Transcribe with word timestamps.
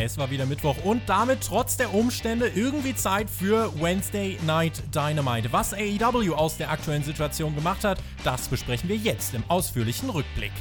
Es 0.00 0.16
war 0.16 0.30
wieder 0.30 0.46
Mittwoch 0.46 0.76
und 0.84 1.02
damit 1.08 1.40
trotz 1.40 1.76
der 1.76 1.92
Umstände 1.92 2.52
irgendwie 2.54 2.94
Zeit 2.94 3.28
für 3.28 3.72
Wednesday 3.80 4.38
Night 4.46 4.80
Dynamite. 4.94 5.52
Was 5.52 5.74
AEW 5.74 6.34
aus 6.34 6.56
der 6.56 6.70
aktuellen 6.70 7.02
Situation 7.02 7.56
gemacht 7.56 7.82
hat, 7.82 7.98
das 8.22 8.46
besprechen 8.46 8.88
wir 8.88 8.96
jetzt 8.96 9.34
im 9.34 9.42
ausführlichen 9.48 10.08
Rückblick. 10.08 10.52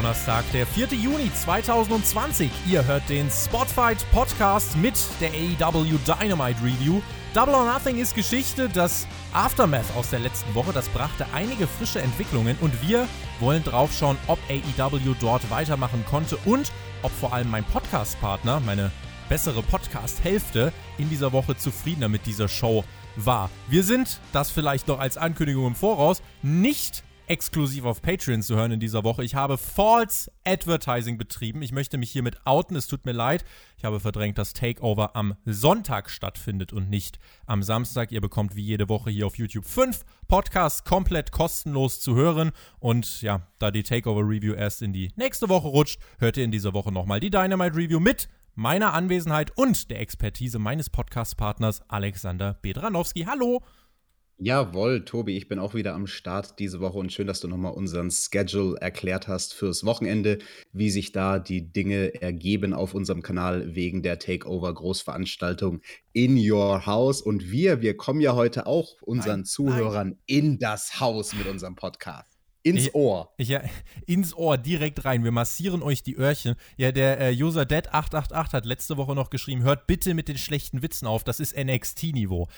Donnerstag, 0.00 0.50
der 0.52 0.66
4. 0.66 0.86
Juni 0.98 1.30
2020. 1.30 2.50
Ihr 2.66 2.86
hört 2.86 3.06
den 3.10 3.30
Spotfight 3.30 3.98
Podcast 4.12 4.74
mit 4.78 4.94
der 5.20 5.28
AEW 5.28 5.98
Dynamite 6.06 6.58
Review. 6.64 7.02
Double 7.34 7.54
or 7.54 7.66
Nothing 7.66 7.98
ist 7.98 8.14
Geschichte, 8.14 8.70
das 8.70 9.06
Aftermath 9.34 9.84
aus 9.98 10.08
der 10.08 10.20
letzten 10.20 10.54
Woche, 10.54 10.72
das 10.72 10.88
brachte 10.88 11.26
einige 11.34 11.66
frische 11.66 12.00
Entwicklungen 12.00 12.56
und 12.62 12.72
wir 12.80 13.06
wollen 13.40 13.62
draufschauen, 13.62 14.16
ob 14.26 14.38
AEW 14.48 15.14
dort 15.20 15.50
weitermachen 15.50 16.02
konnte 16.08 16.38
und 16.46 16.72
ob 17.02 17.12
vor 17.12 17.34
allem 17.34 17.50
mein 17.50 17.64
Podcast-Partner, 17.64 18.60
meine 18.60 18.90
bessere 19.28 19.62
Podcast-Hälfte, 19.62 20.72
in 20.96 21.10
dieser 21.10 21.32
Woche 21.32 21.58
zufriedener 21.58 22.08
mit 22.08 22.24
dieser 22.24 22.48
Show 22.48 22.84
war. 23.16 23.50
Wir 23.68 23.84
sind, 23.84 24.18
das 24.32 24.50
vielleicht 24.50 24.88
noch 24.88 24.98
als 24.98 25.18
Ankündigung 25.18 25.66
im 25.66 25.74
Voraus, 25.74 26.22
nicht 26.40 27.04
exklusiv 27.30 27.84
auf 27.84 28.02
Patreon 28.02 28.42
zu 28.42 28.56
hören 28.56 28.72
in 28.72 28.80
dieser 28.80 29.04
Woche. 29.04 29.22
Ich 29.22 29.36
habe 29.36 29.56
False 29.56 30.32
Advertising 30.44 31.16
betrieben. 31.16 31.62
Ich 31.62 31.70
möchte 31.70 31.96
mich 31.96 32.10
hiermit 32.10 32.44
outen. 32.44 32.76
Es 32.76 32.88
tut 32.88 33.06
mir 33.06 33.12
leid. 33.12 33.44
Ich 33.76 33.84
habe 33.84 34.00
verdrängt, 34.00 34.36
dass 34.36 34.52
Takeover 34.52 35.14
am 35.14 35.36
Sonntag 35.44 36.10
stattfindet 36.10 36.72
und 36.72 36.90
nicht 36.90 37.20
am 37.46 37.62
Samstag. 37.62 38.10
Ihr 38.10 38.20
bekommt 38.20 38.56
wie 38.56 38.64
jede 38.64 38.88
Woche 38.88 39.10
hier 39.10 39.28
auf 39.28 39.38
YouTube 39.38 39.64
fünf 39.64 40.04
Podcasts 40.26 40.82
komplett 40.82 41.30
kostenlos 41.30 42.00
zu 42.00 42.16
hören. 42.16 42.50
Und 42.80 43.22
ja, 43.22 43.46
da 43.60 43.70
die 43.70 43.84
Takeover 43.84 44.22
Review 44.22 44.54
erst 44.54 44.82
in 44.82 44.92
die 44.92 45.12
nächste 45.14 45.48
Woche 45.48 45.68
rutscht, 45.68 46.00
hört 46.18 46.36
ihr 46.36 46.42
in 46.42 46.50
dieser 46.50 46.74
Woche 46.74 46.90
nochmal 46.90 47.20
die 47.20 47.30
Dynamite 47.30 47.76
Review 47.76 48.00
mit 48.00 48.28
meiner 48.56 48.92
Anwesenheit 48.92 49.56
und 49.56 49.88
der 49.88 50.00
Expertise 50.00 50.58
meines 50.58 50.90
Podcast-Partners 50.90 51.82
Alexander 51.88 52.54
Bedranowski. 52.60 53.22
Hallo! 53.22 53.62
Jawohl, 54.42 55.04
Tobi, 55.04 55.36
ich 55.36 55.48
bin 55.48 55.58
auch 55.58 55.74
wieder 55.74 55.92
am 55.92 56.06
Start 56.06 56.58
diese 56.58 56.80
Woche 56.80 56.96
und 56.96 57.12
schön, 57.12 57.26
dass 57.26 57.40
du 57.40 57.48
nochmal 57.48 57.72
unseren 57.72 58.10
Schedule 58.10 58.74
erklärt 58.80 59.28
hast 59.28 59.52
fürs 59.52 59.84
Wochenende, 59.84 60.38
wie 60.72 60.88
sich 60.88 61.12
da 61.12 61.38
die 61.38 61.70
Dinge 61.70 62.22
ergeben 62.22 62.72
auf 62.72 62.94
unserem 62.94 63.20
Kanal 63.20 63.74
wegen 63.74 64.02
der 64.02 64.18
Takeover-Großveranstaltung 64.18 65.82
in 66.14 66.38
Your 66.38 66.86
House. 66.86 67.20
Und 67.20 67.50
wir, 67.50 67.82
wir 67.82 67.98
kommen 67.98 68.22
ja 68.22 68.34
heute 68.34 68.66
auch 68.66 68.96
unseren 69.02 69.40
nein, 69.40 69.44
Zuhörern 69.44 70.08
nein. 70.08 70.18
in 70.24 70.58
das 70.58 71.00
Haus 71.00 71.34
mit 71.34 71.46
unserem 71.46 71.74
Podcast. 71.74 72.38
Ins 72.62 72.86
ich, 72.86 72.94
Ohr. 72.94 73.34
Ich, 73.36 73.48
ja, 73.48 73.60
ins 74.06 74.34
Ohr, 74.34 74.56
direkt 74.56 75.04
rein. 75.04 75.22
Wir 75.22 75.32
massieren 75.32 75.82
euch 75.82 76.02
die 76.02 76.16
Öhrchen. 76.16 76.54
Ja, 76.78 76.92
der 76.92 77.20
äh, 77.20 77.34
User 77.34 77.64
Dead888 77.64 78.52
hat 78.54 78.64
letzte 78.64 78.96
Woche 78.96 79.14
noch 79.14 79.28
geschrieben, 79.28 79.64
hört 79.64 79.86
bitte 79.86 80.14
mit 80.14 80.28
den 80.28 80.38
schlechten 80.38 80.80
Witzen 80.80 81.06
auf, 81.06 81.24
das 81.24 81.40
ist 81.40 81.54
NXT-Niveau. 81.58 82.48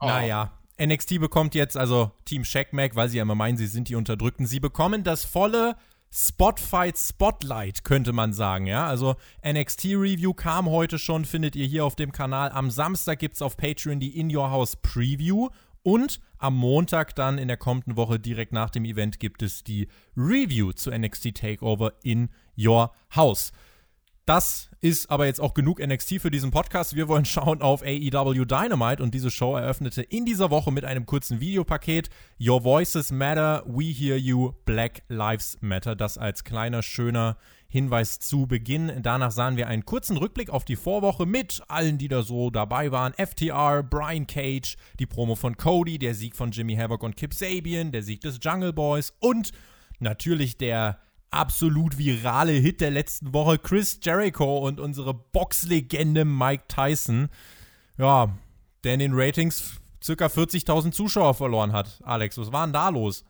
Oh. 0.00 0.06
Naja, 0.06 0.58
NXT 0.80 1.20
bekommt 1.20 1.54
jetzt, 1.54 1.76
also 1.76 2.10
Team 2.24 2.44
Shackmack, 2.44 2.96
weil 2.96 3.08
sie 3.08 3.16
ja 3.16 3.22
immer 3.22 3.34
meinen, 3.34 3.56
sie 3.56 3.66
sind 3.66 3.88
die 3.88 3.94
Unterdrückten, 3.94 4.46
sie 4.46 4.60
bekommen 4.60 5.04
das 5.04 5.24
volle 5.24 5.76
Spotfight 6.12 6.96
Spotlight, 6.98 7.84
könnte 7.84 8.12
man 8.12 8.32
sagen, 8.32 8.66
ja. 8.66 8.86
Also 8.86 9.16
NXT 9.46 9.86
Review 9.86 10.32
kam 10.34 10.68
heute 10.68 10.98
schon, 10.98 11.24
findet 11.24 11.56
ihr 11.56 11.66
hier 11.66 11.84
auf 11.84 11.96
dem 11.96 12.12
Kanal. 12.12 12.50
Am 12.50 12.70
Samstag 12.70 13.18
gibt 13.18 13.36
es 13.36 13.42
auf 13.42 13.56
Patreon 13.56 14.00
die 14.00 14.18
In 14.18 14.34
Your 14.34 14.50
House 14.50 14.76
Preview 14.76 15.48
und 15.82 16.20
am 16.38 16.56
Montag 16.56 17.14
dann 17.14 17.38
in 17.38 17.48
der 17.48 17.56
kommenden 17.56 17.96
Woche 17.96 18.18
direkt 18.18 18.52
nach 18.52 18.70
dem 18.70 18.84
Event 18.84 19.20
gibt 19.20 19.42
es 19.42 19.62
die 19.64 19.88
Review 20.16 20.72
zu 20.72 20.90
NXT 20.90 21.34
Takeover 21.34 21.92
in 22.02 22.28
Your 22.58 22.92
House. 23.14 23.52
Das 24.26 24.70
ist 24.80 25.08
aber 25.08 25.26
jetzt 25.26 25.40
auch 25.40 25.54
genug 25.54 25.78
NXT 25.78 26.20
für 26.20 26.32
diesen 26.32 26.50
Podcast. 26.50 26.96
Wir 26.96 27.06
wollen 27.06 27.24
schauen 27.24 27.62
auf 27.62 27.82
AEW 27.82 28.44
Dynamite 28.44 29.00
und 29.00 29.14
diese 29.14 29.30
Show 29.30 29.54
eröffnete 29.54 30.02
in 30.02 30.24
dieser 30.24 30.50
Woche 30.50 30.72
mit 30.72 30.84
einem 30.84 31.06
kurzen 31.06 31.38
Videopaket. 31.38 32.10
Your 32.40 32.64
Voices 32.64 33.12
Matter, 33.12 33.62
We 33.68 33.84
Hear 33.84 34.16
You, 34.16 34.50
Black 34.64 35.04
Lives 35.06 35.58
Matter. 35.60 35.94
Das 35.94 36.18
als 36.18 36.42
kleiner, 36.42 36.82
schöner 36.82 37.36
Hinweis 37.68 38.18
zu 38.18 38.48
Beginn. 38.48 39.00
Danach 39.00 39.30
sahen 39.30 39.56
wir 39.56 39.68
einen 39.68 39.84
kurzen 39.84 40.16
Rückblick 40.16 40.50
auf 40.50 40.64
die 40.64 40.74
Vorwoche 40.74 41.24
mit 41.24 41.62
allen, 41.68 41.96
die 41.96 42.08
da 42.08 42.22
so 42.22 42.50
dabei 42.50 42.90
waren. 42.90 43.12
FTR, 43.12 43.84
Brian 43.84 44.26
Cage, 44.26 44.76
die 44.98 45.06
Promo 45.06 45.36
von 45.36 45.56
Cody, 45.56 46.00
der 46.00 46.16
Sieg 46.16 46.34
von 46.34 46.50
Jimmy 46.50 46.74
Havoc 46.74 47.04
und 47.04 47.16
Kip 47.16 47.32
Sabian, 47.32 47.92
der 47.92 48.02
Sieg 48.02 48.22
des 48.22 48.40
Jungle 48.42 48.72
Boys 48.72 49.14
und 49.20 49.52
natürlich 50.00 50.58
der 50.58 50.98
absolut 51.36 51.98
virale 51.98 52.52
Hit 52.52 52.80
der 52.80 52.90
letzten 52.90 53.32
Woche, 53.32 53.58
Chris 53.58 54.00
Jericho 54.02 54.58
und 54.58 54.80
unsere 54.80 55.14
Boxlegende 55.14 56.24
Mike 56.24 56.64
Tyson. 56.68 57.28
Ja, 57.98 58.36
der 58.84 58.94
in 58.94 59.00
den 59.00 59.12
Ratings 59.14 59.80
circa 60.02 60.26
40.000 60.26 60.92
Zuschauer 60.92 61.34
verloren 61.34 61.72
hat. 61.72 62.00
Alex, 62.04 62.38
was 62.38 62.52
war 62.52 62.66
denn 62.66 62.72
da 62.72 62.88
los? 62.88 63.24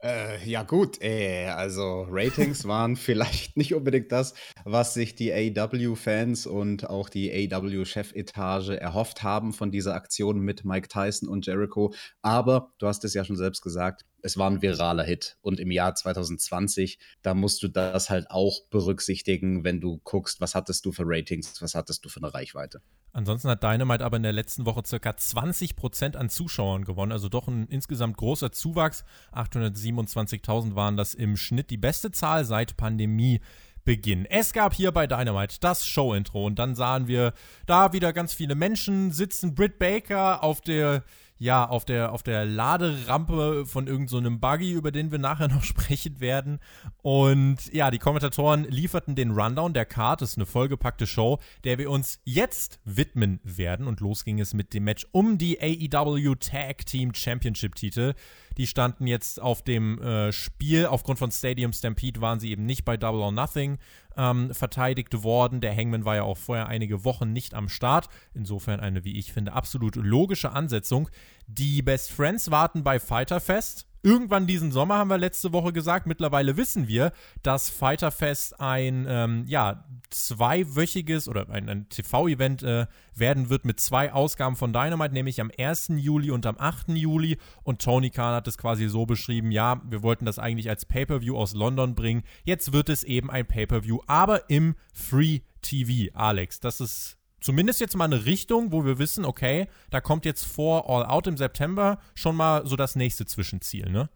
Äh, 0.00 0.48
ja 0.48 0.62
gut, 0.62 1.02
äh, 1.02 1.46
also 1.46 2.06
Ratings 2.08 2.64
waren 2.68 2.94
vielleicht 2.94 3.56
nicht 3.56 3.74
unbedingt 3.74 4.12
das, 4.12 4.32
was 4.64 4.94
sich 4.94 5.16
die 5.16 5.32
AW-Fans 5.32 6.46
und 6.46 6.88
auch 6.88 7.08
die 7.08 7.52
AW-Chefetage 7.52 8.80
erhofft 8.80 9.24
haben 9.24 9.52
von 9.52 9.72
dieser 9.72 9.94
Aktion 9.94 10.38
mit 10.38 10.64
Mike 10.64 10.86
Tyson 10.88 11.28
und 11.28 11.46
Jericho. 11.46 11.92
Aber 12.22 12.72
du 12.78 12.86
hast 12.86 13.04
es 13.04 13.14
ja 13.14 13.24
schon 13.24 13.36
selbst 13.36 13.60
gesagt, 13.60 14.04
es 14.22 14.36
war 14.36 14.50
ein 14.50 14.62
viraler 14.62 15.04
Hit. 15.04 15.36
Und 15.40 15.60
im 15.60 15.70
Jahr 15.70 15.94
2020, 15.94 16.98
da 17.22 17.34
musst 17.34 17.62
du 17.62 17.68
das 17.68 18.10
halt 18.10 18.30
auch 18.30 18.60
berücksichtigen, 18.70 19.64
wenn 19.64 19.80
du 19.80 20.00
guckst, 20.04 20.40
was 20.40 20.54
hattest 20.54 20.84
du 20.84 20.92
für 20.92 21.04
Ratings, 21.06 21.60
was 21.62 21.74
hattest 21.74 22.04
du 22.04 22.08
für 22.08 22.20
eine 22.20 22.32
Reichweite. 22.32 22.80
Ansonsten 23.12 23.48
hat 23.48 23.62
Dynamite 23.62 24.04
aber 24.04 24.18
in 24.18 24.22
der 24.22 24.32
letzten 24.32 24.66
Woche 24.66 24.82
circa 24.86 25.10
20% 25.10 26.16
an 26.16 26.28
Zuschauern 26.28 26.84
gewonnen, 26.84 27.12
also 27.12 27.28
doch 27.28 27.48
ein 27.48 27.66
insgesamt 27.68 28.16
großer 28.16 28.52
Zuwachs. 28.52 29.04
827.000 29.32 30.74
waren 30.74 30.96
das 30.96 31.14
im 31.14 31.36
Schnitt, 31.36 31.70
die 31.70 31.78
beste 31.78 32.10
Zahl 32.10 32.44
seit 32.44 32.76
Pandemie. 32.76 33.40
Beginn. 33.84 34.26
Es 34.26 34.52
gab 34.52 34.74
hier 34.74 34.92
bei 34.92 35.06
Dynamite 35.06 35.56
das 35.60 35.86
Show-Intro 35.86 36.44
und 36.44 36.58
dann 36.58 36.74
sahen 36.74 37.08
wir 37.08 37.32
da 37.64 37.94
wieder 37.94 38.12
ganz 38.12 38.34
viele 38.34 38.54
Menschen 38.54 39.12
sitzen. 39.12 39.54
Britt 39.54 39.78
Baker 39.78 40.44
auf 40.44 40.60
der 40.60 41.04
ja, 41.38 41.68
auf 41.68 41.84
der, 41.84 42.12
auf 42.12 42.22
der 42.22 42.44
Laderampe 42.44 43.64
von 43.66 43.86
irgendeinem 43.86 44.34
so 44.34 44.40
Buggy, 44.40 44.72
über 44.72 44.90
den 44.90 45.10
wir 45.12 45.18
nachher 45.18 45.48
noch 45.54 45.62
sprechen 45.62 46.20
werden. 46.20 46.58
Und 47.02 47.72
ja, 47.72 47.90
die 47.90 47.98
Kommentatoren 47.98 48.64
lieferten 48.64 49.14
den 49.14 49.30
Rundown 49.30 49.72
der 49.72 49.86
Card. 49.86 50.20
Das 50.22 50.30
ist 50.30 50.38
eine 50.38 50.46
vollgepackte 50.46 51.06
Show, 51.06 51.38
der 51.64 51.78
wir 51.78 51.90
uns 51.90 52.20
jetzt 52.24 52.80
widmen 52.84 53.40
werden. 53.44 53.86
Und 53.86 54.00
los 54.00 54.24
ging 54.24 54.40
es 54.40 54.54
mit 54.54 54.74
dem 54.74 54.84
Match 54.84 55.06
um 55.12 55.38
die 55.38 55.58
AEW 55.60 56.34
Tag 56.36 56.86
Team 56.86 57.14
Championship 57.14 57.74
Titel. 57.74 58.14
Die 58.58 58.66
standen 58.66 59.06
jetzt 59.06 59.40
auf 59.40 59.62
dem 59.62 60.00
äh, 60.02 60.32
Spiel. 60.32 60.86
Aufgrund 60.86 61.18
von 61.18 61.30
Stadium 61.30 61.72
Stampede 61.72 62.20
waren 62.20 62.40
sie 62.40 62.50
eben 62.50 62.66
nicht 62.66 62.84
bei 62.84 62.96
Double 62.96 63.20
or 63.20 63.32
Nothing 63.32 63.78
ähm, 64.16 64.52
verteidigt 64.52 65.22
worden. 65.22 65.60
Der 65.60 65.74
Hangman 65.74 66.04
war 66.04 66.16
ja 66.16 66.24
auch 66.24 66.36
vorher 66.36 66.66
einige 66.66 67.04
Wochen 67.04 67.32
nicht 67.32 67.54
am 67.54 67.68
Start. 67.68 68.08
Insofern 68.34 68.80
eine, 68.80 69.04
wie 69.04 69.16
ich 69.16 69.32
finde, 69.32 69.52
absolut 69.52 69.96
logische 69.96 70.50
Ansetzung. 70.50 71.08
Die 71.46 71.82
Best 71.82 72.10
Friends 72.10 72.50
warten 72.50 72.82
bei 72.82 72.98
Fighter 72.98 73.40
Fest. 73.40 73.87
Irgendwann 74.02 74.46
diesen 74.46 74.72
Sommer 74.72 74.98
haben 74.98 75.10
wir 75.10 75.18
letzte 75.18 75.52
Woche 75.52 75.72
gesagt. 75.72 76.06
Mittlerweile 76.06 76.56
wissen 76.56 76.88
wir, 76.88 77.12
dass 77.42 77.68
Fighter 77.68 78.10
Fest 78.10 78.60
ein 78.60 79.06
ähm, 79.08 79.44
ja, 79.46 79.84
zweiwöchiges 80.10 81.28
oder 81.28 81.48
ein, 81.50 81.68
ein 81.68 81.88
TV-Event 81.88 82.62
äh, 82.62 82.86
werden 83.14 83.50
wird 83.50 83.64
mit 83.64 83.80
zwei 83.80 84.12
Ausgaben 84.12 84.56
von 84.56 84.72
Dynamite, 84.72 85.12
nämlich 85.12 85.40
am 85.40 85.50
1. 85.56 85.92
Juli 85.96 86.30
und 86.30 86.46
am 86.46 86.56
8. 86.58 86.90
Juli. 86.90 87.38
Und 87.64 87.82
Tony 87.82 88.10
Khan 88.10 88.34
hat 88.34 88.48
es 88.48 88.56
quasi 88.56 88.88
so 88.88 89.04
beschrieben: 89.04 89.50
Ja, 89.50 89.80
wir 89.84 90.02
wollten 90.02 90.24
das 90.24 90.38
eigentlich 90.38 90.68
als 90.68 90.86
Pay-Per-View 90.86 91.36
aus 91.36 91.54
London 91.54 91.94
bringen. 91.94 92.22
Jetzt 92.44 92.72
wird 92.72 92.88
es 92.88 93.04
eben 93.04 93.30
ein 93.30 93.46
Pay-Per-View, 93.46 94.00
aber 94.06 94.48
im 94.48 94.76
Free 94.92 95.40
TV, 95.62 96.14
Alex. 96.14 96.60
Das 96.60 96.80
ist 96.80 97.17
zumindest 97.40 97.80
jetzt 97.80 97.96
mal 97.96 98.04
eine 98.04 98.24
Richtung, 98.24 98.72
wo 98.72 98.84
wir 98.84 98.98
wissen, 98.98 99.24
okay, 99.24 99.68
da 99.90 100.00
kommt 100.00 100.24
jetzt 100.24 100.44
vor 100.44 100.88
All 100.88 101.04
Out 101.06 101.26
im 101.26 101.36
September 101.36 102.00
schon 102.14 102.36
mal 102.36 102.66
so 102.66 102.76
das 102.76 102.96
nächste 102.96 103.26
Zwischenziel, 103.26 103.90
ne? 103.90 104.08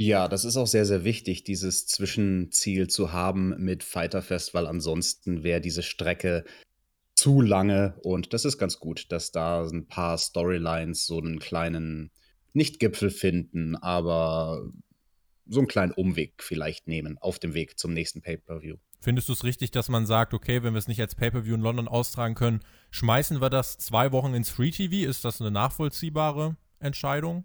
Ja, 0.00 0.28
das 0.28 0.44
ist 0.44 0.56
auch 0.56 0.68
sehr, 0.68 0.86
sehr 0.86 1.02
wichtig, 1.02 1.42
dieses 1.42 1.88
Zwischenziel 1.88 2.86
zu 2.86 3.12
haben 3.12 3.54
mit 3.58 3.82
Fighterfest, 3.82 4.54
weil 4.54 4.68
ansonsten 4.68 5.42
wäre 5.42 5.60
diese 5.60 5.82
Strecke 5.82 6.44
zu 7.16 7.40
lange 7.40 7.98
und 8.04 8.32
das 8.32 8.44
ist 8.44 8.58
ganz 8.58 8.78
gut, 8.78 9.06
dass 9.10 9.32
da 9.32 9.66
ein 9.66 9.88
paar 9.88 10.16
Storylines 10.16 11.04
so 11.04 11.18
einen 11.18 11.40
kleinen, 11.40 12.12
nicht 12.52 12.78
Gipfel 12.78 13.10
finden, 13.10 13.74
aber 13.74 14.70
so 15.46 15.58
einen 15.58 15.66
kleinen 15.66 15.90
Umweg 15.90 16.44
vielleicht 16.44 16.86
nehmen 16.86 17.18
auf 17.18 17.40
dem 17.40 17.54
Weg 17.54 17.76
zum 17.76 17.92
nächsten 17.92 18.22
Pay-Per-View. 18.22 18.76
Findest 19.00 19.28
du 19.28 19.32
es 19.32 19.44
richtig, 19.44 19.70
dass 19.70 19.88
man 19.88 20.06
sagt, 20.06 20.34
okay, 20.34 20.62
wenn 20.62 20.74
wir 20.74 20.78
es 20.78 20.88
nicht 20.88 21.00
als 21.00 21.14
Pay-Per-View 21.14 21.54
in 21.54 21.60
London 21.60 21.86
austragen 21.86 22.34
können, 22.34 22.60
schmeißen 22.90 23.40
wir 23.40 23.50
das 23.50 23.78
zwei 23.78 24.10
Wochen 24.10 24.34
ins 24.34 24.50
Free 24.50 24.70
TV? 24.70 25.08
Ist 25.08 25.24
das 25.24 25.40
eine 25.40 25.50
nachvollziehbare 25.50 26.56
Entscheidung? 26.80 27.44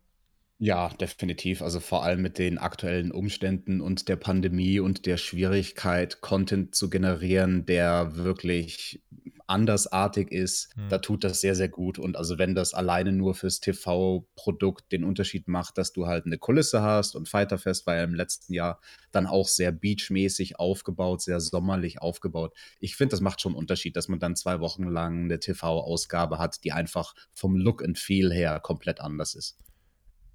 Ja, 0.59 0.89
definitiv. 0.89 1.61
Also 1.61 1.79
vor 1.79 2.03
allem 2.03 2.21
mit 2.21 2.37
den 2.37 2.57
aktuellen 2.57 3.11
Umständen 3.11 3.81
und 3.81 4.07
der 4.07 4.15
Pandemie 4.15 4.79
und 4.79 5.05
der 5.05 5.17
Schwierigkeit, 5.17 6.21
Content 6.21 6.73
zu 6.75 6.89
generieren, 6.89 7.65
der 7.65 8.15
wirklich 8.15 9.03
andersartig 9.47 10.31
ist, 10.31 10.73
hm. 10.75 10.89
da 10.89 10.99
tut 10.99 11.23
das 11.23 11.41
sehr, 11.41 11.55
sehr 11.55 11.69
gut. 11.69 11.99
Und 11.99 12.15
also 12.15 12.37
wenn 12.37 12.55
das 12.55 12.73
alleine 12.73 13.11
nur 13.11 13.35
fürs 13.35 13.59
TV-Produkt 13.59 14.91
den 14.91 15.03
Unterschied 15.03 15.47
macht, 15.47 15.77
dass 15.77 15.91
du 15.91 16.07
halt 16.07 16.25
eine 16.25 16.37
Kulisse 16.37 16.81
hast 16.81 17.15
und 17.15 17.27
Fighterfest 17.27 17.85
war 17.85 17.95
ja 17.95 18.03
im 18.03 18.15
letzten 18.15 18.53
Jahr 18.53 18.79
dann 19.11 19.27
auch 19.27 19.47
sehr 19.47 19.71
beachmäßig 19.71 20.59
aufgebaut, 20.59 21.21
sehr 21.21 21.39
sommerlich 21.39 22.01
aufgebaut. 22.01 22.53
Ich 22.79 22.95
finde, 22.95 23.11
das 23.11 23.21
macht 23.21 23.41
schon 23.41 23.51
einen 23.51 23.59
Unterschied, 23.59 23.95
dass 23.97 24.07
man 24.07 24.19
dann 24.19 24.35
zwei 24.35 24.59
Wochen 24.59 24.83
lang 24.83 25.25
eine 25.25 25.39
TV-Ausgabe 25.39 26.39
hat, 26.39 26.63
die 26.63 26.71
einfach 26.71 27.13
vom 27.33 27.55
Look 27.55 27.83
and 27.83 27.97
Feel 27.97 28.31
her 28.31 28.59
komplett 28.61 29.01
anders 29.01 29.35
ist. 29.35 29.57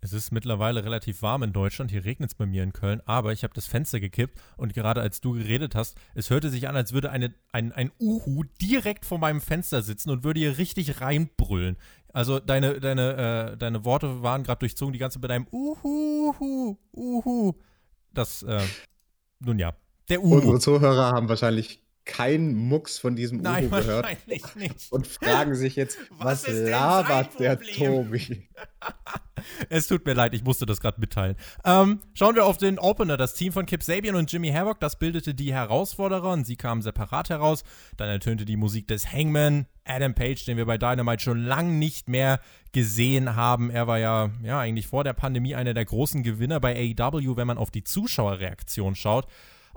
Es 0.00 0.12
ist 0.12 0.31
mittlerweile 0.33 0.85
relativ 0.85 1.23
warm 1.23 1.43
in 1.43 1.53
Deutschland. 1.53 1.91
Hier 1.91 2.05
regnet 2.05 2.31
es 2.31 2.35
bei 2.35 2.47
mir 2.47 2.62
in 2.62 2.73
Köln, 2.73 3.03
aber 3.05 3.33
ich 3.33 3.43
habe 3.43 3.55
das 3.55 3.67
Fenster 3.67 4.00
gekippt 4.00 4.39
und 4.56 4.75
gerade 4.75 5.00
als 5.00 5.21
du 5.21 5.33
geredet 5.33 5.75
hast, 5.75 5.97
es 6.15 6.31
hörte 6.31 6.50
sich 6.50 6.69
an, 6.69 6.77
als 6.77 6.93
würde 6.93 7.11
eine, 7.11 7.35
ein, 7.53 7.73
ein 7.73 7.91
Uhu 8.00 8.45
direkt 8.61 9.05
vor 9.05 9.19
meinem 9.19 9.41
Fenster 9.41 9.83
sitzen 9.83 10.11
und 10.11 10.25
würde 10.25 10.41
hier 10.41 10.59
richtig 10.59 11.00
reinbrüllen. 11.00 11.77
Also 12.12 12.39
deine, 12.39 12.81
deine, 12.81 13.53
äh, 13.53 13.56
deine 13.56 13.85
Worte 13.85 14.23
waren 14.23 14.43
gerade 14.43 14.61
durchzogen, 14.61 14.93
die 14.93 14.99
ganze 14.99 15.19
bei 15.19 15.29
deinem 15.29 15.47
Uhu, 15.50 16.77
Uhu. 16.93 17.55
Das, 18.12 18.43
äh, 18.43 18.62
nun 19.41 19.59
ja, 19.59 19.75
der 20.09 20.23
Uhu. 20.23 20.37
Unsere 20.37 20.61
Zuhörer 20.61 21.12
haben 21.12 21.29
wahrscheinlich 21.29 21.83
keinen 22.09 22.55
Mucks 22.55 22.99
von 22.99 23.15
diesem 23.15 23.41
Nein, 23.41 23.67
Uhu 23.67 23.77
gehört 23.77 24.07
und 24.91 25.07
fragen 25.07 25.55
sich 25.55 25.77
jetzt, 25.77 25.99
was, 26.19 26.49
was 26.49 26.55
labert 26.55 27.39
der 27.39 27.61
Tobi? 27.61 28.49
es 29.69 29.87
tut 29.87 30.05
mir 30.07 30.15
leid, 30.15 30.35
ich 30.35 30.43
musste 30.43 30.67
das 30.67 30.81
gerade 30.81 30.99
mitteilen. 31.01 31.37
Ähm, 31.65 32.01
schauen 32.15 32.35
wir 32.35 32.47
auf 32.47 32.57
den 32.57 32.79
Opener. 32.79 33.17
Das 33.17 33.35
Team 33.35 33.53
von 33.53 33.67
Kip 33.67 33.83
Sabian 33.83 34.17
und 34.17 34.33
Jimmy 34.33 34.51
Havoc, 34.51 34.81
das 34.81 34.99
bildete 34.99 35.35
die 35.35 35.53
Herausforderer 35.53 36.33
und 36.33 36.47
sie 36.47 36.57
kamen 36.57 36.83
separat 36.83 37.29
heraus. 37.29 37.63
Dann 37.99 38.09
ertönte 38.09 38.47
die 38.47 38.57
Musik 38.57 38.89
des 38.89 39.13
Hangman, 39.13 39.67
Adam 39.85 40.15
Page, 40.15 40.45
den 40.47 40.57
wir 40.57 40.65
bei 40.65 40.79
Dynamite 40.79 41.23
schon 41.23 41.45
lange 41.45 41.73
nicht 41.73 42.09
mehr 42.09 42.41
gesehen 42.73 43.37
haben. 43.37 43.71
Er 43.71 43.87
war 43.87 43.99
ja, 43.99 44.31
ja 44.43 44.59
eigentlich 44.59 44.87
vor 44.87 45.05
der 45.05 45.13
Pandemie 45.13 45.55
einer 45.55 45.75
der 45.75 45.85
großen 45.85 46.23
Gewinner 46.23 46.59
bei 46.59 46.75
AEW, 46.75 47.37
wenn 47.37 47.47
man 47.47 47.59
auf 47.59 47.71
die 47.71 47.85
Zuschauerreaktion 47.85 48.95
schaut. 48.95 49.27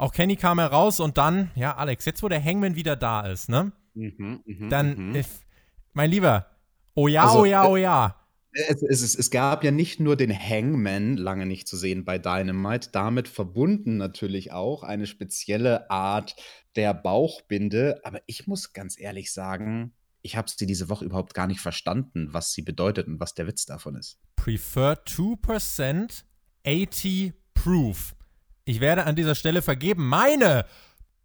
Auch 0.01 0.13
Kenny 0.13 0.35
kam 0.35 0.57
heraus 0.57 0.99
und 0.99 1.19
dann, 1.19 1.51
ja, 1.53 1.77
Alex, 1.77 2.05
jetzt 2.05 2.23
wo 2.23 2.27
der 2.27 2.43
Hangman 2.43 2.73
wieder 2.73 2.95
da 2.95 3.27
ist, 3.27 3.49
ne? 3.49 3.71
Mhm, 3.93 4.41
mh, 4.43 4.69
dann, 4.69 5.11
mh. 5.11 5.19
If, 5.19 5.45
mein 5.93 6.09
Lieber, 6.09 6.47
oh 6.95 7.07
ja, 7.07 7.25
also, 7.27 7.41
oh 7.41 7.45
ja, 7.45 7.67
oh 7.67 7.77
ja. 7.77 8.15
Es, 8.51 8.81
es, 8.81 9.15
es, 9.15 9.29
gab 9.29 9.63
ja 9.63 9.69
nicht 9.69 9.99
nur 9.99 10.15
den 10.15 10.33
Hangman 10.33 11.17
lange 11.17 11.45
nicht 11.45 11.67
zu 11.67 11.77
sehen 11.77 12.03
bei 12.03 12.17
Dynamite, 12.17 12.89
damit 12.91 13.27
verbunden 13.27 13.97
natürlich 13.97 14.51
auch 14.51 14.81
eine 14.81 15.05
spezielle 15.05 15.91
Art 15.91 16.35
der 16.75 16.95
Bauchbinde. 16.95 18.01
Aber 18.03 18.21
ich 18.25 18.47
muss 18.47 18.73
ganz 18.73 18.99
ehrlich 18.99 19.31
sagen, 19.31 19.93
ich 20.23 20.35
habe 20.35 20.49
sie 20.49 20.65
diese 20.65 20.89
Woche 20.89 21.05
überhaupt 21.05 21.35
gar 21.35 21.45
nicht 21.45 21.61
verstanden, 21.61 22.29
was 22.31 22.53
sie 22.53 22.63
bedeutet 22.63 23.05
und 23.05 23.19
was 23.19 23.35
der 23.35 23.45
Witz 23.45 23.67
davon 23.67 23.95
ist. 23.97 24.19
Prefer 24.35 25.03
2% 25.05 26.23
80 26.65 27.33
Proof. 27.53 28.15
Ich 28.65 28.79
werde 28.79 29.05
an 29.05 29.15
dieser 29.15 29.35
Stelle 29.35 29.61
vergeben 29.61 30.07
meine 30.07 30.65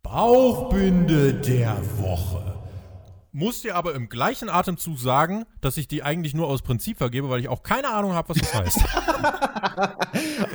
Bauchbinde 0.03 1.35
der 1.35 1.77
Woche. 1.99 2.66
Muss 3.39 3.61
dir 3.61 3.77
aber 3.77 3.95
im 3.95 4.09
gleichen 4.09 4.49
Atemzug 4.49 4.99
sagen, 4.99 5.45
dass 5.61 5.77
ich 5.77 5.87
die 5.87 6.03
eigentlich 6.03 6.33
nur 6.33 6.47
aus 6.47 6.63
Prinzip 6.63 6.97
vergebe, 6.97 7.29
weil 7.29 7.41
ich 7.41 7.49
auch 7.51 7.63
keine 7.63 7.91
Ahnung 7.91 8.15
habe, 8.15 8.31
was 8.31 8.39
das 8.39 8.55
heißt. 8.55 8.79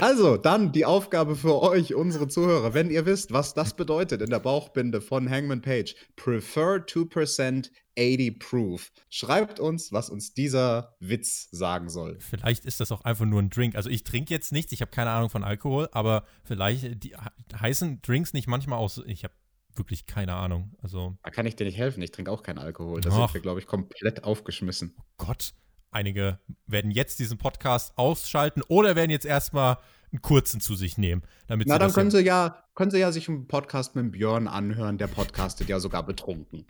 also, 0.00 0.36
dann 0.36 0.72
die 0.72 0.84
Aufgabe 0.84 1.36
für 1.36 1.62
euch, 1.62 1.94
unsere 1.94 2.26
Zuhörer. 2.26 2.74
Wenn 2.74 2.90
ihr 2.90 3.06
wisst, 3.06 3.32
was 3.32 3.54
das 3.54 3.74
bedeutet 3.74 4.20
in 4.20 4.30
der 4.30 4.40
Bauchbinde 4.40 5.00
von 5.00 5.30
Hangman 5.30 5.62
Page, 5.62 5.94
prefer 6.16 6.84
2% 6.84 7.70
80 7.96 8.38
Proof. 8.38 8.90
Schreibt 9.10 9.60
uns, 9.60 9.92
was 9.92 10.10
uns 10.10 10.34
dieser 10.34 10.96
Witz 10.98 11.48
sagen 11.52 11.88
soll. 11.88 12.18
Vielleicht 12.20 12.64
ist 12.64 12.80
das 12.80 12.90
auch 12.90 13.02
einfach 13.02 13.26
nur 13.26 13.40
ein 13.40 13.50
Drink. 13.50 13.76
Also 13.76 13.90
ich 13.90 14.02
trinke 14.02 14.34
jetzt 14.34 14.50
nichts, 14.50 14.72
ich 14.72 14.80
habe 14.80 14.90
keine 14.90 15.10
Ahnung 15.10 15.30
von 15.30 15.44
Alkohol, 15.44 15.88
aber 15.92 16.24
vielleicht 16.44 17.04
die, 17.04 17.14
heißen 17.54 18.02
Drinks 18.02 18.32
nicht 18.32 18.48
manchmal 18.48 18.78
aus. 18.78 19.02
Ich 19.06 19.24
habe 19.24 19.34
wirklich 19.76 20.06
keine 20.06 20.34
Ahnung. 20.34 20.74
Also. 20.82 21.16
Da 21.22 21.30
kann 21.30 21.46
ich 21.46 21.56
dir 21.56 21.64
nicht 21.64 21.78
helfen. 21.78 22.02
Ich 22.02 22.10
trinke 22.10 22.30
auch 22.30 22.42
keinen 22.42 22.58
Alkohol. 22.58 23.00
Da 23.00 23.10
sind 23.10 23.34
wir, 23.34 23.40
glaube 23.40 23.60
ich, 23.60 23.66
komplett 23.66 24.24
aufgeschmissen. 24.24 24.94
Oh 24.98 25.02
Gott. 25.18 25.54
Einige 25.90 26.38
werden 26.66 26.90
jetzt 26.90 27.18
diesen 27.18 27.36
Podcast 27.36 27.92
ausschalten 27.98 28.62
oder 28.68 28.96
werden 28.96 29.10
jetzt 29.10 29.26
erstmal 29.26 29.76
einen 30.10 30.22
kurzen 30.22 30.60
zu 30.60 30.74
sich 30.74 30.96
nehmen. 30.96 31.22
Damit 31.48 31.68
Na, 31.68 31.78
dann 31.78 31.92
können 31.92 32.10
sie, 32.10 32.20
ja, 32.20 32.64
können 32.74 32.90
sie 32.90 32.98
ja 32.98 33.12
sich 33.12 33.28
einen 33.28 33.46
Podcast 33.46 33.94
mit 33.94 34.12
Björn 34.12 34.48
anhören. 34.48 34.96
Der 34.96 35.06
podcastet 35.06 35.68
ja 35.68 35.80
sogar 35.80 36.04
betrunken. 36.04 36.66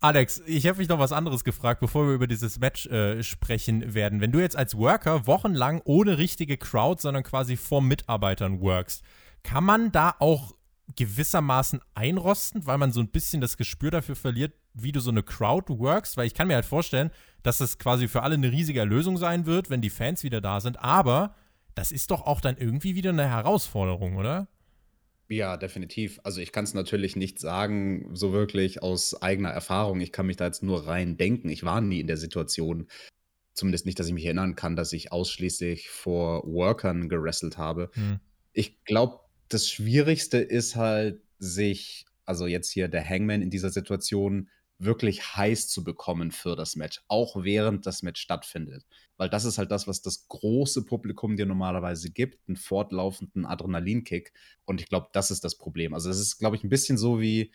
Alex, 0.00 0.42
ich 0.46 0.66
habe 0.66 0.78
mich 0.78 0.88
noch 0.88 0.98
was 0.98 1.12
anderes 1.12 1.44
gefragt, 1.44 1.80
bevor 1.80 2.08
wir 2.08 2.14
über 2.14 2.26
dieses 2.26 2.58
Match 2.58 2.86
äh, 2.86 3.22
sprechen 3.22 3.94
werden. 3.94 4.20
Wenn 4.20 4.32
du 4.32 4.40
jetzt 4.40 4.56
als 4.56 4.76
Worker 4.76 5.28
wochenlang 5.28 5.80
ohne 5.84 6.18
richtige 6.18 6.56
Crowd, 6.56 7.00
sondern 7.00 7.22
quasi 7.22 7.56
vor 7.56 7.82
Mitarbeitern 7.82 8.60
workst, 8.60 9.04
kann 9.44 9.62
man 9.62 9.92
da 9.92 10.16
auch 10.18 10.54
gewissermaßen 10.96 11.80
einrosten, 11.94 12.66
weil 12.66 12.78
man 12.78 12.92
so 12.92 13.00
ein 13.00 13.08
bisschen 13.08 13.40
das 13.40 13.56
Gespür 13.56 13.90
dafür 13.90 14.16
verliert, 14.16 14.52
wie 14.74 14.92
du 14.92 15.00
so 15.00 15.10
eine 15.10 15.22
Crowd 15.22 15.72
workst, 15.78 16.16
weil 16.16 16.26
ich 16.26 16.34
kann 16.34 16.48
mir 16.48 16.54
halt 16.54 16.64
vorstellen, 16.64 17.10
dass 17.42 17.60
es 17.60 17.78
quasi 17.78 18.08
für 18.08 18.22
alle 18.22 18.34
eine 18.34 18.50
riesige 18.50 18.80
Erlösung 18.80 19.16
sein 19.16 19.46
wird, 19.46 19.70
wenn 19.70 19.80
die 19.80 19.90
Fans 19.90 20.22
wieder 20.22 20.40
da 20.40 20.60
sind, 20.60 20.80
aber 20.80 21.34
das 21.74 21.92
ist 21.92 22.10
doch 22.10 22.22
auch 22.22 22.40
dann 22.40 22.56
irgendwie 22.56 22.94
wieder 22.94 23.10
eine 23.10 23.28
Herausforderung, 23.28 24.16
oder? 24.16 24.48
Ja, 25.28 25.56
definitiv. 25.56 26.20
Also 26.24 26.40
ich 26.40 26.52
kann 26.52 26.64
es 26.64 26.74
natürlich 26.74 27.16
nicht 27.16 27.38
sagen, 27.38 28.10
so 28.12 28.32
wirklich 28.32 28.82
aus 28.82 29.22
eigener 29.22 29.48
Erfahrung. 29.48 30.00
Ich 30.00 30.12
kann 30.12 30.26
mich 30.26 30.36
da 30.36 30.44
jetzt 30.44 30.62
nur 30.62 30.86
rein 30.86 31.16
denken. 31.16 31.48
Ich 31.48 31.64
war 31.64 31.80
nie 31.80 32.00
in 32.00 32.06
der 32.06 32.18
Situation, 32.18 32.88
zumindest 33.54 33.86
nicht, 33.86 33.98
dass 33.98 34.08
ich 34.08 34.12
mich 34.12 34.26
erinnern 34.26 34.56
kann, 34.56 34.76
dass 34.76 34.92
ich 34.92 35.10
ausschließlich 35.10 35.88
vor 35.88 36.42
Workern 36.46 37.08
gerasselt 37.08 37.56
habe. 37.56 37.90
Hm. 37.94 38.20
Ich 38.52 38.84
glaube, 38.84 39.20
das 39.52 39.68
Schwierigste 39.68 40.38
ist 40.38 40.76
halt, 40.76 41.20
sich, 41.38 42.06
also 42.24 42.46
jetzt 42.46 42.70
hier 42.70 42.88
der 42.88 43.08
Hangman 43.08 43.42
in 43.42 43.50
dieser 43.50 43.70
Situation, 43.70 44.48
wirklich 44.78 45.36
heiß 45.36 45.68
zu 45.68 45.84
bekommen 45.84 46.32
für 46.32 46.56
das 46.56 46.76
Match, 46.76 47.02
auch 47.08 47.44
während 47.44 47.86
das 47.86 48.02
Match 48.02 48.20
stattfindet. 48.20 48.84
Weil 49.16 49.28
das 49.28 49.44
ist 49.44 49.58
halt 49.58 49.70
das, 49.70 49.86
was 49.86 50.02
das 50.02 50.26
große 50.28 50.84
Publikum 50.84 51.36
dir 51.36 51.46
normalerweise 51.46 52.10
gibt, 52.10 52.48
einen 52.48 52.56
fortlaufenden 52.56 53.46
Adrenalinkick. 53.46 54.32
Und 54.64 54.80
ich 54.80 54.88
glaube, 54.88 55.08
das 55.12 55.30
ist 55.30 55.44
das 55.44 55.56
Problem. 55.56 55.94
Also 55.94 56.10
es 56.10 56.18
ist, 56.18 56.38
glaube 56.38 56.56
ich, 56.56 56.64
ein 56.64 56.68
bisschen 56.68 56.98
so 56.98 57.20
wie, 57.20 57.52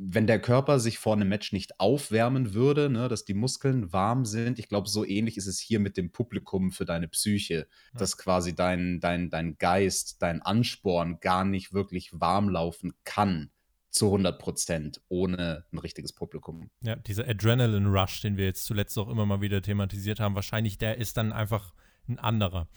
wenn 0.00 0.28
der 0.28 0.40
Körper 0.40 0.78
sich 0.78 0.98
vor 0.98 1.14
einem 1.14 1.28
Match 1.28 1.52
nicht 1.52 1.80
aufwärmen 1.80 2.54
würde, 2.54 2.88
ne, 2.88 3.08
dass 3.08 3.24
die 3.24 3.34
Muskeln 3.34 3.92
warm 3.92 4.24
sind, 4.24 4.60
ich 4.60 4.68
glaube, 4.68 4.88
so 4.88 5.04
ähnlich 5.04 5.36
ist 5.36 5.48
es 5.48 5.58
hier 5.58 5.80
mit 5.80 5.96
dem 5.96 6.12
Publikum 6.12 6.70
für 6.70 6.84
deine 6.84 7.08
Psyche, 7.08 7.66
ja. 7.92 7.98
dass 7.98 8.16
quasi 8.16 8.54
dein, 8.54 9.00
dein, 9.00 9.28
dein 9.28 9.58
Geist, 9.58 10.22
dein 10.22 10.40
Ansporn 10.40 11.18
gar 11.20 11.44
nicht 11.44 11.72
wirklich 11.72 12.12
warm 12.12 12.48
laufen 12.48 12.94
kann 13.02 13.50
zu 13.90 14.06
100 14.06 14.38
Prozent 14.38 15.00
ohne 15.08 15.64
ein 15.72 15.78
richtiges 15.78 16.12
Publikum. 16.12 16.70
Ja, 16.80 16.94
dieser 16.94 17.26
Adrenaline-Rush, 17.26 18.20
den 18.20 18.36
wir 18.36 18.44
jetzt 18.44 18.66
zuletzt 18.66 18.96
auch 18.98 19.08
immer 19.08 19.26
mal 19.26 19.40
wieder 19.40 19.62
thematisiert 19.62 20.20
haben, 20.20 20.36
wahrscheinlich 20.36 20.78
der 20.78 20.98
ist 20.98 21.16
dann 21.16 21.32
einfach 21.32 21.74
ein 22.08 22.20
anderer. 22.20 22.68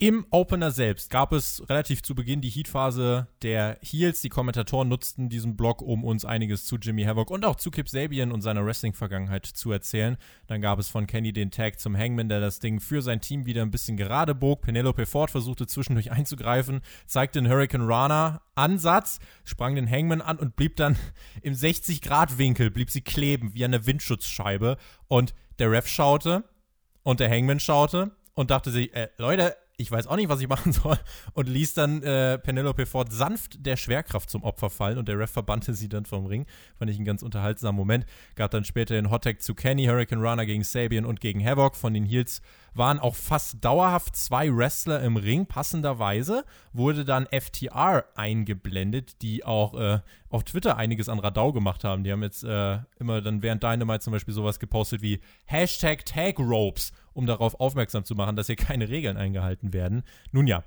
Im 0.00 0.26
Opener 0.30 0.70
selbst 0.70 1.10
gab 1.10 1.32
es 1.32 1.68
relativ 1.68 2.04
zu 2.04 2.14
Beginn 2.14 2.40
die 2.40 2.50
Heatphase 2.50 3.26
der 3.42 3.78
Heels. 3.82 4.20
Die 4.20 4.28
Kommentatoren 4.28 4.88
nutzten 4.88 5.28
diesen 5.28 5.56
Blog, 5.56 5.82
um 5.82 6.04
uns 6.04 6.24
einiges 6.24 6.66
zu 6.66 6.76
Jimmy 6.76 7.02
Havoc 7.02 7.32
und 7.32 7.44
auch 7.44 7.56
zu 7.56 7.72
Kip 7.72 7.88
Sabian 7.88 8.30
und 8.30 8.40
seiner 8.40 8.64
Wrestling-Vergangenheit 8.64 9.44
zu 9.44 9.72
erzählen. 9.72 10.16
Dann 10.46 10.60
gab 10.60 10.78
es 10.78 10.88
von 10.88 11.08
Kenny 11.08 11.32
den 11.32 11.50
Tag 11.50 11.80
zum 11.80 11.96
Hangman, 11.96 12.28
der 12.28 12.38
das 12.38 12.60
Ding 12.60 12.78
für 12.78 13.02
sein 13.02 13.20
Team 13.20 13.44
wieder 13.44 13.62
ein 13.62 13.72
bisschen 13.72 13.96
gerade 13.96 14.36
bog. 14.36 14.62
Penelope 14.62 15.04
Ford 15.04 15.32
versuchte 15.32 15.66
zwischendurch 15.66 16.12
einzugreifen, 16.12 16.80
zeigte 17.08 17.42
den 17.42 17.50
Hurricane 17.50 17.84
Rana 17.84 18.42
Ansatz, 18.54 19.18
sprang 19.42 19.74
den 19.74 19.90
Hangman 19.90 20.20
an 20.20 20.38
und 20.38 20.54
blieb 20.54 20.76
dann 20.76 20.96
im 21.42 21.54
60-Grad-Winkel, 21.54 22.70
blieb 22.70 22.90
sie 22.90 23.00
kleben 23.00 23.52
wie 23.52 23.64
eine 23.64 23.84
Windschutzscheibe. 23.84 24.76
Und 25.08 25.34
der 25.58 25.72
Ref 25.72 25.88
schaute 25.88 26.44
und 27.02 27.18
der 27.18 27.28
Hangman 27.28 27.58
schaute 27.58 28.12
und 28.34 28.52
dachte 28.52 28.70
sich, 28.70 28.94
äh, 28.94 29.08
Leute, 29.16 29.56
ich 29.80 29.92
weiß 29.92 30.08
auch 30.08 30.16
nicht, 30.16 30.28
was 30.28 30.40
ich 30.40 30.48
machen 30.48 30.72
soll 30.72 30.98
und 31.34 31.48
ließ 31.48 31.74
dann 31.74 32.02
äh, 32.02 32.36
Penelope 32.38 32.84
Ford 32.84 33.12
sanft 33.12 33.64
der 33.64 33.76
Schwerkraft 33.76 34.28
zum 34.28 34.42
Opfer 34.42 34.70
fallen 34.70 34.98
und 34.98 35.06
der 35.06 35.16
Ref 35.18 35.30
verbannte 35.30 35.72
sie 35.72 35.88
dann 35.88 36.04
vom 36.04 36.26
Ring. 36.26 36.46
Fand 36.78 36.90
ich 36.90 36.96
einen 36.96 37.06
ganz 37.06 37.22
unterhaltsamen 37.22 37.76
Moment. 37.76 38.04
Gab 38.34 38.50
dann 38.50 38.64
später 38.64 38.94
den 38.94 39.10
Hottag 39.10 39.40
zu 39.40 39.54
Kenny, 39.54 39.84
Hurricane 39.84 40.20
Runner 40.20 40.44
gegen 40.46 40.64
Sabian 40.64 41.04
und 41.04 41.20
gegen 41.20 41.44
Havoc. 41.46 41.76
Von 41.76 41.94
den 41.94 42.04
Heels 42.04 42.42
waren 42.74 42.98
auch 42.98 43.14
fast 43.14 43.64
dauerhaft 43.64 44.16
zwei 44.16 44.54
Wrestler 44.54 45.00
im 45.02 45.16
Ring. 45.16 45.46
Passenderweise 45.46 46.44
wurde 46.72 47.04
dann 47.04 47.26
FTR 47.26 48.04
eingeblendet, 48.14 49.22
die 49.22 49.44
auch 49.44 49.74
äh, 49.74 50.00
auf 50.28 50.44
Twitter 50.44 50.76
einiges 50.76 51.08
an 51.08 51.18
Radau 51.18 51.52
gemacht 51.52 51.84
haben. 51.84 52.04
Die 52.04 52.12
haben 52.12 52.22
jetzt 52.22 52.44
äh, 52.44 52.78
immer 52.98 53.20
dann 53.20 53.42
während 53.42 53.62
Dynamite 53.62 54.00
zum 54.00 54.12
Beispiel 54.12 54.34
sowas 54.34 54.58
gepostet 54.58 55.02
wie 55.02 55.20
Hashtag 55.46 56.04
Tag 56.04 56.38
Ropes 56.38 56.92
um 57.18 57.26
darauf 57.26 57.58
aufmerksam 57.58 58.04
zu 58.04 58.14
machen, 58.14 58.36
dass 58.36 58.46
hier 58.46 58.54
keine 58.54 58.88
Regeln 58.88 59.16
eingehalten 59.16 59.72
werden. 59.72 60.04
Nun 60.30 60.46
ja, 60.46 60.62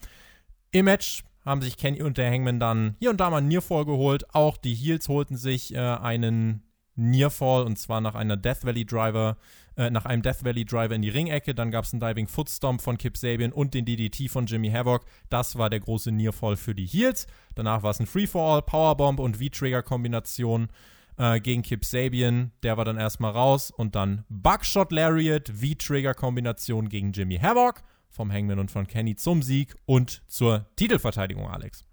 im 0.71 0.85
Match 0.85 1.23
haben 1.45 1.61
sich 1.61 1.77
Kenny 1.77 2.03
und 2.03 2.17
der 2.17 2.29
Hangman 2.29 2.59
dann 2.59 2.97
hier 2.99 3.09
und 3.09 3.21
da 3.21 3.29
mal 3.29 3.37
einen 3.37 3.47
Nearfall 3.47 3.85
geholt. 3.85 4.35
Auch 4.35 4.57
die 4.57 4.75
Heels 4.75 5.07
holten 5.07 5.37
sich 5.37 5.73
äh, 5.73 5.79
einen 5.79 6.61
Nearfall 6.95 7.63
und 7.63 7.77
zwar 7.77 8.01
nach 8.01 8.15
einer 8.15 8.37
Death 8.37 8.63
Valley 8.63 8.85
Driver, 8.85 9.37
äh, 9.77 9.89
nach 9.89 10.05
einem 10.05 10.21
Death 10.21 10.43
Valley 10.43 10.65
Driver 10.65 10.95
in 10.95 11.01
die 11.01 11.09
Ringecke. 11.09 11.55
Dann 11.55 11.71
gab 11.71 11.85
es 11.85 11.93
einen 11.93 11.99
Diving 11.99 12.27
Footstomp 12.27 12.81
von 12.81 12.97
Kip 12.97 13.17
Sabian 13.17 13.51
und 13.51 13.73
den 13.73 13.85
DDT 13.85 14.29
von 14.29 14.45
Jimmy 14.45 14.69
Havoc. 14.69 15.05
Das 15.29 15.57
war 15.57 15.69
der 15.69 15.79
große 15.79 16.11
Nearfall 16.11 16.57
für 16.57 16.75
die 16.75 16.85
Heels. 16.85 17.27
Danach 17.55 17.83
war 17.83 17.91
es 17.91 17.99
ein 17.99 18.05
Free-for-All, 18.05 18.61
Powerbomb 18.61 19.19
und 19.19 19.37
V-Trigger-Kombination 19.37 20.69
äh, 21.17 21.39
gegen 21.39 21.61
Kip 21.61 21.85
Sabian. 21.85 22.51
Der 22.63 22.77
war 22.77 22.85
dann 22.85 22.97
erstmal 22.97 23.31
raus. 23.31 23.71
Und 23.71 23.95
dann 23.95 24.25
Buckshot 24.29 24.91
Lariat, 24.91 25.49
V-Trigger-Kombination 25.49 26.89
gegen 26.89 27.11
Jimmy 27.11 27.37
Havoc 27.37 27.83
vom 28.09 28.31
Hangman 28.31 28.59
und 28.59 28.69
von 28.69 28.87
Kenny 28.87 29.15
zum 29.15 29.41
Sieg 29.41 29.75
und 29.85 30.21
zur 30.27 30.67
Titelverteidigung, 30.75 31.49
Alex. 31.49 31.85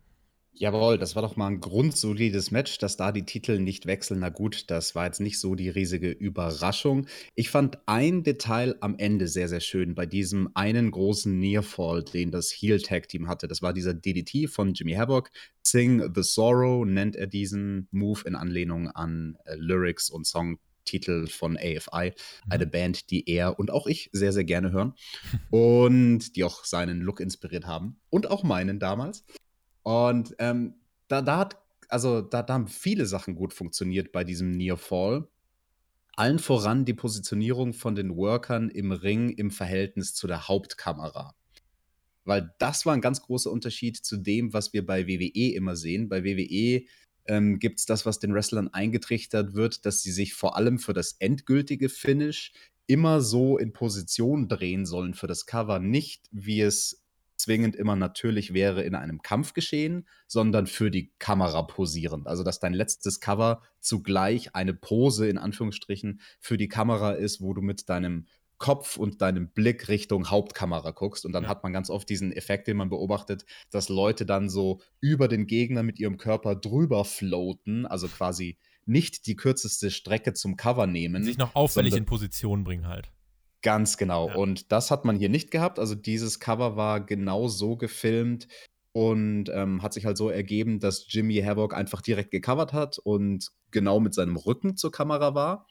Jawohl, 0.60 0.98
das 0.98 1.14
war 1.14 1.22
doch 1.22 1.36
mal 1.36 1.46
ein 1.46 1.60
grundsolides 1.60 2.50
Match, 2.50 2.78
dass 2.78 2.96
da 2.96 3.12
die 3.12 3.24
Titel 3.24 3.60
nicht 3.60 3.86
wechseln. 3.86 4.18
Na 4.18 4.28
gut, 4.28 4.64
das 4.66 4.96
war 4.96 5.06
jetzt 5.06 5.20
nicht 5.20 5.38
so 5.38 5.54
die 5.54 5.68
riesige 5.68 6.10
Überraschung. 6.10 7.06
Ich 7.36 7.48
fand 7.48 7.78
ein 7.86 8.24
Detail 8.24 8.74
am 8.80 8.96
Ende 8.98 9.28
sehr, 9.28 9.48
sehr 9.48 9.60
schön 9.60 9.94
bei 9.94 10.04
diesem 10.04 10.50
einen 10.54 10.90
großen 10.90 11.38
Nearfall, 11.38 12.02
den 12.02 12.32
das 12.32 12.50
Heel 12.50 12.82
Tag 12.82 13.08
Team 13.08 13.28
hatte. 13.28 13.46
Das 13.46 13.62
war 13.62 13.72
dieser 13.72 13.94
DDT 13.94 14.50
von 14.50 14.74
Jimmy 14.74 14.94
Havoc. 14.94 15.30
Sing 15.62 16.02
the 16.12 16.24
Sorrow 16.24 16.84
nennt 16.84 17.14
er 17.14 17.28
diesen 17.28 17.86
Move 17.92 18.22
in 18.26 18.34
Anlehnung 18.34 18.88
an 18.88 19.38
äh, 19.44 19.54
Lyrics 19.54 20.10
und 20.10 20.26
Songtitel 20.26 21.28
von 21.28 21.56
AFI, 21.56 22.10
mhm. 22.10 22.52
eine 22.52 22.66
Band, 22.66 23.12
die 23.12 23.30
er 23.30 23.60
und 23.60 23.70
auch 23.70 23.86
ich 23.86 24.10
sehr, 24.10 24.32
sehr 24.32 24.44
gerne 24.44 24.72
hören 24.72 24.94
und 25.50 26.34
die 26.34 26.42
auch 26.42 26.64
seinen 26.64 27.00
Look 27.00 27.20
inspiriert 27.20 27.68
haben 27.68 28.00
und 28.10 28.28
auch 28.28 28.42
meinen 28.42 28.80
damals. 28.80 29.24
Und 29.88 30.34
ähm, 30.38 30.74
da, 31.08 31.22
da 31.22 31.38
hat, 31.38 31.56
also 31.88 32.20
da, 32.20 32.42
da 32.42 32.52
haben 32.52 32.68
viele 32.68 33.06
Sachen 33.06 33.34
gut 33.34 33.54
funktioniert 33.54 34.12
bei 34.12 34.22
diesem 34.22 34.50
Near 34.50 34.76
Fall. 34.76 35.26
Allen 36.14 36.38
voran 36.38 36.84
die 36.84 36.92
Positionierung 36.92 37.72
von 37.72 37.94
den 37.94 38.14
Workern 38.14 38.68
im 38.68 38.92
Ring 38.92 39.30
im 39.30 39.50
Verhältnis 39.50 40.12
zu 40.12 40.26
der 40.26 40.46
Hauptkamera. 40.46 41.34
Weil 42.26 42.54
das 42.58 42.84
war 42.84 42.92
ein 42.92 43.00
ganz 43.00 43.22
großer 43.22 43.50
Unterschied 43.50 43.96
zu 43.96 44.18
dem, 44.18 44.52
was 44.52 44.74
wir 44.74 44.84
bei 44.84 45.06
WWE 45.06 45.54
immer 45.54 45.74
sehen. 45.74 46.10
Bei 46.10 46.22
WWE 46.22 46.82
ähm, 47.24 47.58
gibt 47.58 47.78
es 47.78 47.86
das, 47.86 48.04
was 48.04 48.18
den 48.18 48.34
Wrestlern 48.34 48.68
eingetrichtert 48.68 49.54
wird, 49.54 49.86
dass 49.86 50.02
sie 50.02 50.12
sich 50.12 50.34
vor 50.34 50.54
allem 50.54 50.78
für 50.78 50.92
das 50.92 51.12
endgültige 51.18 51.88
Finish 51.88 52.52
immer 52.86 53.22
so 53.22 53.56
in 53.56 53.72
Position 53.72 54.48
drehen 54.48 54.84
sollen 54.84 55.14
für 55.14 55.28
das 55.28 55.46
Cover, 55.46 55.78
nicht 55.78 56.26
wie 56.30 56.60
es 56.60 57.07
zwingend 57.38 57.76
immer 57.76 57.96
natürlich 57.96 58.52
wäre 58.52 58.82
in 58.82 58.94
einem 58.94 59.22
Kampf 59.22 59.54
geschehen, 59.54 60.06
sondern 60.26 60.66
für 60.66 60.90
die 60.90 61.12
Kamera 61.18 61.62
posierend. 61.62 62.26
Also, 62.26 62.42
dass 62.42 62.60
dein 62.60 62.74
letztes 62.74 63.20
Cover 63.20 63.62
zugleich 63.80 64.54
eine 64.54 64.74
Pose 64.74 65.28
in 65.28 65.38
Anführungsstrichen 65.38 66.20
für 66.40 66.56
die 66.56 66.68
Kamera 66.68 67.12
ist, 67.12 67.40
wo 67.40 67.54
du 67.54 67.62
mit 67.62 67.88
deinem 67.88 68.26
Kopf 68.58 68.96
und 68.96 69.22
deinem 69.22 69.50
Blick 69.50 69.88
Richtung 69.88 70.30
Hauptkamera 70.30 70.90
guckst. 70.90 71.24
Und 71.24 71.32
dann 71.32 71.44
ja. 71.44 71.48
hat 71.48 71.62
man 71.62 71.72
ganz 71.72 71.90
oft 71.90 72.08
diesen 72.08 72.32
Effekt, 72.32 72.66
den 72.66 72.76
man 72.76 72.90
beobachtet, 72.90 73.46
dass 73.70 73.88
Leute 73.88 74.26
dann 74.26 74.50
so 74.50 74.80
über 75.00 75.28
den 75.28 75.46
Gegner 75.46 75.84
mit 75.84 76.00
ihrem 76.00 76.18
Körper 76.18 76.56
drüber 76.56 77.04
floaten, 77.04 77.86
also 77.86 78.08
quasi 78.08 78.58
nicht 78.84 79.26
die 79.26 79.36
kürzeste 79.36 79.90
Strecke 79.90 80.32
zum 80.32 80.56
Cover 80.56 80.86
nehmen. 80.86 81.22
Sich 81.22 81.38
noch 81.38 81.54
auffällig 81.54 81.94
in 81.94 82.04
Position 82.04 82.64
bringen 82.64 82.88
halt. 82.88 83.12
Ganz 83.68 83.98
genau. 83.98 84.30
Ja. 84.30 84.34
Und 84.36 84.72
das 84.72 84.90
hat 84.90 85.04
man 85.04 85.18
hier 85.18 85.28
nicht 85.28 85.50
gehabt. 85.50 85.78
Also 85.78 85.94
dieses 85.94 86.40
Cover 86.40 86.76
war 86.76 87.04
genau 87.04 87.48
so 87.48 87.76
gefilmt 87.76 88.48
und 88.92 89.50
ähm, 89.52 89.82
hat 89.82 89.92
sich 89.92 90.06
halt 90.06 90.16
so 90.16 90.30
ergeben, 90.30 90.80
dass 90.80 91.04
Jimmy 91.06 91.36
Havoc 91.42 91.74
einfach 91.74 92.00
direkt 92.00 92.30
gecovert 92.30 92.72
hat 92.72 92.96
und 92.96 93.50
genau 93.70 94.00
mit 94.00 94.14
seinem 94.14 94.36
Rücken 94.36 94.78
zur 94.78 94.90
Kamera 94.90 95.34
war. 95.34 95.66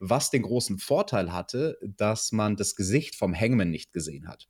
Was 0.00 0.30
den 0.30 0.42
großen 0.42 0.78
Vorteil 0.78 1.32
hatte, 1.32 1.78
dass 1.96 2.32
man 2.32 2.56
das 2.56 2.74
Gesicht 2.74 3.14
vom 3.14 3.32
Hangman 3.32 3.70
nicht 3.70 3.92
gesehen 3.92 4.26
hat. 4.26 4.48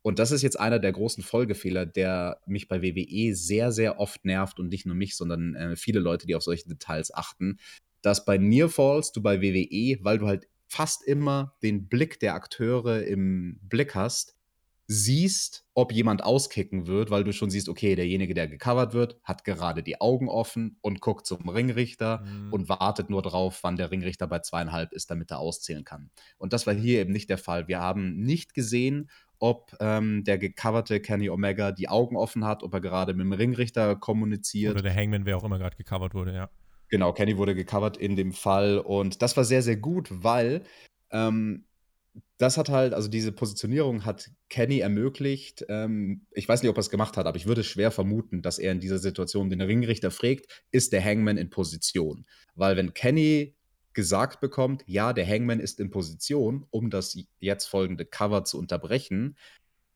Und 0.00 0.18
das 0.18 0.30
ist 0.30 0.40
jetzt 0.40 0.58
einer 0.58 0.78
der 0.78 0.92
großen 0.92 1.22
Folgefehler, 1.22 1.84
der 1.84 2.40
mich 2.46 2.68
bei 2.68 2.80
WWE 2.80 3.34
sehr, 3.34 3.70
sehr 3.70 4.00
oft 4.00 4.24
nervt 4.24 4.58
und 4.58 4.70
nicht 4.70 4.86
nur 4.86 4.96
mich, 4.96 5.14
sondern 5.14 5.54
äh, 5.56 5.76
viele 5.76 6.00
Leute, 6.00 6.26
die 6.26 6.36
auf 6.36 6.42
solche 6.42 6.66
Details 6.66 7.12
achten, 7.12 7.58
dass 8.00 8.24
bei 8.24 8.38
Nearfalls 8.38 9.12
du 9.12 9.20
bei 9.20 9.42
WWE, 9.42 10.02
weil 10.02 10.16
du 10.16 10.26
halt 10.26 10.48
fast 10.70 11.02
immer 11.02 11.56
den 11.62 11.88
Blick 11.88 12.20
der 12.20 12.34
Akteure 12.34 13.02
im 13.02 13.58
Blick 13.62 13.96
hast, 13.96 14.36
siehst, 14.86 15.66
ob 15.74 15.92
jemand 15.92 16.24
auskicken 16.24 16.86
wird, 16.86 17.10
weil 17.10 17.24
du 17.24 17.32
schon 17.32 17.50
siehst, 17.50 17.68
okay, 17.68 17.96
derjenige, 17.96 18.34
der 18.34 18.48
gecovert 18.48 18.92
wird, 18.92 19.20
hat 19.24 19.44
gerade 19.44 19.82
die 19.82 20.00
Augen 20.00 20.28
offen 20.28 20.78
und 20.80 21.00
guckt 21.00 21.26
zum 21.26 21.48
Ringrichter 21.48 22.24
mhm. 22.24 22.52
und 22.52 22.68
wartet 22.68 23.10
nur 23.10 23.22
drauf, 23.22 23.60
wann 23.62 23.76
der 23.76 23.90
Ringrichter 23.90 24.26
bei 24.26 24.40
zweieinhalb 24.40 24.92
ist, 24.92 25.10
damit 25.10 25.30
er 25.30 25.40
auszählen 25.40 25.84
kann. 25.84 26.10
Und 26.38 26.52
das 26.52 26.66
war 26.66 26.74
hier 26.74 27.00
eben 27.00 27.12
nicht 27.12 27.30
der 27.30 27.38
Fall. 27.38 27.68
Wir 27.68 27.80
haben 27.80 28.16
nicht 28.16 28.54
gesehen, 28.54 29.10
ob 29.38 29.76
ähm, 29.80 30.22
der 30.24 30.38
gecoverte 30.38 31.00
Kenny 31.00 31.30
Omega 31.30 31.72
die 31.72 31.88
Augen 31.88 32.16
offen 32.16 32.44
hat, 32.44 32.62
ob 32.62 32.74
er 32.74 32.80
gerade 32.80 33.14
mit 33.14 33.24
dem 33.24 33.32
Ringrichter 33.32 33.96
kommuniziert. 33.96 34.72
Oder 34.72 34.82
der 34.82 34.94
Hangman, 34.94 35.24
wer 35.24 35.36
auch 35.36 35.44
immer 35.44 35.58
gerade 35.58 35.76
gecovert 35.76 36.14
wurde, 36.14 36.34
ja. 36.34 36.50
Genau, 36.90 37.12
Kenny 37.12 37.36
wurde 37.38 37.54
gecovert 37.54 37.96
in 37.96 38.16
dem 38.16 38.32
Fall 38.32 38.78
und 38.78 39.22
das 39.22 39.36
war 39.36 39.44
sehr, 39.44 39.62
sehr 39.62 39.76
gut, 39.76 40.08
weil 40.10 40.64
ähm, 41.10 41.64
das 42.38 42.56
hat 42.56 42.68
halt, 42.68 42.94
also 42.94 43.08
diese 43.08 43.32
Positionierung 43.32 44.04
hat 44.04 44.30
Kenny 44.48 44.80
ermöglicht. 44.80 45.64
Ähm, 45.68 46.26
ich 46.32 46.48
weiß 46.48 46.62
nicht, 46.62 46.70
ob 46.70 46.76
er 46.76 46.80
es 46.80 46.90
gemacht 46.90 47.16
hat, 47.16 47.26
aber 47.26 47.36
ich 47.36 47.46
würde 47.46 47.62
schwer 47.62 47.90
vermuten, 47.90 48.42
dass 48.42 48.58
er 48.58 48.72
in 48.72 48.80
dieser 48.80 48.98
Situation 48.98 49.50
den 49.50 49.60
Ringrichter 49.60 50.10
fragt, 50.10 50.64
ist 50.72 50.92
der 50.92 51.04
Hangman 51.04 51.36
in 51.36 51.50
Position? 51.50 52.26
Weil 52.54 52.76
wenn 52.76 52.94
Kenny 52.94 53.54
gesagt 53.92 54.40
bekommt, 54.40 54.82
ja, 54.86 55.12
der 55.12 55.26
Hangman 55.26 55.60
ist 55.60 55.80
in 55.80 55.90
Position, 55.90 56.66
um 56.70 56.90
das 56.90 57.16
jetzt 57.38 57.66
folgende 57.66 58.04
Cover 58.04 58.44
zu 58.44 58.58
unterbrechen, 58.58 59.36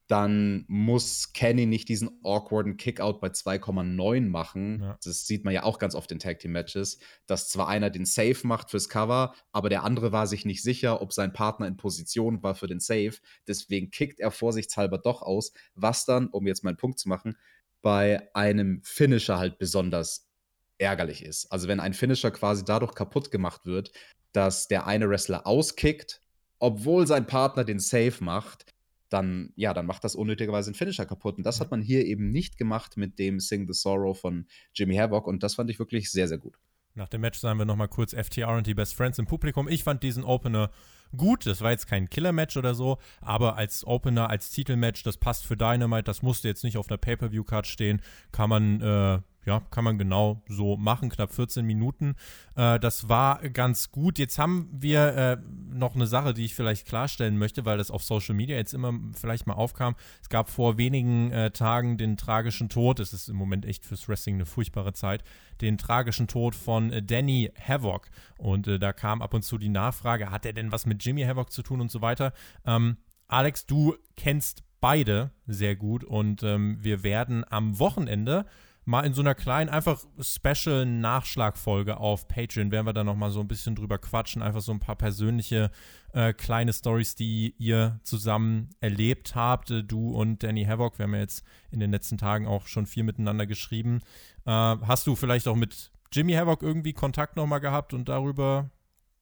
dann 0.06 0.64
muss 0.68 1.32
Kenny 1.32 1.64
nicht 1.64 1.88
diesen 1.88 2.20
awkwarden 2.22 2.76
Kickout 2.76 3.20
bei 3.20 3.28
2,9 3.28 4.28
machen. 4.28 4.80
Ja. 4.82 4.98
Das 5.02 5.26
sieht 5.26 5.44
man 5.44 5.54
ja 5.54 5.62
auch 5.62 5.78
ganz 5.78 5.94
oft 5.94 6.12
in 6.12 6.18
Tag 6.18 6.40
Team 6.40 6.52
Matches, 6.52 6.98
dass 7.26 7.48
zwar 7.48 7.68
einer 7.68 7.88
den 7.88 8.04
Save 8.04 8.38
macht 8.42 8.70
fürs 8.70 8.90
Cover, 8.90 9.34
aber 9.52 9.70
der 9.70 9.82
andere 9.82 10.12
war 10.12 10.26
sich 10.26 10.44
nicht 10.44 10.62
sicher, 10.62 11.00
ob 11.00 11.12
sein 11.12 11.32
Partner 11.32 11.66
in 11.66 11.78
Position 11.78 12.42
war 12.42 12.54
für 12.54 12.66
den 12.66 12.80
Save. 12.80 13.14
Deswegen 13.48 13.90
kickt 13.90 14.20
er 14.20 14.30
vorsichtshalber 14.30 14.98
doch 14.98 15.22
aus, 15.22 15.52
was 15.74 16.04
dann, 16.04 16.28
um 16.28 16.46
jetzt 16.46 16.64
meinen 16.64 16.76
Punkt 16.76 16.98
zu 16.98 17.08
machen, 17.08 17.38
bei 17.80 18.28
einem 18.34 18.82
Finisher 18.82 19.38
halt 19.38 19.58
besonders 19.58 20.28
ärgerlich 20.76 21.24
ist. 21.24 21.50
Also 21.50 21.66
wenn 21.68 21.80
ein 21.80 21.94
Finisher 21.94 22.30
quasi 22.30 22.64
dadurch 22.64 22.94
kaputt 22.94 23.30
gemacht 23.30 23.64
wird, 23.64 23.92
dass 24.32 24.68
der 24.68 24.86
eine 24.86 25.08
Wrestler 25.08 25.46
auskickt, 25.46 26.20
obwohl 26.58 27.06
sein 27.06 27.26
Partner 27.26 27.64
den 27.64 27.78
Save 27.78 28.16
macht, 28.20 28.73
dann, 29.14 29.52
ja, 29.54 29.72
dann 29.72 29.86
macht 29.86 30.02
das 30.02 30.16
unnötigerweise 30.16 30.70
den 30.72 30.76
Finisher 30.76 31.06
kaputt. 31.06 31.38
Und 31.38 31.44
das 31.44 31.60
hat 31.60 31.70
man 31.70 31.80
hier 31.80 32.04
eben 32.04 32.30
nicht 32.30 32.58
gemacht 32.58 32.96
mit 32.96 33.18
dem 33.18 33.38
Sing 33.38 33.66
the 33.66 33.72
Sorrow 33.72 34.18
von 34.18 34.46
Jimmy 34.74 34.96
Havoc. 34.96 35.26
Und 35.28 35.42
das 35.42 35.54
fand 35.54 35.70
ich 35.70 35.78
wirklich 35.78 36.10
sehr, 36.10 36.26
sehr 36.26 36.38
gut. 36.38 36.58
Nach 36.96 37.08
dem 37.08 37.20
Match 37.20 37.38
sahen 37.38 37.58
wir 37.58 37.64
nochmal 37.64 37.88
kurz 37.88 38.12
FTR 38.12 38.56
und 38.56 38.66
die 38.66 38.74
Best 38.74 38.94
Friends 38.94 39.18
im 39.18 39.26
Publikum. 39.26 39.68
Ich 39.68 39.84
fand 39.84 40.02
diesen 40.02 40.24
Opener 40.24 40.70
gut. 41.16 41.46
Das 41.46 41.60
war 41.60 41.70
jetzt 41.70 41.86
kein 41.86 42.10
Killer-Match 42.10 42.56
oder 42.56 42.74
so, 42.74 42.98
aber 43.20 43.56
als 43.56 43.86
Opener, 43.86 44.30
als 44.30 44.50
Titelmatch, 44.50 45.02
das 45.04 45.16
passt 45.16 45.46
für 45.46 45.56
Dynamite. 45.56 46.04
Das 46.04 46.22
musste 46.22 46.48
jetzt 46.48 46.64
nicht 46.64 46.76
auf 46.76 46.88
einer 46.88 46.98
Pay-Per-View-Card 46.98 47.66
stehen. 47.66 48.02
Kann 48.32 48.50
man 48.50 48.80
äh, 48.80 49.20
ja, 49.46 49.60
kann 49.70 49.84
man 49.84 49.98
genau 49.98 50.42
so 50.48 50.76
machen, 50.76 51.10
knapp 51.10 51.32
14 51.32 51.64
Minuten. 51.64 52.14
Äh, 52.56 52.78
das 52.80 53.08
war 53.08 53.40
ganz 53.50 53.90
gut. 53.90 54.18
Jetzt 54.18 54.38
haben 54.38 54.68
wir 54.72 55.14
äh, 55.14 55.36
noch 55.72 55.94
eine 55.94 56.06
Sache, 56.06 56.34
die 56.34 56.44
ich 56.44 56.54
vielleicht 56.54 56.86
klarstellen 56.86 57.36
möchte, 57.38 57.64
weil 57.64 57.78
das 57.78 57.90
auf 57.90 58.02
Social 58.02 58.34
Media 58.34 58.56
jetzt 58.56 58.74
immer 58.74 58.92
vielleicht 59.12 59.46
mal 59.46 59.54
aufkam. 59.54 59.96
Es 60.22 60.28
gab 60.28 60.48
vor 60.48 60.78
wenigen 60.78 61.30
äh, 61.30 61.50
Tagen 61.50 61.98
den 61.98 62.16
tragischen 62.16 62.68
Tod, 62.68 63.00
es 63.00 63.12
ist 63.12 63.28
im 63.28 63.36
Moment 63.36 63.66
echt 63.66 63.84
fürs 63.84 64.08
Wrestling 64.08 64.36
eine 64.36 64.46
furchtbare 64.46 64.92
Zeit, 64.92 65.24
den 65.60 65.78
tragischen 65.78 66.26
Tod 66.26 66.54
von 66.54 66.92
äh, 66.92 67.02
Danny 67.02 67.52
Havoc. 67.60 68.10
Und 68.38 68.66
äh, 68.66 68.78
da 68.78 68.92
kam 68.92 69.22
ab 69.22 69.34
und 69.34 69.42
zu 69.42 69.58
die 69.58 69.68
Nachfrage, 69.68 70.30
hat 70.30 70.46
er 70.46 70.52
denn 70.52 70.72
was 70.72 70.86
mit 70.86 71.04
Jimmy 71.04 71.22
Havoc 71.22 71.52
zu 71.52 71.62
tun 71.62 71.80
und 71.80 71.90
so 71.90 72.00
weiter. 72.00 72.32
Ähm, 72.64 72.96
Alex, 73.28 73.66
du 73.66 73.96
kennst 74.16 74.64
beide 74.80 75.30
sehr 75.46 75.76
gut 75.76 76.04
und 76.04 76.42
ähm, 76.42 76.76
wir 76.80 77.02
werden 77.02 77.44
am 77.48 77.78
Wochenende 77.78 78.44
mal 78.84 79.02
in 79.02 79.14
so 79.14 79.22
einer 79.22 79.34
kleinen, 79.34 79.70
einfach 79.70 80.04
Special-Nachschlagfolge 80.20 81.96
auf 81.96 82.28
Patreon 82.28 82.70
werden 82.70 82.86
wir 82.86 82.92
da 82.92 83.04
nochmal 83.04 83.30
so 83.30 83.40
ein 83.40 83.48
bisschen 83.48 83.74
drüber 83.74 83.98
quatschen, 83.98 84.42
einfach 84.42 84.60
so 84.60 84.72
ein 84.72 84.80
paar 84.80 84.96
persönliche 84.96 85.70
äh, 86.12 86.32
kleine 86.32 86.72
Stories, 86.72 87.14
die 87.14 87.54
ihr 87.58 87.98
zusammen 88.02 88.70
erlebt 88.80 89.34
habt, 89.34 89.70
äh, 89.70 89.82
du 89.82 90.10
und 90.10 90.42
Danny 90.42 90.64
Havoc. 90.64 90.98
Wir 90.98 91.04
haben 91.04 91.14
ja 91.14 91.20
jetzt 91.20 91.44
in 91.70 91.80
den 91.80 91.90
letzten 91.90 92.18
Tagen 92.18 92.46
auch 92.46 92.66
schon 92.66 92.86
viel 92.86 93.04
miteinander 93.04 93.46
geschrieben. 93.46 94.00
Äh, 94.44 94.50
hast 94.50 95.06
du 95.06 95.16
vielleicht 95.16 95.48
auch 95.48 95.56
mit 95.56 95.90
Jimmy 96.12 96.34
Havoc 96.34 96.62
irgendwie 96.62 96.92
Kontakt 96.92 97.36
nochmal 97.36 97.60
gehabt 97.60 97.94
und 97.94 98.08
darüber 98.08 98.70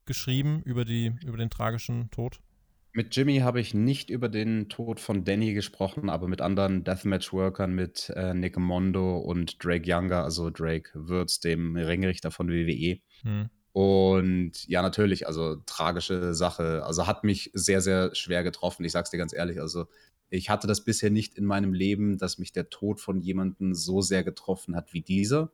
geschrieben, 0.05 0.63
über, 0.65 0.85
die, 0.85 1.15
über 1.25 1.37
den 1.37 1.51
tragischen 1.51 2.11
Tod? 2.11 2.41
Mit 2.95 3.17
Jimmy 3.17 3.39
habe 3.39 3.59
ich 3.61 3.73
nicht 3.73 4.11
über 4.11 4.29
den 4.29 4.69
Tod 4.69 5.01
von 5.01 5.25
Danny 5.25 5.55
gesprochen, 5.55 6.11
aber 6.11 6.29
mit 6.29 6.43
anderen 6.43 6.85
Deathmatch-Workern, 6.85 7.73
mit 7.73 8.13
äh, 8.15 8.35
Nick 8.35 8.59
Mondo 8.59 9.17
und 9.17 9.65
Drake 9.65 9.91
Younger, 9.91 10.23
also 10.23 10.51
Drake 10.51 10.91
Würz, 10.95 11.41
dem 11.41 11.75
Ringrichter 11.77 12.31
von 12.31 12.49
WWE. 12.49 13.01
Hm. 13.23 13.49
Und 13.73 14.69
ja, 14.69 14.83
natürlich, 14.83 15.27
also 15.27 15.57
tragische 15.65 16.35
Sache. 16.35 16.85
Also 16.85 17.07
hat 17.07 17.25
mich 17.25 17.51
sehr, 17.55 17.81
sehr 17.81 18.15
schwer 18.15 18.45
getroffen. 18.45 18.85
Ich 18.85 18.93
sag's 18.93 19.11
dir 19.11 19.17
ganz 19.17 19.33
ehrlich. 19.33 19.59
Also 19.59 19.87
ich 20.29 20.51
hatte 20.51 20.67
das 20.67 20.85
bisher 20.85 21.11
nicht 21.11 21.35
in 21.35 21.47
meinem 21.47 21.73
Leben, 21.73 22.19
dass 22.19 22.37
mich 22.37 22.53
der 22.53 22.69
Tod 22.69 23.01
von 23.01 23.21
jemandem 23.21 23.75
so 23.75 24.03
sehr 24.03 24.23
getroffen 24.23 24.77
hat 24.77 24.93
wie 24.93 25.01
dieser. 25.01 25.51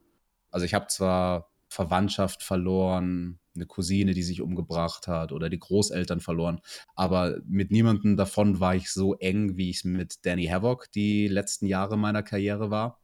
Also 0.51 0.65
ich 0.65 0.73
habe 0.73 0.87
zwar 0.87 1.49
Verwandtschaft 1.69 2.43
verloren, 2.43 3.39
eine 3.55 3.65
Cousine, 3.65 4.13
die 4.13 4.23
sich 4.23 4.41
umgebracht 4.41 5.07
hat 5.07 5.31
oder 5.31 5.49
die 5.49 5.59
Großeltern 5.59 6.19
verloren. 6.19 6.61
Aber 6.95 7.37
mit 7.45 7.71
niemandem 7.71 8.17
davon 8.17 8.59
war 8.59 8.75
ich 8.75 8.91
so 8.91 9.15
eng, 9.15 9.57
wie 9.57 9.69
ich 9.69 9.77
es 9.77 9.83
mit 9.83 10.25
Danny 10.25 10.47
Havoc 10.47 10.91
die 10.91 11.27
letzten 11.27 11.67
Jahre 11.67 11.97
meiner 11.97 12.23
Karriere 12.23 12.71
war. 12.71 12.99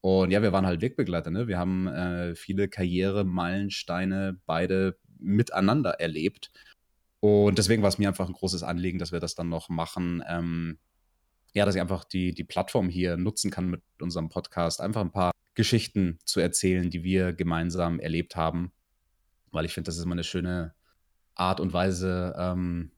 Und 0.00 0.30
ja, 0.30 0.42
wir 0.42 0.52
waren 0.52 0.66
halt 0.66 0.80
Wegbegleiter. 0.80 1.30
Ne? 1.30 1.48
Wir 1.48 1.58
haben 1.58 1.86
äh, 1.88 2.34
viele 2.34 2.68
Karrieremeilensteine 2.68 4.38
beide 4.46 4.96
miteinander 5.18 6.00
erlebt. 6.00 6.50
Und 7.20 7.58
deswegen 7.58 7.82
war 7.82 7.88
es 7.88 7.98
mir 7.98 8.08
einfach 8.08 8.28
ein 8.28 8.32
großes 8.32 8.62
Anliegen, 8.62 8.98
dass 8.98 9.12
wir 9.12 9.20
das 9.20 9.34
dann 9.34 9.48
noch 9.48 9.68
machen. 9.68 10.22
Ähm, 10.28 10.78
ja, 11.54 11.64
dass 11.64 11.74
ich 11.74 11.80
einfach 11.80 12.04
die, 12.04 12.32
die 12.32 12.44
Plattform 12.44 12.88
hier 12.88 13.16
nutzen 13.16 13.50
kann 13.50 13.68
mit 13.68 13.82
unserem 14.00 14.28
Podcast, 14.28 14.80
einfach 14.80 15.00
ein 15.00 15.10
paar 15.10 15.32
Geschichten 15.58 16.18
zu 16.24 16.40
erzählen, 16.40 16.88
die 16.88 17.04
wir 17.04 17.34
gemeinsam 17.34 18.00
erlebt 18.00 18.34
haben 18.36 18.72
weil 19.52 19.64
ich 19.64 19.74
finde, 19.74 19.88
das 19.88 19.96
ist 19.96 20.04
immer 20.04 20.14
eine 20.14 20.24
schöne 20.24 20.74
Art 21.34 21.60
und 21.60 21.72
Weise, 21.72 22.34
ähm, 22.38 22.90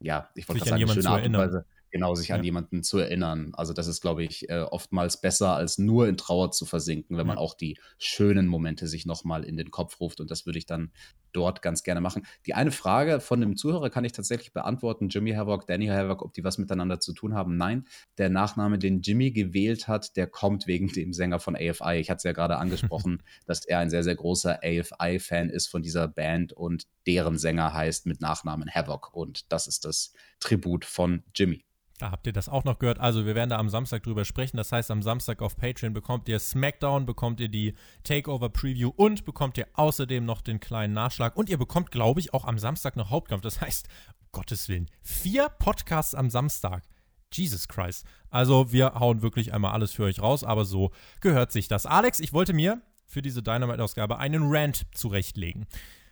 ja, 0.00 0.28
ich 0.34 0.48
wollte 0.48 0.64
sagen, 0.64 0.82
eine 0.82 0.92
schöne 0.92 1.08
Art 1.08 1.26
und 1.26 1.36
Weise, 1.36 1.66
genau, 1.90 2.14
sich 2.14 2.28
ja. 2.28 2.36
an 2.36 2.44
jemanden 2.44 2.82
zu 2.82 2.98
erinnern. 2.98 3.52
Also 3.54 3.72
das 3.72 3.86
ist, 3.86 4.00
glaube 4.00 4.24
ich, 4.24 4.48
äh, 4.48 4.60
oftmals 4.60 5.20
besser, 5.20 5.54
als 5.54 5.78
nur 5.78 6.08
in 6.08 6.16
Trauer 6.16 6.50
zu 6.50 6.64
versinken, 6.64 7.16
wenn 7.16 7.26
man 7.26 7.38
auch 7.38 7.54
die 7.54 7.78
schönen 7.98 8.46
Momente 8.46 8.86
sich 8.86 9.06
nochmal 9.06 9.44
in 9.44 9.56
den 9.56 9.70
Kopf 9.70 10.00
ruft. 10.00 10.20
Und 10.20 10.30
das 10.30 10.46
würde 10.46 10.58
ich 10.58 10.66
dann 10.66 10.92
dort 11.32 11.62
ganz 11.62 11.82
gerne 11.82 12.00
machen. 12.00 12.26
Die 12.46 12.54
eine 12.54 12.70
Frage 12.70 13.20
von 13.20 13.40
dem 13.40 13.56
Zuhörer 13.56 13.90
kann 13.90 14.04
ich 14.04 14.12
tatsächlich 14.12 14.52
beantworten. 14.52 15.08
Jimmy 15.08 15.32
Havoc, 15.32 15.66
Danny 15.66 15.86
Havoc, 15.86 16.22
ob 16.22 16.34
die 16.34 16.44
was 16.44 16.58
miteinander 16.58 17.00
zu 17.00 17.12
tun 17.12 17.34
haben. 17.34 17.56
Nein, 17.56 17.86
der 18.18 18.30
Nachname, 18.30 18.78
den 18.78 19.00
Jimmy 19.00 19.30
gewählt 19.30 19.88
hat, 19.88 20.16
der 20.16 20.26
kommt 20.26 20.66
wegen 20.66 20.88
dem 20.92 21.12
Sänger 21.12 21.40
von 21.40 21.56
AFI. 21.56 21.96
Ich 22.00 22.10
hatte 22.10 22.18
es 22.18 22.24
ja 22.24 22.32
gerade 22.32 22.58
angesprochen, 22.58 23.22
dass 23.46 23.64
er 23.64 23.78
ein 23.78 23.90
sehr, 23.90 24.04
sehr 24.04 24.16
großer 24.16 24.60
AFI-Fan 24.62 25.50
ist 25.50 25.68
von 25.68 25.82
dieser 25.82 26.08
Band 26.08 26.52
und 26.52 26.86
deren 27.06 27.38
Sänger 27.38 27.72
heißt 27.72 28.06
mit 28.06 28.20
Nachnamen 28.20 28.70
Havoc. 28.70 29.14
Und 29.14 29.50
das 29.52 29.66
ist 29.66 29.84
das 29.84 30.12
Tribut 30.38 30.84
von 30.84 31.22
Jimmy. 31.34 31.64
Da 32.00 32.10
habt 32.10 32.26
ihr 32.26 32.32
das 32.32 32.48
auch 32.48 32.64
noch 32.64 32.78
gehört. 32.78 32.98
Also 32.98 33.26
wir 33.26 33.34
werden 33.34 33.50
da 33.50 33.58
am 33.58 33.68
Samstag 33.68 34.02
drüber 34.02 34.24
sprechen. 34.24 34.56
Das 34.56 34.72
heißt, 34.72 34.90
am 34.90 35.02
Samstag 35.02 35.42
auf 35.42 35.56
Patreon 35.56 35.92
bekommt 35.92 36.28
ihr 36.30 36.38
SmackDown, 36.38 37.04
bekommt 37.04 37.40
ihr 37.40 37.48
die 37.48 37.74
Takeover-Preview 38.04 38.90
und 38.96 39.26
bekommt 39.26 39.58
ihr 39.58 39.66
außerdem 39.74 40.24
noch 40.24 40.40
den 40.40 40.60
kleinen 40.60 40.94
Nachschlag. 40.94 41.36
Und 41.36 41.50
ihr 41.50 41.58
bekommt, 41.58 41.90
glaube 41.90 42.20
ich, 42.20 42.32
auch 42.32 42.46
am 42.46 42.58
Samstag 42.58 42.96
noch 42.96 43.10
Hauptkampf. 43.10 43.42
Das 43.42 43.60
heißt, 43.60 43.86
um 44.18 44.26
Gottes 44.32 44.70
Willen, 44.70 44.90
vier 45.02 45.50
Podcasts 45.50 46.14
am 46.14 46.30
Samstag. 46.30 46.84
Jesus 47.32 47.68
Christ. 47.68 48.06
Also 48.30 48.72
wir 48.72 48.94
hauen 48.94 49.20
wirklich 49.20 49.52
einmal 49.52 49.72
alles 49.72 49.92
für 49.92 50.04
euch 50.04 50.22
raus, 50.22 50.42
aber 50.42 50.64
so 50.64 50.90
gehört 51.20 51.52
sich 51.52 51.68
das. 51.68 51.84
Alex, 51.84 52.18
ich 52.18 52.32
wollte 52.32 52.54
mir 52.54 52.80
für 53.06 53.20
diese 53.20 53.42
Dynamite-Ausgabe 53.42 54.18
einen 54.18 54.44
Rant 54.44 54.86
zurechtlegen. 54.94 55.66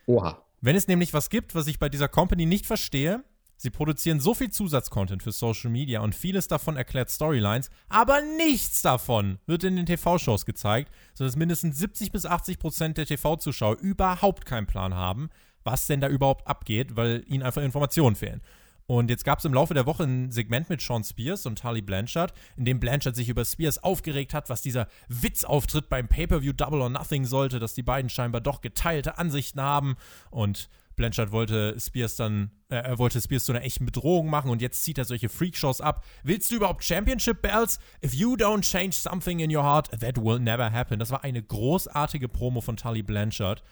Oha. 0.05 0.45
Wenn 0.61 0.75
es 0.75 0.87
nämlich 0.87 1.13
was 1.13 1.29
gibt, 1.29 1.55
was 1.55 1.67
ich 1.67 1.79
bei 1.79 1.89
dieser 1.89 2.07
Company 2.09 2.45
nicht 2.45 2.67
verstehe, 2.67 3.23
Sie 3.61 3.71
produzieren 3.71 4.21
so 4.21 4.33
viel 4.33 4.49
Zusatzcontent 4.49 5.21
für 5.21 5.33
Social 5.33 5.69
Media 5.69 5.99
und 5.99 6.15
vieles 6.15 6.47
davon 6.47 6.77
erklärt 6.77 7.09
Storylines, 7.09 7.69
aber 7.89 8.21
nichts 8.37 8.81
davon 8.81 9.37
wird 9.47 9.65
in 9.65 9.75
den 9.75 9.85
TV-Shows 9.85 10.45
gezeigt, 10.45 10.89
sodass 11.13 11.35
mindestens 11.35 11.77
70 11.77 12.13
bis 12.13 12.25
80 12.25 12.57
Prozent 12.57 12.97
der 12.97 13.05
TV-Zuschauer 13.05 13.77
überhaupt 13.79 14.45
keinen 14.45 14.65
Plan 14.65 14.93
haben, 14.93 15.29
was 15.65 15.87
denn 15.87 15.99
da 15.99 16.07
überhaupt 16.07 16.47
abgeht, 16.47 16.95
weil 16.95 17.25
ihnen 17.27 17.43
einfach 17.43 17.61
Informationen 17.61 18.15
fehlen. 18.15 18.39
Und 18.87 19.09
jetzt 19.09 19.25
gab 19.25 19.39
es 19.39 19.45
im 19.45 19.53
Laufe 19.53 19.73
der 19.73 19.85
Woche 19.85 20.03
ein 20.03 20.31
Segment 20.31 20.69
mit 20.69 20.79
Sean 20.79 21.03
Spears 21.03 21.45
und 21.45 21.61
Harley 21.61 21.81
Blanchard, 21.81 22.33
in 22.55 22.63
dem 22.63 22.79
Blanchard 22.79 23.17
sich 23.17 23.27
über 23.27 23.43
Spears 23.43 23.83
aufgeregt 23.83 24.33
hat, 24.33 24.49
was 24.49 24.61
dieser 24.61 24.87
Witzauftritt 25.09 25.89
beim 25.89 26.07
Pay-Per-View 26.07 26.53
Double 26.53 26.81
or 26.81 26.89
Nothing 26.89 27.25
sollte, 27.25 27.59
dass 27.59 27.73
die 27.73 27.83
beiden 27.83 28.09
scheinbar 28.09 28.39
doch 28.39 28.61
geteilte 28.61 29.17
Ansichten 29.17 29.61
haben. 29.61 29.97
Und 30.31 30.69
Blanchard 30.99 31.31
wollte 31.31 31.79
Spears 31.79 32.17
dann, 32.17 32.51
äh, 32.67 32.75
er 32.75 32.99
wollte 32.99 33.21
Spears 33.21 33.45
zu 33.45 33.53
einer 33.53 33.63
echten 33.63 33.85
Bedrohung 33.85 34.29
machen 34.29 34.51
und 34.51 34.61
jetzt 34.61 34.83
zieht 34.83 34.97
er 34.97 35.05
solche 35.05 35.29
Freakshows 35.29 35.79
ab. 35.79 36.03
Willst 36.23 36.51
du 36.51 36.57
überhaupt 36.57 36.83
Championship 36.83 37.41
Bells? 37.41 37.79
If 38.03 38.13
you 38.13 38.35
don't 38.35 38.61
change 38.61 38.91
something 38.91 39.39
in 39.39 39.55
your 39.55 39.63
heart, 39.63 39.89
that 40.01 40.17
will 40.17 40.39
never 40.39 40.71
happen. 40.71 40.99
Das 40.99 41.09
war 41.09 41.23
eine 41.23 41.41
großartige 41.41 42.27
Promo 42.27 42.59
von 42.59 42.75
Tully 42.75 43.01
Blanchard. 43.01 43.63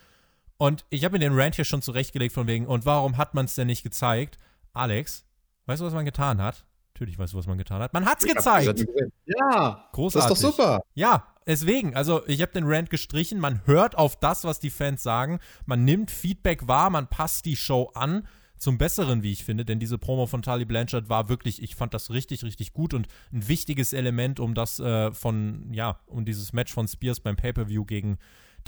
Und 0.55 0.85
ich 0.89 1.03
habe 1.03 1.13
mir 1.13 1.19
den 1.19 1.37
Rant 1.37 1.55
hier 1.55 1.65
schon 1.65 1.81
zurechtgelegt 1.81 2.33
von 2.33 2.47
wegen, 2.47 2.65
und 2.65 2.85
warum 2.85 3.17
hat 3.17 3.33
man 3.33 3.45
es 3.45 3.55
denn 3.55 3.67
nicht 3.67 3.83
gezeigt? 3.83 4.37
Alex, 4.71 5.25
weißt 5.65 5.81
du, 5.81 5.85
was 5.85 5.93
man 5.93 6.05
getan 6.05 6.41
hat? 6.41 6.65
Natürlich 6.97 7.19
weißt 7.19 7.33
du, 7.33 7.37
was 7.37 7.45
man 7.45 7.59
getan 7.59 7.79
hat. 7.79 7.93
Man 7.93 8.07
hat's 8.07 8.25
ich 8.25 8.33
gezeigt. 8.33 8.83
Ja, 9.27 9.87
großartig. 9.91 10.29
Das 10.29 10.39
ist 10.39 10.43
doch 10.43 10.51
super. 10.51 10.81
Ja, 10.95 11.27
deswegen. 11.45 11.95
Also 11.95 12.25
ich 12.25 12.41
habe 12.41 12.51
den 12.53 12.63
Rant 12.65 12.89
gestrichen. 12.89 13.39
Man 13.39 13.61
hört 13.65 13.95
auf 13.95 14.15
das, 14.15 14.45
was 14.45 14.59
die 14.59 14.71
Fans 14.71 15.03
sagen. 15.03 15.37
Man 15.67 15.85
nimmt 15.85 16.09
Feedback 16.09 16.67
wahr. 16.67 16.89
Man 16.89 17.07
passt 17.07 17.45
die 17.45 17.55
Show 17.55 17.91
an 17.93 18.27
zum 18.57 18.79
Besseren, 18.79 19.21
wie 19.21 19.31
ich 19.31 19.43
finde, 19.43 19.63
denn 19.63 19.77
diese 19.77 19.99
Promo 19.99 20.25
von 20.25 20.41
Tali 20.41 20.65
Blanchard 20.65 21.07
war 21.07 21.29
wirklich, 21.29 21.61
ich 21.61 21.75
fand 21.75 21.93
das 21.93 22.09
richtig, 22.09 22.43
richtig 22.43 22.73
gut 22.73 22.95
und 22.95 23.07
ein 23.31 23.47
wichtiges 23.47 23.93
Element, 23.93 24.39
um 24.39 24.55
das 24.55 24.79
äh, 24.79 25.11
von, 25.11 25.71
ja, 25.71 25.99
um 26.07 26.25
dieses 26.25 26.53
Match 26.53 26.73
von 26.73 26.87
Spears 26.87 27.19
beim 27.19 27.35
Pay-Per-View 27.35 27.85
gegen 27.85 28.17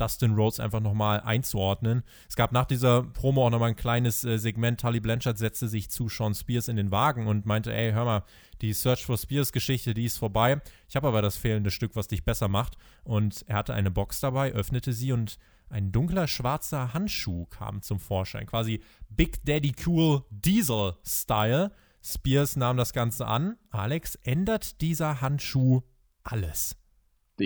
Dustin 0.00 0.34
Rhodes 0.34 0.60
einfach 0.60 0.80
nochmal 0.80 1.20
einzuordnen. 1.20 2.02
Es 2.28 2.36
gab 2.36 2.52
nach 2.52 2.64
dieser 2.64 3.02
Promo 3.02 3.46
auch 3.46 3.50
nochmal 3.50 3.70
ein 3.70 3.76
kleines 3.76 4.24
äh, 4.24 4.38
Segment. 4.38 4.80
Tully 4.80 5.00
Blanchard 5.00 5.38
setzte 5.38 5.68
sich 5.68 5.90
zu 5.90 6.08
Sean 6.08 6.34
Spears 6.34 6.68
in 6.68 6.76
den 6.76 6.90
Wagen 6.90 7.26
und 7.26 7.46
meinte, 7.46 7.74
ey, 7.74 7.92
hör 7.92 8.04
mal, 8.04 8.24
die 8.62 8.72
Search 8.72 9.04
for 9.04 9.18
Spears 9.18 9.52
Geschichte, 9.52 9.94
die 9.94 10.04
ist 10.04 10.18
vorbei. 10.18 10.60
Ich 10.88 10.96
habe 10.96 11.08
aber 11.08 11.22
das 11.22 11.36
fehlende 11.36 11.70
Stück, 11.70 11.96
was 11.96 12.08
dich 12.08 12.24
besser 12.24 12.48
macht. 12.48 12.76
Und 13.04 13.44
er 13.46 13.56
hatte 13.56 13.74
eine 13.74 13.90
Box 13.90 14.20
dabei, 14.20 14.52
öffnete 14.52 14.92
sie 14.92 15.12
und 15.12 15.38
ein 15.68 15.92
dunkler 15.92 16.26
schwarzer 16.26 16.94
Handschuh 16.94 17.46
kam 17.46 17.80
zum 17.80 18.00
Vorschein. 18.00 18.46
Quasi 18.46 18.82
Big 19.08 19.44
Daddy 19.44 19.72
Cool 19.86 20.24
Diesel 20.30 20.94
Style. 21.06 21.72
Spears 22.02 22.56
nahm 22.56 22.76
das 22.76 22.92
Ganze 22.92 23.26
an. 23.26 23.56
Alex, 23.70 24.16
ändert 24.16 24.80
dieser 24.80 25.20
Handschuh 25.20 25.82
alles? 26.24 26.79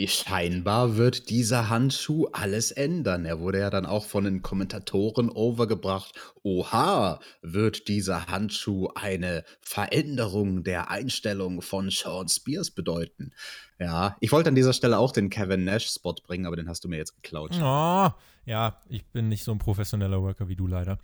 Scheinbar 0.06 0.96
wird 0.96 1.30
dieser 1.30 1.68
Handschuh 1.68 2.26
alles 2.32 2.72
ändern. 2.72 3.24
Er 3.24 3.38
wurde 3.38 3.60
ja 3.60 3.70
dann 3.70 3.86
auch 3.86 4.04
von 4.04 4.24
den 4.24 4.42
Kommentatoren 4.42 5.30
overgebracht. 5.30 6.12
Oha, 6.42 7.20
wird 7.42 7.86
dieser 7.86 8.26
Handschuh 8.26 8.88
eine 8.94 9.44
Veränderung 9.60 10.64
der 10.64 10.90
Einstellung 10.90 11.62
von 11.62 11.90
Sean 11.90 12.28
Spears 12.28 12.72
bedeuten? 12.72 13.32
Ja, 13.78 14.16
ich 14.20 14.32
wollte 14.32 14.48
an 14.48 14.54
dieser 14.54 14.72
Stelle 14.72 14.98
auch 14.98 15.12
den 15.12 15.30
Kevin 15.30 15.64
Nash-Spot 15.64 16.14
bringen, 16.26 16.46
aber 16.46 16.56
den 16.56 16.68
hast 16.68 16.84
du 16.84 16.88
mir 16.88 16.96
jetzt 16.96 17.14
geklaut. 17.22 17.52
Oh, 17.60 18.10
ja, 18.46 18.80
ich 18.88 19.06
bin 19.06 19.28
nicht 19.28 19.44
so 19.44 19.52
ein 19.52 19.58
professioneller 19.58 20.20
Worker 20.20 20.48
wie 20.48 20.56
du 20.56 20.66
leider. 20.66 20.98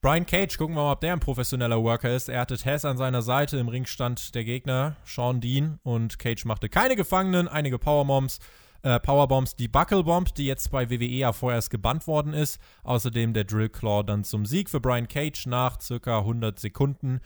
Brian 0.00 0.26
Cage, 0.26 0.56
gucken 0.58 0.76
wir 0.76 0.84
mal, 0.84 0.92
ob 0.92 1.00
der 1.00 1.12
ein 1.12 1.18
professioneller 1.18 1.82
Worker 1.82 2.14
ist. 2.14 2.28
Er 2.28 2.40
hatte 2.40 2.56
Tess 2.56 2.84
an 2.84 2.96
seiner 2.96 3.20
Seite, 3.20 3.56
im 3.58 3.66
Ring 3.66 3.84
stand 3.84 4.32
der 4.36 4.44
Gegner, 4.44 4.94
Sean 5.04 5.40
Dean, 5.40 5.80
und 5.82 6.20
Cage 6.20 6.44
machte 6.44 6.68
keine 6.68 6.94
Gefangenen, 6.94 7.48
einige 7.48 7.80
Powerbombs, 7.80 8.38
äh, 8.82 9.00
Powerbombs, 9.00 9.56
die 9.56 9.66
Buckelbomb, 9.66 10.32
die 10.36 10.46
jetzt 10.46 10.70
bei 10.70 10.88
WWE 10.88 11.04
ja 11.04 11.32
vorerst 11.32 11.70
gebannt 11.70 12.06
worden 12.06 12.32
ist. 12.32 12.60
Außerdem 12.84 13.32
der 13.32 13.42
Drill 13.42 13.70
Claw 13.70 14.04
dann 14.04 14.22
zum 14.22 14.46
Sieg 14.46 14.70
für 14.70 14.78
Brian 14.78 15.08
Cage 15.08 15.46
nach 15.46 15.80
circa 15.80 16.20
100 16.20 16.60
Sekunden. 16.60 17.18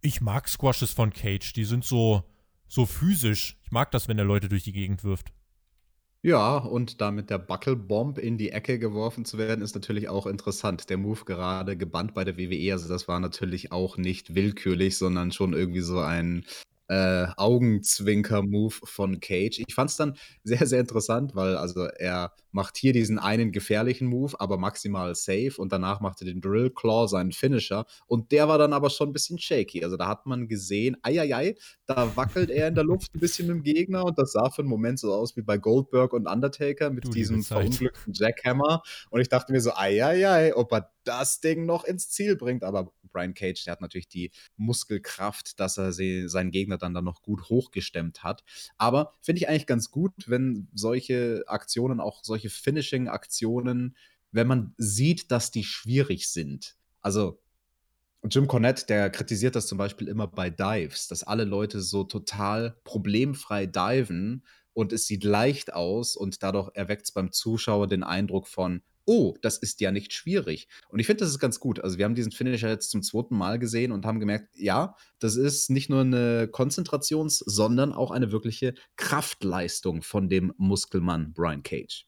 Ich 0.00 0.20
mag 0.20 0.46
Squashes 0.48 0.92
von 0.92 1.12
Cage, 1.12 1.52
die 1.52 1.64
sind 1.64 1.84
so, 1.84 2.22
so 2.68 2.86
physisch. 2.86 3.58
Ich 3.64 3.72
mag 3.72 3.90
das, 3.90 4.06
wenn 4.06 4.18
er 4.18 4.24
Leute 4.24 4.48
durch 4.48 4.62
die 4.62 4.72
Gegend 4.72 5.02
wirft. 5.02 5.32
Ja, 6.22 6.58
und 6.58 7.00
da 7.00 7.10
mit 7.10 7.30
der 7.30 7.38
Buckelbomb 7.38 8.18
in 8.18 8.36
die 8.36 8.50
Ecke 8.50 8.78
geworfen 8.78 9.24
zu 9.24 9.38
werden, 9.38 9.62
ist 9.62 9.74
natürlich 9.74 10.10
auch 10.10 10.26
interessant. 10.26 10.90
Der 10.90 10.98
Move 10.98 11.24
gerade 11.24 11.78
gebannt 11.78 12.12
bei 12.12 12.24
der 12.24 12.36
WWE, 12.36 12.72
also 12.72 12.88
das 12.88 13.08
war 13.08 13.20
natürlich 13.20 13.72
auch 13.72 13.96
nicht 13.96 14.34
willkürlich, 14.34 14.98
sondern 14.98 15.32
schon 15.32 15.54
irgendwie 15.54 15.80
so 15.80 15.98
ein 16.00 16.44
äh, 16.88 17.26
Augenzwinker-Move 17.36 18.74
von 18.84 19.20
Cage. 19.20 19.60
Ich 19.66 19.74
fand 19.74 19.90
es 19.90 19.96
dann 19.96 20.14
sehr, 20.44 20.66
sehr 20.66 20.80
interessant, 20.80 21.34
weil 21.34 21.56
also 21.56 21.84
er 21.84 22.34
macht 22.52 22.76
hier 22.76 22.92
diesen 22.92 23.18
einen 23.18 23.52
gefährlichen 23.52 24.06
Move, 24.06 24.38
aber 24.38 24.58
maximal 24.58 25.14
safe. 25.14 25.54
Und 25.56 25.72
danach 25.72 26.00
macht 26.00 26.20
er 26.22 26.26
den 26.26 26.40
Drill 26.40 26.70
Claw, 26.70 27.08
seinen 27.08 27.32
Finisher. 27.32 27.86
Und 28.06 28.32
der 28.32 28.48
war 28.48 28.58
dann 28.58 28.72
aber 28.72 28.90
schon 28.90 29.10
ein 29.10 29.12
bisschen 29.12 29.38
shaky. 29.38 29.84
Also 29.84 29.96
da 29.96 30.08
hat 30.08 30.26
man 30.26 30.48
gesehen, 30.48 30.96
eieiei, 31.02 31.56
da 31.86 32.16
wackelt 32.16 32.50
er 32.50 32.68
in 32.68 32.74
der 32.74 32.84
Luft 32.84 33.14
ein 33.14 33.20
bisschen 33.20 33.46
mit 33.46 33.56
dem 33.56 33.62
Gegner. 33.62 34.04
Und 34.04 34.18
das 34.18 34.32
sah 34.32 34.50
für 34.50 34.62
einen 34.62 34.68
Moment 34.68 34.98
so 34.98 35.12
aus 35.12 35.36
wie 35.36 35.42
bei 35.42 35.58
Goldberg 35.58 36.12
und 36.12 36.26
Undertaker 36.26 36.90
mit 36.90 37.04
du, 37.04 37.10
diesem 37.10 37.42
verunglückten 37.42 38.12
Jackhammer. 38.14 38.82
Und 39.10 39.20
ich 39.20 39.28
dachte 39.28 39.52
mir 39.52 39.60
so, 39.60 39.72
eieiei, 39.74 40.54
ob 40.56 40.72
er 40.72 40.90
das 41.04 41.40
Ding 41.40 41.66
noch 41.66 41.84
ins 41.84 42.10
Ziel 42.10 42.36
bringt, 42.36 42.62
aber 42.62 42.92
Brian 43.12 43.34
Cage, 43.34 43.64
der 43.64 43.72
hat 43.72 43.80
natürlich 43.80 44.08
die 44.08 44.30
Muskelkraft, 44.56 45.58
dass 45.58 45.78
er 45.78 45.92
sie, 45.92 46.28
seinen 46.28 46.50
Gegner 46.50 46.78
dann, 46.78 46.94
dann 46.94 47.04
noch 47.04 47.22
gut 47.22 47.48
hochgestemmt 47.48 48.22
hat. 48.22 48.44
Aber 48.78 49.12
finde 49.20 49.40
ich 49.40 49.48
eigentlich 49.48 49.66
ganz 49.66 49.90
gut, 49.90 50.12
wenn 50.26 50.68
solche 50.74 51.42
Aktionen, 51.46 52.00
auch 52.00 52.22
solche 52.22 52.39
Finishing-Aktionen, 52.48 53.96
wenn 54.32 54.46
man 54.46 54.74
sieht, 54.78 55.30
dass 55.30 55.50
die 55.50 55.64
schwierig 55.64 56.28
sind. 56.28 56.76
Also 57.00 57.40
Jim 58.28 58.46
Cornette, 58.46 58.86
der 58.86 59.10
kritisiert 59.10 59.56
das 59.56 59.66
zum 59.66 59.78
Beispiel 59.78 60.08
immer 60.08 60.26
bei 60.26 60.50
Dives, 60.50 61.08
dass 61.08 61.22
alle 61.22 61.44
Leute 61.44 61.80
so 61.80 62.04
total 62.04 62.76
problemfrei 62.84 63.66
diven 63.66 64.44
und 64.72 64.92
es 64.92 65.06
sieht 65.06 65.24
leicht 65.24 65.72
aus 65.72 66.16
und 66.16 66.42
dadurch 66.42 66.70
erweckt 66.74 67.06
es 67.06 67.12
beim 67.12 67.32
Zuschauer 67.32 67.86
den 67.86 68.02
Eindruck 68.02 68.46
von, 68.46 68.82
oh, 69.06 69.34
das 69.40 69.56
ist 69.58 69.80
ja 69.80 69.90
nicht 69.90 70.12
schwierig. 70.12 70.68
Und 70.88 71.00
ich 71.00 71.06
finde, 71.06 71.24
das 71.24 71.30
ist 71.30 71.38
ganz 71.38 71.58
gut. 71.58 71.80
Also 71.80 71.98
wir 71.98 72.04
haben 72.04 72.14
diesen 72.14 72.30
Finisher 72.30 72.68
jetzt 72.68 72.90
zum 72.90 73.02
zweiten 73.02 73.36
Mal 73.36 73.58
gesehen 73.58 73.90
und 73.90 74.04
haben 74.04 74.20
gemerkt, 74.20 74.54
ja, 74.54 74.94
das 75.18 75.36
ist 75.36 75.70
nicht 75.70 75.88
nur 75.90 76.02
eine 76.02 76.46
Konzentrations-, 76.46 77.42
sondern 77.44 77.92
auch 77.92 78.10
eine 78.10 78.30
wirkliche 78.30 78.74
Kraftleistung 78.96 80.02
von 80.02 80.28
dem 80.28 80.52
Muskelmann 80.58 81.32
Brian 81.32 81.62
Cage. 81.62 82.06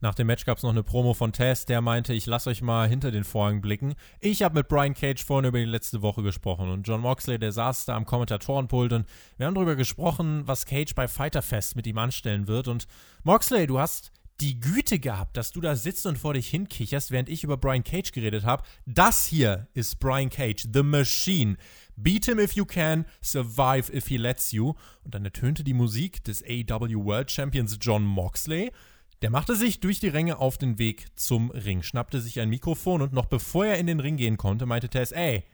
Nach 0.00 0.14
dem 0.14 0.28
Match 0.28 0.44
gab 0.44 0.58
es 0.58 0.62
noch 0.62 0.70
eine 0.70 0.84
Promo 0.84 1.12
von 1.12 1.32
Tess, 1.32 1.64
der 1.64 1.80
meinte, 1.80 2.14
ich 2.14 2.26
lasse 2.26 2.50
euch 2.50 2.62
mal 2.62 2.88
hinter 2.88 3.10
den 3.10 3.24
Vorhang 3.24 3.60
blicken. 3.60 3.94
Ich 4.20 4.42
habe 4.42 4.54
mit 4.54 4.68
Brian 4.68 4.94
Cage 4.94 5.24
vorhin 5.24 5.48
über 5.48 5.58
die 5.58 5.64
letzte 5.64 6.02
Woche 6.02 6.22
gesprochen 6.22 6.70
und 6.70 6.86
John 6.86 7.00
Moxley, 7.00 7.38
der 7.38 7.50
saß 7.50 7.86
da 7.86 7.96
am 7.96 8.06
Kommentatorenpult 8.06 8.92
und 8.92 9.06
wir 9.36 9.46
haben 9.46 9.54
darüber 9.54 9.74
gesprochen, 9.74 10.42
was 10.46 10.66
Cage 10.66 10.94
bei 10.94 11.08
Fighter 11.08 11.42
Fest 11.42 11.74
mit 11.74 11.86
ihm 11.86 11.98
anstellen 11.98 12.46
wird. 12.46 12.68
Und 12.68 12.86
Moxley, 13.24 13.66
du 13.66 13.80
hast 13.80 14.12
die 14.40 14.60
Güte 14.60 15.00
gehabt, 15.00 15.36
dass 15.36 15.50
du 15.50 15.60
da 15.60 15.74
sitzt 15.74 16.06
und 16.06 16.16
vor 16.16 16.34
dich 16.34 16.48
hinkicherst, 16.48 17.10
während 17.10 17.28
ich 17.28 17.42
über 17.42 17.56
Brian 17.56 17.82
Cage 17.82 18.12
geredet 18.12 18.44
habe. 18.44 18.62
Das 18.86 19.26
hier 19.26 19.66
ist 19.74 19.98
Brian 19.98 20.30
Cage, 20.30 20.68
The 20.72 20.84
Machine. 20.84 21.56
Beat 21.96 22.26
him 22.26 22.38
if 22.38 22.52
you 22.52 22.64
can, 22.64 23.04
survive 23.20 23.92
if 23.92 24.06
he 24.06 24.16
lets 24.16 24.52
you. 24.52 24.74
Und 25.02 25.14
dann 25.14 25.24
ertönte 25.24 25.64
die 25.64 25.74
Musik 25.74 26.22
des 26.22 26.44
AEW 26.44 27.04
World 27.04 27.30
Champions 27.30 27.76
John 27.80 28.04
Moxley. 28.04 28.70
Der 29.22 29.30
machte 29.30 29.56
sich 29.56 29.80
durch 29.80 29.98
die 29.98 30.08
Ränge 30.08 30.38
auf 30.38 30.58
den 30.58 30.78
Weg 30.78 31.06
zum 31.16 31.50
Ring, 31.50 31.82
schnappte 31.82 32.20
sich 32.20 32.38
ein 32.40 32.50
Mikrofon 32.50 33.02
und 33.02 33.12
noch 33.12 33.26
bevor 33.26 33.66
er 33.66 33.78
in 33.78 33.86
den 33.86 33.98
Ring 33.98 34.16
gehen 34.16 34.36
konnte, 34.36 34.64
meinte 34.64 34.88
Tess, 34.88 35.10
ey, 35.10 35.44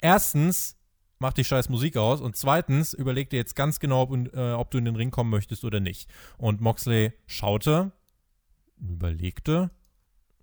erstens, 0.00 0.76
mach 1.20 1.32
die 1.32 1.44
scheiß 1.44 1.68
Musik 1.68 1.96
aus 1.96 2.20
und 2.20 2.36
zweitens, 2.36 2.92
überleg 2.92 3.30
dir 3.30 3.36
jetzt 3.36 3.54
ganz 3.54 3.78
genau, 3.78 4.02
ob, 4.02 4.34
äh, 4.34 4.52
ob 4.52 4.72
du 4.72 4.78
in 4.78 4.84
den 4.84 4.96
Ring 4.96 5.12
kommen 5.12 5.30
möchtest 5.30 5.64
oder 5.64 5.78
nicht. 5.78 6.10
Und 6.36 6.60
Moxley 6.60 7.12
schaute, 7.26 7.92
überlegte 8.76 9.70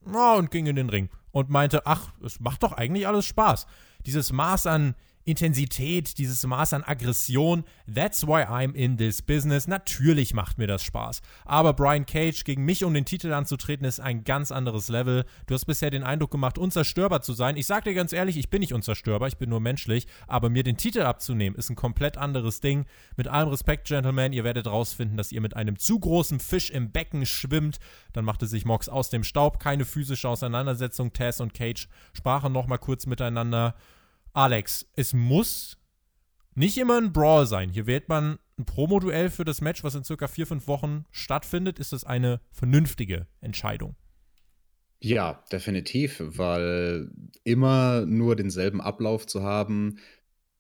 oh, 0.05 0.35
und 0.37 0.49
ging 0.49 0.65
in 0.65 0.77
den 0.77 0.89
Ring 0.89 1.09
und 1.31 1.49
meinte, 1.49 1.85
ach, 1.85 2.13
es 2.23 2.39
macht 2.39 2.63
doch 2.63 2.71
eigentlich 2.71 3.07
alles 3.07 3.25
Spaß. 3.25 3.67
Dieses 4.05 4.31
Maß 4.31 4.67
an 4.67 4.95
Intensität, 5.29 6.17
dieses 6.17 6.45
Maß 6.45 6.73
an 6.73 6.83
Aggression. 6.83 7.63
That's 7.93 8.25
why 8.25 8.43
I'm 8.43 8.73
in 8.73 8.97
this 8.97 9.21
business. 9.21 9.67
Natürlich 9.67 10.33
macht 10.33 10.57
mir 10.57 10.67
das 10.67 10.83
Spaß. 10.83 11.21
Aber 11.45 11.73
Brian 11.73 12.05
Cage 12.05 12.43
gegen 12.43 12.65
mich 12.65 12.83
um 12.83 12.93
den 12.93 13.05
Titel 13.05 13.31
anzutreten, 13.33 13.85
ist 13.85 13.99
ein 13.99 14.23
ganz 14.23 14.51
anderes 14.51 14.89
Level. 14.89 15.25
Du 15.47 15.53
hast 15.53 15.65
bisher 15.65 15.89
den 15.89 16.03
Eindruck 16.03 16.31
gemacht, 16.31 16.57
unzerstörbar 16.57 17.21
zu 17.21 17.33
sein. 17.33 17.57
Ich 17.57 17.67
sag 17.67 17.83
dir 17.83 17.93
ganz 17.93 18.13
ehrlich, 18.13 18.37
ich 18.37 18.49
bin 18.49 18.61
nicht 18.61 18.73
unzerstörbar, 18.73 19.27
ich 19.27 19.37
bin 19.37 19.49
nur 19.49 19.59
menschlich. 19.59 20.07
Aber 20.27 20.49
mir 20.49 20.63
den 20.63 20.77
Titel 20.77 21.01
abzunehmen, 21.01 21.57
ist 21.57 21.69
ein 21.69 21.75
komplett 21.75 22.17
anderes 22.17 22.61
Ding. 22.61 22.85
Mit 23.15 23.27
allem 23.27 23.49
Respekt, 23.49 23.87
Gentlemen, 23.87 24.33
ihr 24.33 24.43
werdet 24.43 24.67
rausfinden, 24.67 25.17
dass 25.17 25.31
ihr 25.31 25.41
mit 25.41 25.55
einem 25.55 25.77
zu 25.77 25.99
großen 25.99 26.39
Fisch 26.39 26.69
im 26.69 26.91
Becken 26.91 27.25
schwimmt. 27.25 27.79
Dann 28.13 28.25
machte 28.25 28.47
sich 28.47 28.65
Mox 28.65 28.89
aus 28.89 29.09
dem 29.09 29.23
Staub. 29.23 29.59
Keine 29.59 29.85
physische 29.85 30.27
Auseinandersetzung. 30.27 31.13
Tess 31.13 31.39
und 31.39 31.53
Cage 31.53 31.87
sprachen 32.13 32.51
nochmal 32.51 32.79
kurz 32.79 33.05
miteinander. 33.05 33.75
Alex, 34.33 34.87
es 34.95 35.13
muss 35.13 35.77
nicht 36.55 36.77
immer 36.77 36.97
ein 36.97 37.13
Brawl 37.13 37.47
sein. 37.47 37.69
Hier 37.69 37.87
wählt 37.87 38.09
man 38.09 38.37
ein 38.57 38.65
Promo-Duell 38.65 39.29
für 39.29 39.45
das 39.45 39.61
Match, 39.61 39.83
was 39.83 39.95
in 39.95 40.03
circa 40.03 40.27
vier, 40.27 40.45
fünf 40.45 40.67
Wochen 40.67 41.05
stattfindet. 41.11 41.79
Ist 41.79 41.93
das 41.93 42.03
eine 42.03 42.41
vernünftige 42.51 43.27
Entscheidung? 43.41 43.95
Ja, 45.01 45.43
definitiv, 45.51 46.21
weil 46.21 47.09
immer 47.45 48.05
nur 48.05 48.35
denselben 48.35 48.81
Ablauf 48.81 49.25
zu 49.25 49.43
haben, 49.43 49.99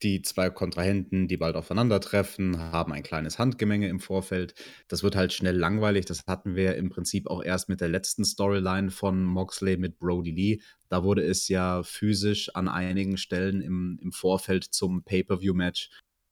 die 0.03 0.21
zwei 0.21 0.49
Kontrahenten, 0.49 1.27
die 1.27 1.37
bald 1.37 1.55
aufeinandertreffen, 1.55 2.57
haben 2.57 2.93
ein 2.93 3.03
kleines 3.03 3.37
Handgemenge 3.37 3.87
im 3.89 3.99
Vorfeld. 3.99 4.53
Das 4.87 5.03
wird 5.03 5.15
halt 5.15 5.33
schnell 5.33 5.57
langweilig. 5.57 6.05
Das 6.05 6.23
hatten 6.27 6.55
wir 6.55 6.75
im 6.75 6.89
Prinzip 6.89 7.27
auch 7.27 7.43
erst 7.43 7.69
mit 7.69 7.81
der 7.81 7.89
letzten 7.89 8.23
Storyline 8.23 8.91
von 8.91 9.23
Moxley 9.23 9.77
mit 9.77 9.99
Brody 9.99 10.31
Lee. 10.31 10.61
Da 10.87 11.03
wurde 11.03 11.23
es 11.23 11.47
ja 11.47 11.83
physisch 11.83 12.55
an 12.55 12.67
einigen 12.67 13.17
Stellen 13.17 13.61
im, 13.61 13.99
im 14.01 14.11
Vorfeld 14.11 14.63
zum 14.63 15.03
Pay-per-view-Match. 15.03 15.89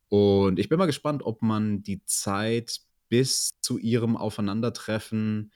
Und 0.10 0.60
ich 0.60 0.70
bin 0.70 0.80
mal 0.80 0.86
gespannt, 0.86 1.24
ob 1.24 1.42
man 1.42 1.84
die 1.84 2.04
Zeit 2.06 2.80
bis 3.10 3.60
zu 3.62 3.78
ihrem 3.78 4.16
Aufeinandertreffen 4.18 5.52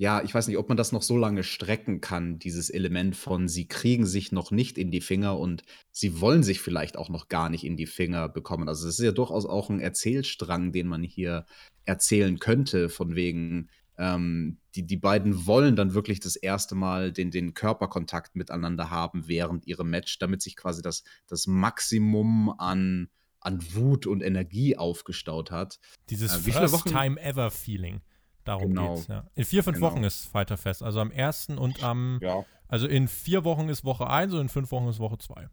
ja, 0.00 0.22
ich 0.22 0.32
weiß 0.32 0.48
nicht, 0.48 0.56
ob 0.56 0.66
man 0.66 0.78
das 0.78 0.92
noch 0.92 1.02
so 1.02 1.18
lange 1.18 1.42
strecken 1.42 2.00
kann, 2.00 2.38
dieses 2.38 2.70
Element 2.70 3.14
von, 3.16 3.48
sie 3.48 3.68
kriegen 3.68 4.06
sich 4.06 4.32
noch 4.32 4.50
nicht 4.50 4.78
in 4.78 4.90
die 4.90 5.02
Finger 5.02 5.38
und 5.38 5.62
sie 5.90 6.22
wollen 6.22 6.42
sich 6.42 6.62
vielleicht 6.62 6.96
auch 6.96 7.10
noch 7.10 7.28
gar 7.28 7.50
nicht 7.50 7.64
in 7.64 7.76
die 7.76 7.84
Finger 7.84 8.30
bekommen. 8.30 8.66
Also 8.66 8.88
es 8.88 8.98
ist 8.98 9.04
ja 9.04 9.12
durchaus 9.12 9.44
auch 9.44 9.68
ein 9.68 9.78
Erzählstrang, 9.78 10.72
den 10.72 10.86
man 10.86 11.02
hier 11.02 11.44
erzählen 11.84 12.38
könnte, 12.38 12.88
von 12.88 13.14
wegen, 13.14 13.68
ähm, 13.98 14.56
die, 14.74 14.86
die 14.86 14.96
beiden 14.96 15.44
wollen 15.44 15.76
dann 15.76 15.92
wirklich 15.92 16.18
das 16.18 16.34
erste 16.34 16.74
Mal 16.74 17.12
den, 17.12 17.30
den 17.30 17.52
Körperkontakt 17.52 18.36
miteinander 18.36 18.88
haben 18.88 19.28
während 19.28 19.66
ihrem 19.66 19.90
Match, 19.90 20.18
damit 20.18 20.40
sich 20.40 20.56
quasi 20.56 20.80
das, 20.80 21.04
das 21.26 21.46
Maximum 21.46 22.48
an, 22.56 23.10
an 23.38 23.62
Wut 23.74 24.06
und 24.06 24.22
Energie 24.22 24.78
aufgestaut 24.78 25.50
hat. 25.50 25.78
Dieses 26.08 26.46
äh, 26.46 26.52
First-Time-Ever-Feeling. 26.52 28.00
Darum 28.44 28.70
genau. 28.70 28.94
geht's, 28.94 29.08
ja. 29.08 29.24
In 29.34 29.44
vier, 29.44 29.62
fünf 29.62 29.76
genau. 29.76 29.92
Wochen 29.92 30.04
ist 30.04 30.26
Fighter 30.26 30.56
Fest. 30.56 30.82
Also 30.82 31.00
am 31.00 31.10
ersten 31.10 31.58
und 31.58 31.82
am. 31.82 32.18
Ja. 32.22 32.44
Also 32.68 32.86
in 32.86 33.08
vier 33.08 33.44
Wochen 33.44 33.68
ist 33.68 33.84
Woche 33.84 34.08
1 34.08 34.32
und 34.32 34.40
in 34.40 34.48
fünf 34.48 34.70
Wochen 34.70 34.88
ist 34.88 35.00
Woche 35.00 35.18
2. 35.18 35.48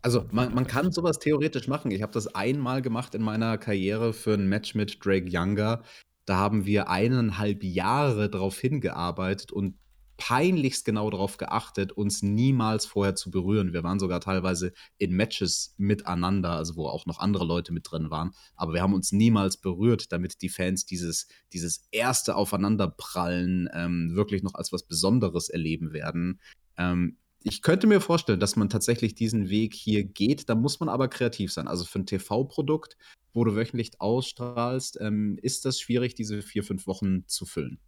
Also 0.00 0.24
man, 0.30 0.54
man 0.54 0.66
kann 0.66 0.92
sowas 0.92 1.18
theoretisch 1.18 1.68
machen. 1.68 1.90
Ich 1.90 2.02
habe 2.02 2.12
das 2.12 2.34
einmal 2.34 2.82
gemacht 2.82 3.14
in 3.14 3.22
meiner 3.22 3.58
Karriere 3.58 4.12
für 4.12 4.34
ein 4.34 4.48
Match 4.48 4.74
mit 4.74 5.04
Drake 5.04 5.28
Younger. 5.28 5.82
Da 6.24 6.36
haben 6.36 6.66
wir 6.66 6.88
eineinhalb 6.88 7.64
Jahre 7.64 8.30
darauf 8.30 8.58
hingearbeitet 8.58 9.52
und 9.52 9.74
peinlichst 10.18 10.84
genau 10.84 11.08
darauf 11.08 11.38
geachtet, 11.38 11.92
uns 11.92 12.22
niemals 12.22 12.84
vorher 12.84 13.14
zu 13.14 13.30
berühren. 13.30 13.72
Wir 13.72 13.84
waren 13.84 14.00
sogar 14.00 14.20
teilweise 14.20 14.72
in 14.98 15.12
Matches 15.12 15.74
miteinander, 15.78 16.50
also 16.50 16.76
wo 16.76 16.86
auch 16.88 17.06
noch 17.06 17.20
andere 17.20 17.46
Leute 17.46 17.72
mit 17.72 17.90
drin 17.90 18.10
waren. 18.10 18.32
Aber 18.56 18.74
wir 18.74 18.82
haben 18.82 18.94
uns 18.94 19.12
niemals 19.12 19.56
berührt, 19.56 20.12
damit 20.12 20.42
die 20.42 20.48
Fans 20.48 20.84
dieses, 20.84 21.28
dieses 21.52 21.86
erste 21.92 22.34
Aufeinanderprallen 22.34 23.70
ähm, 23.72 24.10
wirklich 24.14 24.42
noch 24.42 24.54
als 24.54 24.72
was 24.72 24.82
Besonderes 24.82 25.48
erleben 25.48 25.92
werden. 25.92 26.40
Ähm, 26.76 27.16
ich 27.44 27.62
könnte 27.62 27.86
mir 27.86 28.00
vorstellen, 28.00 28.40
dass 28.40 28.56
man 28.56 28.68
tatsächlich 28.68 29.14
diesen 29.14 29.48
Weg 29.48 29.72
hier 29.72 30.02
geht. 30.02 30.48
Da 30.48 30.56
muss 30.56 30.80
man 30.80 30.88
aber 30.88 31.06
kreativ 31.06 31.52
sein. 31.52 31.68
Also 31.68 31.84
für 31.84 32.00
ein 32.00 32.06
TV-Produkt, 32.06 32.96
wo 33.32 33.44
du 33.44 33.54
wöchentlich 33.54 34.00
ausstrahlst, 34.00 34.98
ähm, 35.00 35.38
ist 35.40 35.64
das 35.64 35.78
schwierig, 35.78 36.16
diese 36.16 36.42
vier, 36.42 36.64
fünf 36.64 36.88
Wochen 36.88 37.24
zu 37.28 37.46
füllen. 37.46 37.78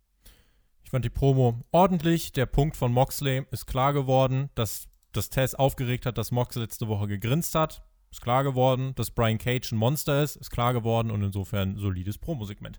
Ich 0.85 0.91
fand 0.91 1.05
die 1.05 1.11
Promo 1.11 1.63
ordentlich. 1.73 2.33
Der 2.33 2.47
Punkt 2.47 2.77
von 2.77 2.93
Moxley 2.93 3.45
ist 3.51 3.67
klar 3.67 3.93
geworden, 3.93 4.51
dass 4.55 4.89
das 5.13 5.31
Tess 5.31 5.55
aufgeregt 5.55 6.07
hat, 6.07 6.19
dass 6.19 6.31
Mox 6.31 6.57
letzte 6.57 6.89
Woche 6.89 7.09
gegrinst 7.09 7.55
hat. 7.55 7.83
Ist 8.11 8.23
klar 8.23 8.43
geworden, 8.43 8.93
dass 8.97 9.11
Brian 9.11 9.39
Cage 9.39 9.73
ein 9.73 9.79
Monster 9.79 10.23
ist. 10.23 10.37
Ist 10.37 10.51
klar 10.51 10.73
geworden 10.73 11.11
und 11.11 11.23
insofern 11.23 11.77
solides 11.77 12.19
Promosegment. 12.19 12.79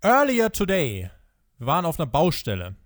Earlier 0.00 0.50
today, 0.50 1.10
wir 1.58 1.66
waren 1.66 1.84
auf 1.84 1.98
einer 1.98 2.06
Baustelle. 2.06 2.76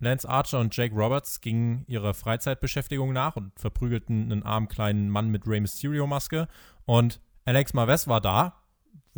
Lance 0.00 0.28
Archer 0.28 0.60
und 0.60 0.76
Jake 0.76 0.94
Roberts 0.94 1.40
gingen 1.40 1.84
ihrer 1.88 2.14
Freizeitbeschäftigung 2.14 3.12
nach 3.12 3.36
und 3.36 3.58
verprügelten 3.58 4.30
einen 4.30 4.42
armen 4.42 4.68
kleinen 4.68 5.10
Mann 5.10 5.28
mit 5.28 5.46
Rey 5.46 5.60
Mysterio-Maske. 5.60 6.46
Und 6.84 7.20
Alex 7.44 7.74
Marves 7.74 8.06
war 8.06 8.20
da, 8.20 8.57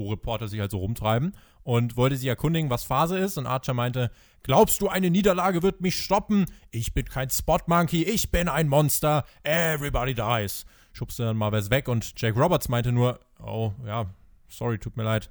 wo 0.01 0.11
Reporter 0.11 0.49
sich 0.49 0.61
also 0.61 0.79
rumtreiben 0.79 1.33
und 1.63 1.97
wollte 1.97 2.17
sie 2.17 2.29
erkundigen, 2.29 2.71
was 2.71 2.85
Phase 2.85 3.19
ist. 3.19 3.39
Und 3.39 3.47
Archer 3.47 3.75
meinte, 3.75 4.11
glaubst 4.43 4.81
du, 4.81 4.89
eine 4.89 5.11
Niederlage 5.11 5.63
wird 5.63 5.81
mich 5.81 5.97
stoppen? 5.97 6.47
Ich 6.71 6.95
bin 6.95 7.05
kein 7.05 7.31
Spot 7.31 7.59
Monkey, 7.67 8.03
ich 8.03 8.31
bin 8.31 8.49
ein 8.49 8.69
Monster. 8.69 9.25
Everybody 9.45 10.15
dies. 10.15 10.65
schubste 10.93 11.25
dann 11.25 11.37
Marvez 11.37 11.71
weg 11.71 11.89
und 11.89 12.13
Jake 12.21 12.39
Roberts 12.39 12.69
meinte 12.69 12.93
nur, 12.93 13.21
oh 13.43 13.73
ja, 13.87 14.07
sorry, 14.49 14.79
tut 14.79 14.97
mir 14.97 15.05
leid. 15.05 15.31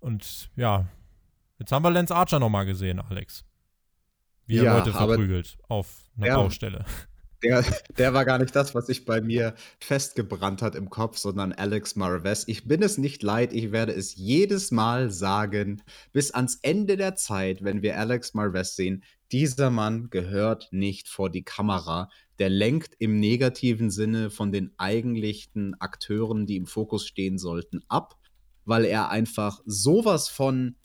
Und 0.00 0.50
ja, 0.56 0.86
jetzt 1.58 1.72
haben 1.72 1.84
wir 1.84 1.90
Lance 1.90 2.14
Archer 2.14 2.38
nochmal 2.38 2.66
gesehen, 2.66 3.00
Alex. 3.00 3.44
Wie 4.46 4.58
er 4.58 4.64
ja, 4.64 4.78
Leute 4.78 4.92
verprügelt 4.92 5.58
auf 5.68 6.10
einer 6.16 6.26
ja, 6.26 6.36
Baustelle. 6.36 6.84
Der, 7.42 7.64
der 7.98 8.14
war 8.14 8.24
gar 8.24 8.38
nicht 8.38 8.54
das, 8.54 8.74
was 8.74 8.86
sich 8.86 9.04
bei 9.04 9.20
mir 9.20 9.54
festgebrannt 9.78 10.62
hat 10.62 10.74
im 10.74 10.90
Kopf, 10.90 11.18
sondern 11.18 11.52
Alex 11.52 11.96
Marvez. 11.96 12.44
Ich 12.46 12.66
bin 12.66 12.82
es 12.82 12.98
nicht 12.98 13.22
leid, 13.22 13.52
ich 13.52 13.72
werde 13.72 13.92
es 13.92 14.14
jedes 14.14 14.70
Mal 14.70 15.10
sagen, 15.10 15.82
bis 16.12 16.32
ans 16.32 16.58
Ende 16.62 16.96
der 16.96 17.16
Zeit, 17.16 17.62
wenn 17.62 17.82
wir 17.82 17.98
Alex 17.98 18.34
Marvez 18.34 18.76
sehen, 18.76 19.04
dieser 19.32 19.70
Mann 19.70 20.10
gehört 20.10 20.68
nicht 20.72 21.08
vor 21.08 21.30
die 21.30 21.44
Kamera. 21.44 22.10
Der 22.38 22.50
lenkt 22.50 22.94
im 22.98 23.20
negativen 23.20 23.90
Sinne 23.90 24.30
von 24.30 24.50
den 24.50 24.72
eigentlichen 24.76 25.80
Akteuren, 25.80 26.46
die 26.46 26.56
im 26.56 26.66
Fokus 26.66 27.06
stehen 27.06 27.38
sollten, 27.38 27.82
ab, 27.88 28.16
weil 28.64 28.84
er 28.84 29.10
einfach 29.10 29.60
sowas 29.66 30.28
von 30.28 30.76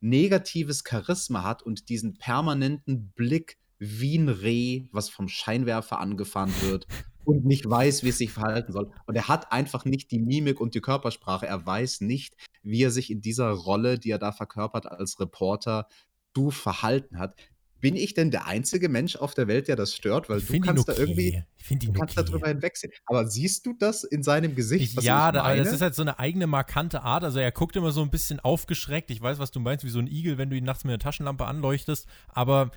negatives 0.00 0.82
Charisma 0.86 1.44
hat 1.44 1.62
und 1.62 1.88
diesen 1.88 2.18
permanenten 2.18 3.12
Blick 3.12 3.58
wie 3.84 4.16
ein 4.16 4.28
Reh, 4.28 4.86
was 4.92 5.08
vom 5.08 5.28
Scheinwerfer 5.28 5.98
angefahren 6.00 6.52
wird 6.62 6.86
und 7.24 7.44
nicht 7.44 7.68
weiß, 7.68 8.04
wie 8.04 8.10
es 8.10 8.18
sich 8.18 8.30
verhalten 8.30 8.72
soll. 8.72 8.90
Und 9.06 9.14
er 9.14 9.28
hat 9.28 9.52
einfach 9.52 9.84
nicht 9.84 10.10
die 10.10 10.18
Mimik 10.18 10.60
und 10.60 10.74
die 10.74 10.80
Körpersprache. 10.80 11.46
Er 11.46 11.64
weiß 11.64 12.02
nicht, 12.02 12.36
wie 12.62 12.82
er 12.82 12.90
sich 12.90 13.10
in 13.10 13.20
dieser 13.20 13.50
Rolle, 13.50 13.98
die 13.98 14.10
er 14.10 14.18
da 14.18 14.32
verkörpert 14.32 14.86
als 14.86 15.18
Reporter, 15.20 15.88
zu 16.34 16.50
verhalten 16.50 17.18
hat. 17.18 17.36
Bin 17.80 17.96
ich 17.96 18.14
denn 18.14 18.30
der 18.30 18.46
einzige 18.46 18.88
Mensch 18.88 19.14
auf 19.16 19.34
der 19.34 19.46
Welt, 19.46 19.68
der 19.68 19.76
das 19.76 19.94
stört? 19.94 20.30
Weil 20.30 20.40
du 20.40 20.60
kannst 20.60 20.88
okay. 20.88 20.96
da 20.96 21.02
irgendwie, 21.02 21.44
du 21.68 21.92
kannst 21.92 22.18
okay. 22.18 22.30
darüber 22.30 22.48
hinwegsehen. 22.48 22.92
Aber 23.04 23.26
siehst 23.26 23.66
du 23.66 23.74
das 23.78 24.04
in 24.04 24.22
seinem 24.22 24.54
Gesicht? 24.54 25.02
ja, 25.02 25.30
da, 25.30 25.54
das 25.54 25.70
ist 25.70 25.82
halt 25.82 25.94
so 25.94 26.00
eine 26.00 26.18
eigene 26.18 26.46
markante 26.46 27.02
Art. 27.02 27.24
Also 27.24 27.40
er 27.40 27.52
guckt 27.52 27.76
immer 27.76 27.92
so 27.92 28.00
ein 28.00 28.10
bisschen 28.10 28.40
aufgeschreckt. 28.40 29.10
Ich 29.10 29.20
weiß, 29.20 29.38
was 29.38 29.50
du 29.50 29.60
meinst, 29.60 29.84
wie 29.84 29.90
so 29.90 29.98
ein 29.98 30.06
Igel, 30.06 30.38
wenn 30.38 30.48
du 30.48 30.56
ihn 30.56 30.64
nachts 30.64 30.84
mit 30.84 30.92
einer 30.92 30.98
Taschenlampe 30.98 31.44
anleuchtest. 31.44 32.08
Aber 32.28 32.70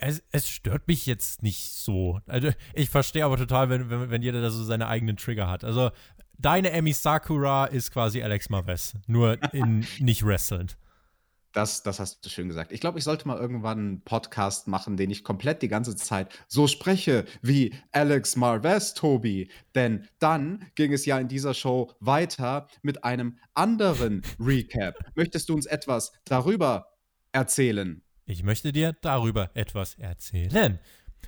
es, 0.00 0.22
es, 0.32 0.48
stört 0.48 0.88
mich 0.88 1.06
jetzt 1.06 1.42
nicht 1.42 1.70
so. 1.70 2.20
Also 2.26 2.50
ich 2.74 2.90
verstehe 2.90 3.24
aber 3.24 3.36
total, 3.36 3.68
wenn, 3.70 3.90
wenn, 3.90 4.10
wenn 4.10 4.22
jeder 4.22 4.40
da 4.40 4.50
so 4.50 4.64
seine 4.64 4.88
eigenen 4.88 5.16
Trigger 5.16 5.48
hat. 5.48 5.64
Also 5.64 5.90
deine 6.38 6.70
Emi 6.72 6.92
Sakura 6.92 7.66
ist 7.66 7.90
quasi 7.92 8.22
Alex 8.22 8.50
Marvez, 8.50 8.94
nur 9.06 9.38
in 9.52 9.86
nicht 9.98 10.24
wrestlend. 10.24 10.76
Das, 11.52 11.82
das 11.82 11.98
hast 11.98 12.24
du 12.24 12.28
schön 12.28 12.46
gesagt. 12.46 12.70
Ich 12.70 12.80
glaube, 12.80 12.98
ich 12.98 13.04
sollte 13.04 13.26
mal 13.26 13.38
irgendwann 13.38 13.78
einen 13.78 14.00
Podcast 14.02 14.68
machen, 14.68 14.96
den 14.96 15.10
ich 15.10 15.24
komplett 15.24 15.62
die 15.62 15.68
ganze 15.68 15.96
Zeit 15.96 16.28
so 16.46 16.68
spreche 16.68 17.24
wie 17.42 17.74
Alex 17.90 18.36
Marvez, 18.36 18.94
Tobi. 18.94 19.50
Denn 19.74 20.06
dann 20.20 20.66
ging 20.76 20.92
es 20.92 21.06
ja 21.06 21.18
in 21.18 21.26
dieser 21.26 21.54
Show 21.54 21.92
weiter 21.98 22.68
mit 22.82 23.02
einem 23.02 23.38
anderen 23.54 24.22
Recap. 24.38 24.94
Möchtest 25.16 25.48
du 25.48 25.54
uns 25.54 25.66
etwas 25.66 26.12
darüber 26.24 26.92
erzählen? 27.32 28.00
Ich 28.30 28.44
möchte 28.44 28.70
dir 28.70 28.94
darüber 29.00 29.50
etwas 29.54 29.96
erzählen. 29.96 30.78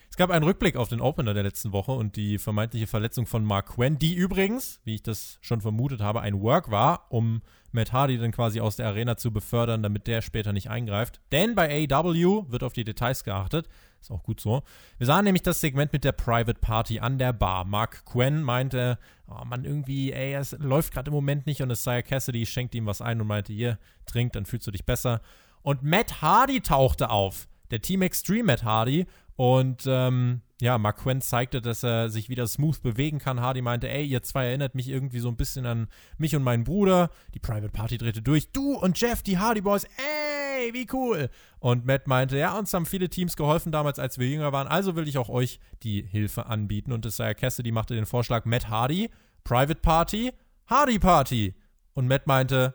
Es 0.08 0.16
gab 0.16 0.30
einen 0.30 0.44
Rückblick 0.44 0.76
auf 0.76 0.88
den 0.88 1.00
Opener 1.00 1.34
der 1.34 1.42
letzten 1.42 1.72
Woche 1.72 1.90
und 1.90 2.14
die 2.14 2.38
vermeintliche 2.38 2.86
Verletzung 2.86 3.26
von 3.26 3.44
Mark 3.44 3.74
Quinn, 3.74 3.98
die 3.98 4.14
übrigens, 4.14 4.80
wie 4.84 4.94
ich 4.94 5.02
das 5.02 5.38
schon 5.40 5.60
vermutet 5.60 6.00
habe, 6.00 6.20
ein 6.20 6.40
Work 6.40 6.70
war, 6.70 7.06
um 7.10 7.42
Matt 7.72 7.92
Hardy 7.92 8.18
dann 8.18 8.30
quasi 8.30 8.60
aus 8.60 8.76
der 8.76 8.86
Arena 8.86 9.16
zu 9.16 9.32
befördern, 9.32 9.82
damit 9.82 10.06
der 10.06 10.22
später 10.22 10.52
nicht 10.52 10.70
eingreift. 10.70 11.20
Denn 11.32 11.56
bei 11.56 11.88
AEW 11.90 12.44
wird 12.50 12.62
auf 12.62 12.72
die 12.72 12.84
Details 12.84 13.24
geachtet. 13.24 13.68
Ist 14.00 14.12
auch 14.12 14.22
gut 14.22 14.38
so. 14.38 14.62
Wir 14.98 15.06
sahen 15.08 15.24
nämlich 15.24 15.42
das 15.42 15.60
Segment 15.60 15.92
mit 15.92 16.04
der 16.04 16.12
Private 16.12 16.60
Party 16.60 17.00
an 17.00 17.18
der 17.18 17.32
Bar. 17.32 17.64
Mark 17.64 18.04
Quinn 18.04 18.42
meinte, 18.42 18.96
oh 19.26 19.44
man, 19.44 19.64
irgendwie, 19.64 20.12
ey, 20.12 20.34
es 20.34 20.52
läuft 20.60 20.92
gerade 20.92 21.08
im 21.08 21.14
Moment 21.14 21.46
nicht 21.46 21.62
und 21.62 21.70
Isaiah 21.70 22.02
Cassidy 22.02 22.46
schenkt 22.46 22.76
ihm 22.76 22.86
was 22.86 23.02
ein 23.02 23.20
und 23.20 23.26
meinte, 23.26 23.52
hier, 23.52 23.78
trink, 24.06 24.34
dann 24.34 24.46
fühlst 24.46 24.68
du 24.68 24.70
dich 24.70 24.84
besser. 24.84 25.20
Und 25.62 25.82
Matt 25.82 26.22
Hardy 26.22 26.60
tauchte 26.60 27.10
auf. 27.10 27.48
Der 27.70 27.80
Team 27.80 28.02
Extreme 28.02 28.44
Matt 28.44 28.64
Hardy. 28.64 29.06
Und 29.36 29.84
ähm, 29.86 30.42
ja, 30.60 30.78
Mark 30.78 30.98
Quinn 30.98 31.20
zeigte, 31.20 31.60
dass 31.60 31.82
er 31.82 32.08
sich 32.08 32.28
wieder 32.28 32.46
smooth 32.46 32.82
bewegen 32.82 33.18
kann. 33.18 33.40
Hardy 33.40 33.62
meinte, 33.62 33.88
ey, 33.88 34.04
ihr 34.04 34.22
zwei 34.22 34.46
erinnert 34.46 34.74
mich 34.74 34.88
irgendwie 34.88 35.18
so 35.18 35.28
ein 35.28 35.36
bisschen 35.36 35.66
an 35.66 35.88
mich 36.18 36.36
und 36.36 36.44
meinen 36.44 36.64
Bruder. 36.64 37.10
Die 37.34 37.40
Private 37.40 37.70
Party 37.70 37.98
drehte 37.98 38.22
durch. 38.22 38.52
Du 38.52 38.76
und 38.76 39.00
Jeff, 39.00 39.22
die 39.22 39.38
Hardy 39.38 39.60
Boys, 39.60 39.84
ey, 39.84 40.72
wie 40.72 40.86
cool. 40.92 41.30
Und 41.58 41.84
Matt 41.86 42.06
meinte, 42.06 42.38
ja, 42.38 42.56
uns 42.56 42.72
haben 42.74 42.86
viele 42.86 43.08
Teams 43.08 43.36
geholfen 43.36 43.72
damals, 43.72 43.98
als 43.98 44.18
wir 44.18 44.28
jünger 44.28 44.52
waren. 44.52 44.68
Also 44.68 44.94
will 44.94 45.08
ich 45.08 45.18
auch 45.18 45.30
euch 45.30 45.58
die 45.82 46.02
Hilfe 46.02 46.46
anbieten. 46.46 46.92
Und 46.92 47.06
Isaiah 47.06 47.34
Cassidy 47.34 47.72
machte 47.72 47.94
den 47.94 48.06
Vorschlag, 48.06 48.44
Matt 48.44 48.68
Hardy, 48.68 49.10
Private 49.42 49.80
Party, 49.80 50.32
Hardy 50.66 50.98
Party. 51.00 51.54
Und 51.94 52.06
Matt 52.06 52.28
meinte, 52.28 52.74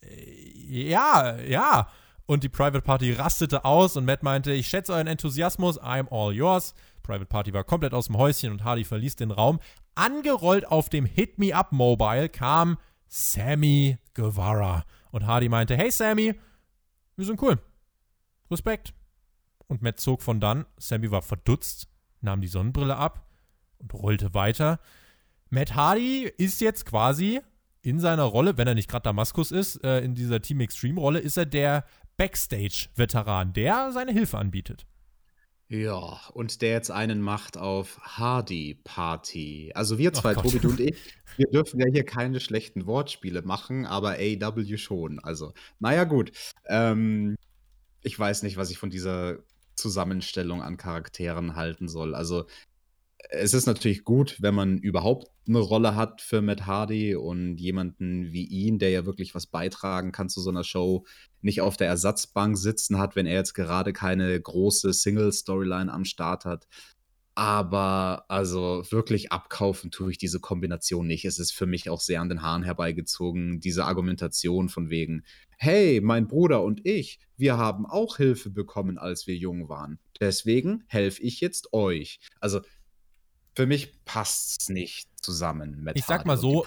äh, 0.00 0.88
ja, 0.90 1.38
ja. 1.38 1.88
Und 2.26 2.44
die 2.44 2.48
Private 2.48 2.82
Party 2.82 3.12
rastete 3.12 3.64
aus 3.64 3.96
und 3.96 4.04
Matt 4.04 4.22
meinte, 4.22 4.52
ich 4.52 4.68
schätze 4.68 4.92
euren 4.92 5.06
Enthusiasmus, 5.06 5.80
I'm 5.80 6.08
all 6.10 6.32
yours. 6.32 6.74
Private 7.02 7.26
Party 7.26 7.52
war 7.52 7.64
komplett 7.64 7.94
aus 7.94 8.06
dem 8.06 8.16
Häuschen 8.16 8.52
und 8.52 8.64
Hardy 8.64 8.84
verließ 8.84 9.16
den 9.16 9.30
Raum. 9.30 9.58
Angerollt 9.94 10.66
auf 10.66 10.88
dem 10.88 11.04
Hit 11.04 11.38
Me 11.38 11.54
Up 11.54 11.72
Mobile 11.72 12.28
kam 12.28 12.78
Sammy 13.08 13.98
Guevara. 14.14 14.84
Und 15.10 15.26
Hardy 15.26 15.48
meinte, 15.48 15.76
hey 15.76 15.90
Sammy, 15.90 16.34
wir 17.16 17.24
sind 17.26 17.42
cool. 17.42 17.58
Respekt. 18.50 18.94
Und 19.66 19.82
Matt 19.82 20.00
zog 20.00 20.22
von 20.22 20.40
dann. 20.40 20.64
Sammy 20.78 21.10
war 21.10 21.22
verdutzt, 21.22 21.88
nahm 22.20 22.40
die 22.40 22.48
Sonnenbrille 22.48 22.96
ab 22.96 23.26
und 23.78 23.92
rollte 23.94 24.32
weiter. 24.32 24.78
Matt 25.50 25.74
Hardy 25.74 26.32
ist 26.38 26.60
jetzt 26.60 26.86
quasi 26.86 27.40
in 27.82 27.98
seiner 27.98 28.22
Rolle, 28.22 28.56
wenn 28.56 28.68
er 28.68 28.74
nicht 28.74 28.88
gerade 28.88 29.02
Damaskus 29.02 29.50
ist, 29.50 29.82
äh, 29.84 30.00
in 30.00 30.14
dieser 30.14 30.40
Team 30.40 30.60
Extreme 30.60 31.00
Rolle, 31.00 31.18
ist 31.18 31.36
er 31.36 31.46
der 31.46 31.84
Backstage-Veteran, 32.22 33.52
der 33.52 33.90
seine 33.90 34.12
Hilfe 34.12 34.38
anbietet. 34.38 34.86
Ja, 35.66 36.20
und 36.34 36.62
der 36.62 36.70
jetzt 36.70 36.92
einen 36.92 37.20
macht 37.20 37.56
auf 37.56 37.98
Hardy 38.00 38.78
Party. 38.84 39.72
Also 39.74 39.98
wir 39.98 40.12
zwei, 40.12 40.34
Tobi, 40.34 40.60
du 40.60 40.68
und 40.68 40.78
ich, 40.78 40.96
wir 41.36 41.50
dürfen 41.50 41.80
ja 41.80 41.86
hier 41.90 42.04
keine 42.04 42.38
schlechten 42.38 42.86
Wortspiele 42.86 43.42
machen, 43.42 43.86
aber 43.86 44.18
AW 44.20 44.76
schon. 44.76 45.18
Also, 45.18 45.52
naja, 45.80 46.04
gut. 46.04 46.30
Ähm, 46.66 47.34
ich 48.02 48.16
weiß 48.16 48.44
nicht, 48.44 48.56
was 48.56 48.70
ich 48.70 48.78
von 48.78 48.90
dieser 48.90 49.38
Zusammenstellung 49.74 50.62
an 50.62 50.76
Charakteren 50.76 51.56
halten 51.56 51.88
soll. 51.88 52.14
Also 52.14 52.46
es 53.30 53.54
ist 53.54 53.66
natürlich 53.66 54.04
gut, 54.04 54.36
wenn 54.40 54.54
man 54.54 54.78
überhaupt 54.78 55.28
eine 55.46 55.58
Rolle 55.58 55.96
hat 55.96 56.20
für 56.20 56.42
Matt 56.42 56.66
Hardy 56.66 57.14
und 57.14 57.58
jemanden 57.58 58.32
wie 58.32 58.44
ihn, 58.44 58.78
der 58.78 58.90
ja 58.90 59.06
wirklich 59.06 59.34
was 59.34 59.46
beitragen 59.46 60.12
kann 60.12 60.28
zu 60.28 60.40
so 60.40 60.50
einer 60.50 60.64
Show, 60.64 61.04
nicht 61.40 61.60
auf 61.60 61.76
der 61.76 61.88
Ersatzbank 61.88 62.56
sitzen 62.56 62.98
hat, 62.98 63.16
wenn 63.16 63.26
er 63.26 63.34
jetzt 63.34 63.54
gerade 63.54 63.92
keine 63.92 64.40
große 64.40 64.92
Single-Storyline 64.92 65.92
am 65.92 66.04
Start 66.04 66.44
hat. 66.44 66.66
Aber 67.34 68.26
also 68.28 68.84
wirklich 68.90 69.32
abkaufen 69.32 69.90
tue 69.90 70.10
ich 70.10 70.18
diese 70.18 70.38
Kombination 70.38 71.06
nicht. 71.06 71.24
Es 71.24 71.38
ist 71.38 71.52
für 71.52 71.64
mich 71.64 71.88
auch 71.88 72.00
sehr 72.00 72.20
an 72.20 72.28
den 72.28 72.42
Haaren 72.42 72.62
herbeigezogen, 72.62 73.58
diese 73.58 73.86
Argumentation 73.86 74.68
von 74.68 74.90
wegen, 74.90 75.24
hey, 75.56 76.00
mein 76.02 76.28
Bruder 76.28 76.62
und 76.62 76.84
ich, 76.84 77.20
wir 77.38 77.56
haben 77.56 77.86
auch 77.86 78.18
Hilfe 78.18 78.50
bekommen, 78.50 78.98
als 78.98 79.26
wir 79.26 79.34
jung 79.34 79.70
waren. 79.70 79.98
Deswegen 80.20 80.84
helfe 80.88 81.22
ich 81.22 81.40
jetzt 81.40 81.72
euch. 81.72 82.20
Also 82.40 82.60
für 83.54 83.66
mich 83.66 84.04
passt 84.04 84.62
es 84.62 84.68
nicht 84.68 85.08
zusammen. 85.20 85.88
ich 85.94 86.04
sag 86.04 86.26
mal 86.26 86.36
so, 86.36 86.66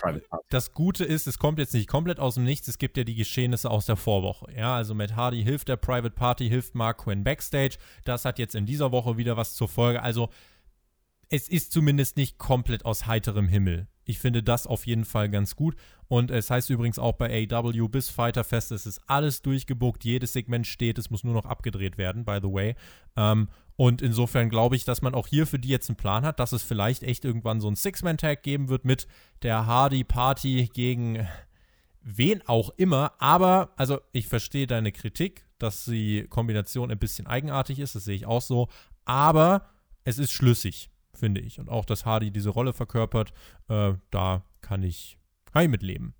das 0.49 0.71
Gute 0.71 1.03
ist, 1.03 1.27
es 1.27 1.39
kommt 1.39 1.59
jetzt 1.59 1.73
nicht 1.73 1.89
komplett 1.89 2.19
aus 2.19 2.35
dem 2.35 2.43
Nichts, 2.43 2.67
es 2.67 2.77
gibt 2.77 2.95
ja 2.97 3.03
die 3.03 3.15
Geschehnisse 3.15 3.69
aus 3.69 3.85
der 3.85 3.97
Vorwoche. 3.97 4.51
Ja, 4.55 4.75
also 4.75 4.93
Matt 4.93 5.15
Hardy 5.15 5.43
hilft 5.43 5.67
der 5.67 5.77
Private 5.77 6.11
Party, 6.11 6.47
hilft 6.47 6.75
Mark 6.75 6.99
Quinn 6.99 7.23
Backstage. 7.23 7.77
Das 8.05 8.23
hat 8.23 8.39
jetzt 8.39 8.55
in 8.55 8.65
dieser 8.65 8.91
Woche 8.91 9.17
wieder 9.17 9.35
was 9.35 9.55
zur 9.55 9.67
Folge. 9.67 10.01
Also 10.01 10.29
es 11.29 11.49
ist 11.49 11.71
zumindest 11.71 12.17
nicht 12.17 12.37
komplett 12.37 12.85
aus 12.85 13.07
heiterem 13.07 13.47
Himmel. 13.47 13.87
Ich 14.05 14.19
finde 14.19 14.43
das 14.43 14.67
auf 14.67 14.85
jeden 14.85 15.03
Fall 15.03 15.29
ganz 15.29 15.55
gut. 15.55 15.75
Und 16.07 16.31
es 16.31 16.49
heißt 16.49 16.69
übrigens 16.69 16.99
auch 16.99 17.13
bei 17.13 17.47
AW 17.51 17.87
bis 17.87 18.09
Fighter 18.09 18.43
Fest, 18.43 18.71
es 18.71 18.85
ist 18.85 19.01
alles 19.07 19.41
durchgebuckt, 19.41 20.05
jedes 20.05 20.33
Segment 20.33 20.67
steht, 20.67 20.97
es 20.99 21.09
muss 21.09 21.23
nur 21.23 21.33
noch 21.33 21.45
abgedreht 21.45 21.97
werden, 21.97 22.23
by 22.23 22.39
the 22.41 22.51
way. 22.51 22.75
Ähm, 23.15 23.49
und 23.75 24.01
insofern 24.01 24.49
glaube 24.49 24.75
ich, 24.75 24.85
dass 24.85 25.01
man 25.01 25.15
auch 25.15 25.27
hier 25.27 25.47
für 25.47 25.59
die 25.59 25.67
jetzt 25.67 25.89
einen 25.89 25.97
Plan 25.97 26.23
hat, 26.23 26.39
dass 26.39 26.51
es 26.51 26.63
vielleicht 26.63 27.03
echt 27.03 27.25
irgendwann 27.25 27.59
so 27.59 27.67
ein 27.67 27.75
Six-Man-Tag 27.75 28.43
geben 28.43 28.69
wird 28.69 28.85
mit 28.85 29.07
der 29.41 29.65
Hardy 29.65 30.03
Party 30.03 30.69
gegen 30.73 31.27
wen 32.01 32.41
auch 32.47 32.69
immer. 32.77 33.13
Aber, 33.17 33.73
also 33.75 33.99
ich 34.11 34.27
verstehe 34.27 34.67
deine 34.67 34.91
Kritik, 34.91 35.45
dass 35.57 35.85
die 35.85 36.27
Kombination 36.29 36.91
ein 36.91 36.99
bisschen 36.99 37.27
eigenartig 37.27 37.79
ist, 37.79 37.95
das 37.95 38.05
sehe 38.05 38.15
ich 38.15 38.25
auch 38.25 38.41
so. 38.41 38.69
Aber 39.03 39.69
es 40.03 40.19
ist 40.19 40.31
schlüssig, 40.31 40.89
finde 41.15 41.41
ich. 41.41 41.59
Und 41.59 41.69
auch, 41.69 41.85
dass 41.85 42.05
Hardy 42.05 42.31
diese 42.31 42.49
Rolle 42.49 42.73
verkörpert, 42.73 43.33
äh, 43.69 43.93
da 44.11 44.43
kann 44.61 44.83
ich, 44.83 45.17
kann 45.51 45.69
mitleben. 45.69 46.13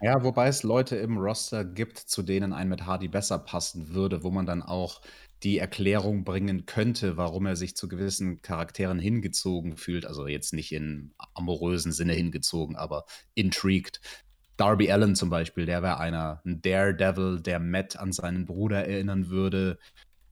Ja, 0.00 0.24
wobei 0.24 0.48
es 0.48 0.64
Leute 0.64 0.96
im 0.96 1.16
Roster 1.16 1.64
gibt, 1.64 1.96
zu 1.96 2.24
denen 2.24 2.52
ein 2.52 2.68
Matt 2.68 2.86
Hardy 2.86 3.06
besser 3.06 3.38
passen 3.38 3.94
würde, 3.94 4.24
wo 4.24 4.32
man 4.32 4.46
dann 4.46 4.60
auch 4.60 5.00
die 5.44 5.58
Erklärung 5.58 6.24
bringen 6.24 6.66
könnte, 6.66 7.16
warum 7.16 7.46
er 7.46 7.54
sich 7.54 7.76
zu 7.76 7.88
gewissen 7.88 8.42
Charakteren 8.42 8.98
hingezogen 8.98 9.76
fühlt. 9.76 10.04
Also 10.04 10.26
jetzt 10.26 10.54
nicht 10.54 10.72
in 10.72 11.14
amorösen 11.34 11.92
Sinne 11.92 12.14
hingezogen, 12.14 12.74
aber 12.74 13.04
intrigued. 13.34 14.00
Darby 14.56 14.90
Allen 14.90 15.14
zum 15.14 15.30
Beispiel, 15.30 15.66
der 15.66 15.82
wäre 15.82 15.98
einer, 15.98 16.42
ein 16.44 16.60
Daredevil, 16.62 17.40
der 17.40 17.60
Matt 17.60 17.96
an 17.96 18.12
seinen 18.12 18.44
Bruder 18.44 18.84
erinnern 18.86 19.30
würde, 19.30 19.78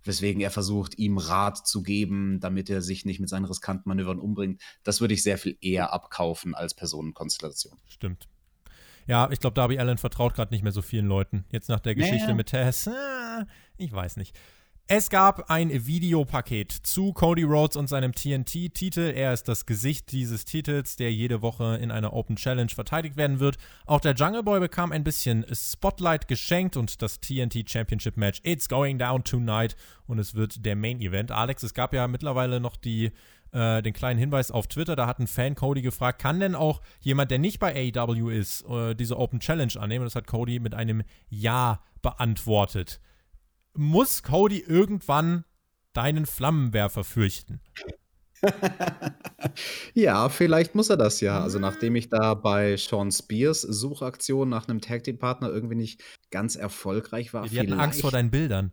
weswegen 0.04 0.40
er 0.40 0.50
versucht, 0.50 0.98
ihm 0.98 1.18
Rat 1.18 1.66
zu 1.66 1.82
geben, 1.82 2.40
damit 2.40 2.70
er 2.70 2.82
sich 2.82 3.04
nicht 3.04 3.20
mit 3.20 3.28
seinen 3.28 3.44
riskanten 3.44 3.88
Manövern 3.88 4.18
umbringt. 4.18 4.60
Das 4.82 5.00
würde 5.00 5.14
ich 5.14 5.22
sehr 5.22 5.38
viel 5.38 5.56
eher 5.60 5.92
abkaufen 5.92 6.54
als 6.54 6.74
Personenkonstellation. 6.74 7.78
Stimmt. 7.88 8.28
Ja, 9.06 9.28
ich 9.30 9.40
glaube, 9.40 9.54
Darby 9.54 9.78
Allen 9.78 9.98
vertraut 9.98 10.34
gerade 10.34 10.52
nicht 10.52 10.62
mehr 10.62 10.72
so 10.72 10.82
vielen 10.82 11.06
Leuten. 11.06 11.44
Jetzt 11.50 11.68
nach 11.68 11.80
der 11.80 11.94
Geschichte 11.94 12.26
naja. 12.26 12.34
mit 12.34 12.48
Tess, 12.48 12.86
äh, 12.86 13.44
ich 13.76 13.92
weiß 13.92 14.16
nicht. 14.16 14.38
Es 14.86 15.08
gab 15.08 15.50
ein 15.50 15.86
Videopaket 15.86 16.72
zu 16.72 17.12
Cody 17.12 17.44
Rhodes 17.44 17.76
und 17.76 17.88
seinem 17.88 18.12
TNT-Titel. 18.12 19.12
Er 19.14 19.32
ist 19.32 19.46
das 19.46 19.64
Gesicht 19.64 20.10
dieses 20.10 20.44
Titels, 20.44 20.96
der 20.96 21.12
jede 21.12 21.42
Woche 21.42 21.78
in 21.80 21.92
einer 21.92 22.12
Open 22.12 22.34
Challenge 22.34 22.70
verteidigt 22.70 23.16
werden 23.16 23.38
wird. 23.38 23.56
Auch 23.86 24.00
der 24.00 24.14
Jungle 24.14 24.42
Boy 24.42 24.58
bekam 24.58 24.90
ein 24.90 25.04
bisschen 25.04 25.46
Spotlight 25.52 26.26
geschenkt 26.26 26.76
und 26.76 27.02
das 27.02 27.20
TNT 27.20 27.70
Championship 27.70 28.16
Match 28.16 28.40
It's 28.42 28.68
Going 28.68 28.98
Down 28.98 29.22
Tonight 29.22 29.76
und 30.08 30.18
es 30.18 30.34
wird 30.34 30.64
der 30.66 30.74
Main 30.74 31.00
Event. 31.00 31.30
Alex, 31.30 31.62
es 31.62 31.72
gab 31.72 31.94
ja 31.94 32.08
mittlerweile 32.08 32.58
noch 32.58 32.76
die 32.76 33.12
äh, 33.52 33.82
den 33.82 33.92
kleinen 33.92 34.18
Hinweis 34.18 34.50
auf 34.50 34.66
Twitter, 34.66 34.96
da 34.96 35.06
hat 35.06 35.18
ein 35.18 35.26
Fan 35.26 35.54
Cody 35.54 35.82
gefragt, 35.82 36.20
kann 36.20 36.40
denn 36.40 36.54
auch 36.54 36.80
jemand, 37.00 37.30
der 37.30 37.38
nicht 37.38 37.58
bei 37.58 37.92
AEW 37.94 38.30
ist, 38.30 38.64
äh, 38.68 38.94
diese 38.94 39.18
Open 39.18 39.40
Challenge 39.40 39.72
annehmen? 39.78 40.04
Das 40.04 40.14
hat 40.14 40.26
Cody 40.26 40.58
mit 40.60 40.74
einem 40.74 41.02
Ja 41.28 41.80
beantwortet 42.02 43.00
muss 43.74 44.22
Cody 44.22 44.61
irgendwann 44.61 45.44
deinen 45.92 46.26
Flammenwerfer 46.26 47.04
fürchten? 47.04 47.61
ja, 49.94 50.28
vielleicht 50.28 50.74
muss 50.74 50.88
er 50.88 50.96
das 50.96 51.20
ja. 51.20 51.42
Also 51.42 51.59
nachdem 51.59 51.94
ich 51.96 52.09
da 52.09 52.35
bei 52.35 52.76
Sean 52.76 53.11
Spears 53.11 53.61
Suchaktion 53.61 54.48
nach 54.48 54.68
einem 54.68 54.80
Tag 54.80 55.04
Team 55.04 55.18
Partner 55.18 55.50
irgendwie 55.50 55.74
nicht 55.74 56.02
ganz 56.30 56.56
erfolgreich 56.56 57.35
war. 57.35 57.46
Die 57.46 57.59
hatten 57.59 57.74
Angst 57.74 58.00
vor 58.00 58.11
deinen 58.11 58.30
Bildern. 58.30 58.72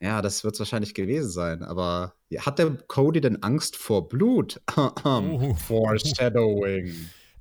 Ja, 0.00 0.20
das 0.20 0.44
wird 0.44 0.54
es 0.54 0.60
wahrscheinlich 0.60 0.94
gewesen 0.94 1.30
sein. 1.30 1.62
Aber 1.62 2.14
hat 2.38 2.58
der 2.58 2.72
Cody 2.88 3.20
denn 3.20 3.42
Angst 3.42 3.76
vor 3.76 4.08
Blut? 4.08 4.60
oh. 4.76 5.54
Foreshadowing 5.54 6.94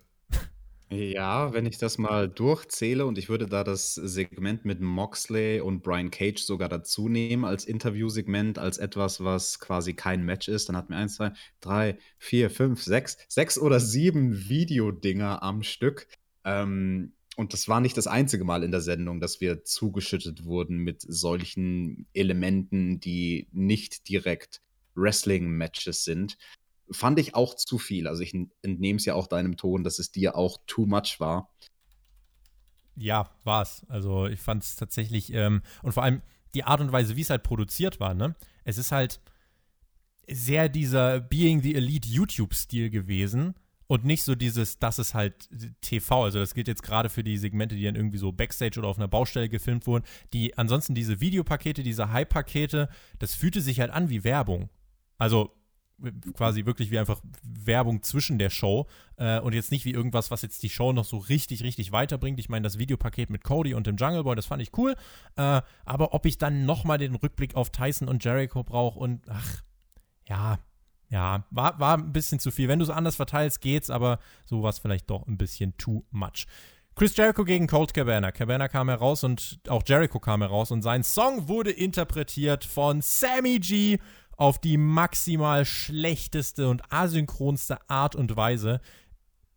Ja, 0.93 1.53
wenn 1.53 1.65
ich 1.65 1.77
das 1.77 1.97
mal 1.97 2.27
durchzähle 2.27 3.05
und 3.05 3.17
ich 3.17 3.29
würde 3.29 3.45
da 3.45 3.63
das 3.63 3.95
Segment 3.95 4.65
mit 4.65 4.81
Moxley 4.81 5.61
und 5.61 5.83
Brian 5.83 6.11
Cage 6.11 6.43
sogar 6.43 6.67
dazu 6.67 7.07
nehmen 7.07 7.45
als 7.45 7.63
Interviewsegment, 7.63 8.59
als 8.59 8.77
etwas, 8.77 9.23
was 9.23 9.59
quasi 9.61 9.93
kein 9.93 10.25
Match 10.25 10.49
ist, 10.49 10.67
dann 10.67 10.75
hatten 10.75 10.89
wir 10.89 10.97
eins, 10.97 11.15
zwei, 11.15 11.31
drei, 11.61 11.97
vier, 12.17 12.49
fünf, 12.49 12.83
sechs, 12.83 13.17
sechs 13.29 13.57
oder 13.57 13.79
sieben 13.79 14.49
Videodinger 14.49 15.41
am 15.41 15.63
Stück. 15.63 16.09
Ähm, 16.43 17.13
und 17.37 17.53
das 17.53 17.69
war 17.69 17.79
nicht 17.79 17.95
das 17.95 18.07
einzige 18.07 18.43
Mal 18.43 18.61
in 18.61 18.71
der 18.71 18.81
Sendung, 18.81 19.21
dass 19.21 19.39
wir 19.39 19.63
zugeschüttet 19.63 20.43
wurden 20.43 20.75
mit 20.75 21.01
solchen 21.07 22.05
Elementen, 22.11 22.99
die 22.99 23.47
nicht 23.53 24.09
direkt 24.09 24.61
Wrestling-Matches 24.95 26.03
sind 26.03 26.37
fand 26.91 27.19
ich 27.19 27.35
auch 27.35 27.55
zu 27.55 27.77
viel. 27.77 28.07
Also 28.07 28.21
ich 28.23 28.33
entnehme 28.61 28.97
es 28.97 29.05
ja 29.05 29.15
auch 29.15 29.27
deinem 29.27 29.57
Ton, 29.57 29.83
dass 29.83 29.99
es 29.99 30.11
dir 30.11 30.35
auch 30.35 30.57
too 30.67 30.85
much 30.85 31.19
war. 31.19 31.49
Ja, 32.95 33.29
war 33.43 33.61
es. 33.61 33.85
Also 33.87 34.27
ich 34.27 34.39
fand 34.39 34.63
es 34.63 34.75
tatsächlich, 34.75 35.33
ähm, 35.33 35.61
und 35.81 35.93
vor 35.93 36.03
allem 36.03 36.21
die 36.53 36.63
Art 36.63 36.81
und 36.81 36.91
Weise, 36.91 37.15
wie 37.15 37.21
es 37.21 37.29
halt 37.29 37.43
produziert 37.43 37.99
war, 37.99 38.13
ne? 38.13 38.35
Es 38.63 38.77
ist 38.77 38.91
halt 38.91 39.21
sehr 40.27 40.69
dieser 40.69 41.19
Being 41.19 41.61
the 41.61 41.75
Elite 41.75 42.07
YouTube-Stil 42.07 42.89
gewesen 42.89 43.55
und 43.87 44.05
nicht 44.05 44.23
so 44.23 44.35
dieses, 44.35 44.79
das 44.79 44.99
ist 44.99 45.13
halt 45.13 45.49
TV. 45.81 46.23
Also 46.23 46.39
das 46.39 46.53
gilt 46.53 46.67
jetzt 46.67 46.83
gerade 46.83 47.09
für 47.09 47.23
die 47.23 47.37
Segmente, 47.37 47.75
die 47.75 47.83
dann 47.83 47.95
irgendwie 47.95 48.17
so 48.17 48.31
Backstage 48.31 48.79
oder 48.79 48.87
auf 48.87 48.97
einer 48.97 49.07
Baustelle 49.07 49.49
gefilmt 49.49 49.87
wurden. 49.87 50.05
Die 50.33 50.57
ansonsten 50.57 50.95
diese 50.95 51.19
Videopakete, 51.19 51.83
diese 51.83 52.11
Hype-Pakete, 52.11 52.87
das 53.19 53.33
fühlte 53.33 53.61
sich 53.61 53.79
halt 53.79 53.91
an 53.91 54.09
wie 54.09 54.23
Werbung. 54.23 54.69
Also 55.17 55.51
quasi 56.33 56.65
wirklich 56.65 56.91
wie 56.91 56.99
einfach 56.99 57.21
Werbung 57.43 58.03
zwischen 58.03 58.39
der 58.39 58.49
Show 58.49 58.87
äh, 59.17 59.39
und 59.39 59.53
jetzt 59.53 59.71
nicht 59.71 59.85
wie 59.85 59.91
irgendwas, 59.91 60.31
was 60.31 60.41
jetzt 60.41 60.63
die 60.63 60.69
Show 60.69 60.93
noch 60.93 61.05
so 61.05 61.17
richtig, 61.17 61.63
richtig 61.63 61.91
weiterbringt. 61.91 62.39
Ich 62.39 62.49
meine, 62.49 62.63
das 62.63 62.77
Videopaket 62.77 63.29
mit 63.29 63.43
Cody 63.43 63.73
und 63.73 63.87
dem 63.87 63.97
Jungle 63.97 64.23
Boy, 64.23 64.35
das 64.35 64.45
fand 64.45 64.61
ich 64.61 64.77
cool. 64.77 64.95
Äh, 65.35 65.61
aber 65.85 66.13
ob 66.13 66.25
ich 66.25 66.37
dann 66.37 66.65
nochmal 66.65 66.97
den 66.97 67.15
Rückblick 67.15 67.55
auf 67.55 67.69
Tyson 67.69 68.07
und 68.07 68.23
Jericho 68.23 68.63
brauche 68.63 68.99
und 68.99 69.21
ach, 69.29 69.61
ja, 70.27 70.59
ja, 71.09 71.45
war, 71.51 71.77
war 71.79 71.97
ein 71.97 72.13
bisschen 72.13 72.39
zu 72.39 72.51
viel. 72.51 72.69
Wenn 72.69 72.79
du 72.79 72.83
es 72.83 72.89
anders 72.89 73.17
verteilst, 73.17 73.59
geht's, 73.59 73.89
aber 73.89 74.19
so 74.45 74.63
war 74.63 74.69
es 74.69 74.79
vielleicht 74.79 75.09
doch 75.09 75.27
ein 75.27 75.37
bisschen 75.37 75.75
too 75.77 76.05
much. 76.09 76.47
Chris 76.95 77.15
Jericho 77.15 77.45
gegen 77.45 77.67
Colt 77.67 77.93
Cabana. 77.93 78.31
Cabana 78.31 78.67
kam 78.67 78.89
heraus 78.89 79.23
und 79.23 79.59
auch 79.67 79.83
Jericho 79.85 80.19
kam 80.19 80.41
heraus 80.41 80.71
und 80.71 80.81
sein 80.81 81.03
Song 81.03 81.47
wurde 81.47 81.71
interpretiert 81.71 82.65
von 82.65 83.01
Sammy 83.01 83.59
G 83.59 83.97
auf 84.41 84.57
die 84.57 84.77
maximal 84.77 85.65
schlechteste 85.65 86.67
und 86.67 86.91
asynchronste 86.91 87.77
Art 87.87 88.15
und 88.15 88.35
Weise. 88.35 88.81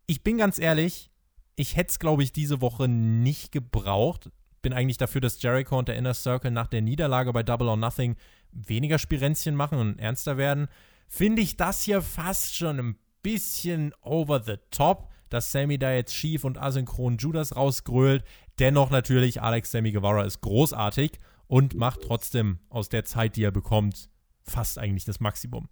Ich 0.05 0.23
bin 0.23 0.37
ganz 0.37 0.59
ehrlich, 0.59 1.09
ich 1.55 1.75
hätte 1.75 1.89
es, 1.89 1.97
glaube 1.97 2.21
ich, 2.21 2.33
diese 2.33 2.61
Woche 2.61 2.87
nicht 2.87 3.51
gebraucht. 3.51 4.29
Bin 4.61 4.73
eigentlich 4.73 4.99
dafür, 4.99 5.21
dass 5.21 5.41
Jericho 5.41 5.79
und 5.79 5.87
der 5.87 5.95
Inner 5.95 6.13
Circle 6.13 6.51
nach 6.51 6.67
der 6.67 6.83
Niederlage 6.83 7.33
bei 7.33 7.41
Double 7.41 7.67
or 7.67 7.77
Nothing 7.77 8.15
weniger 8.51 8.99
Spirenzchen 8.99 9.55
machen 9.55 9.79
und 9.79 9.97
ernster 9.97 10.37
werden. 10.37 10.67
Finde 11.07 11.41
ich 11.41 11.57
das 11.57 11.81
hier 11.81 12.03
fast 12.03 12.55
schon 12.55 12.79
ein 12.79 12.99
bisschen 13.23 13.91
over 14.01 14.43
the 14.45 14.57
top, 14.69 15.09
dass 15.29 15.51
Sammy 15.51 15.79
da 15.79 15.93
jetzt 15.93 16.13
schief 16.13 16.43
und 16.43 16.59
asynchron 16.59 17.17
Judas 17.17 17.55
rausgrölt. 17.55 18.23
Dennoch 18.59 18.91
natürlich, 18.91 19.41
Alex 19.41 19.71
Sammy 19.71 19.93
Guevara 19.93 20.25
ist 20.25 20.41
großartig 20.41 21.13
und 21.47 21.73
macht 21.73 22.01
trotzdem 22.03 22.59
aus 22.69 22.87
der 22.89 23.03
Zeit, 23.03 23.35
die 23.35 23.45
er 23.45 23.51
bekommt, 23.51 24.09
fast 24.45 24.77
eigentlich 24.77 25.05
das 25.05 25.19
Maximum. 25.19 25.67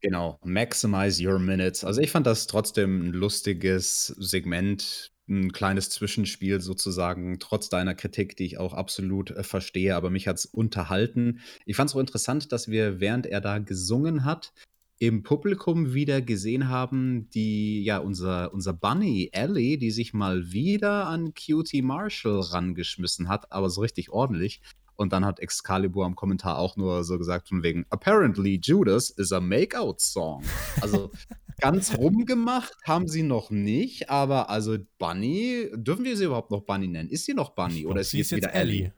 Genau, 0.00 0.38
maximize 0.44 1.24
your 1.26 1.38
minutes. 1.38 1.82
Also 1.82 2.00
ich 2.00 2.10
fand 2.10 2.26
das 2.26 2.46
trotzdem 2.46 3.08
ein 3.08 3.12
lustiges 3.12 4.06
Segment, 4.18 5.10
ein 5.28 5.52
kleines 5.52 5.90
Zwischenspiel 5.90 6.60
sozusagen, 6.60 7.38
trotz 7.40 7.68
deiner 7.68 7.94
Kritik, 7.94 8.36
die 8.36 8.44
ich 8.44 8.58
auch 8.58 8.74
absolut 8.74 9.32
äh, 9.32 9.42
verstehe, 9.42 9.96
aber 9.96 10.10
mich 10.10 10.28
hat 10.28 10.36
es 10.36 10.46
unterhalten. 10.46 11.40
Ich 11.66 11.76
fand 11.76 11.90
es 11.90 11.96
auch 11.96 12.00
interessant, 12.00 12.52
dass 12.52 12.68
wir, 12.68 13.00
während 13.00 13.26
er 13.26 13.40
da 13.40 13.58
gesungen 13.58 14.24
hat, 14.24 14.52
im 15.00 15.22
Publikum 15.22 15.94
wieder 15.94 16.20
gesehen 16.22 16.68
haben, 16.68 17.30
die, 17.30 17.84
ja, 17.84 17.98
unser, 17.98 18.52
unser 18.52 18.72
Bunny 18.72 19.30
Ellie, 19.32 19.78
die 19.78 19.92
sich 19.92 20.12
mal 20.12 20.50
wieder 20.50 21.06
an 21.06 21.34
Cutie 21.34 21.82
Marshall 21.82 22.40
rangeschmissen 22.40 23.28
hat, 23.28 23.52
aber 23.52 23.70
so 23.70 23.80
richtig 23.80 24.10
ordentlich. 24.10 24.60
Und 24.98 25.12
dann 25.12 25.24
hat 25.24 25.38
Excalibur 25.38 26.04
am 26.04 26.16
Kommentar 26.16 26.58
auch 26.58 26.76
nur 26.76 27.04
so 27.04 27.18
gesagt, 27.18 27.48
von 27.48 27.62
wegen, 27.62 27.86
apparently 27.88 28.58
Judas 28.60 29.10
is 29.10 29.30
a 29.30 29.38
Make-out-Song. 29.38 30.42
Also 30.80 31.12
ganz 31.60 31.96
rumgemacht 31.96 32.74
haben 32.84 33.06
sie 33.06 33.22
noch 33.22 33.50
nicht, 33.50 34.10
aber 34.10 34.50
also 34.50 34.76
Bunny, 34.98 35.68
dürfen 35.72 36.04
wir 36.04 36.16
sie 36.16 36.24
überhaupt 36.24 36.50
noch 36.50 36.62
Bunny 36.62 36.88
nennen? 36.88 37.08
Ist 37.10 37.26
sie 37.26 37.34
noch 37.34 37.50
Bunny 37.50 37.86
oder 37.86 38.00
ist 38.00 38.10
sie 38.10 38.18
jetzt, 38.18 38.32
wieder 38.32 38.52
Ellie? 38.52 38.78
Ellie? 38.80 38.92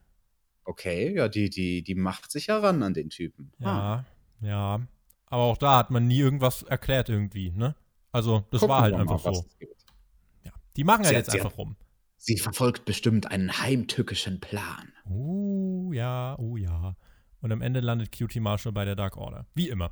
Okay, 0.64 1.14
ja, 1.14 1.28
die, 1.28 1.50
die, 1.50 1.82
die 1.82 1.94
macht 1.94 2.30
sich 2.30 2.48
heran 2.48 2.82
an 2.82 2.94
den 2.94 3.10
Typen. 3.10 3.52
Ja, 3.58 3.68
ah. 3.68 4.04
ja. 4.40 4.80
Aber 5.26 5.42
auch 5.42 5.58
da 5.58 5.76
hat 5.76 5.90
man 5.90 6.08
nie 6.08 6.20
irgendwas 6.20 6.62
erklärt 6.62 7.10
irgendwie, 7.10 7.50
ne? 7.50 7.76
Also, 8.10 8.46
das 8.50 8.60
Gucken 8.60 8.74
war 8.74 8.82
halt 8.82 8.94
einfach 8.94 9.22
mal, 9.22 9.34
so. 9.34 9.44
Ja. 10.44 10.52
Die 10.78 10.84
machen 10.84 11.04
halt 11.04 11.14
jetzt 11.14 11.34
einfach 11.34 11.58
rum. 11.58 11.76
Sie 12.16 12.38
verfolgt 12.38 12.84
bestimmt 12.84 13.30
einen 13.30 13.62
heimtückischen 13.62 14.40
Plan. 14.40 14.92
Oh 15.90 15.92
ja, 15.92 16.36
oh 16.38 16.56
ja. 16.56 16.94
Und 17.40 17.50
am 17.50 17.62
Ende 17.62 17.80
landet 17.80 18.16
Cutie 18.16 18.38
Marshall 18.38 18.70
bei 18.72 18.84
der 18.84 18.94
Dark 18.94 19.16
Order. 19.16 19.46
Wie 19.54 19.68
immer. 19.68 19.90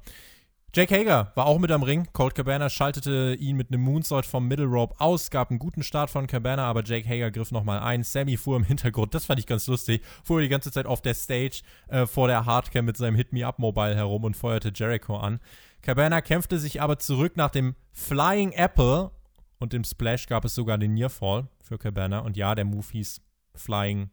Jake 0.72 0.94
Hager 0.94 1.32
war 1.34 1.46
auch 1.46 1.58
mit 1.58 1.72
am 1.72 1.82
Ring. 1.82 2.06
Colt 2.12 2.36
Cabana 2.36 2.70
schaltete 2.70 3.34
ihn 3.40 3.56
mit 3.56 3.72
einem 3.72 3.80
Moonsault 3.82 4.24
vom 4.24 4.46
Middle 4.46 4.66
Rope 4.66 4.94
aus, 5.00 5.30
gab 5.30 5.50
einen 5.50 5.58
guten 5.58 5.82
Start 5.82 6.08
von 6.08 6.28
Cabana, 6.28 6.66
aber 6.66 6.84
Jake 6.84 7.08
Hager 7.08 7.32
griff 7.32 7.50
nochmal 7.50 7.80
ein. 7.80 8.04
Sammy 8.04 8.36
fuhr 8.36 8.56
im 8.56 8.62
Hintergrund, 8.62 9.12
das 9.12 9.26
fand 9.26 9.40
ich 9.40 9.46
ganz 9.46 9.66
lustig, 9.66 10.04
fuhr 10.22 10.40
die 10.40 10.48
ganze 10.48 10.70
Zeit 10.70 10.86
auf 10.86 11.02
der 11.02 11.14
Stage 11.14 11.62
äh, 11.88 12.06
vor 12.06 12.28
der 12.28 12.46
Hardcam 12.46 12.84
mit 12.84 12.96
seinem 12.96 13.16
Hit 13.16 13.32
Me 13.32 13.44
Up 13.44 13.58
Mobile 13.58 13.96
herum 13.96 14.22
und 14.22 14.36
feuerte 14.36 14.70
Jericho 14.72 15.16
an. 15.16 15.40
Cabana 15.82 16.20
kämpfte 16.20 16.60
sich 16.60 16.80
aber 16.80 17.00
zurück 17.00 17.36
nach 17.36 17.50
dem 17.50 17.74
Flying 17.90 18.52
Apple 18.52 19.10
und 19.58 19.74
im 19.74 19.82
Splash 19.82 20.26
gab 20.26 20.44
es 20.44 20.54
sogar 20.54 20.78
den 20.78 20.94
Nearfall 20.94 21.48
für 21.60 21.76
Cabana. 21.76 22.20
Und 22.20 22.36
ja, 22.36 22.54
der 22.54 22.66
Move 22.66 22.86
hieß 22.92 23.20
Flying 23.56 24.10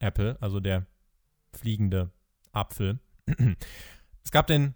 Apple, 0.00 0.36
also 0.40 0.58
der 0.58 0.86
fliegende 1.52 2.10
Apfel. 2.52 2.98
es 4.24 4.30
gab 4.30 4.46
den 4.46 4.74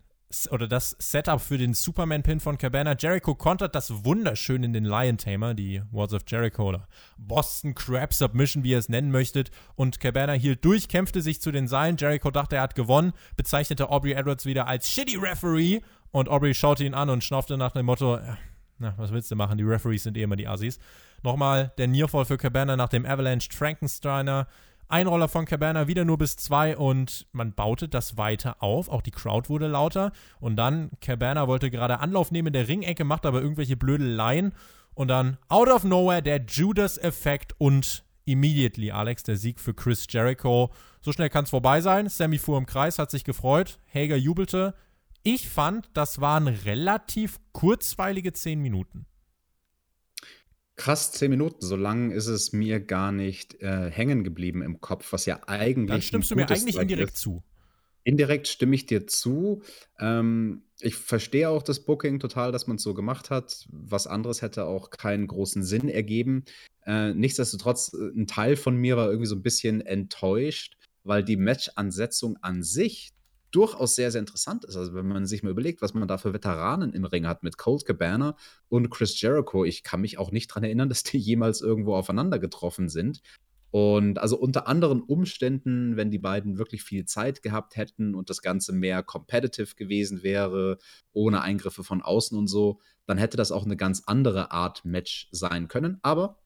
oder 0.51 0.67
das 0.67 0.97
Setup 0.99 1.41
für 1.41 1.59
den 1.59 1.75
Superman-Pin 1.75 2.41
von 2.41 2.59
Cabana. 2.59 2.97
Jericho 2.99 3.35
kontert 3.35 3.75
das 3.75 4.05
wunderschön 4.05 4.63
in 4.63 4.73
den 4.73 4.85
Lion 4.85 5.19
Tamer, 5.19 5.55
die 5.55 5.83
Words 5.91 6.15
of 6.15 6.23
Jericho 6.27 6.69
oder 6.69 6.89
Boston 7.19 7.75
Crab 7.75 8.15
Submission, 8.15 8.65
wie 8.65 8.71
ihr 8.71 8.79
es 8.79 8.89
nennen 8.89 9.11
möchtet. 9.11 9.51
Und 9.75 10.01
Cabana 10.01 10.33
hielt 10.33 10.65
durch, 10.65 10.89
kämpfte 10.89 11.21
sich 11.21 11.41
zu 11.41 11.51
den 11.51 11.69
Seilen. 11.69 11.97
Jericho 11.99 12.31
dachte, 12.31 12.57
er 12.57 12.63
hat 12.63 12.75
gewonnen, 12.75 13.13
bezeichnete 13.37 13.91
Aubrey 13.91 14.13
Edwards 14.13 14.47
wieder 14.47 14.67
als 14.67 14.91
Shitty 14.91 15.17
Referee. 15.17 15.81
Und 16.11 16.29
Aubrey 16.29 16.55
schaute 16.55 16.85
ihn 16.85 16.95
an 16.95 17.11
und 17.11 17.23
schnaufte 17.23 17.57
nach 17.59 17.73
dem 17.73 17.87
Motto: 17.87 18.19
Na, 18.79 18.95
was 18.97 19.13
willst 19.13 19.31
du 19.31 19.37
machen? 19.37 19.59
Die 19.59 19.65
Referees 19.65 20.05
sind 20.05 20.17
eh 20.17 20.23
immer 20.23 20.37
die 20.37 20.49
Assis. 20.49 20.79
Nochmal 21.23 21.73
der 21.79 21.89
Nearfall 21.89 22.25
für 22.25 22.39
Cabana 22.39 22.77
nach 22.77 22.89
dem 22.89 23.07
Avalanche 23.07 23.49
Frankensteiner. 23.53 24.49
Einroller 24.93 25.29
von 25.29 25.47
Cabana 25.47 25.89
wieder 25.89 26.05
nur 26.05 26.19
bis 26.19 26.37
zwei 26.37 26.77
und 26.77 27.27
man 27.33 27.55
baute 27.55 27.89
das 27.89 28.19
weiter 28.19 28.63
auf. 28.63 28.89
Auch 28.89 29.01
die 29.01 29.11
Crowd 29.11 29.49
wurde 29.49 29.67
lauter. 29.67 30.13
Und 30.39 30.57
dann, 30.57 30.91
Cabana 31.01 31.49
wollte 31.49 31.71
gerade 31.71 32.01
Anlauf 32.01 32.31
nehmen 32.31 32.49
in 32.49 32.53
der 32.53 32.69
Ringecke, 32.69 33.05
macht 33.05 33.25
aber 33.25 33.41
irgendwelche 33.41 33.77
Blödeleien. 33.77 34.53
Und 34.95 35.09
dann, 35.09 35.39
out 35.49 35.69
of 35.69 35.85
nowhere, 35.85 36.23
der 36.23 36.45
Judas-Effekt 36.47 37.55
und 37.59 38.05
immediately, 38.27 38.91
Alex, 38.91 39.23
der 39.23 39.37
Sieg 39.37 39.61
für 39.61 39.73
Chris 39.73 40.07
Jericho. 40.09 40.71
So 41.01 41.11
schnell 41.13 41.31
kann 41.31 41.45
es 41.45 41.51
vorbei 41.51 41.81
sein. 41.81 42.09
Sammy 42.09 42.39
fuhr 42.39 42.59
im 42.59 42.67
Kreis, 42.67 42.99
hat 42.99 43.11
sich 43.11 43.25
gefreut. 43.25 43.79
Hager 43.93 44.17
jubelte. 44.17 44.75
Ich 45.23 45.49
fand, 45.49 45.89
das 45.95 46.21
waren 46.21 46.49
relativ 46.49 47.41
kurzweilige 47.53 48.33
zehn 48.33 48.61
Minuten. 48.61 49.07
Krass, 50.83 51.13
zehn 51.13 51.31
Minuten. 51.31 51.65
So 51.65 51.77
lang 51.77 52.11
ist 52.11 52.27
es 52.27 52.53
mir 52.53 52.81
gar 52.81 53.13
nicht 53.13 53.63
äh, 53.63 53.89
hängen 53.89 54.25
geblieben 54.25 54.63
im 54.63 54.81
Kopf, 54.81 55.13
was 55.13 55.27
ja 55.27 55.39
eigentlich. 55.47 55.87
Dann 55.87 56.03
stimmst 56.03 56.31
du 56.33 56.35
mir 56.35 56.51
eigentlich 56.51 56.77
indirekt 56.77 57.13
ist. 57.13 57.21
zu. 57.21 57.45
Indirekt 58.03 58.49
stimme 58.49 58.75
ich 58.75 58.87
dir 58.87 59.07
zu. 59.07 59.63
Ähm, 60.01 60.65
ich 60.81 60.97
verstehe 60.97 61.49
auch 61.51 61.63
das 61.63 61.85
Booking 61.85 62.19
total, 62.19 62.51
dass 62.51 62.67
man 62.67 62.79
es 62.79 62.83
so 62.83 62.95
gemacht 62.95 63.31
hat. 63.31 63.65
Was 63.71 64.09
anderes 64.09 64.43
hätte 64.43 64.65
auch 64.65 64.91
keinen 64.91 65.29
großen 65.29 65.63
Sinn 65.63 65.89
ergeben. 65.89 66.47
Äh, 66.85 67.15
nichtsdestotrotz, 67.15 67.93
äh, 67.95 68.19
ein 68.19 68.27
Teil 68.27 68.57
von 68.57 68.77
mir 68.77 68.97
war 68.97 69.07
irgendwie 69.07 69.29
so 69.29 69.37
ein 69.37 69.43
bisschen 69.43 69.83
enttäuscht, 69.83 70.77
weil 71.05 71.23
die 71.23 71.37
Match-Ansetzung 71.37 72.39
an 72.43 72.65
sich 72.65 73.13
durchaus 73.53 73.95
sehr, 73.95 74.11
sehr 74.11 74.21
interessant 74.21 74.65
ist. 74.65 74.77
Also 74.77 74.95
wenn 74.95 75.07
man 75.07 75.27
sich 75.27 75.43
mal 75.43 75.51
überlegt, 75.51 75.83
was 75.83 75.95
man 75.95 76.09
da 76.09 76.19
für 76.19 76.33
Veteranen 76.33 76.93
im 76.93 77.05
Ring 77.05 77.27
hat 77.27 77.43
mit 77.43 77.59
Colt 77.59 77.85
Cabana 77.85 78.37
und 78.69 78.91
Chris 78.91 79.21
Jericho, 79.21 79.65
ich 79.65 79.83
kann 79.83 80.01
mich 80.01 80.19
auch 80.19 80.33
nicht 80.33 80.51
daran 80.51 80.65
erinnern, 80.65 80.89
dass 80.91 81.05
die 81.05 81.19
jemals 81.19 81.61
irgendwo 81.61 81.95
aufeinander 81.95 82.39
getroffen 82.39 82.89
sind. 82.89 83.23
Und 83.71 84.19
also 84.19 84.39
unter 84.39 84.69
anderen 84.69 85.01
Umständen, 85.01 85.97
wenn 85.97 86.11
die 86.11 86.19
beiden 86.19 86.59
wirklich 86.59 86.83
viel 86.83 87.07
Zeit 87.07 87.43
gehabt 87.43 87.77
hätten 87.77 88.15
und 88.15 88.29
das 88.29 88.43
Ganze 88.43 88.75
mehr 88.75 89.03
competitive 89.03 89.77
gewesen 89.77 90.23
wäre, 90.23 90.77
ohne 91.15 91.41
Eingriffe 91.41 91.83
von 91.83 92.03
außen 92.03 92.37
und 92.37 92.49
so, 92.49 92.81
dann 93.07 93.17
hätte 93.17 93.39
das 93.39 93.51
auch 93.51 93.65
eine 93.65 93.79
ganz 93.79 94.03
andere 94.05 94.51
Art 94.51 94.85
Match 94.85 95.29
sein 95.33 95.69
können. 95.69 95.99
Aber 96.03 96.43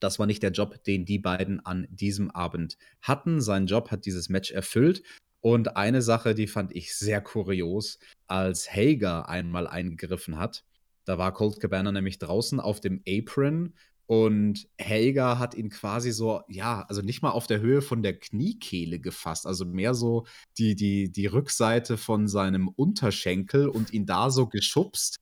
das 0.00 0.18
war 0.18 0.26
nicht 0.26 0.42
der 0.42 0.52
Job, 0.52 0.82
den 0.84 1.04
die 1.04 1.18
beiden 1.18 1.64
an 1.64 1.86
diesem 1.90 2.30
Abend 2.30 2.78
hatten. 3.00 3.40
Sein 3.40 3.66
Job 3.66 3.90
hat 3.90 4.06
dieses 4.06 4.28
Match 4.28 4.50
erfüllt. 4.50 5.02
Und 5.44 5.76
eine 5.76 6.00
Sache, 6.00 6.34
die 6.34 6.46
fand 6.46 6.74
ich 6.74 6.96
sehr 6.96 7.20
kurios, 7.20 7.98
als 8.26 8.66
Hager 8.74 9.28
einmal 9.28 9.66
eingegriffen 9.66 10.38
hat. 10.38 10.64
Da 11.04 11.18
war 11.18 11.34
Colt 11.34 11.60
Cabana 11.60 11.92
nämlich 11.92 12.18
draußen 12.18 12.60
auf 12.60 12.80
dem 12.80 13.02
Apron 13.06 13.74
und 14.06 14.66
Helga 14.78 15.38
hat 15.38 15.54
ihn 15.54 15.68
quasi 15.68 16.12
so, 16.12 16.40
ja, 16.48 16.86
also 16.88 17.02
nicht 17.02 17.20
mal 17.20 17.32
auf 17.32 17.46
der 17.46 17.60
Höhe 17.60 17.82
von 17.82 18.02
der 18.02 18.18
Kniekehle 18.18 19.00
gefasst, 19.00 19.46
also 19.46 19.66
mehr 19.66 19.92
so 19.92 20.24
die, 20.56 20.76
die, 20.76 21.12
die 21.12 21.26
Rückseite 21.26 21.98
von 21.98 22.26
seinem 22.26 22.68
Unterschenkel 22.68 23.68
und 23.68 23.92
ihn 23.92 24.06
da 24.06 24.30
so 24.30 24.46
geschubst. 24.46 25.18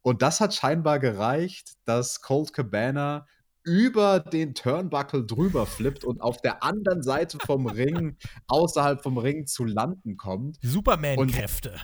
Und 0.00 0.22
das 0.22 0.40
hat 0.40 0.54
scheinbar 0.54 1.00
gereicht, 1.00 1.74
dass 1.84 2.22
Colt 2.22 2.54
Cabana 2.54 3.26
über 3.66 4.20
den 4.20 4.54
Turnbuckle 4.54 5.24
drüber 5.24 5.66
flippt 5.66 6.04
und 6.04 6.20
auf 6.20 6.40
der 6.40 6.62
anderen 6.62 7.02
Seite 7.02 7.38
vom 7.44 7.66
Ring, 7.66 8.16
außerhalb 8.46 9.02
vom 9.02 9.18
Ring 9.18 9.46
zu 9.46 9.64
landen 9.64 10.16
kommt. 10.16 10.56
Superman-Kräfte. 10.62 11.74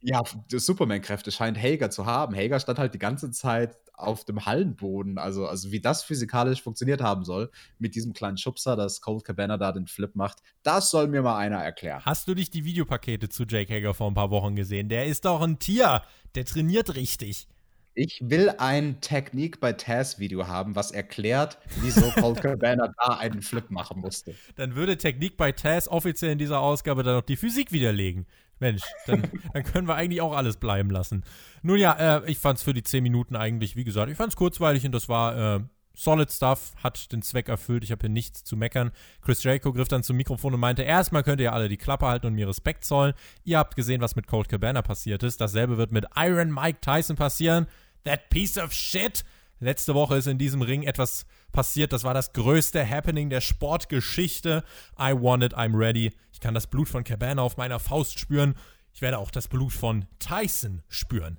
Ja, 0.00 0.22
Superman-Kräfte 0.48 1.32
scheint 1.32 1.58
Hager 1.60 1.90
zu 1.90 2.06
haben. 2.06 2.36
Hager 2.36 2.60
stand 2.60 2.78
halt 2.78 2.94
die 2.94 2.98
ganze 2.98 3.30
Zeit 3.30 3.76
auf 3.94 4.24
dem 4.24 4.44
Hallenboden. 4.44 5.18
Also, 5.18 5.46
also 5.46 5.72
wie 5.72 5.80
das 5.80 6.04
physikalisch 6.04 6.62
funktioniert 6.62 7.00
haben 7.00 7.24
soll, 7.24 7.50
mit 7.78 7.94
diesem 7.94 8.12
kleinen 8.12 8.36
Schubser, 8.36 8.76
dass 8.76 9.00
Cold 9.00 9.24
Cabana 9.24 9.56
da 9.56 9.72
den 9.72 9.86
Flip 9.86 10.14
macht, 10.14 10.38
das 10.62 10.90
soll 10.90 11.08
mir 11.08 11.22
mal 11.22 11.38
einer 11.38 11.58
erklären. 11.58 12.02
Hast 12.04 12.28
du 12.28 12.34
dich 12.34 12.50
die 12.50 12.64
Videopakete 12.64 13.28
zu 13.28 13.44
Jake 13.44 13.72
Hager 13.72 13.94
vor 13.94 14.08
ein 14.08 14.14
paar 14.14 14.30
Wochen 14.30 14.54
gesehen? 14.54 14.88
Der 14.88 15.06
ist 15.06 15.24
doch 15.24 15.40
ein 15.40 15.58
Tier. 15.58 16.02
Der 16.34 16.44
trainiert 16.44 16.94
richtig. 16.94 17.48
Ich 17.94 18.20
will 18.24 18.50
ein 18.58 19.00
Technik 19.00 19.60
bei 19.60 19.72
Taz 19.72 20.18
Video 20.18 20.48
haben, 20.48 20.74
was 20.74 20.90
erklärt, 20.90 21.58
wieso 21.80 22.10
Paul 22.10 22.34
Cabana 22.40 22.92
da 22.98 23.18
einen 23.18 23.40
Flip 23.40 23.70
machen 23.70 24.00
musste. 24.00 24.34
Dann 24.56 24.74
würde 24.74 24.98
Technik 24.98 25.36
bei 25.36 25.52
Taz 25.52 25.86
offiziell 25.86 26.32
in 26.32 26.38
dieser 26.38 26.60
Ausgabe 26.60 27.04
dann 27.04 27.14
noch 27.14 27.22
die 27.22 27.36
Physik 27.36 27.70
widerlegen. 27.70 28.26
Mensch, 28.58 28.82
dann, 29.06 29.22
dann 29.52 29.62
können 29.62 29.86
wir 29.86 29.94
eigentlich 29.94 30.20
auch 30.20 30.36
alles 30.36 30.56
bleiben 30.56 30.90
lassen. 30.90 31.24
Nun 31.62 31.78
ja, 31.78 32.18
äh, 32.18 32.30
ich 32.30 32.38
fand 32.38 32.58
es 32.58 32.64
für 32.64 32.74
die 32.74 32.82
10 32.82 33.02
Minuten 33.02 33.36
eigentlich, 33.36 33.76
wie 33.76 33.84
gesagt, 33.84 34.10
ich 34.10 34.16
fand 34.16 34.32
es 34.32 34.36
kurzweilig 34.36 34.84
und 34.84 34.92
das 34.92 35.08
war 35.08 35.56
äh, 35.56 35.60
solid 35.94 36.30
Stuff, 36.30 36.74
hat 36.82 37.12
den 37.12 37.22
Zweck 37.22 37.48
erfüllt. 37.48 37.84
Ich 37.84 37.92
habe 37.92 38.00
hier 38.00 38.10
nichts 38.10 38.44
zu 38.44 38.56
meckern. 38.56 38.90
Chris 39.22 39.42
Jericho 39.42 39.72
griff 39.72 39.88
dann 39.88 40.02
zum 40.02 40.16
Mikrofon 40.16 40.52
und 40.52 40.60
meinte, 40.60 40.82
erstmal 40.82 41.22
könnt 41.22 41.40
ihr 41.40 41.52
alle 41.52 41.68
die 41.68 41.76
Klappe 41.76 42.06
halten 42.06 42.26
und 42.26 42.34
mir 42.34 42.48
Respekt 42.48 42.84
zollen. 42.84 43.14
Ihr 43.44 43.58
habt 43.58 43.76
gesehen, 43.76 44.00
was 44.00 44.16
mit 44.16 44.26
Colt 44.26 44.48
Cabana 44.48 44.82
passiert 44.82 45.22
ist. 45.22 45.40
Dasselbe 45.40 45.76
wird 45.76 45.92
mit 45.92 46.06
Iron 46.16 46.52
Mike 46.52 46.80
Tyson 46.80 47.16
passieren. 47.16 47.66
That 48.04 48.30
piece 48.30 48.56
of 48.56 48.72
shit. 48.72 49.24
Letzte 49.60 49.94
Woche 49.94 50.16
ist 50.16 50.26
in 50.26 50.38
diesem 50.38 50.62
Ring 50.62 50.82
etwas 50.82 51.26
passiert. 51.52 51.92
Das 51.92 52.04
war 52.04 52.14
das 52.14 52.32
größte 52.32 52.88
Happening 52.88 53.30
der 53.30 53.40
Sportgeschichte. 53.40 54.62
I 54.98 55.12
want 55.12 55.42
it, 55.42 55.54
I'm 55.54 55.76
ready. 55.76 56.12
Ich 56.32 56.40
kann 56.40 56.54
das 56.54 56.66
Blut 56.66 56.88
von 56.88 57.04
Cabana 57.04 57.42
auf 57.42 57.56
meiner 57.56 57.78
Faust 57.78 58.18
spüren. 58.18 58.54
Ich 58.92 59.00
werde 59.00 59.18
auch 59.18 59.30
das 59.30 59.48
Blut 59.48 59.72
von 59.72 60.06
Tyson 60.18 60.82
spüren. 60.88 61.38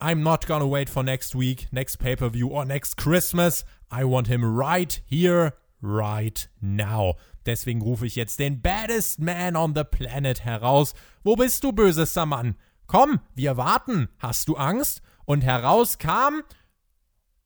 I'm 0.00 0.22
not 0.22 0.46
gonna 0.46 0.70
wait 0.70 0.88
for 0.88 1.02
next 1.02 1.34
week, 1.34 1.66
next 1.72 1.98
pay-per-view 1.98 2.48
or 2.48 2.64
next 2.64 2.96
Christmas. 2.96 3.64
I 3.92 4.04
want 4.04 4.28
him 4.28 4.44
right 4.44 5.02
here, 5.06 5.54
right 5.82 6.48
now. 6.60 7.16
Deswegen 7.46 7.82
rufe 7.82 8.06
ich 8.06 8.14
jetzt 8.14 8.38
den 8.38 8.62
baddest 8.62 9.18
man 9.20 9.56
on 9.56 9.74
the 9.74 9.84
planet 9.84 10.44
heraus. 10.44 10.94
Wo 11.24 11.34
bist 11.34 11.64
du, 11.64 11.72
bösester 11.72 12.26
Mann? 12.26 12.56
Komm, 12.86 13.20
wir 13.34 13.56
warten. 13.56 14.08
Hast 14.18 14.48
du 14.48 14.56
Angst? 14.56 15.02
Und 15.28 15.44
heraus 15.44 15.98
kam 15.98 16.42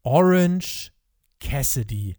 Orange 0.05 0.93
Cassidy. 1.41 2.15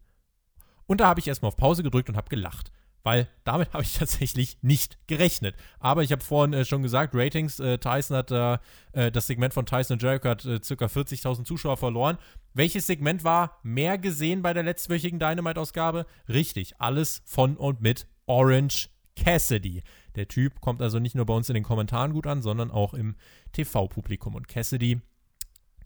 Und 0.88 1.00
da 1.00 1.08
habe 1.08 1.22
ich 1.22 1.28
erstmal 1.30 1.48
auf 1.48 1.56
Pause 1.56 1.84
gedrückt 1.84 2.10
und 2.10 2.18
habe 2.18 2.28
gelacht. 2.28 2.70
weil 3.04 3.30
damit 3.46 3.72
habe 3.74 3.84
ich 3.84 3.94
tatsächlich 3.94 4.58
nicht 4.62 4.98
gerechnet. 5.08 5.56
Aber 5.80 6.04
ich 6.04 6.12
habe 6.12 6.22
vorhin 6.22 6.52
äh, 6.54 6.66
schon 6.66 6.84
gesagt, 6.84 7.16
Ratings, 7.16 7.62
äh, 7.62 7.78
Tyson 7.78 8.18
hat, 8.18 8.30
äh, 8.32 9.10
das 9.10 9.26
Segment 9.26 9.54
von 9.54 9.66
Tyson 9.66 9.96
und 9.96 10.04
Jericho 10.04 10.28
hat 10.28 10.44
äh, 10.44 10.60
ca. 10.60 10.86
40.000 10.86 11.46
Zuschauer 11.46 11.78
verloren. 11.78 12.18
Welches 12.54 12.86
Segment 12.86 13.24
war 13.24 13.58
mehr 13.64 13.98
gesehen 13.98 14.42
bei 14.42 14.54
der 14.54 14.64
letztwöchigen 14.64 15.18
Dynamite-Ausgabe? 15.18 16.06
Richtig, 16.28 16.74
alles 16.82 17.22
von 17.26 17.56
und 17.56 17.80
mit 17.80 18.06
Orange 18.26 18.90
Cassidy. 19.16 19.82
Der 20.16 20.28
Typ 20.28 20.60
kommt 20.60 20.82
also 20.82 21.00
nicht 21.00 21.16
nur 21.16 21.26
bei 21.26 21.34
uns 21.34 21.48
in 21.48 21.56
den 21.56 21.64
Kommentaren 21.64 22.12
gut 22.12 22.28
an, 22.28 22.42
sondern 22.42 22.70
auch 22.70 22.94
im 22.94 23.16
TV-Publikum. 23.54 24.36
Und 24.36 24.50
Cassidy 24.50 25.02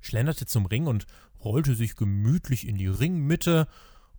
schlenderte 0.02 0.46
zum 0.46 0.66
Ring 0.66 0.88
und 0.88 1.06
rollte 1.44 1.76
sich 1.76 1.96
gemütlich 1.96 2.68
in 2.68 2.78
die 2.78 2.88
Ringmitte 2.88 3.68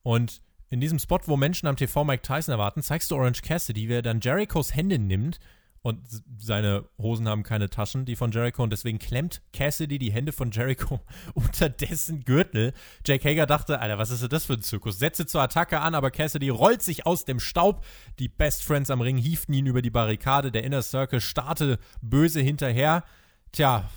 und 0.02 0.40
in 0.70 0.80
diesem 0.80 0.98
Spot, 0.98 1.20
wo 1.24 1.36
Menschen 1.36 1.66
am 1.66 1.76
TV 1.76 2.04
Mike 2.04 2.22
Tyson 2.22 2.52
erwarten, 2.52 2.82
zeigst 2.82 3.10
du 3.10 3.16
Orange 3.16 3.42
Cassidy, 3.42 3.88
wie 3.88 3.94
er 3.94 4.02
dann 4.02 4.20
Jerichos 4.20 4.74
Hände 4.74 4.98
nimmt 4.98 5.38
und 5.82 6.00
seine 6.38 6.84
Hosen 6.98 7.28
haben 7.28 7.42
keine 7.42 7.70
Taschen, 7.70 8.04
die 8.04 8.16
von 8.16 8.32
Jericho, 8.32 8.62
und 8.62 8.70
deswegen 8.70 8.98
klemmt 8.98 9.40
Cassidy 9.52 9.98
die 9.98 10.12
Hände 10.12 10.32
von 10.32 10.50
Jericho 10.50 11.00
unter 11.34 11.68
dessen 11.68 12.24
Gürtel. 12.24 12.72
Jake 13.06 13.28
Hager 13.28 13.46
dachte, 13.46 13.80
Alter, 13.80 13.98
was 13.98 14.10
ist 14.10 14.30
das 14.32 14.46
für 14.46 14.54
ein 14.54 14.62
Zirkus? 14.62 14.98
Setze 14.98 15.26
zur 15.26 15.40
Attacke 15.40 15.80
an, 15.80 15.94
aber 15.94 16.10
Cassidy 16.10 16.48
rollt 16.48 16.82
sich 16.82 17.06
aus 17.06 17.24
dem 17.24 17.40
Staub. 17.40 17.84
Die 18.18 18.28
Best 18.28 18.64
Friends 18.64 18.90
am 18.90 19.00
Ring 19.00 19.16
hieften 19.16 19.54
ihn 19.54 19.66
über 19.66 19.80
die 19.80 19.90
Barrikade. 19.90 20.50
Der 20.50 20.64
Inner 20.64 20.82
Circle 20.82 21.20
starrte 21.20 21.78
böse 22.02 22.40
hinterher. 22.40 23.04
Tja, 23.52 23.88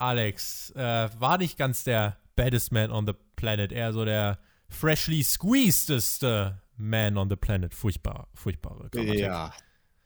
Alex, 0.00 0.70
äh, 0.76 1.08
war 1.18 1.38
nicht 1.38 1.58
ganz 1.58 1.84
der 1.84 2.16
baddest 2.36 2.72
man 2.72 2.90
on 2.90 3.06
the 3.06 3.12
planet, 3.36 3.72
eher 3.72 3.92
so 3.92 4.04
der 4.04 4.38
freshly 4.68 5.22
squeezedeste 5.22 6.60
Man 6.76 7.18
on 7.18 7.28
the 7.28 7.36
Planet. 7.36 7.74
Furchtbar, 7.74 8.28
furchtbare 8.34 8.88
Grammatik. 8.90 9.20
Ja, 9.20 9.52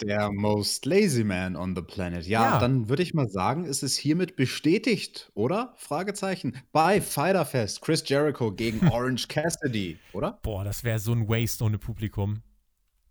der 0.01 0.33
most 0.33 0.85
lazy 0.87 1.23
man 1.23 1.55
on 1.55 1.77
the 1.77 1.83
planet. 1.83 2.27
Ja, 2.27 2.55
ja. 2.55 2.59
dann 2.59 2.89
würde 2.89 3.05
ich 3.05 3.15
mal 3.15 3.29
sagen, 3.29 3.65
ist 3.65 3.85
es 3.85 3.97
hiermit 3.97 4.35
bestätigt, 4.35 5.31
oder? 5.35 5.75
Fragezeichen. 5.77 6.57
Bei 6.73 7.01
Fighterfest, 7.01 7.81
Chris 7.81 8.03
Jericho 8.07 8.51
gegen 8.51 8.89
Orange 8.91 9.29
Cassidy, 9.29 9.99
oder? 10.13 10.41
Boah, 10.43 10.65
das 10.65 10.83
wäre 10.83 10.99
so 10.99 11.13
ein 11.13 11.29
Waste 11.29 11.63
ohne 11.63 11.79
Publikum. 11.79 12.43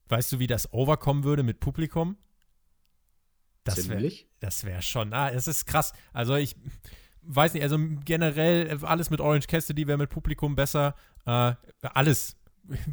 Weißt 0.09 0.34
du, 0.34 0.39
wie 0.39 0.47
das 0.47 0.71
overkommen 0.73 1.23
würde 1.23 1.43
mit 1.43 1.61
Publikum? 1.61 2.17
Das 3.64 3.89
wäre 3.89 4.11
das 4.39 4.66
wär 4.66 4.82
schon, 4.82 5.14
ah, 5.14 5.30
es 5.30 5.47
ist 5.47 5.66
krass. 5.66 5.93
Also 6.11 6.36
ich 6.36 6.55
weiß 7.26 7.53
nicht, 7.53 7.64
also 7.64 7.78
generell 8.03 8.78
alles 8.84 9.09
mit 9.09 9.22
Orange 9.22 9.47
Cassidy 9.47 9.88
wäre 9.88 9.97
mit 9.97 10.09
Publikum 10.09 10.55
besser. 10.55 10.95
Äh, 11.26 11.53
alles. 11.82 12.36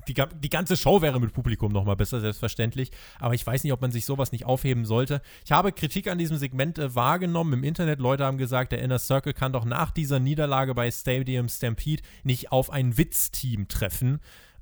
Die, 0.09 0.15
die 0.15 0.51
ganze 0.51 0.77
Show 0.77 1.01
wäre 1.01 1.21
mit 1.21 1.33
Publikum 1.33 1.71
nochmal 1.71 1.95
besser, 1.95 2.21
selbstverständlich. 2.21 2.91
Aber 3.21 3.35
ich 3.35 3.47
weiß 3.47 3.63
nicht, 3.63 3.73
ob 3.73 3.81
man 3.81 3.93
sich 3.93 4.05
sowas 4.05 4.33
nicht 4.33 4.45
aufheben 4.45 4.85
sollte. 4.85 5.23
Ich 5.45 5.53
habe 5.53 5.71
Kritik 5.71 6.09
an 6.09 6.19
diesem 6.19 6.39
Segment 6.39 6.79
äh, 6.79 6.93
wahrgenommen 6.97 7.53
im 7.53 7.63
Internet. 7.63 8.01
Leute 8.01 8.25
haben 8.25 8.37
gesagt, 8.37 8.73
der 8.73 8.83
Inner 8.83 8.99
Circle 8.99 9.33
kann 9.33 9.53
doch 9.53 9.65
nach 9.65 9.93
dieser 9.93 10.19
Niederlage 10.19 10.75
bei 10.75 10.91
Stadium 10.91 11.49
Stampede 11.49 12.03
nicht 12.25 12.51
auf 12.51 12.71
ein 12.71 12.99
Witzteam 12.99 13.69
treffen. 13.69 14.19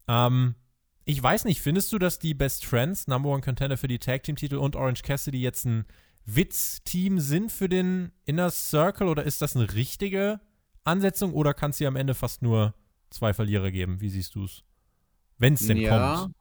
Ähm, 0.09 0.56
ich 1.09 1.22
weiß 1.22 1.46
nicht, 1.46 1.62
findest 1.62 1.90
du, 1.90 1.98
dass 1.98 2.18
die 2.18 2.34
Best 2.34 2.66
Friends, 2.66 3.06
Number 3.06 3.30
One 3.30 3.40
Contender 3.40 3.78
für 3.78 3.88
die 3.88 3.98
Tag 3.98 4.24
Team 4.24 4.36
Titel 4.36 4.56
und 4.56 4.76
Orange 4.76 5.02
Cassidy 5.02 5.40
jetzt 5.40 5.64
ein 5.64 5.86
Witzteam 6.26 7.18
sind 7.18 7.50
für 7.50 7.70
den 7.70 8.12
Inner 8.26 8.50
Circle 8.50 9.09
oder 9.09 9.22
ist 9.22 9.40
das 9.40 9.56
eine 9.56 9.72
richtige 9.72 10.38
Ansetzung 10.84 11.32
oder 11.32 11.54
kann 11.54 11.70
es 11.70 11.78
hier 11.78 11.88
am 11.88 11.96
Ende 11.96 12.12
fast 12.12 12.42
nur 12.42 12.74
zwei 13.09 13.32
Verlierer 13.32 13.70
geben. 13.70 14.02
Wie 14.02 14.11
siehst 14.11 14.34
du 14.34 14.44
es? 14.44 14.64
Wenn 15.38 15.54
es 15.54 15.66
denn 15.66 15.78
ja. 15.78 16.16
kommt. 16.16 16.34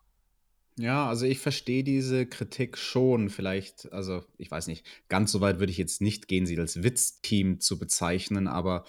Ja, 0.77 1.07
also 1.07 1.25
ich 1.25 1.39
verstehe 1.39 1.85
diese 1.85 2.25
Kritik 2.25 2.77
schon. 2.77 3.29
Vielleicht, 3.29 3.89
also 3.93 4.25
ich 4.37 4.51
weiß 4.51 4.67
nicht, 4.67 4.85
ganz 5.07 5.31
so 5.31 5.39
weit 5.39 5.59
würde 5.59 5.71
ich 5.71 5.77
jetzt 5.77 6.01
nicht 6.01 6.27
gehen, 6.27 6.45
sie 6.45 6.59
als 6.59 6.83
Witzteam 6.83 7.61
zu 7.61 7.79
bezeichnen, 7.79 8.49
aber 8.49 8.83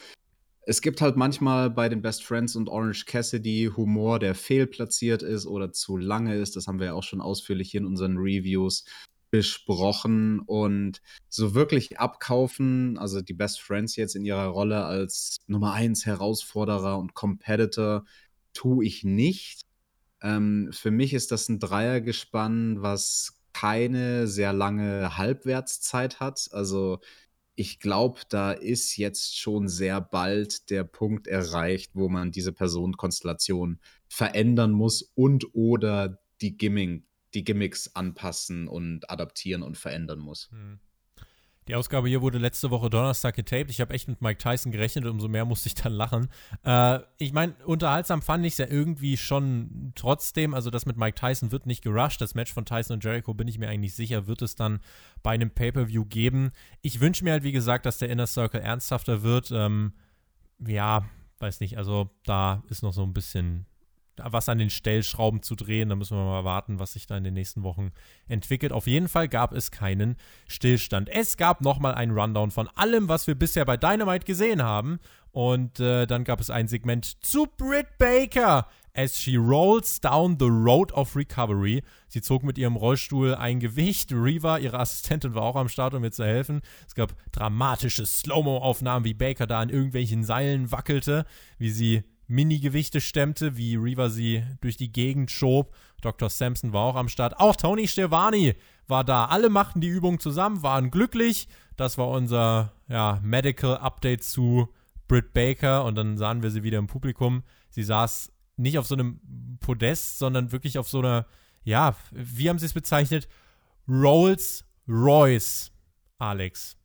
es 0.68 0.82
gibt 0.82 1.00
halt 1.00 1.16
manchmal 1.16 1.70
bei 1.70 1.88
den 1.88 2.02
Best 2.02 2.22
Friends 2.22 2.54
und 2.54 2.68
Orange 2.68 3.06
Cassidy 3.06 3.70
Humor, 3.74 4.18
der 4.18 4.34
fehlplatziert 4.34 5.22
ist 5.22 5.46
oder 5.46 5.72
zu 5.72 5.96
lange 5.96 6.34
ist. 6.36 6.56
Das 6.56 6.66
haben 6.66 6.78
wir 6.78 6.88
ja 6.88 6.92
auch 6.92 7.04
schon 7.04 7.22
ausführlich 7.22 7.70
hier 7.70 7.80
in 7.80 7.86
unseren 7.86 8.18
Reviews 8.18 8.84
besprochen 9.30 10.40
und 10.40 11.00
so 11.30 11.54
wirklich 11.54 11.98
abkaufen, 11.98 12.98
also 12.98 13.22
die 13.22 13.32
Best 13.32 13.62
Friends 13.62 13.96
jetzt 13.96 14.14
in 14.14 14.26
ihrer 14.26 14.44
Rolle 14.44 14.84
als 14.84 15.38
Nummer 15.46 15.72
1 15.72 16.04
Herausforderer 16.04 16.98
und 16.98 17.14
Competitor, 17.14 18.04
tue 18.52 18.84
ich 18.84 19.04
nicht. 19.04 19.62
Ähm, 20.20 20.68
für 20.72 20.90
mich 20.90 21.14
ist 21.14 21.32
das 21.32 21.48
ein 21.48 21.60
Dreiergespann, 21.60 22.82
was 22.82 23.40
keine 23.54 24.26
sehr 24.26 24.52
lange 24.52 25.16
Halbwertszeit 25.16 26.20
hat. 26.20 26.50
Also 26.52 27.00
ich 27.58 27.80
glaube, 27.80 28.20
da 28.28 28.52
ist 28.52 28.96
jetzt 28.96 29.36
schon 29.36 29.66
sehr 29.66 30.00
bald 30.00 30.70
der 30.70 30.84
Punkt 30.84 31.26
erreicht, 31.26 31.90
wo 31.92 32.08
man 32.08 32.30
diese 32.30 32.52
Personenkonstellation 32.52 33.80
verändern 34.08 34.70
muss 34.70 35.02
und 35.16 35.54
oder 35.56 36.20
die 36.40 36.56
Gimmick, 36.56 37.02
die 37.34 37.42
Gimmicks 37.42 37.96
anpassen 37.96 38.68
und 38.68 39.10
adaptieren 39.10 39.64
und 39.64 39.76
verändern 39.76 40.20
muss. 40.20 40.48
Hm. 40.52 40.78
Die 41.68 41.74
Ausgabe 41.74 42.08
hier 42.08 42.22
wurde 42.22 42.38
letzte 42.38 42.70
Woche 42.70 42.88
Donnerstag 42.88 43.36
getaped. 43.36 43.70
Ich 43.70 43.82
habe 43.82 43.92
echt 43.92 44.08
mit 44.08 44.22
Mike 44.22 44.38
Tyson 44.38 44.72
gerechnet, 44.72 45.04
umso 45.04 45.28
mehr 45.28 45.44
musste 45.44 45.66
ich 45.66 45.74
dann 45.74 45.92
lachen. 45.92 46.28
Äh, 46.64 47.00
ich 47.18 47.34
meine, 47.34 47.54
unterhaltsam 47.66 48.22
fand 48.22 48.46
ich 48.46 48.54
es 48.54 48.58
ja 48.58 48.66
irgendwie 48.68 49.18
schon 49.18 49.92
trotzdem. 49.94 50.54
Also, 50.54 50.70
das 50.70 50.86
mit 50.86 50.96
Mike 50.96 51.20
Tyson 51.20 51.52
wird 51.52 51.66
nicht 51.66 51.82
gerusht. 51.82 52.22
Das 52.22 52.34
Match 52.34 52.54
von 52.54 52.64
Tyson 52.64 52.94
und 52.94 53.04
Jericho 53.04 53.34
bin 53.34 53.48
ich 53.48 53.58
mir 53.58 53.68
eigentlich 53.68 53.94
sicher, 53.94 54.26
wird 54.26 54.40
es 54.40 54.54
dann 54.54 54.80
bei 55.22 55.32
einem 55.32 55.50
Pay-Per-View 55.50 56.06
geben. 56.06 56.52
Ich 56.80 57.00
wünsche 57.00 57.22
mir 57.22 57.32
halt, 57.32 57.44
wie 57.44 57.52
gesagt, 57.52 57.84
dass 57.84 57.98
der 57.98 58.08
Inner 58.08 58.26
Circle 58.26 58.62
ernsthafter 58.62 59.22
wird. 59.22 59.50
Ähm, 59.52 59.92
ja, 60.66 61.04
weiß 61.38 61.60
nicht. 61.60 61.76
Also, 61.76 62.08
da 62.24 62.62
ist 62.70 62.82
noch 62.82 62.94
so 62.94 63.02
ein 63.02 63.12
bisschen 63.12 63.66
was 64.24 64.48
an 64.48 64.58
den 64.58 64.70
Stellschrauben 64.70 65.42
zu 65.42 65.54
drehen. 65.54 65.88
Da 65.88 65.96
müssen 65.96 66.16
wir 66.16 66.24
mal 66.24 66.44
warten, 66.44 66.78
was 66.78 66.92
sich 66.92 67.06
da 67.06 67.16
in 67.16 67.24
den 67.24 67.34
nächsten 67.34 67.62
Wochen 67.62 67.90
entwickelt. 68.26 68.72
Auf 68.72 68.86
jeden 68.86 69.08
Fall 69.08 69.28
gab 69.28 69.52
es 69.52 69.70
keinen 69.70 70.16
Stillstand. 70.46 71.08
Es 71.08 71.36
gab 71.36 71.60
nochmal 71.60 71.94
einen 71.94 72.16
Rundown 72.16 72.50
von 72.50 72.68
allem, 72.74 73.08
was 73.08 73.26
wir 73.26 73.34
bisher 73.34 73.64
bei 73.64 73.76
Dynamite 73.76 74.26
gesehen 74.26 74.62
haben. 74.62 74.98
Und 75.30 75.78
äh, 75.78 76.06
dann 76.06 76.24
gab 76.24 76.40
es 76.40 76.50
ein 76.50 76.68
Segment 76.68 77.24
zu 77.24 77.46
Britt 77.46 77.98
Baker 77.98 78.66
as 78.98 79.16
she 79.16 79.36
rolls 79.36 80.00
down 80.00 80.36
the 80.38 80.48
road 80.48 80.92
of 80.92 81.14
recovery. 81.14 81.82
Sie 82.08 82.20
zog 82.20 82.42
mit 82.42 82.58
ihrem 82.58 82.74
Rollstuhl 82.74 83.34
ein 83.36 83.60
Gewicht. 83.60 84.12
Reva, 84.12 84.58
ihre 84.58 84.80
Assistentin, 84.80 85.34
war 85.34 85.42
auch 85.42 85.54
am 85.54 85.68
Start, 85.68 85.94
um 85.94 86.00
mir 86.00 86.10
zu 86.10 86.24
helfen. 86.24 86.60
Es 86.86 86.96
gab 86.96 87.14
dramatische 87.30 88.04
Slow-Mo-Aufnahmen, 88.04 89.04
wie 89.04 89.14
Baker 89.14 89.46
da 89.46 89.60
an 89.60 89.68
irgendwelchen 89.68 90.24
Seilen 90.24 90.72
wackelte, 90.72 91.26
wie 91.58 91.70
sie 91.70 92.02
Mini-Gewichte 92.28 93.00
stemmte, 93.00 93.56
wie 93.56 93.76
Reaver 93.76 94.10
sie 94.10 94.44
durch 94.60 94.76
die 94.76 94.92
Gegend 94.92 95.30
schob. 95.30 95.74
Dr. 96.02 96.28
Sampson 96.28 96.72
war 96.72 96.84
auch 96.84 96.96
am 96.96 97.08
Start. 97.08 97.40
Auch 97.40 97.56
Tony 97.56 97.88
Stevani 97.88 98.54
war 98.86 99.02
da. 99.02 99.24
Alle 99.26 99.48
machten 99.48 99.80
die 99.80 99.88
Übung 99.88 100.20
zusammen, 100.20 100.62
waren 100.62 100.90
glücklich. 100.90 101.48
Das 101.76 101.98
war 101.98 102.08
unser 102.08 102.72
ja, 102.86 103.18
Medical 103.22 103.78
Update 103.78 104.22
zu 104.22 104.68
Britt 105.08 105.32
Baker. 105.32 105.84
Und 105.84 105.94
dann 105.94 106.18
sahen 106.18 106.42
wir 106.42 106.50
sie 106.50 106.62
wieder 106.62 106.78
im 106.78 106.86
Publikum. 106.86 107.42
Sie 107.70 107.82
saß 107.82 108.30
nicht 108.56 108.78
auf 108.78 108.86
so 108.86 108.94
einem 108.94 109.58
Podest, 109.60 110.18
sondern 110.18 110.52
wirklich 110.52 110.78
auf 110.78 110.88
so 110.88 110.98
einer, 110.98 111.26
ja, 111.64 111.96
wie 112.12 112.50
haben 112.50 112.58
sie 112.58 112.66
es 112.66 112.74
bezeichnet? 112.74 113.26
Rolls 113.88 114.64
Royce, 114.86 115.70
Alex. 116.18 116.76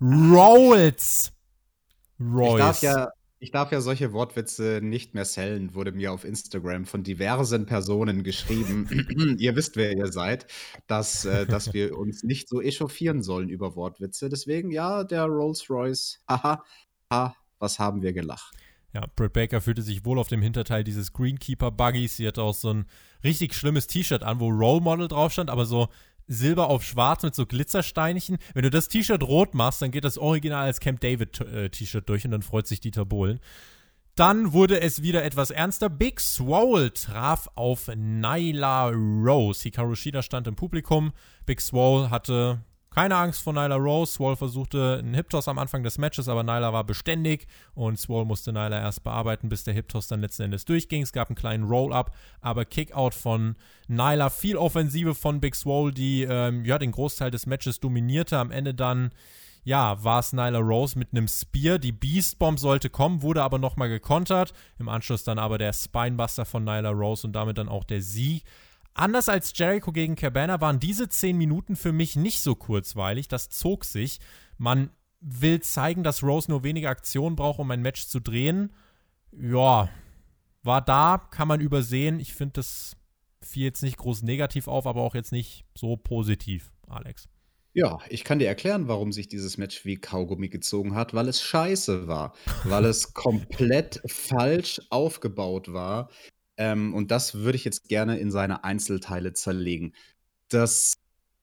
Rolls 0.00 1.32
Royce. 2.20 2.52
Ich 2.52 2.58
darf 2.58 2.82
ja 2.82 3.08
ich 3.38 3.50
darf 3.50 3.72
ja 3.72 3.80
solche 3.80 4.12
Wortwitze 4.12 4.80
nicht 4.82 5.14
mehr 5.14 5.24
sellen, 5.24 5.74
wurde 5.74 5.92
mir 5.92 6.12
auf 6.12 6.24
Instagram 6.24 6.86
von 6.86 7.02
diversen 7.02 7.66
Personen 7.66 8.22
geschrieben. 8.22 9.36
ihr 9.38 9.54
wisst, 9.56 9.76
wer 9.76 9.96
ihr 9.96 10.10
seid, 10.10 10.46
dass, 10.86 11.24
äh, 11.24 11.46
dass 11.46 11.74
wir 11.74 11.98
uns 11.98 12.22
nicht 12.22 12.48
so 12.48 12.62
echauffieren 12.62 13.22
sollen 13.22 13.48
über 13.48 13.76
Wortwitze. 13.76 14.28
Deswegen, 14.28 14.70
ja, 14.70 15.04
der 15.04 15.24
Rolls-Royce, 15.26 16.20
haha, 16.28 16.64
ha, 17.10 17.36
was 17.58 17.78
haben 17.78 18.02
wir 18.02 18.12
gelacht. 18.12 18.54
Ja, 18.94 19.06
Britt 19.16 19.32
Baker 19.32 19.60
fühlte 19.60 19.82
sich 19.82 20.04
wohl 20.04 20.20
auf 20.20 20.28
dem 20.28 20.40
Hinterteil 20.40 20.84
dieses 20.84 21.12
Greenkeeper-Buggies. 21.12 22.16
Sie 22.16 22.28
hatte 22.28 22.42
auch 22.42 22.54
so 22.54 22.72
ein 22.72 22.86
richtig 23.24 23.54
schlimmes 23.54 23.88
T-Shirt 23.88 24.22
an, 24.22 24.38
wo 24.38 24.48
Role 24.48 24.80
Model 24.80 25.08
drauf 25.08 25.32
stand, 25.32 25.50
aber 25.50 25.66
so 25.66 25.88
Silber 26.26 26.68
auf 26.68 26.84
Schwarz 26.84 27.22
mit 27.22 27.34
so 27.34 27.46
Glitzersteinchen. 27.46 28.38
Wenn 28.54 28.62
du 28.62 28.70
das 28.70 28.88
T-Shirt 28.88 29.22
rot 29.22 29.54
machst, 29.54 29.82
dann 29.82 29.90
geht 29.90 30.04
das 30.04 30.18
Original 30.18 30.66
als 30.66 30.80
Camp 30.80 31.00
David 31.00 31.40
äh, 31.40 31.70
T-Shirt 31.70 32.08
durch 32.08 32.24
und 32.24 32.30
dann 32.30 32.42
freut 32.42 32.66
sich 32.66 32.80
Dieter 32.80 33.04
Bohlen. 33.04 33.40
Dann 34.16 34.52
wurde 34.52 34.80
es 34.80 35.02
wieder 35.02 35.24
etwas 35.24 35.50
ernster. 35.50 35.90
Big 35.90 36.20
Swole 36.20 36.92
traf 36.92 37.48
auf 37.56 37.88
Nyla 37.94 38.90
Rose. 38.90 39.64
Hikaru 39.64 39.96
Shida 39.96 40.22
stand 40.22 40.46
im 40.46 40.54
Publikum. 40.54 41.12
Big 41.46 41.60
Swole 41.60 42.10
hatte 42.10 42.62
keine 42.94 43.16
Angst 43.16 43.42
vor 43.42 43.52
Nyla 43.52 43.74
Rose. 43.74 44.12
Swall 44.12 44.36
versuchte 44.36 44.98
einen 45.00 45.14
Hip-Toss 45.14 45.48
am 45.48 45.58
Anfang 45.58 45.82
des 45.82 45.98
Matches, 45.98 46.28
aber 46.28 46.44
Nyla 46.44 46.72
war 46.72 46.84
beständig 46.84 47.48
und 47.74 47.98
Swall 47.98 48.24
musste 48.24 48.52
Nyla 48.52 48.80
erst 48.80 49.02
bearbeiten, 49.02 49.48
bis 49.48 49.64
der 49.64 49.74
Hip-Toss 49.74 50.06
dann 50.06 50.20
letzten 50.20 50.44
Endes 50.44 50.64
durchging. 50.64 51.02
Es 51.02 51.12
gab 51.12 51.28
einen 51.28 51.36
kleinen 51.36 51.64
Roll-Up, 51.64 52.14
aber 52.40 52.64
Kick-Out 52.64 53.14
von 53.14 53.56
Nyla. 53.88 54.30
Viel 54.30 54.56
Offensive 54.56 55.16
von 55.16 55.40
Big 55.40 55.56
Swole, 55.56 55.92
die 55.92 56.22
ähm, 56.22 56.64
ja, 56.64 56.78
den 56.78 56.92
Großteil 56.92 57.32
des 57.32 57.46
Matches 57.46 57.80
dominierte. 57.80 58.38
Am 58.38 58.52
Ende 58.52 58.74
dann 58.74 59.10
ja, 59.64 60.02
war 60.04 60.20
es 60.20 60.32
Nyla 60.32 60.58
Rose 60.58 60.96
mit 60.96 61.08
einem 61.12 61.26
Spear. 61.26 61.78
Die 61.78 61.90
Beast 61.90 62.38
Bomb 62.38 62.60
sollte 62.60 62.90
kommen, 62.90 63.22
wurde 63.22 63.42
aber 63.42 63.58
nochmal 63.58 63.88
gekontert. 63.88 64.52
Im 64.78 64.88
Anschluss 64.88 65.24
dann 65.24 65.40
aber 65.40 65.58
der 65.58 65.72
Spinebuster 65.72 66.44
von 66.44 66.62
Nyla 66.64 66.90
Rose 66.90 67.26
und 67.26 67.32
damit 67.32 67.58
dann 67.58 67.68
auch 67.68 67.84
der 67.84 68.02
Sieg. 68.02 68.44
Anders 68.94 69.28
als 69.28 69.52
Jericho 69.56 69.90
gegen 69.90 70.14
Cabana 70.14 70.60
waren 70.60 70.78
diese 70.78 71.08
10 71.08 71.36
Minuten 71.36 71.74
für 71.74 71.92
mich 71.92 72.14
nicht 72.14 72.40
so 72.40 72.54
kurzweilig. 72.54 73.26
Das 73.26 73.48
zog 73.48 73.84
sich. 73.84 74.20
Man 74.56 74.90
will 75.20 75.60
zeigen, 75.60 76.04
dass 76.04 76.22
Rose 76.22 76.50
nur 76.50 76.62
wenige 76.62 76.88
Aktionen 76.88 77.34
braucht, 77.34 77.58
um 77.58 77.70
ein 77.72 77.82
Match 77.82 78.06
zu 78.06 78.20
drehen. 78.20 78.72
Ja, 79.32 79.88
war 80.62 80.80
da, 80.80 81.26
kann 81.30 81.48
man 81.48 81.60
übersehen. 81.60 82.20
Ich 82.20 82.34
finde, 82.34 82.54
das 82.54 82.96
fiel 83.42 83.64
jetzt 83.64 83.82
nicht 83.82 83.98
groß 83.98 84.22
negativ 84.22 84.68
auf, 84.68 84.86
aber 84.86 85.02
auch 85.02 85.14
jetzt 85.14 85.32
nicht 85.32 85.64
so 85.74 85.96
positiv, 85.96 86.72
Alex. 86.86 87.28
Ja, 87.76 87.98
ich 88.08 88.22
kann 88.22 88.38
dir 88.38 88.46
erklären, 88.46 88.86
warum 88.86 89.10
sich 89.10 89.26
dieses 89.26 89.58
Match 89.58 89.84
wie 89.84 89.96
Kaugummi 89.96 90.48
gezogen 90.48 90.94
hat, 90.94 91.12
weil 91.12 91.26
es 91.26 91.42
scheiße 91.42 92.06
war, 92.06 92.32
weil 92.62 92.84
es 92.84 93.12
komplett 93.14 94.00
falsch 94.06 94.80
aufgebaut 94.90 95.72
war. 95.72 96.08
Ähm, 96.56 96.94
und 96.94 97.10
das 97.10 97.34
würde 97.34 97.56
ich 97.56 97.64
jetzt 97.64 97.88
gerne 97.88 98.18
in 98.18 98.30
seine 98.30 98.64
Einzelteile 98.64 99.32
zerlegen. 99.32 99.94
Das, 100.48 100.94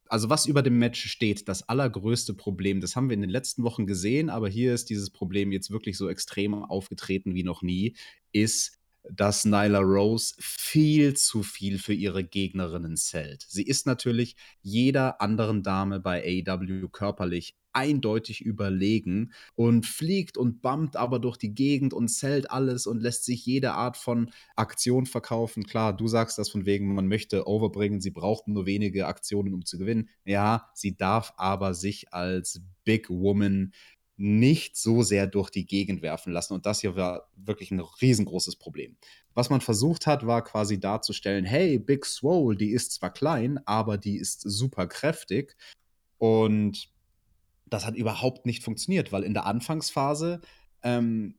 also 0.07 0.29
was 0.29 0.45
über 0.45 0.61
dem 0.61 0.79
Match 0.79 1.09
steht, 1.09 1.47
das 1.47 1.67
allergrößte 1.67 2.33
Problem, 2.33 2.81
das 2.81 2.95
haben 2.95 3.09
wir 3.09 3.15
in 3.15 3.21
den 3.21 3.29
letzten 3.29 3.63
Wochen 3.63 3.87
gesehen, 3.87 4.29
aber 4.29 4.49
hier 4.49 4.73
ist 4.73 4.89
dieses 4.89 5.09
Problem 5.09 5.51
jetzt 5.51 5.71
wirklich 5.71 5.97
so 5.97 6.09
extrem 6.09 6.53
aufgetreten 6.53 7.35
wie 7.35 7.43
noch 7.43 7.61
nie, 7.61 7.95
ist, 8.31 8.80
dass 9.09 9.45
Nyla 9.45 9.79
Rose 9.79 10.35
viel 10.39 11.15
zu 11.15 11.43
viel 11.43 11.79
für 11.79 11.93
ihre 11.93 12.23
Gegnerinnen 12.23 12.97
zählt. 12.97 13.45
Sie 13.47 13.63
ist 13.63 13.85
natürlich 13.87 14.35
jeder 14.61 15.21
anderen 15.21 15.63
Dame 15.63 15.99
bei 15.99 16.23
AEW 16.23 16.87
körperlich 16.89 17.55
eindeutig 17.73 18.41
überlegen 18.41 19.31
und 19.55 19.85
fliegt 19.85 20.37
und 20.37 20.61
bumpt 20.61 20.95
aber 20.95 21.19
durch 21.19 21.37
die 21.37 21.53
Gegend 21.53 21.93
und 21.93 22.09
zählt 22.09 22.51
alles 22.51 22.87
und 22.87 23.01
lässt 23.01 23.25
sich 23.25 23.45
jede 23.45 23.73
Art 23.73 23.97
von 23.97 24.31
Aktion 24.55 25.05
verkaufen. 25.05 25.63
Klar, 25.63 25.95
du 25.95 26.07
sagst 26.07 26.37
das 26.37 26.49
von 26.49 26.65
wegen, 26.65 26.93
man 26.93 27.07
möchte 27.07 27.47
overbringen, 27.47 28.01
sie 28.01 28.11
braucht 28.11 28.47
nur 28.47 28.65
wenige 28.65 29.07
Aktionen, 29.07 29.53
um 29.53 29.65
zu 29.65 29.77
gewinnen. 29.77 30.09
Ja, 30.25 30.69
sie 30.73 30.95
darf 30.95 31.33
aber 31.37 31.73
sich 31.73 32.13
als 32.13 32.61
Big 32.83 33.09
Woman 33.09 33.73
nicht 34.21 34.77
so 34.77 35.01
sehr 35.01 35.25
durch 35.25 35.49
die 35.49 35.65
Gegend 35.65 36.03
werfen 36.03 36.31
lassen. 36.31 36.53
Und 36.53 36.67
das 36.67 36.81
hier 36.81 36.95
war 36.95 37.27
wirklich 37.35 37.71
ein 37.71 37.79
riesengroßes 37.79 38.55
Problem. 38.55 38.95
Was 39.33 39.49
man 39.49 39.61
versucht 39.61 40.05
hat, 40.05 40.27
war 40.27 40.43
quasi 40.43 40.79
darzustellen, 40.79 41.43
hey, 41.43 41.79
Big 41.79 42.05
Swole, 42.05 42.55
die 42.55 42.69
ist 42.69 42.91
zwar 42.91 43.11
klein, 43.11 43.59
aber 43.65 43.97
die 43.97 44.17
ist 44.17 44.41
super 44.41 44.85
kräftig. 44.85 45.57
Und 46.19 46.91
das 47.65 47.83
hat 47.83 47.95
überhaupt 47.95 48.45
nicht 48.45 48.63
funktioniert, 48.63 49.11
weil 49.11 49.23
in 49.23 49.33
der 49.33 49.47
Anfangsphase, 49.47 50.41
ähm, 50.83 51.33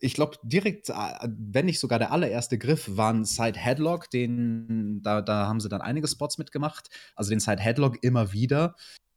ich 0.00 0.14
glaube, 0.14 0.38
direkt, 0.44 0.88
äh, 0.88 0.94
wenn 1.28 1.66
nicht 1.66 1.80
sogar 1.80 1.98
der 1.98 2.10
allererste 2.10 2.56
Griff, 2.56 2.96
war 2.96 3.12
ein 3.12 3.26
Side 3.26 3.58
Headlock, 3.58 4.08
den, 4.08 5.02
da, 5.02 5.20
da 5.20 5.46
haben 5.46 5.60
sie 5.60 5.68
dann 5.68 5.82
einige 5.82 6.08
Spots 6.08 6.38
mitgemacht, 6.38 6.88
also 7.16 7.28
den 7.28 7.40
Side 7.40 7.60
Headlock 7.60 8.02
immer 8.02 8.32
wieder. 8.32 8.76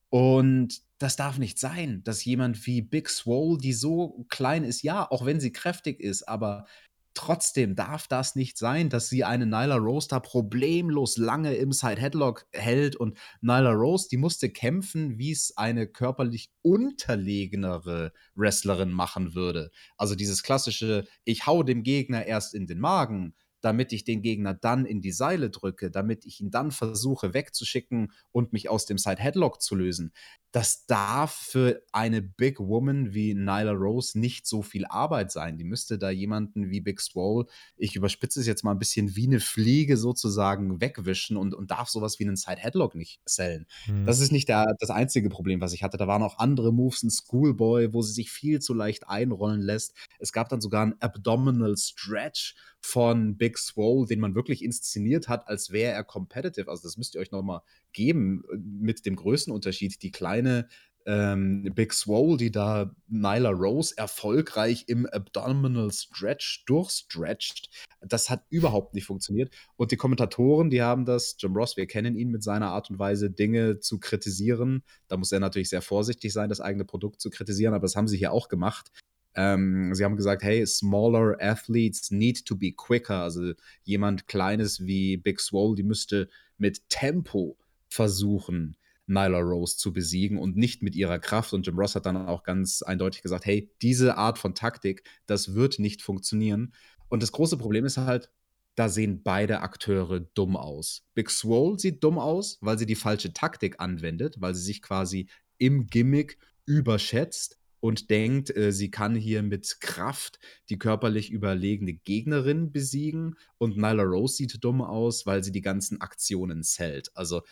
Und 0.10 0.82
das 1.00 1.16
darf 1.16 1.38
nicht 1.38 1.60
sein, 1.60 2.02
dass 2.04 2.26
jemand 2.26 2.66
wie 2.66 2.82
Big 2.82 3.10
Swole, 3.10 3.58
die 3.58 3.74
so 3.74 4.26
klein 4.30 4.64
ist, 4.64 4.82
ja, 4.82 5.10
auch 5.10 5.26
wenn 5.26 5.40
sie 5.40 5.52
kräftig 5.52 6.00
ist, 6.00 6.28
aber 6.28 6.66
trotzdem 7.14 7.76
darf 7.76 8.08
das 8.08 8.36
nicht 8.36 8.58
sein, 8.60 8.90
dass 8.90 9.10
sie 9.10 9.24
eine 9.24 9.48
Nyla 9.48 9.76
Rose 9.76 10.08
da 10.08 10.20
problemlos 10.20 11.18
lange 11.18 11.56
im 11.56 11.72
Side 11.72 12.00
Headlock 12.00 12.46
hält 12.54 12.96
und 12.96 13.18
Nyla 13.42 13.72
Rose, 13.72 14.08
die 14.10 14.18
musste 14.18 14.50
kämpfen, 14.50 15.18
wie 15.18 15.32
es 15.32 15.58
eine 15.58 15.88
körperlich 15.88 16.52
unterlegenere 16.62 18.14
Wrestlerin 18.36 18.92
machen 18.92 19.34
würde. 19.34 19.72
Also 19.98 20.14
dieses 20.14 20.44
klassische, 20.44 21.06
ich 21.24 21.48
hau 21.48 21.64
dem 21.64 21.82
Gegner 21.84 22.26
erst 22.26 22.54
in 22.54 22.68
den 22.68 22.80
Magen, 22.80 23.34
damit 23.62 23.92
ich 23.94 24.04
den 24.04 24.22
Gegner 24.22 24.54
dann 24.54 24.86
in 24.86 25.02
die 25.02 25.12
Seile 25.12 25.50
drücke, 25.50 25.92
damit 25.92 26.26
ich 26.26 26.42
ihn 26.42 26.52
dann 26.52 26.72
versuche 26.72 27.34
wegzuschicken 27.34 28.12
und 28.32 28.54
mich 28.54 28.70
aus 28.70 28.86
dem 28.86 28.98
Side 28.98 29.22
Headlock 29.22 29.62
zu 29.62 29.76
lösen 29.76 30.12
das 30.58 30.88
darf 30.88 31.34
für 31.34 31.84
eine 31.92 32.22
Big 32.24 32.60
Woman 32.60 33.14
wie 33.14 33.36
Nyla 33.36 33.74
Rose 33.74 34.18
nicht 34.18 34.48
so 34.48 34.64
viel 34.64 34.86
Arbeit 34.86 35.32
sein. 35.32 35.58
Die 35.58 35.64
müsste 35.64 36.00
da 36.00 36.10
jemanden 36.10 36.72
wie 36.72 36.82
Big 36.82 37.02
Swole, 37.02 37.46
ich 37.76 37.96
überspitze 37.96 38.40
es 38.40 38.48
jetzt 38.48 38.64
mal 38.64 38.72
ein 38.72 38.80
bisschen, 38.80 39.16
wie 39.16 39.28
eine 39.28 39.40
Fliege 39.40 39.98
sozusagen 39.98 40.82
wegwischen 40.82 41.38
und, 41.38 41.54
und 41.54 41.70
darf 41.70 41.90
sowas 41.90 42.18
wie 42.18 42.24
einen 42.24 42.38
Side 42.38 42.58
Headlock 42.58 42.96
nicht 42.96 43.20
sellen. 43.26 43.68
Hm. 43.86 44.06
Das 44.08 44.20
ist 44.20 44.32
nicht 44.32 44.48
der, 44.48 44.66
das 44.80 44.90
einzige 44.90 45.30
Problem, 45.30 45.62
was 45.62 45.74
ich 45.74 45.84
hatte. 45.84 45.98
Da 45.98 46.08
waren 46.08 46.24
auch 46.24 46.40
andere 46.40 46.74
Moves, 46.74 47.04
ein 47.04 47.12
Schoolboy, 47.12 47.94
wo 47.94 48.02
sie 48.02 48.14
sich 48.14 48.32
viel 48.32 48.60
zu 48.60 48.74
leicht 48.74 49.08
einrollen 49.08 49.62
lässt. 49.62 49.94
Es 50.18 50.32
gab 50.32 50.50
dann 50.50 50.62
sogar 50.62 50.82
einen 50.82 50.96
Abdominal 51.02 51.76
Stretch 51.78 52.56
von 52.82 53.38
Big 53.38 53.58
Swole, 53.58 54.08
den 54.08 54.20
man 54.20 54.36
wirklich 54.36 54.64
inszeniert 54.64 55.28
hat, 55.28 55.48
als 55.48 55.72
wäre 55.72 55.94
er 55.94 56.04
competitive. 56.04 56.70
Also 56.70 56.84
das 56.84 56.98
müsst 56.98 57.16
ihr 57.16 57.22
euch 57.22 57.32
nochmal 57.32 57.62
geben 57.94 58.44
äh, 58.52 58.58
mit 58.58 59.06
dem 59.06 59.16
Größenunterschied. 59.16 60.02
Die 60.02 60.12
kleine 60.12 60.68
ähm, 61.08 61.64
Big 61.74 61.94
Swole, 61.94 62.38
die 62.38 62.52
da 62.52 62.94
Nyla 63.08 63.50
Rose 63.50 63.94
erfolgreich 63.98 64.84
im 64.88 65.06
Abdominal 65.06 65.90
Stretch 65.92 66.66
durchstretcht. 66.66 67.70
Das 68.02 68.30
hat 68.30 68.44
überhaupt 68.50 68.94
nicht 68.94 69.06
funktioniert. 69.06 69.56
Und 69.78 69.92
die 69.92 69.98
Kommentatoren, 69.98 70.70
die 70.70 70.82
haben 70.82 71.06
das, 71.06 71.38
Jim 71.40 71.56
Ross, 71.56 71.78
wir 71.78 71.88
kennen 71.88 72.16
ihn 72.16 72.30
mit 72.30 72.44
seiner 72.44 72.68
Art 72.68 72.90
und 72.90 73.00
Weise, 73.00 73.32
Dinge 73.32 73.80
zu 73.80 74.00
kritisieren. 74.00 74.84
Da 75.08 75.16
muss 75.16 75.32
er 75.32 75.40
natürlich 75.40 75.70
sehr 75.70 75.82
vorsichtig 75.82 76.34
sein, 76.34 76.50
das 76.50 76.60
eigene 76.60 76.84
Produkt 76.84 77.22
zu 77.22 77.30
kritisieren, 77.30 77.74
aber 77.74 77.84
das 77.84 77.96
haben 77.96 78.10
sie 78.10 78.18
hier 78.18 78.34
auch 78.34 78.50
gemacht. 78.50 78.92
Ähm, 79.38 79.94
sie 79.94 80.04
haben 80.04 80.18
gesagt, 80.18 80.42
hey, 80.42 80.66
smaller 80.66 81.38
athletes 81.40 82.10
need 82.10 82.44
to 82.46 82.56
be 82.56 82.72
quicker. 82.72 83.22
Also 83.22 83.54
jemand 83.84 84.28
Kleines 84.28 84.86
wie 84.86 85.16
Big 85.16 85.40
Swole, 85.40 85.76
die 85.76 85.84
müsste 85.84 86.28
mit 86.58 86.90
Tempo 86.90 87.56
versuchen, 87.88 88.76
Nyla 89.06 89.40
Rose 89.40 89.78
zu 89.78 89.94
besiegen 89.94 90.40
und 90.40 90.58
nicht 90.58 90.82
mit 90.82 90.96
ihrer 90.96 91.20
Kraft. 91.20 91.54
Und 91.54 91.68
Jim 91.68 91.78
Ross 91.78 91.96
hat 91.96 92.08
dann 92.08 92.18
auch 92.18 92.44
ganz 92.44 92.82
eindeutig 92.82 93.22
gesagt, 93.22 93.46
hey, 93.46 93.72
diese 93.84 94.18
Art 94.18 94.40
von 94.40 94.56
Taktik, 94.56 95.04
das 95.28 95.54
wird 95.54 95.78
nicht 95.78 96.02
funktionieren. 96.02 96.74
Und 97.08 97.22
das 97.22 97.32
große 97.32 97.58
Problem 97.58 97.86
ist 97.86 97.98
halt, 97.98 98.32
da 98.74 98.90
sehen 98.90 99.22
beide 99.24 99.62
Akteure 99.62 100.20
dumm 100.20 100.58
aus. 100.58 101.04
Big 101.14 101.30
Swole 101.30 101.78
sieht 101.78 102.04
dumm 102.04 102.18
aus, 102.18 102.58
weil 102.62 102.78
sie 102.80 102.86
die 102.88 102.96
falsche 102.96 103.34
Taktik 103.34 103.80
anwendet, 103.80 104.36
weil 104.40 104.56
sie 104.56 104.64
sich 104.64 104.82
quasi 104.82 105.30
im 105.60 105.88
Gimmick 105.88 106.38
überschätzt 106.66 107.60
und 107.88 108.10
denkt, 108.10 108.54
äh, 108.54 108.74
sie 108.74 108.92
kann 108.92 109.16
hier 109.16 109.42
mit 109.44 109.78
Kraft 109.80 110.40
die 110.70 110.78
körperlich 110.78 111.32
überlegene 111.32 111.94
Gegnerin 111.94 112.74
besiegen. 112.74 113.36
Und 113.58 113.78
Nyla 113.78 114.04
Rose 114.04 114.36
sieht 114.36 114.62
dumm 114.62 114.82
aus, 114.82 115.26
weil 115.26 115.42
sie 115.42 115.54
die 115.54 115.62
ganzen 115.62 116.02
Aktionen 116.02 116.64
zählt. 116.64 117.10
Also 117.16 117.44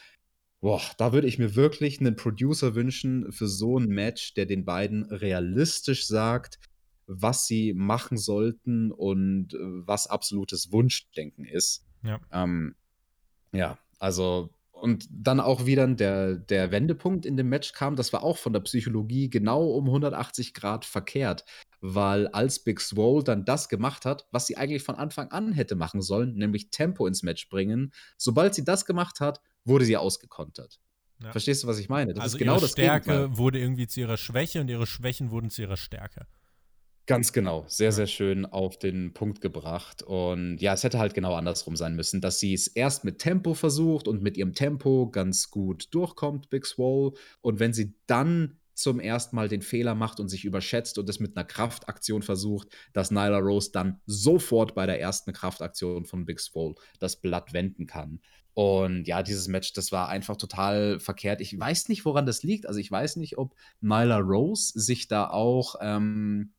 Boah, 0.59 0.81
da 0.97 1.13
würde 1.13 1.27
ich 1.27 1.37
mir 1.37 1.55
wirklich 1.55 1.99
einen 1.99 2.17
Producer 2.17 2.75
wünschen 2.75 3.31
für 3.31 3.47
so 3.47 3.79
ein 3.79 3.87
Match, 3.87 4.33
der 4.33 4.45
den 4.45 4.65
beiden 4.65 5.05
realistisch 5.05 6.05
sagt, 6.05 6.59
was 7.07 7.47
sie 7.47 7.73
machen 7.73 8.17
sollten 8.17 8.91
und 8.91 9.53
äh, 9.53 9.57
was 9.59 10.07
absolutes 10.07 10.71
Wunschdenken 10.73 11.45
ist. 11.45 11.85
Ja. 12.03 12.19
Ähm, 12.31 12.75
ja, 13.53 13.77
also 13.99 14.49
und 14.75 15.07
dann 15.09 15.39
auch 15.39 15.65
wieder 15.65 15.87
der, 15.87 16.35
der 16.35 16.71
Wendepunkt 16.71 17.25
in 17.25 17.37
dem 17.37 17.49
Match 17.49 17.73
kam, 17.73 17.95
das 17.95 18.13
war 18.13 18.23
auch 18.23 18.37
von 18.37 18.53
der 18.53 18.59
Psychologie 18.61 19.29
genau 19.29 19.65
um 19.69 19.85
180 19.85 20.53
Grad 20.53 20.85
verkehrt, 20.85 21.45
weil 21.81 22.27
als 22.27 22.59
Big 22.59 22.81
Swole 22.81 23.23
dann 23.23 23.45
das 23.45 23.69
gemacht 23.69 24.05
hat, 24.05 24.27
was 24.31 24.47
sie 24.47 24.57
eigentlich 24.57 24.83
von 24.83 24.95
Anfang 24.95 25.31
an 25.31 25.53
hätte 25.53 25.75
machen 25.75 26.01
sollen, 26.01 26.35
nämlich 26.35 26.69
Tempo 26.69 27.07
ins 27.07 27.23
Match 27.23 27.49
bringen, 27.49 27.93
sobald 28.17 28.53
sie 28.53 28.63
das 28.63 28.85
gemacht 28.85 29.19
hat, 29.19 29.41
wurde 29.63 29.85
sie 29.85 29.97
ausgekontert. 29.97 30.79
Ja. 31.23 31.31
Verstehst 31.31 31.63
du, 31.63 31.67
was 31.67 31.79
ich 31.79 31.89
meine? 31.89 32.13
Das 32.13 32.23
also 32.23 32.35
ist 32.35 32.39
genau 32.39 32.53
ihre 32.53 32.61
das 32.61 32.71
Stärke 32.71 33.09
Gegenteil. 33.09 33.37
wurde 33.37 33.59
irgendwie 33.59 33.87
zu 33.87 34.01
ihrer 34.01 34.17
Schwäche 34.17 34.59
und 34.61 34.69
ihre 34.69 34.85
Schwächen 34.85 35.31
wurden 35.31 35.49
zu 35.49 35.61
ihrer 35.61 35.77
Stärke. 35.77 36.27
Ganz 37.07 37.33
genau, 37.33 37.65
sehr, 37.67 37.91
sehr 37.91 38.07
schön 38.07 38.47
auf 38.47 38.79
den 38.79 39.13
Punkt 39.13 39.39
gebracht. 39.39 40.01
Und 40.01 40.57
ja, 40.57 40.73
es 40.73 40.83
hätte 40.83 40.97
halt 40.97 41.13
genau 41.13 41.35
andersrum 41.35 41.75
sein 41.75 41.95
müssen, 41.95 42.19
dass 42.19 42.39
sie 42.39 42.53
es 42.53 42.67
erst 42.67 43.03
mit 43.03 43.19
Tempo 43.19 43.53
versucht 43.53 44.07
und 44.07 44.23
mit 44.23 44.37
ihrem 44.37 44.55
Tempo 44.55 45.11
ganz 45.11 45.51
gut 45.51 45.93
durchkommt, 45.93 46.49
Big 46.49 46.65
Swole. 46.65 47.13
Und 47.41 47.59
wenn 47.59 47.73
sie 47.73 47.93
dann 48.07 48.57
zum 48.73 48.99
ersten 48.99 49.35
Mal 49.35 49.47
den 49.49 49.61
Fehler 49.61 49.93
macht 49.93 50.19
und 50.19 50.29
sich 50.29 50.45
überschätzt 50.45 50.97
und 50.97 51.07
es 51.07 51.19
mit 51.19 51.37
einer 51.37 51.45
Kraftaktion 51.45 52.23
versucht, 52.23 52.69
dass 52.91 53.11
Nyla 53.11 53.37
Rose 53.37 53.71
dann 53.71 54.01
sofort 54.07 54.73
bei 54.73 54.87
der 54.87 54.99
ersten 54.99 55.31
Kraftaktion 55.31 56.05
von 56.05 56.25
Big 56.25 56.39
Swole 56.39 56.73
das 56.99 57.21
Blatt 57.21 57.53
wenden 57.53 57.85
kann. 57.85 58.19
Und 58.55 59.05
ja, 59.05 59.21
dieses 59.21 59.49
Match, 59.49 59.73
das 59.73 59.91
war 59.91 60.07
einfach 60.07 60.37
total 60.37 60.99
verkehrt. 60.99 61.41
Ich 61.41 61.59
weiß 61.59 61.89
nicht, 61.89 62.05
woran 62.05 62.25
das 62.25 62.41
liegt. 62.41 62.67
Also 62.67 62.79
ich 62.79 62.89
weiß 62.89 63.17
nicht, 63.17 63.37
ob 63.37 63.53
Nyla 63.81 64.17
Rose 64.17 64.71
sich 64.79 65.09
da 65.09 65.29
auch 65.29 65.75
ähm, 65.81 66.53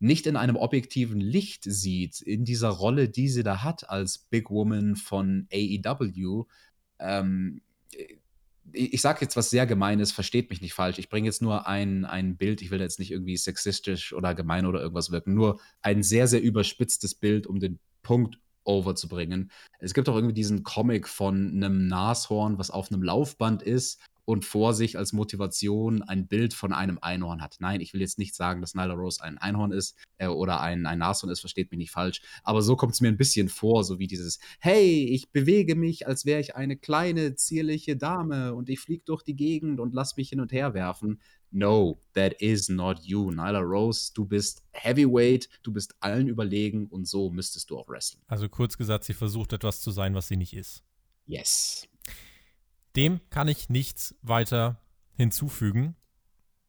nicht 0.00 0.26
in 0.26 0.36
einem 0.36 0.56
objektiven 0.56 1.20
Licht 1.20 1.64
sieht, 1.64 2.20
in 2.20 2.44
dieser 2.44 2.68
Rolle, 2.68 3.08
die 3.08 3.28
sie 3.28 3.42
da 3.42 3.62
hat 3.62 3.88
als 3.88 4.18
Big 4.18 4.50
Woman 4.50 4.96
von 4.96 5.48
AEW. 5.52 6.44
Ähm, 6.98 7.60
ich 8.72 9.00
sage 9.00 9.20
jetzt 9.22 9.36
was 9.36 9.50
sehr 9.50 9.66
Gemeines, 9.66 10.12
versteht 10.12 10.50
mich 10.50 10.60
nicht 10.60 10.74
falsch. 10.74 10.98
Ich 10.98 11.08
bringe 11.08 11.26
jetzt 11.26 11.42
nur 11.42 11.66
ein, 11.66 12.04
ein 12.04 12.36
Bild, 12.36 12.62
ich 12.62 12.70
will 12.70 12.80
jetzt 12.80 12.98
nicht 12.98 13.10
irgendwie 13.10 13.36
sexistisch 13.36 14.12
oder 14.12 14.34
gemein 14.34 14.66
oder 14.66 14.80
irgendwas 14.80 15.10
wirken, 15.10 15.34
nur 15.34 15.60
ein 15.82 16.02
sehr, 16.02 16.28
sehr 16.28 16.42
überspitztes 16.42 17.14
Bild, 17.14 17.46
um 17.46 17.60
den 17.60 17.78
Punkt 18.02 18.38
overzubringen. 18.64 19.50
Es 19.80 19.94
gibt 19.94 20.08
auch 20.08 20.14
irgendwie 20.14 20.34
diesen 20.34 20.62
Comic 20.62 21.08
von 21.08 21.50
einem 21.54 21.88
Nashorn, 21.88 22.58
was 22.58 22.70
auf 22.70 22.92
einem 22.92 23.02
Laufband 23.02 23.62
ist 23.62 24.00
und 24.28 24.44
vor 24.44 24.74
sich 24.74 24.98
als 24.98 25.14
Motivation 25.14 26.02
ein 26.02 26.26
Bild 26.26 26.52
von 26.52 26.74
einem 26.74 26.98
Einhorn 27.00 27.40
hat. 27.40 27.56
Nein, 27.60 27.80
ich 27.80 27.94
will 27.94 28.02
jetzt 28.02 28.18
nicht 28.18 28.34
sagen, 28.34 28.60
dass 28.60 28.74
Nyla 28.74 28.92
Rose 28.92 29.24
ein 29.24 29.38
Einhorn 29.38 29.72
ist 29.72 29.96
äh, 30.18 30.26
oder 30.26 30.60
ein, 30.60 30.84
ein 30.84 30.98
Nashorn 30.98 31.32
ist, 31.32 31.40
versteht 31.40 31.70
mich 31.70 31.78
nicht 31.78 31.92
falsch. 31.92 32.20
Aber 32.42 32.60
so 32.60 32.76
kommt 32.76 32.92
es 32.92 33.00
mir 33.00 33.08
ein 33.08 33.16
bisschen 33.16 33.48
vor, 33.48 33.84
so 33.84 33.98
wie 33.98 34.06
dieses, 34.06 34.38
hey, 34.60 35.06
ich 35.06 35.30
bewege 35.30 35.76
mich, 35.76 36.06
als 36.06 36.26
wäre 36.26 36.42
ich 36.42 36.54
eine 36.56 36.76
kleine, 36.76 37.36
zierliche 37.36 37.96
Dame 37.96 38.54
und 38.54 38.68
ich 38.68 38.80
fliege 38.80 39.02
durch 39.06 39.22
die 39.22 39.34
Gegend 39.34 39.80
und 39.80 39.94
lass 39.94 40.18
mich 40.18 40.28
hin 40.28 40.42
und 40.42 40.52
her 40.52 40.74
werfen. 40.74 41.22
No, 41.50 41.98
that 42.12 42.34
is 42.42 42.68
not 42.68 42.98
you. 43.04 43.30
Nyla 43.30 43.60
Rose, 43.60 44.12
du 44.12 44.26
bist 44.26 44.62
Heavyweight, 44.72 45.48
du 45.62 45.72
bist 45.72 45.94
allen 46.00 46.28
überlegen 46.28 46.86
und 46.88 47.08
so 47.08 47.30
müsstest 47.30 47.70
du 47.70 47.78
auch 47.78 47.88
wrestlen. 47.88 48.22
Also 48.26 48.50
kurz 48.50 48.76
gesagt, 48.76 49.04
sie 49.04 49.14
versucht 49.14 49.54
etwas 49.54 49.80
zu 49.80 49.90
sein, 49.90 50.14
was 50.14 50.28
sie 50.28 50.36
nicht 50.36 50.52
ist. 50.52 50.84
Yes. 51.24 51.88
Dem 52.96 53.20
kann 53.30 53.48
ich 53.48 53.68
nichts 53.68 54.14
weiter 54.22 54.80
hinzufügen. 55.16 55.96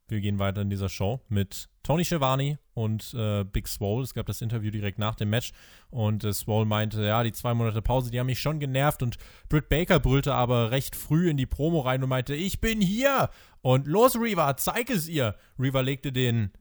Wir 0.07 0.21
gehen 0.21 0.39
weiter 0.39 0.61
in 0.61 0.69
dieser 0.69 0.89
Show 0.89 1.21
mit 1.29 1.69
Tony 1.83 2.03
Schiavone 2.03 2.57
und 2.73 3.13
äh, 3.13 3.43
Big 3.43 3.67
Swole. 3.67 4.03
Es 4.03 4.13
gab 4.13 4.25
das 4.25 4.41
Interview 4.41 4.71
direkt 4.71 4.97
nach 4.97 5.15
dem 5.15 5.29
Match 5.29 5.51
und 5.91 6.23
äh, 6.23 6.33
Swole 6.33 6.65
meinte, 6.65 7.03
ja, 7.03 7.23
die 7.23 7.31
zwei 7.31 7.53
Monate 7.53 7.81
Pause, 7.81 8.09
die 8.09 8.19
haben 8.19 8.27
mich 8.27 8.39
schon 8.39 8.59
genervt 8.59 9.03
und 9.03 9.17
Britt 9.49 9.69
Baker 9.69 9.99
brüllte 9.99 10.33
aber 10.33 10.71
recht 10.71 10.95
früh 10.95 11.29
in 11.29 11.37
die 11.37 11.45
Promo 11.45 11.81
rein 11.81 12.01
und 12.01 12.09
meinte, 12.09 12.33
ich 12.33 12.59
bin 12.59 12.81
hier 12.81 13.29
und 13.61 13.87
los 13.87 14.15
Reva, 14.15 14.57
zeig 14.57 14.89
es 14.89 15.07
ihr. 15.07 15.35
Reva 15.59 15.81
legte 15.81 16.11
den 16.11 16.51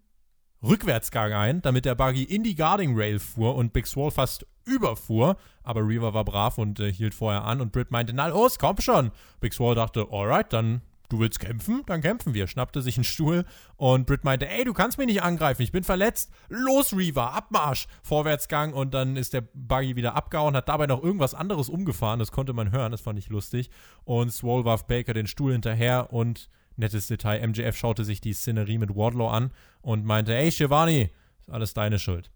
Rückwärtsgang 0.62 1.32
ein, 1.32 1.62
damit 1.62 1.84
der 1.84 1.94
Buggy 1.94 2.24
in 2.24 2.42
die 2.42 2.54
Guarding 2.54 2.96
Rail 2.96 3.18
fuhr 3.18 3.54
und 3.54 3.72
Big 3.72 3.86
Swole 3.86 4.10
fast 4.10 4.46
überfuhr. 4.64 5.36
Aber 5.62 5.86
Reaver 5.86 6.14
war 6.14 6.24
brav 6.24 6.58
und 6.58 6.80
äh, 6.80 6.92
hielt 6.92 7.14
vorher 7.14 7.44
an 7.44 7.60
und 7.60 7.72
Britt 7.72 7.90
meinte, 7.90 8.12
na 8.12 8.26
los, 8.28 8.58
komm 8.58 8.80
schon. 8.80 9.12
Big 9.40 9.54
Swole 9.54 9.74
dachte, 9.74 10.06
alright, 10.10 10.52
dann 10.52 10.82
du 11.08 11.20
willst 11.20 11.40
kämpfen? 11.40 11.82
Dann 11.86 12.00
kämpfen 12.00 12.34
wir. 12.34 12.46
Schnappte 12.46 12.82
sich 12.82 12.96
einen 12.96 13.04
Stuhl 13.04 13.44
und 13.76 14.06
Britt 14.06 14.24
meinte, 14.24 14.48
ey, 14.48 14.64
du 14.64 14.72
kannst 14.72 14.98
mich 14.98 15.06
nicht 15.06 15.22
angreifen, 15.22 15.62
ich 15.62 15.72
bin 15.72 15.84
verletzt. 15.84 16.30
Los, 16.48 16.94
Reaver, 16.94 17.32
Abmarsch. 17.32 17.86
Vorwärtsgang 18.02 18.72
und 18.72 18.94
dann 18.94 19.16
ist 19.16 19.32
der 19.32 19.42
Buggy 19.54 19.96
wieder 19.96 20.14
abgehauen, 20.14 20.56
hat 20.56 20.68
dabei 20.68 20.86
noch 20.86 21.02
irgendwas 21.02 21.34
anderes 21.34 21.68
umgefahren, 21.68 22.18
das 22.18 22.32
konnte 22.32 22.52
man 22.52 22.72
hören, 22.72 22.92
das 22.92 23.00
fand 23.00 23.18
ich 23.18 23.28
lustig. 23.28 23.70
Und 24.04 24.32
Swole 24.32 24.64
warf 24.64 24.86
Baker 24.86 25.14
den 25.14 25.26
Stuhl 25.26 25.52
hinterher 25.52 26.12
und 26.12 26.48
nettes 26.78 27.06
Detail, 27.06 27.46
MJF 27.46 27.76
schaute 27.76 28.04
sich 28.04 28.20
die 28.20 28.32
Szenerie 28.32 28.78
mit 28.78 28.94
Wardlow 28.94 29.28
an 29.28 29.52
und 29.80 30.04
meinte, 30.04 30.34
ey, 30.34 30.50
Shivani, 30.50 31.10
ist 31.40 31.50
alles 31.50 31.74
deine 31.74 31.98
Schuld. 31.98 32.30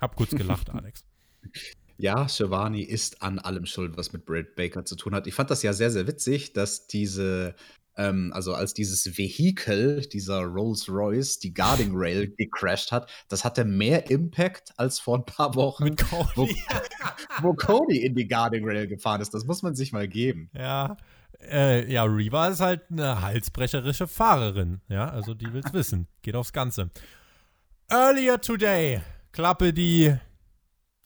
Hab 0.00 0.16
kurz 0.16 0.30
gelacht, 0.30 0.70
Alex. 0.74 1.04
Ja, 1.98 2.28
Shivani 2.28 2.82
ist 2.82 3.22
an 3.22 3.38
allem 3.38 3.66
schuld, 3.66 3.96
was 3.96 4.12
mit 4.12 4.24
Britt 4.24 4.56
Baker 4.56 4.84
zu 4.84 4.96
tun 4.96 5.14
hat. 5.14 5.26
Ich 5.26 5.34
fand 5.34 5.50
das 5.50 5.62
ja 5.62 5.72
sehr, 5.72 5.90
sehr 5.90 6.06
witzig, 6.06 6.52
dass 6.52 6.86
diese, 6.88 7.54
ähm, 7.96 8.32
also 8.34 8.54
als 8.54 8.74
dieses 8.74 9.16
Vehikel, 9.16 10.00
dieser 10.00 10.40
Rolls 10.40 10.88
Royce, 10.88 11.38
die 11.38 11.54
Guarding 11.54 11.92
Rail 11.94 12.28
gecrashed 12.36 12.90
hat, 12.90 13.08
das 13.28 13.44
hatte 13.44 13.64
mehr 13.64 14.10
Impact 14.10 14.72
als 14.78 14.98
vor 14.98 15.18
ein 15.18 15.24
paar 15.24 15.54
Wochen, 15.54 15.84
mit 15.84 15.98
Cody. 15.98 16.30
Wo, 16.34 16.48
wo 17.42 17.54
Cody 17.54 18.04
in 18.04 18.14
die 18.14 18.26
Guarding 18.26 18.66
Rail 18.66 18.88
gefahren 18.88 19.20
ist. 19.20 19.32
Das 19.34 19.44
muss 19.44 19.62
man 19.62 19.74
sich 19.74 19.92
mal 19.92 20.08
geben. 20.08 20.50
Ja, 20.54 20.96
äh, 21.50 21.90
ja, 21.90 22.04
Reva 22.04 22.48
ist 22.48 22.60
halt 22.60 22.82
eine 22.90 23.20
halsbrecherische 23.20 24.06
Fahrerin. 24.06 24.80
Ja, 24.88 25.08
also 25.08 25.34
die 25.34 25.52
will's 25.52 25.72
wissen. 25.72 26.08
Geht 26.22 26.36
aufs 26.36 26.52
Ganze. 26.52 26.90
Earlier 27.90 28.40
today, 28.40 29.00
Klappe 29.32 29.72
die 29.72 30.14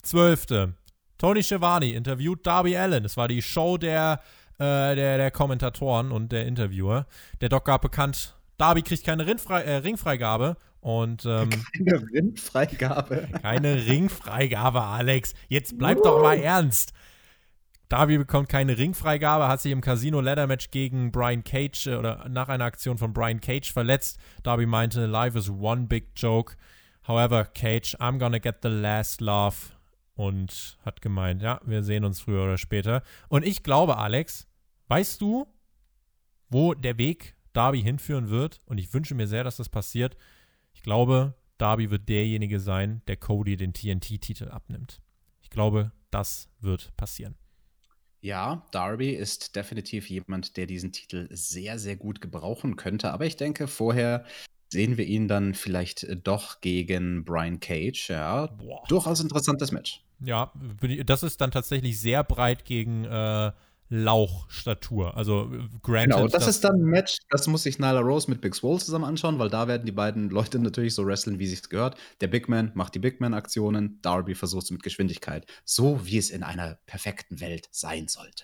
zwölfte. 0.01 0.73
Tony 1.17 1.43
Schiavone 1.43 1.91
interviewt 1.93 2.45
Darby 2.45 2.77
Allen. 2.77 3.05
Es 3.05 3.17
war 3.17 3.27
die 3.27 3.41
Show 3.41 3.77
der, 3.77 4.21
äh, 4.59 4.95
der, 4.95 5.17
der 5.17 5.31
Kommentatoren 5.31 6.11
und 6.11 6.31
der 6.31 6.45
Interviewer. 6.45 7.07
Der 7.41 7.49
Doc 7.49 7.65
gab 7.65 7.81
bekannt, 7.81 8.35
Darby 8.57 8.81
kriegt 8.81 9.05
keine 9.05 9.25
Rindfrei 9.25 9.61
äh, 9.61 9.75
Ringfreigabe. 9.77 10.57
Und, 10.79 11.25
ähm, 11.25 11.49
keine 11.77 12.01
Ringfreigabe. 12.13 13.27
Keine 13.41 13.85
Ringfreigabe, 13.87 14.81
Alex. 14.81 15.33
Jetzt 15.49 15.77
bleib 15.77 16.01
doch 16.03 16.21
mal 16.21 16.37
ernst. 16.37 16.93
Darby 17.89 18.17
bekommt 18.17 18.49
keine 18.49 18.77
Ringfreigabe, 18.77 19.47
hat 19.47 19.61
sich 19.61 19.71
im 19.71 19.79
Casino 19.79 20.19
Ladder 20.19 20.45
Match 20.47 20.71
gegen 20.71 21.11
Brian 21.11 21.43
Cage 21.43 21.87
äh, 21.87 21.95
oder 21.95 22.27
nach 22.27 22.49
einer 22.49 22.65
Aktion 22.65 22.97
von 22.97 23.13
Brian 23.13 23.39
Cage 23.39 23.71
verletzt. 23.71 24.19
Darby 24.43 24.65
meinte, 24.65 25.05
life 25.05 25.37
is 25.37 25.49
one 25.49 25.83
big 25.83 26.09
joke. 26.15 26.55
However, 27.07 27.45
Cage, 27.45 27.95
I'm 27.99 28.19
gonna 28.19 28.39
get 28.39 28.57
the 28.61 28.69
last 28.69 29.21
laugh. 29.21 29.73
Und 30.15 30.79
hat 30.83 31.01
gemeint, 31.01 31.43
ja, 31.43 31.61
wir 31.63 31.83
sehen 31.83 32.03
uns 32.03 32.19
früher 32.21 32.43
oder 32.43 32.57
später. 32.57 33.03
Und 33.29 33.45
ich 33.45 33.61
glaube, 33.61 33.97
Alex, 33.97 34.47
weißt 34.87 35.21
du, 35.21 35.45
wo 36.49 36.73
der 36.73 36.97
Weg 36.97 37.35
Darby 37.53 37.81
hinführen 37.81 38.29
wird? 38.29 38.59
Und 38.65 38.79
ich 38.79 38.91
wünsche 38.93 39.15
mir 39.15 39.27
sehr, 39.27 39.43
dass 39.43 39.57
das 39.57 39.69
passiert. 39.69 40.17
Ich 40.73 40.81
glaube, 40.81 41.35
Darby 41.57 41.91
wird 41.91 42.09
derjenige 42.09 42.59
sein, 42.59 43.01
der 43.07 43.17
Cody 43.17 43.57
den 43.57 43.73
TNT-Titel 43.73 44.49
abnimmt. 44.49 45.01
Ich 45.41 45.51
glaube, 45.51 45.91
das 46.09 46.49
wird 46.59 46.95
passieren. 46.97 47.35
Ja, 48.21 48.65
Darby 48.71 49.11
ist 49.11 49.55
definitiv 49.55 50.09
jemand, 50.09 50.57
der 50.57 50.65
diesen 50.65 50.91
Titel 50.91 51.27
sehr, 51.31 51.79
sehr 51.79 51.95
gut 51.95 52.21
gebrauchen 52.21 52.75
könnte. 52.75 53.11
Aber 53.11 53.25
ich 53.25 53.37
denke, 53.37 53.67
vorher 53.67 54.25
sehen 54.69 54.97
wir 54.97 55.05
ihn 55.05 55.27
dann 55.27 55.53
vielleicht 55.53 56.03
äh, 56.03 56.15
doch 56.15 56.61
gegen 56.61 57.23
Brian 57.23 57.59
Cage. 57.59 58.09
Ja, 58.09 58.47
Boah. 58.47 58.83
durchaus 58.87 59.19
interessantes 59.19 59.71
Match. 59.71 60.03
Ja, 60.19 60.51
das 61.05 61.21
ist 61.21 61.39
dann 61.41 61.51
tatsächlich 61.51 61.99
sehr 61.99 62.23
breit 62.23 62.65
gegen 62.65 63.05
äh, 63.05 63.51
Lauchstatur. 63.89 65.15
Also 65.15 65.49
granted, 65.81 66.15
Genau, 66.15 66.23
das, 66.27 66.43
das, 66.43 66.47
ist 66.47 66.63
dann 66.63 66.75
ein 66.75 66.85
Match, 66.85 67.17
das 67.29 67.47
muss 67.47 67.63
sich 67.63 67.79
Nyla 67.79 68.01
Rose 68.01 68.29
mit 68.29 68.41
Big 68.41 68.53
Swole 68.53 68.79
zusammen 68.79 69.05
anschauen, 69.05 69.39
weil 69.39 69.49
da 69.49 69.67
werden 69.67 69.85
die 69.85 69.91
beiden 69.91 70.29
Leute 70.29 70.59
natürlich 70.59 70.93
so 70.93 71.05
wresteln, 71.05 71.39
wie 71.39 71.47
sich's 71.47 71.69
gehört. 71.69 71.97
Der 72.21 72.27
Big 72.27 72.49
Man 72.49 72.71
macht 72.73 72.95
die 72.95 72.99
Big 72.99 73.21
Man-Aktionen, 73.21 73.99
Darby 74.01 74.35
versucht 74.35 74.65
es 74.65 74.71
mit 74.71 74.83
Geschwindigkeit. 74.83 75.45
So 75.63 76.05
wie 76.05 76.17
es 76.17 76.29
in 76.29 76.43
einer 76.43 76.79
perfekten 76.85 77.39
Welt 77.39 77.69
sein 77.71 78.07
sollte. 78.07 78.43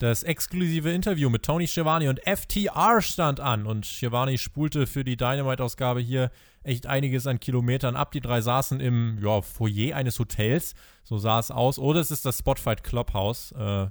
Das 0.00 0.22
exklusive 0.22 0.90
Interview 0.90 1.28
mit 1.28 1.42
Tony 1.42 1.66
Schiavone 1.66 2.08
und 2.08 2.20
FTR 2.20 3.02
stand 3.02 3.38
an 3.38 3.66
und 3.66 3.84
Schiavone 3.84 4.38
spulte 4.38 4.86
für 4.86 5.04
die 5.04 5.18
Dynamite-Ausgabe 5.18 6.00
hier 6.00 6.30
echt 6.62 6.86
einiges 6.86 7.26
an 7.26 7.38
Kilometern 7.38 7.96
ab. 7.96 8.10
Die 8.12 8.20
drei 8.20 8.40
saßen 8.40 8.80
im 8.80 9.18
ja, 9.22 9.42
Foyer 9.42 9.94
eines 9.94 10.18
Hotels, 10.18 10.74
so 11.04 11.18
sah 11.18 11.38
es 11.38 11.50
aus. 11.50 11.78
Oder 11.78 12.00
es 12.00 12.10
ist 12.10 12.24
das 12.24 12.38
Spotfight 12.38 12.82
Clubhouse. 12.82 13.52
Äh, 13.52 13.88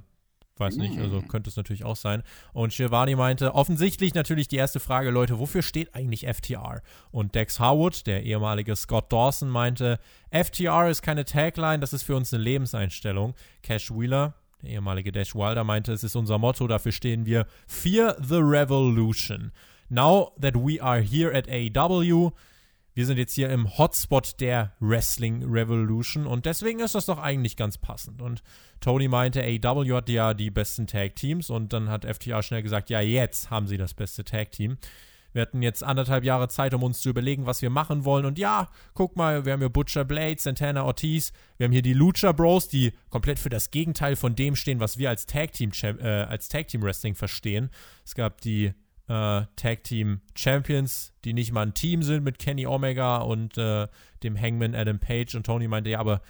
weiß 0.60 0.76
nicht, 0.76 0.98
also 0.98 1.20
mm. 1.20 1.28
könnte 1.28 1.50
es 1.50 1.56
natürlich 1.56 1.84
auch 1.84 1.96
sein. 1.96 2.22
Und 2.52 2.72
Giovanni 2.72 3.16
meinte, 3.16 3.54
offensichtlich 3.54 4.14
natürlich 4.14 4.46
die 4.46 4.56
erste 4.56 4.78
Frage, 4.78 5.10
Leute, 5.10 5.38
wofür 5.38 5.62
steht 5.62 5.94
eigentlich 5.94 6.26
FTR? 6.26 6.82
Und 7.10 7.34
Dex 7.34 7.58
Harwood, 7.58 8.06
der 8.06 8.22
ehemalige 8.22 8.76
Scott 8.76 9.12
Dawson, 9.12 9.48
meinte, 9.48 9.98
FTR 10.30 10.88
ist 10.88 11.02
keine 11.02 11.24
Tagline, 11.24 11.80
das 11.80 11.92
ist 11.92 12.02
für 12.02 12.14
uns 12.14 12.32
eine 12.32 12.42
Lebenseinstellung. 12.42 13.34
Cash 13.62 13.90
Wheeler, 13.90 14.34
der 14.62 14.70
ehemalige 14.70 15.10
Dash 15.12 15.34
Wilder 15.34 15.64
meinte, 15.64 15.92
es 15.92 16.04
ist 16.04 16.16
unser 16.16 16.38
Motto, 16.38 16.66
dafür 16.66 16.92
stehen 16.92 17.26
wir 17.26 17.46
Fear 17.66 18.16
the 18.20 18.38
Revolution. 18.38 19.52
Now 19.88 20.32
that 20.40 20.54
we 20.54 20.80
are 20.80 21.00
here 21.00 21.34
at 21.36 21.48
AEW, 21.48 22.32
wir 22.94 23.06
sind 23.06 23.18
jetzt 23.18 23.34
hier 23.34 23.50
im 23.50 23.78
Hotspot 23.78 24.40
der 24.40 24.72
Wrestling 24.80 25.44
Revolution 25.44 26.26
und 26.26 26.46
deswegen 26.46 26.80
ist 26.80 26.94
das 26.94 27.06
doch 27.06 27.18
eigentlich 27.18 27.56
ganz 27.56 27.78
passend. 27.78 28.20
Und 28.20 28.42
Tony 28.80 29.08
meinte, 29.08 29.42
AEW 29.42 29.94
hat 29.96 30.08
ja 30.08 30.34
die 30.34 30.50
besten 30.50 30.86
Tag 30.86 31.16
Teams 31.16 31.50
und 31.50 31.72
dann 31.72 31.88
hat 31.88 32.04
FTR 32.04 32.42
schnell 32.42 32.62
gesagt, 32.62 32.90
ja, 32.90 33.00
jetzt 33.00 33.50
haben 33.50 33.66
sie 33.66 33.76
das 33.76 33.94
beste 33.94 34.24
Tag 34.24 34.52
Team. 34.52 34.78
Wir 35.32 35.42
hatten 35.42 35.62
jetzt 35.62 35.84
anderthalb 35.84 36.24
Jahre 36.24 36.48
Zeit, 36.48 36.74
um 36.74 36.82
uns 36.82 37.00
zu 37.00 37.08
überlegen, 37.08 37.46
was 37.46 37.62
wir 37.62 37.70
machen 37.70 38.04
wollen. 38.04 38.24
Und 38.24 38.38
ja, 38.38 38.68
guck 38.94 39.16
mal, 39.16 39.44
wir 39.44 39.52
haben 39.52 39.60
hier 39.60 39.68
Butcher 39.68 40.04
Blade, 40.04 40.40
Santana 40.40 40.84
Ortiz, 40.84 41.32
wir 41.56 41.66
haben 41.66 41.72
hier 41.72 41.82
die 41.82 41.92
Lucha 41.92 42.32
Bros, 42.32 42.68
die 42.68 42.92
komplett 43.10 43.38
für 43.38 43.48
das 43.48 43.70
Gegenteil 43.70 44.16
von 44.16 44.34
dem 44.34 44.56
stehen, 44.56 44.80
was 44.80 44.98
wir 44.98 45.08
als 45.08 45.26
Tag 45.26 45.52
Team, 45.52 45.70
äh, 45.82 46.04
als 46.04 46.48
Tag 46.48 46.68
Team 46.68 46.82
Wrestling 46.82 47.14
verstehen. 47.14 47.70
Es 48.04 48.14
gab 48.14 48.40
die 48.40 48.72
äh, 49.10 49.46
Tag 49.56 49.82
Team 49.82 50.20
Champions, 50.36 51.12
die 51.24 51.32
nicht 51.32 51.50
mal 51.52 51.66
ein 51.66 51.74
Team 51.74 52.02
sind 52.04 52.22
mit 52.22 52.38
Kenny 52.38 52.66
Omega 52.66 53.18
und 53.18 53.58
äh, 53.58 53.88
dem 54.22 54.40
Hangman 54.40 54.76
Adam 54.76 55.00
Page. 55.00 55.34
Und 55.34 55.44
Tony 55.44 55.66
meinte, 55.66 55.90
ja, 55.90 55.98
aber 55.98 56.20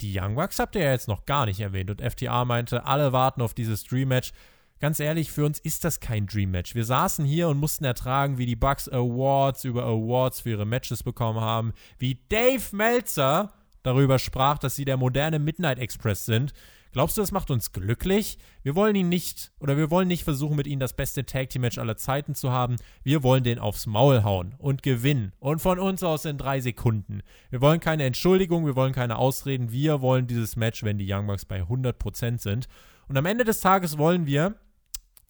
die 0.00 0.16
Young 0.16 0.36
Bucks 0.36 0.60
habt 0.60 0.76
ihr 0.76 0.82
ja 0.82 0.92
jetzt 0.92 1.08
noch 1.08 1.26
gar 1.26 1.46
nicht 1.46 1.58
erwähnt. 1.58 1.90
Und 1.90 2.00
FTA 2.00 2.44
meinte, 2.44 2.86
alle 2.86 3.12
warten 3.12 3.42
auf 3.42 3.52
dieses 3.52 3.82
Dream 3.82 4.08
Match. 4.08 4.32
Ganz 4.78 5.00
ehrlich, 5.00 5.32
für 5.32 5.44
uns 5.44 5.58
ist 5.58 5.84
das 5.84 5.98
kein 5.98 6.26
Dream 6.26 6.52
Match. 6.52 6.74
Wir 6.76 6.84
saßen 6.84 7.24
hier 7.24 7.48
und 7.48 7.58
mussten 7.58 7.84
ertragen, 7.84 8.38
wie 8.38 8.46
die 8.46 8.56
Bucks 8.56 8.88
Awards 8.88 9.64
über 9.64 9.84
Awards 9.84 10.42
für 10.42 10.50
ihre 10.50 10.66
Matches 10.66 11.02
bekommen 11.02 11.40
haben, 11.40 11.72
wie 11.98 12.20
Dave 12.28 12.62
Meltzer 12.72 13.52
darüber 13.82 14.18
sprach, 14.18 14.58
dass 14.58 14.76
sie 14.76 14.84
der 14.84 14.96
moderne 14.96 15.38
Midnight 15.40 15.78
Express 15.78 16.26
sind. 16.26 16.52
Glaubst 16.94 17.16
du, 17.16 17.22
das 17.22 17.32
macht 17.32 17.50
uns 17.50 17.72
glücklich? 17.72 18.38
Wir 18.62 18.76
wollen 18.76 18.94
ihn 18.94 19.08
nicht, 19.08 19.50
oder 19.58 19.76
wir 19.76 19.90
wollen 19.90 20.06
nicht 20.06 20.22
versuchen, 20.22 20.54
mit 20.54 20.68
ihnen 20.68 20.78
das 20.78 20.92
beste 20.92 21.26
Tag 21.26 21.50
Team 21.50 21.62
Match 21.62 21.76
aller 21.76 21.96
Zeiten 21.96 22.36
zu 22.36 22.52
haben. 22.52 22.76
Wir 23.02 23.24
wollen 23.24 23.42
den 23.42 23.58
aufs 23.58 23.86
Maul 23.86 24.22
hauen 24.22 24.54
und 24.58 24.84
gewinnen. 24.84 25.32
Und 25.40 25.60
von 25.60 25.80
uns 25.80 26.04
aus 26.04 26.24
in 26.24 26.38
drei 26.38 26.60
Sekunden. 26.60 27.22
Wir 27.50 27.60
wollen 27.60 27.80
keine 27.80 28.04
Entschuldigung, 28.04 28.64
wir 28.64 28.76
wollen 28.76 28.92
keine 28.92 29.16
Ausreden. 29.16 29.72
Wir 29.72 30.02
wollen 30.02 30.28
dieses 30.28 30.54
Match, 30.54 30.84
wenn 30.84 30.96
die 30.96 31.12
Young 31.12 31.26
Bucks 31.26 31.44
bei 31.44 31.62
100% 31.62 32.40
sind. 32.40 32.68
Und 33.08 33.16
am 33.16 33.26
Ende 33.26 33.42
des 33.42 33.58
Tages 33.58 33.98
wollen 33.98 34.26
wir, 34.26 34.54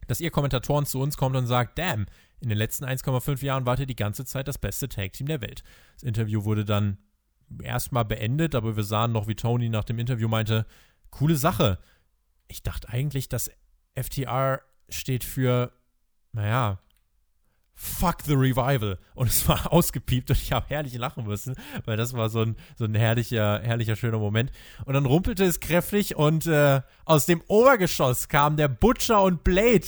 dass 0.06 0.20
ihr 0.20 0.30
Kommentatoren 0.30 0.84
zu 0.84 1.00
uns 1.00 1.16
kommt 1.16 1.34
und 1.34 1.46
sagt, 1.46 1.78
damn, 1.78 2.04
in 2.42 2.50
den 2.50 2.58
letzten 2.58 2.84
1,5 2.84 3.42
Jahren 3.42 3.64
wart 3.64 3.80
ihr 3.80 3.86
die 3.86 3.96
ganze 3.96 4.26
Zeit 4.26 4.48
das 4.48 4.58
beste 4.58 4.90
Tag 4.90 5.14
Team 5.14 5.28
der 5.28 5.40
Welt. 5.40 5.62
Das 5.94 6.02
Interview 6.02 6.44
wurde 6.44 6.66
dann 6.66 6.98
erstmal 7.62 8.04
beendet, 8.04 8.54
aber 8.54 8.76
wir 8.76 8.84
sahen 8.84 9.12
noch, 9.12 9.28
wie 9.28 9.34
Tony 9.34 9.70
nach 9.70 9.84
dem 9.84 9.98
Interview 9.98 10.28
meinte, 10.28 10.66
coole 11.18 11.36
Sache. 11.36 11.78
Ich 12.48 12.62
dachte 12.62 12.88
eigentlich, 12.88 13.28
dass 13.28 13.50
FTR 13.94 14.60
steht 14.88 15.24
für, 15.24 15.72
naja, 16.32 16.78
Fuck 17.76 18.22
the 18.22 18.34
Revival. 18.34 18.98
Und 19.14 19.26
es 19.26 19.48
war 19.48 19.72
ausgepiept 19.72 20.30
und 20.30 20.40
ich 20.40 20.52
habe 20.52 20.66
herrlich 20.68 20.94
lachen 20.94 21.26
müssen, 21.26 21.56
weil 21.84 21.96
das 21.96 22.14
war 22.14 22.28
so 22.28 22.42
ein, 22.42 22.56
so 22.76 22.84
ein 22.84 22.94
herrlicher, 22.94 23.60
herrlicher, 23.62 23.96
schöner 23.96 24.18
Moment. 24.18 24.52
Und 24.84 24.94
dann 24.94 25.06
rumpelte 25.06 25.44
es 25.44 25.60
kräftig 25.60 26.14
und 26.14 26.46
äh, 26.46 26.82
aus 27.04 27.26
dem 27.26 27.42
Obergeschoss 27.48 28.28
kam 28.28 28.56
der 28.56 28.68
Butcher 28.68 29.22
und 29.22 29.42
Blade 29.42 29.86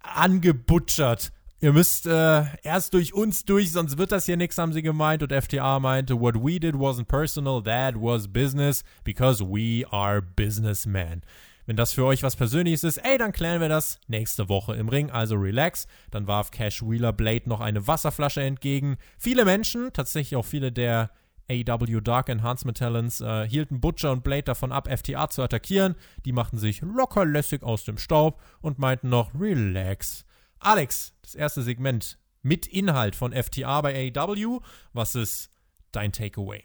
angebutschert. 0.00 1.32
Ihr 1.60 1.72
müsst 1.72 2.06
äh, 2.06 2.44
erst 2.62 2.94
durch 2.94 3.12
uns 3.12 3.44
durch, 3.44 3.72
sonst 3.72 3.98
wird 3.98 4.12
das 4.12 4.26
hier 4.26 4.36
nichts, 4.36 4.58
haben 4.58 4.72
sie 4.72 4.82
gemeint. 4.82 5.24
Und 5.24 5.32
FTA 5.32 5.80
meinte, 5.80 6.20
what 6.20 6.36
we 6.36 6.60
did 6.60 6.76
wasn't 6.76 7.06
personal, 7.06 7.60
that 7.64 7.96
was 7.96 8.28
business, 8.28 8.84
because 9.02 9.44
we 9.44 9.84
are 9.90 10.22
businessmen. 10.22 11.22
Wenn 11.66 11.74
das 11.74 11.92
für 11.92 12.04
euch 12.04 12.22
was 12.22 12.36
Persönliches 12.36 12.84
ist, 12.84 12.98
ey, 12.98 13.18
dann 13.18 13.32
klären 13.32 13.60
wir 13.60 13.68
das 13.68 13.98
nächste 14.06 14.48
Woche 14.48 14.76
im 14.76 14.88
Ring, 14.88 15.10
also 15.10 15.34
relax. 15.34 15.88
Dann 16.12 16.28
warf 16.28 16.52
Cash 16.52 16.82
Wheeler 16.82 17.12
Blade 17.12 17.48
noch 17.48 17.60
eine 17.60 17.88
Wasserflasche 17.88 18.40
entgegen. 18.40 18.96
Viele 19.18 19.44
Menschen, 19.44 19.92
tatsächlich 19.92 20.36
auch 20.36 20.46
viele 20.46 20.70
der 20.70 21.10
AW 21.50 22.00
Dark 22.00 22.28
Enhancement 22.28 22.78
Talents, 22.78 23.20
äh, 23.20 23.48
hielten 23.48 23.80
Butcher 23.80 24.12
und 24.12 24.22
Blade 24.22 24.44
davon 24.44 24.70
ab, 24.70 24.88
FTA 24.88 25.28
zu 25.28 25.42
attackieren. 25.42 25.96
Die 26.24 26.32
machten 26.32 26.56
sich 26.56 26.82
locker 26.82 27.24
lässig 27.24 27.64
aus 27.64 27.84
dem 27.84 27.98
Staub 27.98 28.40
und 28.60 28.78
meinten 28.78 29.08
noch, 29.08 29.32
relax. 29.34 30.24
Alex, 30.60 31.14
das 31.22 31.34
erste 31.34 31.62
Segment 31.62 32.18
mit 32.42 32.66
Inhalt 32.66 33.14
von 33.14 33.32
FTA 33.32 33.80
bei 33.80 34.12
AEW. 34.14 34.60
Was 34.92 35.14
ist 35.14 35.50
dein 35.92 36.12
Takeaway? 36.12 36.64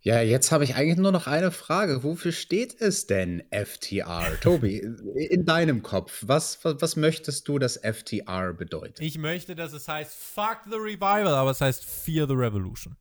Ja, 0.00 0.20
jetzt 0.20 0.52
habe 0.52 0.62
ich 0.62 0.76
eigentlich 0.76 0.98
nur 0.98 1.10
noch 1.10 1.26
eine 1.26 1.50
Frage. 1.50 2.04
Wofür 2.04 2.30
steht 2.30 2.80
es 2.80 3.08
denn 3.08 3.42
FTR? 3.50 4.38
Tobi, 4.40 4.78
in 5.30 5.44
deinem 5.44 5.82
Kopf, 5.82 6.22
was, 6.24 6.64
was, 6.64 6.80
was, 6.80 6.94
möchtest 6.94 7.48
du, 7.48 7.58
dass 7.58 7.76
FTR 7.76 8.52
bedeutet? 8.52 9.00
Ich 9.00 9.18
möchte, 9.18 9.56
dass 9.56 9.72
es 9.72 9.88
heißt 9.88 10.14
Fuck 10.14 10.60
the 10.66 10.76
Revival, 10.76 11.34
aber 11.34 11.50
es 11.50 11.60
heißt 11.60 11.84
Fear 11.84 12.28
the 12.28 12.34
Revolution. 12.34 12.96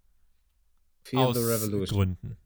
Fear 1.03 1.27
Aus 1.27 1.37
the 1.37 1.43
Revolution. 1.43 1.95
Gründen. 1.95 2.37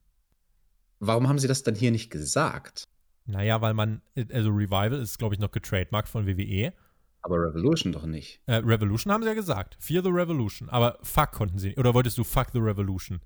Warum 1.00 1.30
haben 1.30 1.40
sie 1.40 1.48
das 1.48 1.64
dann 1.64 1.76
hier 1.76 1.92
nicht 1.92 2.10
gesagt? 2.10 2.84
Naja, 3.26 3.62
weil 3.62 3.74
man, 3.74 4.02
also 4.34 4.50
Revival 4.50 5.00
ist, 5.02 5.20
glaube 5.20 5.36
ich, 5.36 5.40
noch 5.40 5.52
getrademarkt 5.52 6.10
von 6.10 6.28
WWE. 6.28 6.74
Aber 7.22 7.38
Revolution 7.38 7.92
doch 7.92 8.06
nicht. 8.06 8.42
Äh, 8.46 8.56
Revolution 8.56 9.12
haben 9.12 9.24
sie 9.24 9.30
ja 9.30 9.36
gesagt. 9.36 9.78
Fear 9.80 10.04
the 10.04 10.10
Revolution. 10.10 10.70
Aber 10.70 10.98
Fuck 11.04 11.32
konnten 11.32 11.60
sie 11.60 11.70
nicht. 11.70 11.80
Oder 11.80 11.94
wolltest 11.94 12.18
du 12.18 12.24
Fuck 12.24 12.48
the 12.54 12.60
Revolution? 12.60 13.20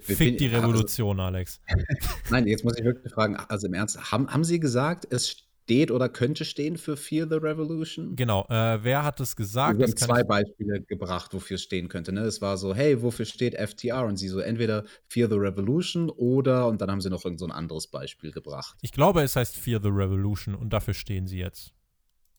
Fick 0.00 0.38
die 0.38 0.46
Revolution, 0.46 1.20
also, 1.20 1.26
Alex. 1.26 1.60
Nein, 2.30 2.46
jetzt 2.46 2.64
muss 2.64 2.78
ich 2.78 2.84
wirklich 2.84 3.12
fragen, 3.12 3.36
also 3.36 3.66
im 3.66 3.74
Ernst, 3.74 4.12
haben, 4.12 4.32
haben 4.32 4.44
sie 4.44 4.60
gesagt, 4.60 5.06
es 5.10 5.44
steht 5.68 5.90
oder 5.90 6.08
könnte 6.08 6.46
stehen 6.46 6.78
für 6.78 6.96
Fear 6.96 7.28
the 7.28 7.36
Revolution? 7.36 8.16
Genau, 8.16 8.46
äh, 8.48 8.82
wer 8.82 9.04
hat 9.04 9.20
es 9.20 9.36
gesagt? 9.36 9.78
Wir 9.78 9.86
haben 9.86 9.96
zwei 9.96 10.24
Beispiele 10.24 10.80
gebracht, 10.80 11.34
wofür 11.34 11.56
es 11.56 11.62
stehen 11.62 11.88
könnte. 11.88 12.12
Ne? 12.12 12.22
Es 12.22 12.40
war 12.40 12.56
so, 12.56 12.74
hey, 12.74 13.02
wofür 13.02 13.26
steht 13.26 13.54
FTR? 13.54 14.06
Und 14.06 14.16
sie 14.16 14.28
so, 14.28 14.40
entweder 14.40 14.84
Fear 15.08 15.28
the 15.28 15.36
Revolution 15.36 16.08
oder, 16.08 16.66
und 16.66 16.80
dann 16.80 16.90
haben 16.90 17.02
sie 17.02 17.10
noch 17.10 17.22
irgend 17.22 17.38
so 17.38 17.44
ein 17.44 17.52
anderes 17.52 17.88
Beispiel 17.88 18.32
gebracht. 18.32 18.78
Ich 18.80 18.92
glaube, 18.92 19.20
es 19.20 19.36
heißt 19.36 19.56
Fear 19.58 19.80
the 19.82 19.90
Revolution 19.90 20.54
und 20.54 20.72
dafür 20.72 20.94
stehen 20.94 21.26
sie 21.26 21.38
jetzt. 21.38 21.74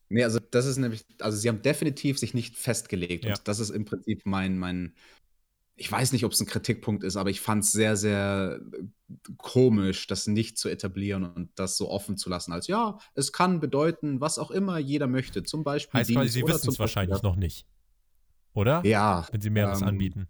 Nee, 0.10 0.24
also 0.24 0.40
das 0.40 0.66
ist 0.66 0.78
nämlich, 0.78 1.06
also 1.20 1.38
sie 1.38 1.48
haben 1.48 1.62
definitiv 1.62 2.18
sich 2.18 2.34
nicht 2.34 2.58
festgelegt. 2.58 3.26
Ja. 3.26 3.36
Und 3.36 3.48
das 3.48 3.60
ist 3.60 3.70
im 3.70 3.86
Prinzip 3.86 4.26
mein, 4.26 4.58
mein, 4.58 4.96
ich 5.76 5.92
weiß 5.92 6.12
nicht, 6.12 6.26
ob 6.26 6.32
es 6.32 6.42
ein 6.42 6.48
Kritikpunkt 6.48 7.04
ist, 7.04 7.16
aber 7.16 7.30
ich 7.30 7.42
fand 7.42 7.64
es 7.64 7.72
sehr, 7.72 7.96
sehr 7.96 8.60
komisch, 9.38 10.08
das 10.08 10.26
nicht 10.28 10.58
zu 10.58 10.68
etablieren 10.68 11.24
und 11.24 11.52
das 11.56 11.78
so 11.78 11.90
offen 11.90 12.18
zu 12.18 12.30
lassen, 12.30 12.52
als 12.52 12.68
ja, 12.68 12.98
es 13.14 13.32
kann 13.32 13.60
bedeuten, 13.60 14.20
was 14.20 14.40
auch 14.40 14.52
immer 14.52 14.80
jeder 14.80 15.08
möchte. 15.08 15.44
Zum 15.44 15.64
Beispiel. 15.64 16.00
Heißt 16.00 16.12
quasi, 16.12 16.30
sie 16.30 16.44
wissen 16.44 16.70
es 16.70 16.80
wahrscheinlich 16.80 17.22
noch 17.22 17.36
nicht. 17.36 17.68
Oder? 18.54 18.84
Ja. 18.86 19.28
Wenn 19.32 19.42
sie 19.42 19.52
mehr 19.52 19.72
ähm, 19.72 19.84
anbieten. 19.84 20.28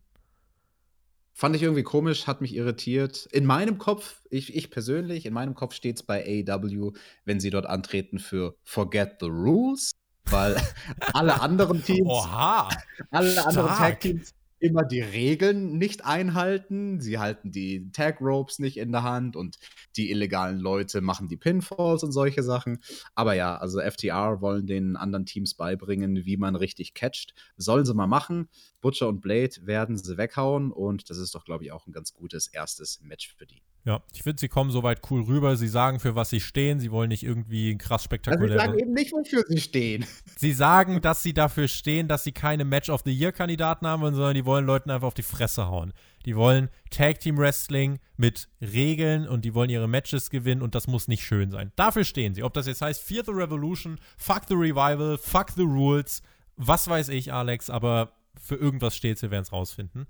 Fand 1.39 1.55
ich 1.55 1.63
irgendwie 1.63 1.83
komisch, 1.83 2.27
hat 2.27 2.41
mich 2.41 2.53
irritiert. 2.53 3.25
In 3.31 3.45
meinem 3.45 3.77
Kopf, 3.77 4.19
ich, 4.29 4.53
ich 4.57 4.69
persönlich, 4.69 5.25
in 5.25 5.33
meinem 5.33 5.55
Kopf 5.55 5.73
steht 5.73 5.95
es 5.95 6.03
bei 6.03 6.21
AEW, 6.21 6.91
wenn 7.23 7.39
sie 7.39 7.49
dort 7.49 7.65
antreten 7.65 8.19
für 8.19 8.57
Forget 8.65 9.19
the 9.21 9.27
Rules, 9.27 9.93
weil 10.25 10.57
alle 11.13 11.39
anderen 11.39 11.81
Teams, 11.81 12.09
Oha, 12.09 12.67
alle 13.09 13.47
anderen 13.47 13.69
Tag 13.69 14.01
Teams 14.01 14.33
immer 14.59 14.83
die 14.83 15.01
Regeln 15.01 15.77
nicht 15.77 16.05
einhalten. 16.05 16.99
Sie 16.99 17.17
halten 17.17 17.51
die 17.51 17.91
Tag 17.91 18.19
Ropes 18.21 18.59
nicht 18.59 18.77
in 18.77 18.91
der 18.91 19.03
Hand 19.03 19.35
und 19.35 19.57
die 19.95 20.11
illegalen 20.11 20.59
Leute 20.59 21.01
machen 21.01 21.27
die 21.27 21.37
Pinfalls 21.37 22.03
und 22.03 22.11
solche 22.11 22.43
Sachen. 22.43 22.79
Aber 23.15 23.33
ja, 23.33 23.55
also 23.57 23.79
FTR 23.79 24.41
wollen 24.41 24.67
den 24.67 24.97
anderen 24.97 25.25
Teams 25.25 25.53
beibringen, 25.53 26.25
wie 26.25 26.37
man 26.37 26.55
richtig 26.55 26.93
catcht. 26.93 27.33
Sollen 27.55 27.85
sie 27.85 27.93
mal 27.93 28.07
machen. 28.07 28.49
Butcher 28.81 29.07
und 29.07 29.21
Blade 29.21 29.51
werden 29.61 29.97
sie 29.97 30.17
weghauen 30.17 30.71
und 30.71 31.09
das 31.09 31.17
ist 31.17 31.35
doch, 31.35 31.43
glaube 31.43 31.63
ich, 31.65 31.71
auch 31.71 31.85
ein 31.87 31.91
ganz 31.91 32.13
gutes 32.13 32.47
erstes 32.47 33.01
Match 33.01 33.33
für 33.35 33.45
die. 33.45 33.61
Ja, 33.85 34.03
ich 34.13 34.23
finde, 34.23 34.39
sie 34.39 34.49
kommen 34.49 34.71
soweit 34.71 35.01
cool 35.09 35.23
rüber. 35.23 35.55
Sie 35.55 35.67
sagen, 35.67 35.99
für 35.99 36.13
was 36.13 36.29
sie 36.29 36.41
stehen. 36.41 36.79
Sie 36.79 36.91
wollen 36.91 37.09
nicht 37.09 37.23
irgendwie 37.23 37.77
krass 37.77 38.03
spektakulär. 38.03 38.59
Also 38.59 38.61
sie 38.61 38.67
sagen 38.67 38.79
eben 38.79 38.93
nicht, 38.93 39.11
wofür 39.13 39.43
sie 39.47 39.59
stehen. 39.59 40.05
Sie 40.37 40.53
sagen, 40.53 41.01
dass 41.01 41.21
sie 41.21 41.33
dafür 41.33 41.67
stehen, 41.67 42.07
dass 42.07 42.23
sie 42.23 42.31
keine 42.31 42.63
Match 42.63 42.89
of 42.89 43.01
the 43.03 43.11
Year-Kandidaten 43.11 43.85
haben, 43.85 44.01
sondern 44.13 44.35
die 44.35 44.45
wollen 44.45 44.65
Leuten 44.65 44.89
einfach 44.89 45.07
auf 45.07 45.13
die 45.13 45.21
Fresse 45.21 45.67
hauen. 45.67 45.91
Die 46.25 46.35
wollen 46.35 46.69
Tag 46.91 47.19
Team 47.19 47.37
Wrestling 47.37 47.99
mit 48.15 48.47
Regeln 48.61 49.27
und 49.27 49.43
die 49.43 49.53
wollen 49.53 49.69
ihre 49.69 49.89
Matches 49.89 50.29
gewinnen 50.29 50.61
und 50.61 50.75
das 50.75 50.87
muss 50.87 51.07
nicht 51.07 51.23
schön 51.23 51.51
sein. 51.51 51.73
Dafür 51.75 52.05
stehen 52.05 52.35
sie. 52.35 52.43
Ob 52.43 52.53
das 52.53 52.67
jetzt 52.67 52.81
heißt 52.81 53.01
Fear 53.01 53.23
the 53.25 53.31
Revolution, 53.31 53.99
Fuck 54.17 54.43
the 54.47 54.55
Revival, 54.55 55.17
Fuck 55.17 55.51
the 55.55 55.63
Rules, 55.63 56.21
was 56.55 56.87
weiß 56.87 57.09
ich, 57.09 57.33
Alex, 57.33 57.69
aber 57.69 58.18
für 58.35 58.55
irgendwas 58.55 58.95
steht, 58.95 59.21
wir 59.21 59.31
werden 59.31 59.43
es 59.43 59.51
rausfinden 59.51 60.07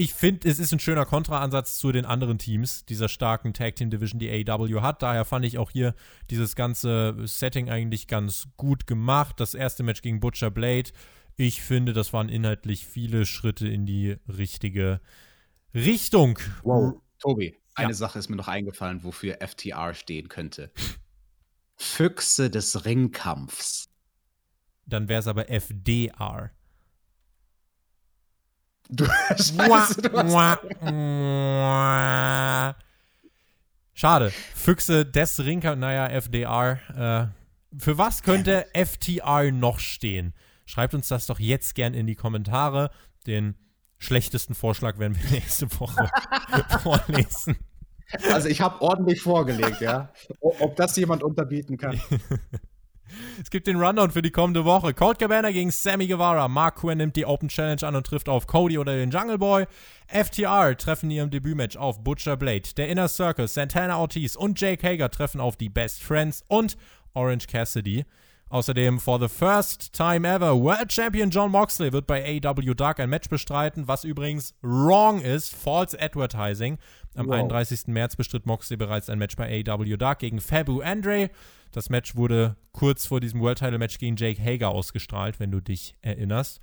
ich 0.00 0.14
finde, 0.14 0.48
es 0.48 0.60
ist 0.60 0.72
ein 0.72 0.78
schöner 0.78 1.04
Kontraansatz 1.04 1.76
zu 1.76 1.90
den 1.90 2.04
anderen 2.06 2.38
Teams 2.38 2.86
dieser 2.86 3.08
starken 3.08 3.52
Tag 3.52 3.74
Team 3.74 3.90
Division, 3.90 4.20
die 4.20 4.30
AEW 4.30 4.80
hat. 4.80 5.02
Daher 5.02 5.24
fand 5.24 5.44
ich 5.44 5.58
auch 5.58 5.72
hier 5.72 5.92
dieses 6.30 6.54
ganze 6.54 7.16
Setting 7.24 7.68
eigentlich 7.68 8.06
ganz 8.06 8.46
gut 8.56 8.86
gemacht. 8.86 9.40
Das 9.40 9.54
erste 9.54 9.82
Match 9.82 10.00
gegen 10.00 10.20
Butcher 10.20 10.52
Blade. 10.52 10.90
Ich 11.36 11.62
finde, 11.62 11.92
das 11.94 12.12
waren 12.12 12.28
inhaltlich 12.28 12.86
viele 12.86 13.26
Schritte 13.26 13.66
in 13.66 13.86
die 13.86 14.16
richtige 14.28 15.00
Richtung. 15.74 16.38
Wow. 16.62 17.02
Tobi, 17.18 17.56
eine 17.74 17.88
ja. 17.88 17.94
Sache 17.94 18.20
ist 18.20 18.28
mir 18.28 18.36
noch 18.36 18.46
eingefallen, 18.46 19.02
wofür 19.02 19.38
FTR 19.44 19.94
stehen 19.94 20.28
könnte. 20.28 20.70
Füchse 21.74 22.50
des 22.50 22.84
Ringkampfs. 22.84 23.88
Dann 24.86 25.08
wäre 25.08 25.18
es 25.18 25.26
aber 25.26 25.50
FDR. 25.50 26.52
Du, 28.88 29.04
Scheiße, 29.04 30.02
du 30.02 30.08
Schade. 33.94 34.32
Füchse 34.54 35.04
des 35.04 35.40
Rinker, 35.40 35.76
naja, 35.76 36.06
FDR. 36.08 36.78
Äh, 36.94 37.78
für 37.78 37.98
was 37.98 38.22
könnte 38.22 38.66
FTR 38.72 39.50
noch 39.52 39.78
stehen? 39.78 40.32
Schreibt 40.64 40.94
uns 40.94 41.08
das 41.08 41.26
doch 41.26 41.38
jetzt 41.38 41.74
gern 41.74 41.94
in 41.94 42.06
die 42.06 42.14
Kommentare. 42.14 42.90
Den 43.26 43.56
schlechtesten 43.98 44.54
Vorschlag 44.54 44.98
werden 44.98 45.18
wir 45.20 45.30
nächste 45.38 45.68
Woche 45.80 46.10
vorlesen. 46.82 47.58
Also 48.32 48.48
ich 48.48 48.60
habe 48.62 48.80
ordentlich 48.80 49.20
vorgelegt, 49.20 49.80
ja. 49.80 50.10
Ob 50.40 50.76
das 50.76 50.96
jemand 50.96 51.22
unterbieten 51.22 51.76
kann. 51.76 52.00
Es 53.42 53.50
gibt 53.50 53.66
den 53.66 53.76
Rundown 53.76 54.10
für 54.10 54.22
die 54.22 54.30
kommende 54.30 54.64
Woche. 54.64 54.94
Colt 54.94 55.18
Cabana 55.18 55.50
gegen 55.50 55.70
Sammy 55.70 56.06
Guevara. 56.06 56.48
Mark 56.48 56.76
Quinn 56.76 56.98
nimmt 56.98 57.16
die 57.16 57.26
Open 57.26 57.48
Challenge 57.48 57.82
an 57.82 57.96
und 57.96 58.06
trifft 58.06 58.28
auf 58.28 58.46
Cody 58.46 58.78
oder 58.78 58.96
den 58.96 59.10
Jungle 59.10 59.38
Boy. 59.38 59.66
FTR 60.06 60.76
treffen 60.76 61.10
in 61.10 61.16
ihrem 61.16 61.30
Debütmatch 61.30 61.76
auf 61.76 62.02
Butcher 62.02 62.36
Blade. 62.36 62.68
Der 62.76 62.88
Inner 62.88 63.08
Circle, 63.08 63.48
Santana 63.48 63.98
Ortiz 63.98 64.36
und 64.36 64.60
Jake 64.60 64.86
Hager 64.86 65.10
treffen 65.10 65.40
auf 65.40 65.56
die 65.56 65.68
Best 65.68 66.02
Friends 66.02 66.44
und 66.48 66.76
Orange 67.14 67.46
Cassidy. 67.46 68.04
Außerdem 68.50 68.98
for 68.98 69.20
the 69.20 69.28
first 69.28 69.92
time 69.92 70.26
ever 70.26 70.58
World 70.58 70.90
Champion 70.90 71.28
John 71.28 71.50
Moxley 71.50 71.92
wird 71.92 72.06
bei 72.06 72.40
AEW 72.42 72.72
Dark 72.72 72.98
ein 72.98 73.10
Match 73.10 73.28
bestreiten, 73.28 73.88
was 73.88 74.04
übrigens 74.04 74.54
wrong 74.62 75.20
ist, 75.20 75.54
false 75.54 76.00
advertising. 76.00 76.78
Am 77.14 77.26
wow. 77.26 77.34
31. 77.34 77.88
März 77.88 78.16
bestritt 78.16 78.46
Moxley 78.46 78.78
bereits 78.78 79.10
ein 79.10 79.18
Match 79.18 79.36
bei 79.36 79.62
AEW 79.66 79.98
Dark 79.98 80.20
gegen 80.20 80.40
Fabu 80.40 80.80
Andre. 80.80 81.28
Das 81.78 81.90
Match 81.90 82.16
wurde 82.16 82.56
kurz 82.72 83.06
vor 83.06 83.20
diesem 83.20 83.40
World 83.40 83.58
Title 83.58 83.78
Match 83.78 83.98
gegen 83.98 84.16
Jake 84.16 84.42
Hager 84.42 84.70
ausgestrahlt, 84.70 85.38
wenn 85.38 85.52
du 85.52 85.60
dich 85.60 85.94
erinnerst. 86.02 86.58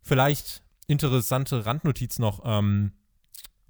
Vielleicht 0.00 0.62
interessante 0.86 1.66
Randnotiz 1.66 2.20
noch 2.20 2.40
ähm, 2.44 2.92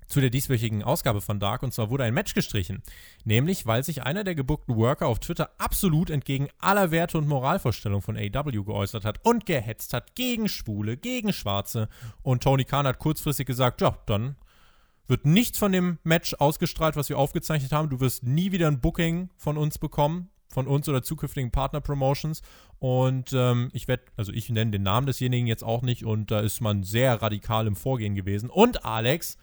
zu 0.09 0.20
der 0.20 0.28
dieswöchigen 0.28 0.82
Ausgabe 0.82 1.22
von 1.22 1.41
Dark. 1.41 1.62
Und 1.62 1.72
zwar 1.72 1.89
wurde 1.89 2.05
ein 2.05 2.12
Match 2.12 2.35
gestrichen. 2.35 2.82
Nämlich, 3.24 3.64
weil 3.64 3.82
sich 3.82 4.03
einer 4.03 4.24
der 4.24 4.35
gebuckten 4.35 4.76
Worker 4.76 5.07
auf 5.07 5.20
Twitter 5.20 5.53
absolut 5.57 6.11
entgegen 6.11 6.49
aller 6.59 6.91
Werte 6.91 7.16
und 7.16 7.28
Moralvorstellungen 7.28 8.03
von 8.03 8.18
AW 8.18 8.62
geäußert 8.62 9.07
hat 9.07 9.24
und 9.24 9.47
gehetzt 9.47 9.95
hat 9.95 10.14
gegen 10.14 10.51
Schwule, 10.51 10.99
gegen 10.99 11.32
Schwarze. 11.32 11.89
Und 12.20 12.43
Tony 12.43 12.66
Khan 12.66 12.87
hat 12.87 12.99
kurzfristig 12.99 13.47
gesagt, 13.47 13.80
ja, 13.80 13.97
dann 14.05 14.37
wird 15.07 15.24
nichts 15.24 15.59
von 15.59 15.72
dem 15.72 15.97
Match 16.03 16.35
ausgestrahlt, 16.35 16.95
was 16.95 17.09
wir 17.09 17.16
aufgezeichnet 17.16 17.72
haben. 17.72 17.89
Du 17.89 18.01
wirst 18.01 18.22
nie 18.24 18.53
wieder 18.53 18.68
ein 18.68 18.82
Booking 18.82 19.30
von 19.39 19.57
uns 19.57 19.78
bekommen 19.78 20.28
von 20.55 20.67
uns 20.67 20.89
oder 20.89 21.03
zukünftigen 21.03 21.51
Partner-Promotions. 21.51 22.41
Und 22.79 23.33
ähm, 23.35 23.71
ich 23.73 23.89
werde, 23.89 24.05
also 24.17 24.33
ich 24.33 24.49
nenne 24.49 24.71
den 24.71 24.83
Namen 24.83 25.07
desjenigen 25.07 25.47
jetzt 25.47 25.65
auch 25.65 25.83
nicht 25.83 26.05
und 26.05 26.31
da 26.31 26.41
ist 26.41 26.61
man 26.61 26.83
sehr 26.83 27.21
radikal 27.21 27.67
im 27.67 27.77
Vorgehen 27.77 28.15
gewesen. 28.15 28.49
Und 28.49 28.85
Alex, 28.85 29.37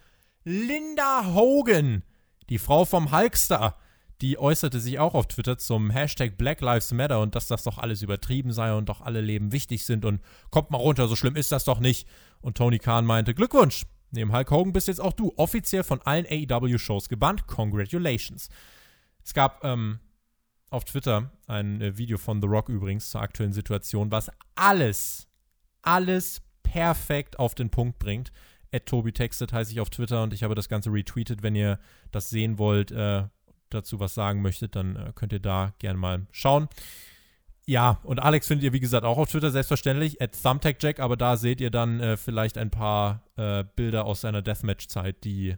Linda 0.44 1.34
Hogan, 1.34 2.04
die 2.50 2.58
Frau 2.58 2.86
vom 2.86 3.12
Hulkster, 3.12 3.76
die 4.22 4.38
äußerte 4.38 4.80
sich 4.80 5.00
auch 5.00 5.16
auf 5.16 5.28
Twitter 5.28 5.58
zum 5.58 5.90
Hashtag 5.90 6.38
Black 6.38 6.62
Lives 6.62 6.92
Matter 6.92 7.20
und 7.20 7.34
dass 7.34 7.48
das 7.48 7.64
doch 7.64 7.80
alles 7.80 8.04
übertrieben 8.04 8.54
sei 8.54 8.74
und 8.74 8.88
doch 8.88 9.02
alle 9.02 9.22
Leben 9.22 9.52
wichtig 9.52 9.86
sind 9.86 10.06
und 10.06 10.22
kommt 10.52 10.70
mal 10.70 10.78
runter, 10.78 11.08
so 11.08 11.16
schlimm 11.16 11.36
ist 11.36 11.52
das 11.52 11.64
doch 11.64 11.80
nicht. 11.80 12.08
Und 12.40 12.58
Tony 12.58 12.78
Khan 12.78 13.06
meinte, 13.06 13.34
Glückwunsch, 13.34 13.86
neben 14.12 14.32
Hulk 14.32 14.52
Hogan 14.52 14.74
bist 14.74 14.88
jetzt 14.88 15.02
auch 15.02 15.14
du 15.14 15.34
offiziell 15.38 15.84
von 15.84 16.02
allen 16.04 16.26
AEW-Shows 16.28 17.10
gebannt. 17.10 17.48
Congratulations. 17.48 18.50
Es 19.24 19.34
gab 19.34 19.64
ähm, 19.64 20.00
auf 20.72 20.86
Twitter 20.86 21.30
ein 21.48 21.80
äh, 21.82 21.98
Video 21.98 22.18
von 22.18 22.42
The 22.42 22.48
Rock 22.48 22.70
übrigens 22.70 23.12
zur 23.12 23.22
aktuellen 23.22 23.54
Situation, 23.54 24.12
was 24.12 24.32
alles, 24.56 25.28
alles 25.84 26.42
perfekt 26.64 27.38
auf 27.38 27.54
den 27.54 27.70
Punkt 27.70 28.00
bringt. 28.00 28.32
Ed 28.72 28.86
Tobi 28.86 29.12
textet 29.12 29.52
heiße 29.54 29.72
ich 29.72 29.82
auf 29.82 29.90
Twitter 29.90 30.24
und 30.24 30.34
ich 30.34 30.44
habe 30.44 30.56
das 30.56 30.70
Ganze 30.70 30.92
retweetet. 30.92 31.44
Wenn 31.44 31.56
ihr 31.56 31.78
das 32.12 32.30
sehen 32.30 32.58
wollt, 32.58 32.92
äh, 32.92 33.26
dazu 33.70 34.00
was 34.00 34.14
sagen 34.14 34.42
möchtet, 34.42 34.76
dann 34.76 34.96
äh, 34.96 35.12
könnt 35.14 35.34
ihr 35.34 35.40
da 35.40 35.74
gerne 35.80 36.00
mal 36.00 36.26
schauen. 36.32 36.70
Ja, 37.66 38.00
und 38.04 38.20
Alex 38.20 38.48
findet 38.48 38.64
ihr, 38.64 38.74
wie 38.74 38.80
gesagt, 38.80 39.06
auch 39.06 39.18
auf 39.18 39.30
Twitter, 39.30 39.52
selbstverständlich, 39.52 40.22
at 40.22 40.42
ThumbtackJack, 40.42 41.00
aber 41.00 41.16
da 41.16 41.38
seht 41.38 41.62
ihr 41.62 41.70
dann 41.70 42.00
äh, 42.00 42.18
vielleicht 42.18 42.58
ein 42.58 42.72
paar 42.72 43.24
äh, 43.36 43.64
Bilder 43.76 44.06
aus 44.06 44.22
seiner 44.22 44.42
Deathmatch-Zeit, 44.42 45.24
die 45.24 45.58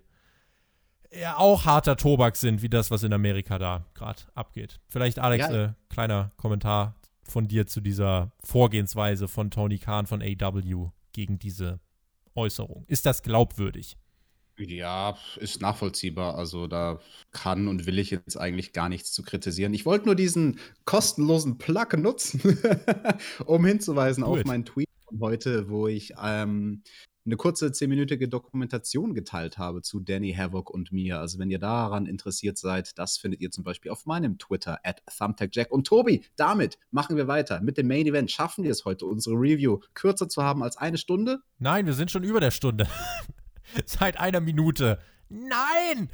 ja 1.20 1.38
auch 1.38 1.66
harter 1.66 1.96
Tobak 1.96 2.36
sind, 2.36 2.62
wie 2.62 2.70
das, 2.70 2.92
was 2.92 3.04
in 3.04 3.14
Amerika 3.14 3.58
da 3.58 3.86
gerade 3.94 4.22
abgeht. 4.34 4.80
Vielleicht, 4.88 5.20
Alex, 5.20 5.48
ja. 5.48 5.66
äh, 5.66 5.74
kleiner 5.90 6.32
Kommentar 6.38 6.96
von 7.24 7.48
dir 7.48 7.68
zu 7.68 7.82
dieser 7.82 8.32
Vorgehensweise 8.44 9.28
von 9.28 9.52
Tony 9.52 9.78
Khan 9.78 10.08
von 10.08 10.22
AW 10.22 10.90
gegen 11.14 11.40
diese 11.40 11.80
Äußerung. 12.36 12.86
Ist 12.88 13.06
das 13.06 13.22
glaubwürdig? 13.22 13.98
Ja, 14.58 15.18
ist 15.38 15.62
nachvollziehbar. 15.62 16.36
Also 16.36 16.68
da 16.68 17.00
kann 17.32 17.68
und 17.68 17.88
will 17.88 17.98
ich 17.98 18.12
jetzt 18.12 18.38
eigentlich 18.38 18.72
gar 18.72 18.88
nichts 18.88 19.12
zu 19.12 19.24
kritisieren. 19.24 19.74
Ich 19.74 19.86
wollte 19.86 20.06
nur 20.06 20.16
diesen 20.16 20.60
kostenlosen 20.86 21.58
Plug 21.58 21.98
nutzen, 21.98 22.42
um 23.46 23.66
hinzuweisen 23.66 24.24
Gut. 24.24 24.40
auf 24.40 24.46
meinen 24.46 24.66
Tweet 24.66 24.90
von 25.08 25.20
heute, 25.22 25.70
wo 25.70 25.88
ich 25.88 26.14
ähm, 26.22 26.84
eine 27.26 27.38
kurze 27.38 27.72
zehnminütige 27.72 28.28
Dokumentation 28.28 29.14
geteilt 29.14 29.58
habe 29.58 29.82
zu 29.82 30.00
Danny 30.00 30.34
Havoc 30.34 30.70
und 30.70 30.92
mir. 30.92 31.20
Also 31.20 31.40
wenn 31.40 31.50
ihr 31.50 31.60
daran 31.60 32.06
interessiert 32.06 32.58
seid, 32.58 32.98
das 33.00 33.18
findet 33.18 33.42
ihr 33.42 33.52
zum 33.52 33.64
Beispiel 33.64 33.92
auf 33.92 34.06
meinem 34.06 34.38
Twitter 34.38 34.80
at 34.84 35.02
ThumbtackJack. 35.18 35.72
Und 35.72 35.88
Tobi, 35.88 36.26
damit 36.36 36.78
machen 36.92 37.16
wir 37.16 37.28
weiter 37.28 37.62
mit 37.62 37.78
dem 37.78 37.88
Main 37.88 38.06
Event. 38.08 38.30
Schaffen 38.30 38.64
wir 38.64 38.72
es 38.72 38.86
heute, 38.86 39.06
unsere 39.06 39.36
Review 39.36 39.80
kürzer 39.94 40.28
zu 40.28 40.44
haben 40.44 40.64
als 40.64 40.78
eine 40.78 40.98
Stunde? 40.98 41.40
Nein, 41.60 41.86
wir 41.86 41.94
sind 41.94 42.12
schon 42.12 42.24
über 42.24 42.40
der 42.40 42.52
Stunde. 42.52 42.88
Seit 43.86 44.20
einer 44.20 44.42
Minute. 44.42 45.00
Nein! 45.30 46.10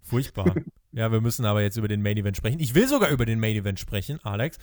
Furchtbar. 0.00 0.54
ja, 0.92 1.12
wir 1.12 1.20
müssen 1.20 1.44
aber 1.44 1.62
jetzt 1.62 1.76
über 1.76 1.88
den 1.88 2.02
Main 2.02 2.16
Event 2.16 2.36
sprechen. 2.36 2.60
Ich 2.60 2.74
will 2.74 2.88
sogar 2.88 3.10
über 3.10 3.26
den 3.26 3.38
Main 3.38 3.56
Event 3.56 3.78
sprechen, 3.78 4.18
Alex. 4.22 4.58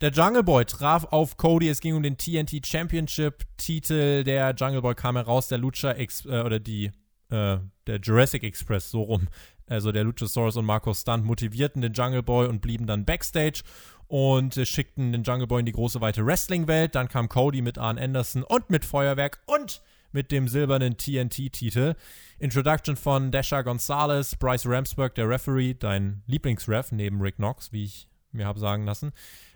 Der 0.00 0.10
Jungle 0.12 0.42
Boy 0.42 0.64
traf 0.64 1.04
auf 1.10 1.36
Cody. 1.36 1.68
Es 1.68 1.82
ging 1.82 1.94
um 1.94 2.02
den 2.02 2.16
TNT 2.16 2.66
Championship 2.66 3.44
Titel. 3.58 4.24
Der 4.24 4.54
Jungle 4.54 4.80
Boy 4.80 4.94
kam 4.94 5.16
heraus. 5.16 5.48
Der 5.48 5.58
Lucha 5.58 5.92
Ex 5.92 6.24
äh, 6.24 6.40
oder 6.40 6.58
die 6.58 6.86
äh, 7.28 7.58
der 7.86 8.00
Jurassic 8.02 8.42
Express 8.42 8.90
so 8.90 9.02
rum. 9.02 9.28
Also 9.66 9.92
der 9.92 10.04
Luchasaurus 10.04 10.56
und 10.56 10.64
Marco 10.64 10.94
Stunt 10.94 11.26
motivierten 11.26 11.82
den 11.82 11.92
Jungle 11.92 12.22
Boy 12.22 12.48
und 12.48 12.62
blieben 12.62 12.86
dann 12.86 13.04
backstage 13.04 13.62
und 14.06 14.56
äh, 14.56 14.64
schickten 14.64 15.12
den 15.12 15.22
Jungle 15.22 15.46
Boy 15.46 15.60
in 15.60 15.66
die 15.66 15.72
große 15.72 16.00
weite 16.00 16.24
Wrestling-Welt. 16.24 16.94
Dann 16.94 17.08
kam 17.08 17.28
Cody 17.28 17.60
mit 17.60 17.76
Arn 17.76 17.98
Anderson 17.98 18.42
und 18.42 18.70
mit 18.70 18.86
Feuerwerk 18.86 19.40
und 19.44 19.82
mit 20.12 20.32
dem 20.32 20.48
silbernen 20.48 20.96
TNT-Titel. 20.96 21.94
Introduction 22.38 22.96
von 22.96 23.30
Dasha 23.30 23.60
Gonzalez, 23.60 24.34
Bryce 24.34 24.64
Ramsburg, 24.64 25.14
der 25.14 25.28
Referee, 25.28 25.74
dein 25.74 26.22
Lieblingsref 26.26 26.90
neben 26.90 27.20
Rick 27.20 27.36
Knox, 27.36 27.70
wie 27.70 27.84
ich 27.84 28.08
mir 28.32 28.46
habe 28.46 28.58
sagen 28.58 28.86
lassen. 28.86 29.12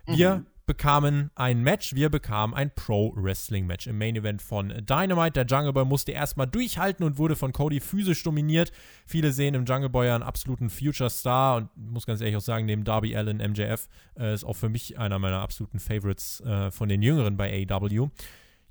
Wir 0.07 0.37
mhm. 0.37 0.45
bekamen 0.65 1.31
ein 1.35 1.61
Match, 1.61 1.95
wir 1.95 2.09
bekamen 2.09 2.53
ein 2.53 2.71
Pro-Wrestling-Match 2.73 3.87
im 3.87 3.97
Main-Event 3.97 4.41
von 4.41 4.69
Dynamite. 4.69 5.33
Der 5.33 5.45
Jungle 5.45 5.73
Boy 5.73 5.85
musste 5.85 6.11
erstmal 6.11 6.47
durchhalten 6.47 7.05
und 7.05 7.17
wurde 7.17 7.35
von 7.35 7.51
Cody 7.53 7.79
physisch 7.79 8.21
dominiert. 8.23 8.71
Viele 9.05 9.31
sehen 9.31 9.55
im 9.55 9.65
Jungle 9.65 9.89
Boy 9.89 10.09
einen 10.09 10.23
absoluten 10.23 10.69
Future-Star 10.69 11.57
und 11.57 11.69
muss 11.75 12.05
ganz 12.05 12.21
ehrlich 12.21 12.37
auch 12.37 12.41
sagen, 12.41 12.65
neben 12.65 12.83
Darby 12.83 13.15
Allen, 13.15 13.37
MJF, 13.37 13.87
äh, 14.17 14.33
ist 14.33 14.43
auch 14.43 14.55
für 14.55 14.69
mich 14.69 14.99
einer 14.99 15.19
meiner 15.19 15.41
absoluten 15.41 15.79
Favorites 15.79 16.41
äh, 16.41 16.71
von 16.71 16.89
den 16.89 17.01
Jüngeren 17.01 17.37
bei 17.37 17.65
AEW. 17.69 18.09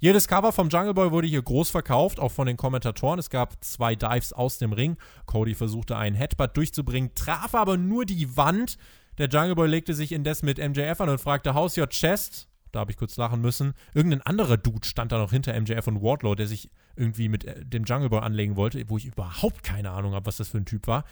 Jedes 0.05 0.28
Cover 0.28 0.53
vom 0.53 0.68
Jungle 0.68 0.93
Boy 0.93 1.12
wurde 1.12 1.26
hier 1.26 1.41
groß 1.41 1.70
verkauft, 1.70 2.20
auch 2.20 2.30
von 2.30 2.47
den 2.47 2.59
Kommentatoren. 2.59 3.18
Es 3.18 3.30
gab 3.30 3.64
zwei 3.64 3.95
Dives 3.95 4.32
aus 4.35 4.59
dem 4.59 4.72
Ring. 4.72 4.99
Cody 5.24 5.55
versuchte 5.55 5.97
einen 5.97 6.14
Headbutt 6.14 6.57
durchzubringen, 6.57 7.12
traf 7.14 7.55
aber 7.55 7.78
nur 7.78 8.05
die 8.05 8.37
Wand. 8.37 8.76
Der 9.19 9.29
Jungle 9.29 9.55
Boy 9.55 9.69
legte 9.69 9.95
sich 9.95 10.12
indes 10.12 10.43
mit 10.43 10.59
MJF 10.59 11.01
an 11.01 11.09
und 11.09 11.21
fragte, 11.21 11.55
How's 11.55 11.79
your 11.79 11.89
chest? 11.89 12.49
Da 12.73 12.81
habe 12.81 12.91
ich 12.91 12.97
kurz 12.97 13.17
lachen 13.17 13.41
müssen. 13.41 13.75
Irgendein 13.95 14.23
anderer 14.23 14.57
Dude 14.57 14.87
stand 14.87 15.12
da 15.12 15.19
noch 15.19 15.31
hinter 15.31 15.59
MJF 15.59 15.87
und 15.87 16.03
Wardlow, 16.03 16.35
der 16.35 16.49
sich 16.49 16.71
irgendwie 16.97 17.29
mit 17.29 17.45
äh, 17.45 17.65
dem 17.65 17.85
Jungle 17.85 18.11
Boy 18.11 18.21
anlegen 18.21 18.57
wollte, 18.57 18.83
wo 18.89 18.97
ich 18.97 19.05
überhaupt 19.05 19.62
keine 19.62 19.91
Ahnung 19.93 20.15
habe, 20.15 20.27
was 20.27 20.39
das 20.39 20.49
für 20.49 20.59
ein 20.59 20.65
Typ 20.65 20.89
war. 20.89 21.05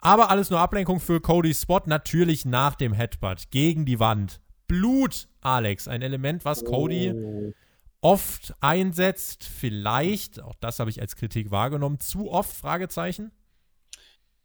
Aber 0.00 0.30
alles 0.30 0.50
nur 0.50 0.60
Ablenkung 0.60 1.00
für 1.00 1.20
Codys 1.20 1.62
Spot, 1.62 1.80
natürlich 1.86 2.44
nach 2.44 2.74
dem 2.74 2.92
Headbutt 2.92 3.50
gegen 3.50 3.86
die 3.86 4.00
Wand. 4.00 4.40
Blut, 4.66 5.28
Alex, 5.40 5.86
ein 5.88 6.02
Element, 6.02 6.44
was 6.44 6.64
Cody 6.64 7.12
oh. 7.12 7.52
oft 8.00 8.54
einsetzt, 8.60 9.44
vielleicht, 9.44 10.42
auch 10.42 10.56
das 10.60 10.80
habe 10.80 10.90
ich 10.90 11.00
als 11.00 11.14
Kritik 11.14 11.50
wahrgenommen, 11.50 12.00
zu 12.00 12.30
oft, 12.30 12.54
Fragezeichen. 12.54 13.30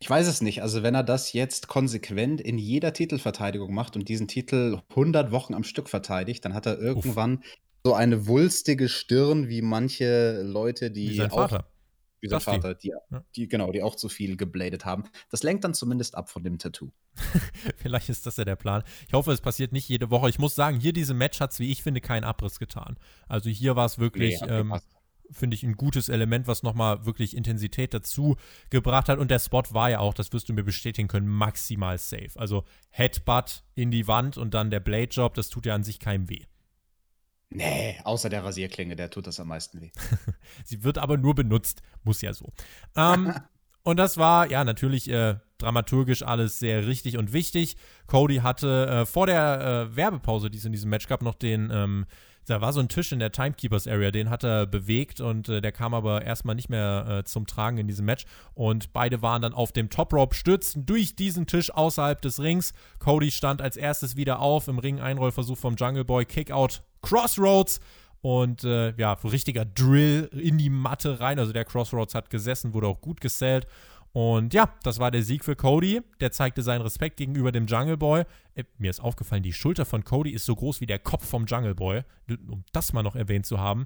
Ich 0.02 0.10
weiß 0.10 0.28
es 0.28 0.42
nicht. 0.42 0.64
Also, 0.64 0.82
wenn 0.82 0.96
er 0.96 1.04
das 1.04 1.32
jetzt 1.32 1.68
konsequent 1.68 2.42
in 2.42 2.58
jeder 2.58 2.92
Titelverteidigung 2.92 3.72
macht 3.72 3.96
und 3.96 4.10
diesen 4.10 4.28
Titel 4.28 4.82
100 4.90 5.32
Wochen 5.32 5.54
am 5.54 5.64
Stück 5.64 5.90
verteidigt, 5.90 6.44
dann 6.44 6.56
hat 6.56 6.66
er 6.66 6.80
irgendwann 6.80 7.38
Uff. 7.38 7.44
so 7.84 7.94
eine 7.94 8.26
wulstige 8.26 8.90
Stirn 8.90 9.48
wie 9.48 9.62
manche 9.62 10.42
Leute, 10.42 10.90
die 10.90 11.12
wie 11.12 11.18
sein 11.18 11.30
auch, 11.30 11.50
Vater. 11.50 11.68
Wie 12.20 12.30
sein 12.30 12.40
Vater, 12.40 12.74
die, 12.74 12.94
die, 13.36 13.48
genau, 13.48 13.72
die 13.72 13.84
auch 13.84 13.96
zu 13.96 14.10
viel 14.10 14.38
gebladet 14.38 14.86
haben. 14.86 15.04
Das 15.30 15.44
lenkt 15.44 15.64
dann 15.64 15.76
zumindest 15.76 16.16
ab 16.16 16.30
von 16.32 16.44
dem 16.44 16.58
Tattoo. 16.58 16.90
Vielleicht 17.78 18.10
ist 18.10 18.26
das 18.26 18.38
ja 18.38 18.46
der 18.46 18.56
Plan. 18.56 18.84
Ich 19.08 19.14
hoffe, 19.14 19.32
es 19.32 19.42
passiert 19.42 19.72
nicht 19.72 19.88
jede 19.88 20.10
Woche. 20.10 20.30
Ich 20.30 20.40
muss 20.40 20.56
sagen, 20.56 20.80
hier 20.80 20.94
diese 20.94 21.14
Match 21.14 21.40
hat 21.40 21.52
es, 21.52 21.60
wie 21.60 21.72
ich 21.72 21.84
finde, 21.84 22.02
keinen 22.02 22.24
Abriss 22.24 22.58
getan. 22.58 22.98
Also 23.28 23.52
hier 23.52 23.76
war 23.76 23.86
es 23.86 24.00
wirklich. 24.00 24.42
Nee, 24.42 24.48
ähm, 24.48 24.80
finde 25.32 25.56
ich, 25.56 25.64
ein 25.64 25.76
gutes 25.76 26.10
Element, 26.10 26.48
was 26.48 26.64
nochmal 26.64 27.06
wirklich 27.06 27.36
Intensität 27.36 27.94
dazu 27.94 28.36
gebracht 28.70 29.10
hat. 29.10 29.20
Und 29.20 29.32
der 29.32 29.40
Spot 29.40 29.64
war 29.72 29.90
ja 29.90 30.00
auch, 30.00 30.14
das 30.14 30.32
wirst 30.34 30.50
du 30.50 30.54
mir 30.54 30.64
bestätigen 30.64 31.08
können, 31.08 31.28
maximal 31.28 31.98
safe. 31.98 32.32
Also 32.36 32.64
Headbutt 32.90 33.64
in 33.76 33.92
die 33.92 34.08
Wand 34.08 34.38
und 34.38 34.54
dann 34.54 34.70
der 34.70 34.80
Blade 34.80 35.10
Job, 35.12 35.34
das 35.34 35.50
tut 35.50 35.66
ja 35.66 35.76
an 35.76 35.84
sich 35.84 36.00
keinem 36.00 36.30
weh. 36.30 36.46
Nee, 37.50 38.00
außer 38.06 38.30
der 38.30 38.46
Rasierklinge, 38.46 38.96
der 38.96 39.10
tut 39.10 39.28
das 39.28 39.40
am 39.40 39.50
meisten 39.50 39.82
weh. 39.82 39.92
Sie 40.64 40.84
wird 40.84 40.98
aber 40.98 41.18
nur 41.18 41.36
benutzt, 41.36 41.82
muss 42.04 42.22
ja 42.22 42.34
so. 42.34 42.52
Ähm, 42.96 43.34
Und 43.84 43.98
das 43.98 44.18
war, 44.18 44.50
ja, 44.50 44.64
natürlich 44.64 45.10
äh, 45.10 45.36
dramaturgisch 45.58 46.24
alles 46.24 46.60
sehr 46.60 46.86
richtig 46.86 47.18
und 47.18 47.34
wichtig. 47.34 47.78
Cody 48.08 48.38
hatte 48.38 48.88
äh, 48.88 49.06
vor 49.06 49.26
der 49.26 49.90
äh, 49.92 49.96
Werbepause, 49.96 50.52
die 50.52 50.58
es 50.58 50.66
in 50.66 50.72
diesem 50.72 50.90
Match 50.90 51.08
gab, 51.08 51.24
noch 51.24 51.36
den, 51.36 51.70
ähm, 51.72 52.06
da 52.52 52.62
war 52.62 52.74
so 52.74 52.80
ein 52.80 52.90
Tisch 52.90 53.12
in 53.12 53.20
der 53.20 53.32
Timekeepers 53.32 53.88
Area, 53.88 54.12
den 54.12 54.30
hat 54.30 54.44
er 54.44 54.68
bewegt 54.68 55.22
und 55.22 55.50
äh, 55.50 55.62
der 55.62 55.72
kam 55.72 55.94
aber 55.94 56.24
erstmal 56.24 56.56
nicht 56.56 56.70
mehr 56.70 57.06
äh, 57.08 57.24
zum 57.24 57.48
Tragen 57.48 57.78
in 57.78 57.88
diesem 57.88 58.06
Match. 58.06 58.26
Und 58.54 58.94
beide 58.94 59.22
waren 59.22 59.42
dann 59.42 59.54
auf 59.54 59.72
dem 59.72 59.90
Top 59.90 60.14
Rope, 60.14 60.36
stürzten 60.36 60.86
durch 60.86 61.16
diesen 61.16 61.48
Tisch 61.48 61.74
außerhalb 61.74 62.22
des 62.22 62.40
Rings. 62.42 62.74
Cody 63.00 63.32
stand 63.32 63.62
als 63.62 63.78
erstes 63.78 64.16
wieder 64.18 64.40
auf 64.40 64.68
im 64.68 64.80
Ring, 64.80 65.00
Einrollversuch 65.00 65.58
vom 65.58 65.76
Jungle 65.76 66.06
Boy, 66.06 66.26
Kickout, 66.26 66.82
Crossroads. 67.02 67.80
Und 68.22 68.64
äh, 68.66 68.94
ja, 68.98 69.14
richtiger 69.14 69.66
Drill 69.66 70.30
in 70.34 70.60
die 70.60 70.70
Matte 70.70 71.20
rein. 71.20 71.40
Also 71.40 71.54
der 71.54 71.66
Crossroads 71.66 72.14
hat 72.14 72.30
gesessen, 72.30 72.74
wurde 72.74 72.88
auch 72.88 73.02
gut 73.02 73.20
gesellt. 73.20 73.66
Und 74.14 74.54
ja, 74.54 74.74
das 74.84 75.00
war 75.00 75.10
der 75.10 75.24
Sieg 75.24 75.46
für 75.46 75.56
Cody. 75.56 76.02
Der 76.20 76.32
zeigte 76.32 76.62
seinen 76.64 76.82
Respekt 76.82 77.18
gegenüber 77.18 77.52
dem 77.52 77.66
Jungle 77.66 77.98
Boy. 77.98 78.24
Äh, 78.56 78.66
mir 78.78 78.90
ist 78.90 79.00
aufgefallen, 79.00 79.44
die 79.44 79.54
Schulter 79.54 79.86
von 79.86 80.04
Cody 80.04 80.32
ist 80.32 80.46
so 80.46 80.56
groß 80.56 80.82
wie 80.82 80.86
der 80.86 81.00
Kopf 81.00 81.26
vom 81.26 81.46
Jungle 81.46 81.76
Boy. 81.76 82.04
Um 82.30 82.66
das 82.74 82.92
mal 82.94 83.04
noch 83.04 83.16
erwähnt 83.16 83.46
zu 83.46 83.60
haben. 83.60 83.86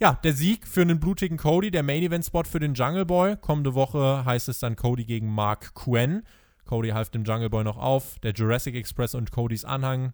Ja, 0.00 0.12
der 0.22 0.32
Sieg 0.32 0.66
für 0.66 0.82
einen 0.82 1.00
blutigen 1.00 1.38
Cody, 1.38 1.70
der 1.70 1.82
Main 1.82 2.02
Event 2.02 2.24
Spot 2.24 2.44
für 2.44 2.60
den 2.60 2.74
Jungle 2.74 3.06
Boy. 3.06 3.36
Kommende 3.36 3.74
Woche 3.74 4.24
heißt 4.24 4.48
es 4.48 4.60
dann 4.60 4.76
Cody 4.76 5.04
gegen 5.04 5.32
Mark 5.32 5.74
Quinn. 5.74 6.22
Cody 6.66 6.90
half 6.90 7.10
dem 7.10 7.24
Jungle 7.24 7.50
Boy 7.50 7.64
noch 7.64 7.78
auf. 7.78 8.18
Der 8.20 8.32
Jurassic 8.32 8.74
Express 8.74 9.14
und 9.14 9.32
Codys 9.32 9.64
Anhang 9.64 10.12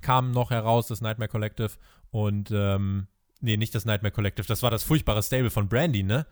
kamen 0.00 0.30
noch 0.30 0.50
heraus, 0.50 0.86
das 0.86 1.00
Nightmare 1.00 1.28
Collective. 1.28 1.72
Und, 2.10 2.50
ähm, 2.52 3.08
nee, 3.40 3.56
nicht 3.56 3.74
das 3.74 3.84
Nightmare 3.84 4.12
Collective, 4.12 4.46
das 4.46 4.62
war 4.62 4.70
das 4.70 4.84
furchtbare 4.84 5.22
Stable 5.22 5.50
von 5.50 5.68
Brandy, 5.68 6.04
ne? 6.04 6.26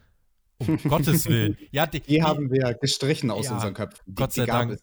Um 0.60 0.78
Gottes 0.88 1.26
Willen. 1.26 1.56
Ja, 1.70 1.86
die, 1.86 2.00
die, 2.00 2.14
die, 2.14 2.22
haben 2.22 2.50
wir 2.50 2.74
gestrichen 2.74 3.30
aus 3.30 3.46
ja, 3.46 3.54
unseren 3.54 3.74
Köpfen. 3.74 4.02
Die, 4.06 4.14
Gott 4.14 4.32
sei 4.32 4.46
Dank. 4.46 4.78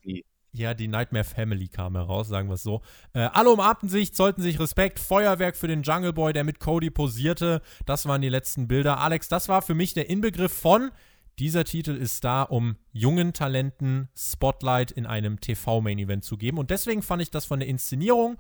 Ja, 0.54 0.74
die 0.74 0.88
Nightmare 0.88 1.24
Family 1.24 1.68
kam 1.68 1.96
heraus, 1.96 2.30
sagen 2.30 2.50
wir 2.50 2.56
es 2.56 2.64
so. 2.64 2.82
Äh, 3.14 3.20
alle 3.34 3.52
umarmten 3.52 3.90
sich, 3.90 4.16
zollten 4.16 4.42
sich 4.42 4.60
Respekt. 4.60 5.00
Feuerwerk 5.00 5.56
für 5.56 5.68
den 5.68 5.84
Jungle 5.84 6.14
Boy, 6.14 6.34
der 6.34 6.44
mit 6.44 6.60
Cody 6.60 6.90
posierte. 6.90 7.62
Das 7.86 8.08
waren 8.08 8.22
die 8.22 8.30
letzten 8.30 8.68
Bilder. 8.68 9.00
Alex, 9.00 9.28
das 9.28 9.50
war 9.50 9.62
für 9.62 9.76
mich 9.76 9.94
der 9.94 10.10
Inbegriff 10.10 10.52
von. 10.52 10.92
Dieser 11.38 11.64
Titel 11.64 11.92
ist 11.92 12.24
da, 12.24 12.42
um 12.42 12.78
jungen 12.92 13.34
Talenten 13.34 14.10
Spotlight 14.16 14.92
in 14.92 15.06
einem 15.06 15.40
TV-Main-Event 15.40 16.24
zu 16.24 16.38
geben. 16.38 16.58
Und 16.58 16.72
deswegen 16.72 17.04
fand 17.04 17.22
ich 17.22 17.30
das 17.30 17.46
von 17.46 17.60
der 17.60 17.70
Inszenierung 17.70 18.38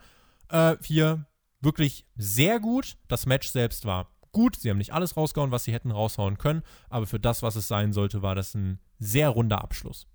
äh, 0.50 0.76
hier 0.84 1.28
wirklich 1.62 2.08
sehr 2.16 2.60
gut. 2.60 2.98
Das 3.08 3.28
Match 3.28 3.50
selbst 3.50 3.86
war 3.86 4.17
gut. 4.32 4.56
Sie 4.56 4.70
haben 4.70 4.78
nicht 4.78 4.94
alles 4.94 5.18
rausgehauen, 5.18 5.52
was 5.52 5.64
sie 5.64 5.74
hätten 5.74 5.92
raushauen 5.92 6.38
können, 6.38 6.64
aber 6.90 7.08
für 7.08 7.20
das, 7.20 7.44
was 7.44 7.56
es 7.56 7.68
sein 7.68 7.94
sollte, 7.94 8.22
war 8.22 8.36
das 8.36 8.56
ein 8.56 8.80
sehr 9.00 9.30
runder 9.30 9.62
Abschluss. 9.62 10.08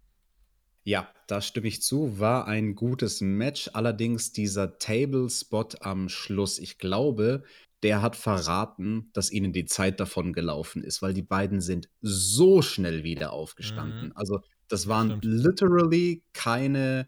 Ja, 0.85 1.09
da 1.29 1.41
stimme 1.41 1.69
ich 1.69 1.81
zu. 1.83 2.19
War 2.19 2.47
ein 2.47 2.75
gutes 2.75 3.21
Match. 3.21 3.71
Allerdings 3.73 4.33
dieser 4.33 4.79
Table-Spot 4.79 5.69
am 5.81 6.09
Schluss, 6.09 6.59
ich 6.59 6.79
glaube, 6.79 7.45
der 7.85 8.03
hat 8.03 8.17
verraten, 8.17 9.11
dass 9.13 9.31
ihnen 9.31 9.53
die 9.53 9.65
Zeit 9.65 10.01
davon 10.01 10.33
gelaufen 10.33 10.83
ist, 10.83 11.03
weil 11.03 11.15
die 11.15 11.23
beiden 11.23 11.61
sind 11.61 11.89
so 12.01 12.63
schnell 12.63 13.05
wieder 13.05 13.33
aufgestanden. 13.33 14.07
Mhm. 14.07 14.13
Also, 14.17 14.41
das 14.69 14.89
waren 14.89 15.19
Stimmt. 15.19 15.25
literally 15.25 16.25
keine 16.33 17.07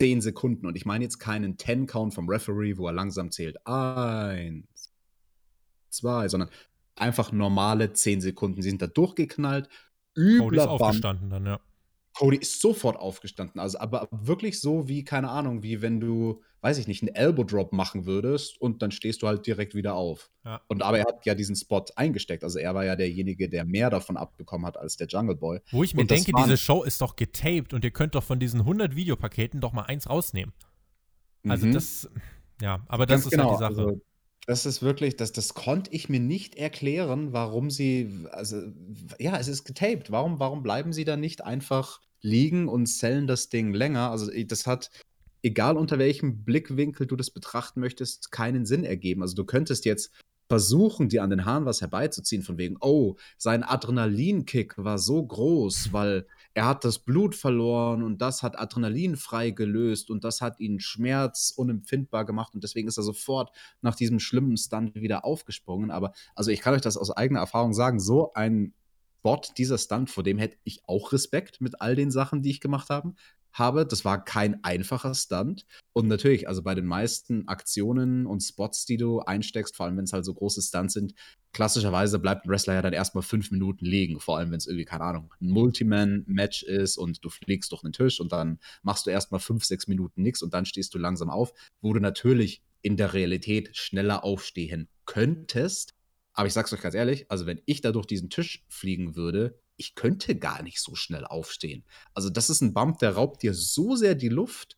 10 0.00 0.20
Sekunden. 0.20 0.66
Und 0.66 0.76
ich 0.76 0.84
meine 0.84 1.04
jetzt 1.04 1.18
keinen 1.18 1.56
10-Count 1.56 2.14
vom 2.14 2.28
Referee, 2.28 2.76
wo 2.76 2.86
er 2.86 2.92
langsam 2.92 3.30
zählt. 3.30 3.66
Eins, 3.66 4.92
zwei, 5.94 6.28
sondern 6.28 6.50
einfach 6.96 7.32
normale 7.32 7.92
10 7.92 8.20
Sekunden. 8.20 8.62
Sie 8.62 8.70
sind 8.70 8.82
da 8.82 8.86
durchgeknallt. 8.86 9.68
Übler 10.16 10.44
Cody 10.44 10.56
ist 10.56 10.66
aufgestanden 10.66 11.30
dann, 11.30 11.46
ja. 11.46 11.60
Cody 12.14 12.36
ist 12.36 12.60
sofort 12.60 12.96
aufgestanden. 12.96 13.60
Also, 13.60 13.78
aber 13.80 14.08
wirklich 14.12 14.60
so 14.60 14.88
wie, 14.88 15.02
keine 15.02 15.30
Ahnung, 15.30 15.64
wie 15.64 15.82
wenn 15.82 16.00
du, 16.00 16.42
weiß 16.60 16.78
ich 16.78 16.86
nicht, 16.86 17.02
einen 17.02 17.12
Elbow 17.12 17.42
Drop 17.42 17.72
machen 17.72 18.06
würdest 18.06 18.60
und 18.60 18.82
dann 18.82 18.92
stehst 18.92 19.22
du 19.22 19.26
halt 19.26 19.46
direkt 19.48 19.74
wieder 19.74 19.96
auf. 19.96 20.30
Ja. 20.44 20.60
Und 20.68 20.82
aber 20.82 20.98
er 20.98 21.06
hat 21.06 21.26
ja 21.26 21.34
diesen 21.34 21.56
Spot 21.56 21.84
eingesteckt. 21.96 22.44
Also 22.44 22.60
er 22.60 22.72
war 22.74 22.84
ja 22.84 22.94
derjenige, 22.94 23.48
der 23.48 23.64
mehr 23.64 23.90
davon 23.90 24.16
abbekommen 24.16 24.64
hat 24.64 24.76
als 24.76 24.96
der 24.96 25.08
Jungle 25.08 25.34
Boy. 25.34 25.58
Wo 25.72 25.82
ich 25.82 25.94
mir 25.94 26.02
und 26.02 26.10
denke, 26.12 26.30
diese 26.38 26.56
Show 26.56 26.84
ist 26.84 27.00
doch 27.00 27.16
getaped 27.16 27.74
und 27.74 27.84
ihr 27.84 27.90
könnt 27.90 28.14
doch 28.14 28.22
von 28.22 28.38
diesen 28.38 28.60
100 28.60 28.94
Videopaketen 28.94 29.60
doch 29.60 29.72
mal 29.72 29.82
eins 29.82 30.08
rausnehmen. 30.08 30.54
Also 31.48 31.66
mhm. 31.66 31.72
das, 31.72 32.08
ja, 32.62 32.84
aber 32.86 33.06
das 33.06 33.22
Ganz 33.22 33.24
ist 33.26 33.30
genau. 33.32 33.58
halt 33.58 33.72
die 33.72 33.76
Sache. 33.76 33.88
Also, 33.88 34.00
das 34.46 34.66
ist 34.66 34.82
wirklich, 34.82 35.16
das, 35.16 35.32
das 35.32 35.54
konnte 35.54 35.90
ich 35.92 36.08
mir 36.08 36.20
nicht 36.20 36.56
erklären, 36.56 37.32
warum 37.32 37.70
sie, 37.70 38.26
also, 38.30 38.60
ja, 39.18 39.38
es 39.38 39.48
ist 39.48 39.64
getaped. 39.64 40.10
Warum, 40.10 40.38
warum 40.38 40.62
bleiben 40.62 40.92
sie 40.92 41.04
da 41.04 41.16
nicht 41.16 41.44
einfach 41.44 42.00
liegen 42.20 42.68
und 42.68 42.86
zählen 42.86 43.26
das 43.26 43.48
Ding 43.48 43.72
länger? 43.72 44.10
Also, 44.10 44.30
das 44.46 44.66
hat, 44.66 44.90
egal 45.42 45.76
unter 45.76 45.98
welchem 45.98 46.44
Blickwinkel 46.44 47.06
du 47.06 47.16
das 47.16 47.30
betrachten 47.30 47.80
möchtest, 47.80 48.32
keinen 48.32 48.66
Sinn 48.66 48.84
ergeben. 48.84 49.22
Also, 49.22 49.34
du 49.34 49.44
könntest 49.44 49.86
jetzt 49.86 50.12
versuchen, 50.48 51.08
dir 51.08 51.22
an 51.22 51.30
den 51.30 51.46
Haaren 51.46 51.64
was 51.64 51.80
herbeizuziehen, 51.80 52.42
von 52.42 52.58
wegen, 52.58 52.76
oh, 52.80 53.16
sein 53.38 53.62
Adrenalinkick 53.62 54.76
war 54.76 54.98
so 54.98 55.24
groß, 55.24 55.92
weil 55.92 56.26
er 56.54 56.66
hat 56.66 56.84
das 56.84 57.00
Blut 57.00 57.34
verloren 57.34 58.02
und 58.02 58.22
das 58.22 58.44
hat 58.44 58.58
Adrenalin 58.58 59.16
freigelöst 59.16 60.08
und 60.08 60.22
das 60.22 60.40
hat 60.40 60.60
ihn 60.60 60.78
Schmerz 60.78 61.52
unempfindbar 61.54 62.24
gemacht 62.24 62.54
und 62.54 62.62
deswegen 62.62 62.86
ist 62.86 62.96
er 62.96 63.02
sofort 63.02 63.50
nach 63.82 63.96
diesem 63.96 64.20
schlimmen 64.20 64.56
Stunt 64.56 64.94
wieder 64.94 65.24
aufgesprungen. 65.24 65.90
Aber 65.90 66.12
also 66.36 66.52
ich 66.52 66.60
kann 66.60 66.74
euch 66.74 66.80
das 66.80 66.96
aus 66.96 67.10
eigener 67.10 67.40
Erfahrung 67.40 67.74
sagen, 67.74 67.98
so 67.98 68.32
ein 68.34 68.72
Bot, 69.22 69.52
dieser 69.58 69.78
Stunt, 69.78 70.10
vor 70.10 70.22
dem 70.22 70.38
hätte 70.38 70.58
ich 70.64 70.82
auch 70.86 71.12
Respekt 71.12 71.60
mit 71.60 71.80
all 71.80 71.96
den 71.96 72.10
Sachen, 72.10 72.42
die 72.42 72.50
ich 72.50 72.60
gemacht 72.60 72.88
habe 72.88 73.14
habe. 73.54 73.86
Das 73.86 74.04
war 74.04 74.24
kein 74.24 74.62
einfacher 74.62 75.14
Stunt. 75.14 75.64
Und 75.92 76.08
natürlich, 76.08 76.48
also 76.48 76.62
bei 76.62 76.74
den 76.74 76.86
meisten 76.86 77.48
Aktionen 77.48 78.26
und 78.26 78.40
Spots, 78.40 78.84
die 78.84 78.96
du 78.96 79.20
einsteckst, 79.20 79.76
vor 79.76 79.86
allem 79.86 79.96
wenn 79.96 80.04
es 80.04 80.12
halt 80.12 80.24
so 80.24 80.34
große 80.34 80.60
Stunts 80.60 80.94
sind, 80.94 81.14
klassischerweise 81.52 82.18
bleibt 82.18 82.44
ein 82.44 82.50
Wrestler 82.50 82.74
ja 82.74 82.82
dann 82.82 82.92
erstmal 82.92 83.22
fünf 83.22 83.50
Minuten 83.50 83.86
liegen. 83.86 84.20
Vor 84.20 84.38
allem, 84.38 84.50
wenn 84.50 84.58
es 84.58 84.66
irgendwie, 84.66 84.84
keine 84.84 85.04
Ahnung, 85.04 85.32
ein 85.40 85.48
Multiman-Match 85.48 86.64
ist 86.64 86.98
und 86.98 87.24
du 87.24 87.30
fliegst 87.30 87.72
durch 87.72 87.82
den 87.82 87.92
Tisch 87.92 88.20
und 88.20 88.32
dann 88.32 88.58
machst 88.82 89.06
du 89.06 89.10
erstmal 89.10 89.40
fünf, 89.40 89.64
sechs 89.64 89.86
Minuten 89.86 90.22
nichts 90.22 90.42
und 90.42 90.52
dann 90.52 90.66
stehst 90.66 90.92
du 90.94 90.98
langsam 90.98 91.30
auf, 91.30 91.52
wo 91.80 91.92
du 91.92 92.00
natürlich 92.00 92.62
in 92.82 92.96
der 92.96 93.14
Realität 93.14 93.76
schneller 93.76 94.24
aufstehen 94.24 94.88
könntest. 95.06 95.94
Aber 96.34 96.48
ich 96.48 96.52
sag's 96.52 96.72
euch 96.72 96.82
ganz 96.82 96.94
ehrlich, 96.94 97.30
also 97.30 97.46
wenn 97.46 97.62
ich 97.64 97.80
da 97.80 97.92
durch 97.92 98.06
diesen 98.06 98.28
Tisch 98.28 98.64
fliegen 98.68 99.14
würde, 99.14 99.58
ich 99.76 99.94
könnte 99.94 100.36
gar 100.36 100.62
nicht 100.62 100.80
so 100.80 100.94
schnell 100.94 101.24
aufstehen. 101.24 101.84
Also 102.12 102.30
das 102.30 102.50
ist 102.50 102.60
ein 102.60 102.74
Bump, 102.74 102.98
der 102.98 103.14
raubt 103.14 103.42
dir 103.42 103.54
so 103.54 103.96
sehr 103.96 104.14
die 104.14 104.28
Luft. 104.28 104.76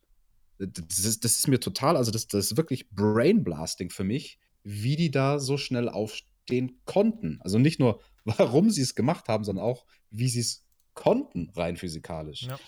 Das 0.57 0.99
ist, 0.99 1.23
das 1.23 1.37
ist 1.37 1.47
mir 1.47 1.59
total, 1.59 1.95
also 1.97 2.11
das, 2.11 2.27
das 2.27 2.51
ist 2.51 2.57
wirklich 2.57 2.89
Brainblasting 2.89 3.91
für 3.91 4.03
mich, 4.03 4.39
wie 4.63 4.95
die 4.95 5.11
da 5.11 5.39
so 5.39 5.57
schnell 5.57 5.87
aufstehen 5.87 6.81
konnten. 6.85 7.39
Also 7.41 7.59
nicht 7.59 7.79
nur, 7.79 8.01
warum 8.25 8.69
sie 8.69 8.81
es 8.81 8.95
gemacht 8.95 9.27
haben, 9.29 9.43
sondern 9.43 9.65
auch, 9.65 9.85
wie 10.09 10.29
sie 10.29 10.39
es 10.39 10.65
konnten, 10.93 11.51
rein 11.55 11.77
physikalisch. 11.77 12.43
Ja. 12.43 12.59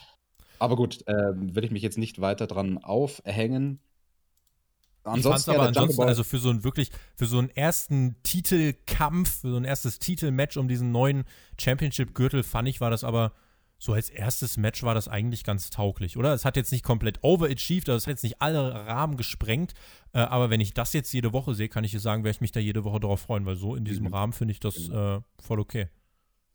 Aber 0.59 0.75
gut, 0.75 1.03
ähm, 1.07 1.55
will 1.55 1.63
ich 1.63 1.71
mich 1.71 1.81
jetzt 1.81 1.97
nicht 1.97 2.21
weiter 2.21 2.45
dran 2.45 2.77
aufhängen. 2.77 3.79
Ansonsten, 5.03 5.51
ich 5.51 5.57
aber 5.57 5.67
ansonsten, 5.67 6.01
also 6.03 6.23
für 6.23 6.39
so 6.39 6.49
einen 6.49 6.63
wirklich, 6.63 6.91
für 7.15 7.25
so 7.25 7.39
einen 7.39 7.49
ersten 7.49 8.17
Titelkampf, 8.23 9.41
für 9.41 9.51
so 9.51 9.57
ein 9.57 9.63
erstes 9.63 9.99
Titelmatch 9.99 10.57
um 10.57 10.67
diesen 10.67 10.91
neuen 10.91 11.23
Championship-Gürtel, 11.59 12.43
fand 12.43 12.67
ich, 12.67 12.81
war 12.81 12.91
das 12.91 13.03
aber 13.03 13.33
so 13.81 13.93
als 13.93 14.09
erstes 14.09 14.57
Match 14.57 14.83
war 14.83 14.93
das 14.93 15.07
eigentlich 15.07 15.45
ganz 15.45 15.69
tauglich, 15.69 16.17
oder? 16.17 16.33
Es 16.33 16.43
hat 16.43 16.57
jetzt 16.57 16.73
nicht 16.73 16.83
komplett 16.83 17.19
overachieved, 17.23 17.87
also 17.87 17.95
es 17.95 18.07
hat 18.07 18.11
jetzt 18.11 18.23
nicht 18.23 18.41
alle 18.41 18.73
Rahmen 18.73 19.15
gesprengt, 19.15 19.73
äh, 20.11 20.19
aber 20.19 20.49
wenn 20.49 20.59
ich 20.59 20.73
das 20.73 20.91
jetzt 20.91 21.13
jede 21.13 21.31
Woche 21.31 21.55
sehe, 21.55 21.69
kann 21.69 21.85
ich 21.85 21.97
sagen, 21.99 22.25
werde 22.25 22.35
ich 22.35 22.41
mich 22.41 22.51
da 22.51 22.59
jede 22.59 22.83
Woche 22.83 22.99
darauf 22.99 23.21
freuen, 23.21 23.45
weil 23.45 23.55
so 23.55 23.75
in 23.75 23.85
diesem 23.85 24.07
mhm. 24.07 24.13
Rahmen 24.13 24.33
finde 24.33 24.51
ich 24.51 24.59
das 24.59 24.75
genau. 24.75 25.17
äh, 25.17 25.21
voll 25.41 25.61
okay. 25.61 25.87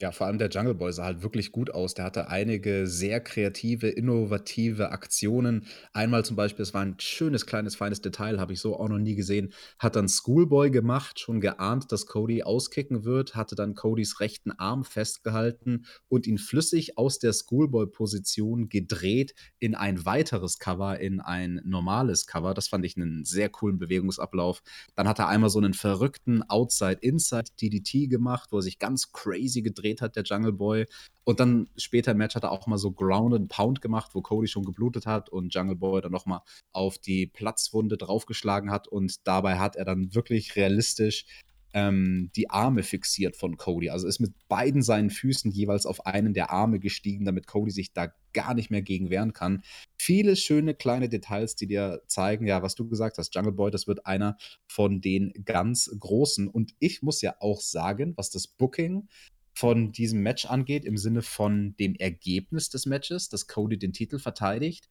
Ja, 0.01 0.11
vor 0.11 0.27
allem 0.27 0.39
der 0.39 0.49
Jungle 0.51 0.75
Boy 0.75 0.93
sah 0.93 1.05
halt 1.05 1.23
wirklich 1.23 1.53
gut 1.53 1.71
aus. 1.71 1.95
Der 1.95 2.05
hatte 2.05 2.27
einige 2.29 2.89
sehr 2.89 3.21
kreative, 3.21 3.89
innovative 3.89 4.91
Aktionen. 4.91 5.67
Einmal 5.93 6.25
zum 6.25 6.35
Beispiel, 6.35 6.65
es 6.65 6.75
war 6.75 6.83
ein 6.83 6.97
schönes, 6.99 7.47
kleines, 7.47 7.77
feines 7.77 8.01
Detail, 8.01 8.41
habe 8.41 8.53
ich 8.53 8.61
so 8.61 8.77
auch 8.77 8.89
noch 8.89 8.99
nie 8.99 9.15
gesehen, 9.15 9.53
hat 9.79 9.95
dann 9.95 10.09
Schoolboy 10.09 10.71
gemacht, 10.73 11.21
schon 11.21 11.41
geahnt, 11.41 11.93
dass 11.93 12.07
Cody 12.07 12.43
auskicken 12.43 13.05
wird, 13.05 13.37
hatte 13.37 13.55
dann 13.55 13.77
Codys 13.77 14.19
rechten 14.19 14.51
Arm 14.51 14.83
festgehalten 14.85 15.87
und 16.09 16.27
ihn 16.27 16.39
flüssig 16.39 16.99
aus 16.99 17.21
der 17.21 17.33
Schoolboy-Position 17.33 18.69
gedreht 18.69 19.35
in 19.61 19.77
ein 19.77 20.05
weiteres 20.05 20.59
Cover, 20.59 20.99
in 20.99 21.21
ein 21.21 21.61
normales 21.65 22.27
Cover. 22.27 22.53
Das 22.53 22.67
fand 22.67 22.85
ich 22.85 22.97
einen 22.97 23.25
sehr 23.25 23.49
coolen 23.49 23.79
Bewegungsablauf. 23.79 24.61
Dann 24.97 25.07
hat 25.07 25.21
er 25.21 25.29
einmal 25.29 25.51
so 25.51 25.59
einen 25.61 25.75
verrückten 25.75 26.43
Outside-Inside-DDT 26.43 28.09
gemacht, 28.09 28.51
wo 28.51 28.59
er 28.59 28.63
sich 28.63 28.81
ganz 28.81 29.13
crazy 29.13 29.63
gedreht 29.63 29.84
gedreht 29.85 30.01
hat, 30.01 30.17
der 30.17 30.25
Jungle 30.25 30.53
Boy. 30.53 30.87
Und 31.25 31.41
dann 31.41 31.69
später 31.77 32.13
im 32.13 32.19
Match 32.19 32.35
hat 32.35 32.45
er 32.45 32.53
auch 32.53 32.67
mal 32.67 32.79
so 32.79 32.93
Ground 32.93 33.35
and 33.35 33.49
Pound 33.49 33.81
gemacht, 33.81 34.11
wo 34.15 34.23
Cody 34.23 34.49
schon 34.49 34.65
geblutet 34.65 35.07
hat 35.07 35.29
und 35.29 35.55
Jungle 35.55 35.77
Boy 35.77 36.01
dann 36.01 36.13
nochmal 36.13 36.41
auf 36.73 36.99
die 36.99 37.27
Platzwunde 37.27 37.97
draufgeschlagen 37.97 38.71
hat. 38.71 38.89
Und 38.89 39.27
dabei 39.27 39.59
hat 39.59 39.77
er 39.77 39.85
dann 39.85 40.15
wirklich 40.15 40.57
realistisch 40.57 41.27
ähm, 41.75 42.31
die 42.37 42.51
Arme 42.51 42.83
fixiert 42.83 43.37
von 43.37 43.57
Cody. 43.57 43.91
Also 43.91 44.07
ist 44.07 44.21
mit 44.21 44.33
beiden 44.49 44.83
seinen 44.83 45.11
Füßen 45.11 45.51
jeweils 45.51 45.87
auf 45.87 46.07
einen 46.07 46.33
der 46.33 46.51
Arme 46.51 46.79
gestiegen, 46.79 47.25
damit 47.25 47.47
Cody 47.47 47.73
sich 47.73 47.93
da 47.93 48.13
gar 48.33 48.55
nicht 48.55 48.71
mehr 48.71 48.83
gegen 48.83 49.11
wehren 49.11 49.33
kann. 49.33 49.63
Viele 49.97 50.37
schöne 50.37 50.75
kleine 50.75 51.09
Details, 51.09 51.57
die 51.57 51.67
dir 51.67 52.03
zeigen, 52.07 52.47
ja, 52.47 52.63
was 52.63 52.75
du 52.77 52.87
gesagt 52.87 53.19
hast, 53.19 53.35
Jungle 53.35 53.53
Boy, 53.53 53.71
das 53.71 53.89
wird 53.89 54.07
einer 54.07 54.37
von 54.67 55.01
den 55.01 55.33
ganz 55.45 55.91
großen. 55.99 56.49
Und 56.49 56.75
ich 56.79 57.03
muss 57.03 57.23
ja 57.23 57.35
auch 57.41 57.61
sagen, 57.61 58.13
was 58.17 58.31
das 58.31 58.47
Booking 58.47 59.09
von 59.55 59.93
diesem 59.93 60.21
Match 60.23 60.47
angeht, 60.47 60.85
im 60.85 60.97
Sinne 60.97 61.23
von 61.23 61.77
dem 61.77 61.95
Ergebnis 61.95 62.69
des 62.69 62.87
Matches, 62.87 63.29
dass 63.29 63.47
Cody 63.47 63.79
den 63.79 63.93
Titel 63.93 64.19
verteidigt. 64.19 64.89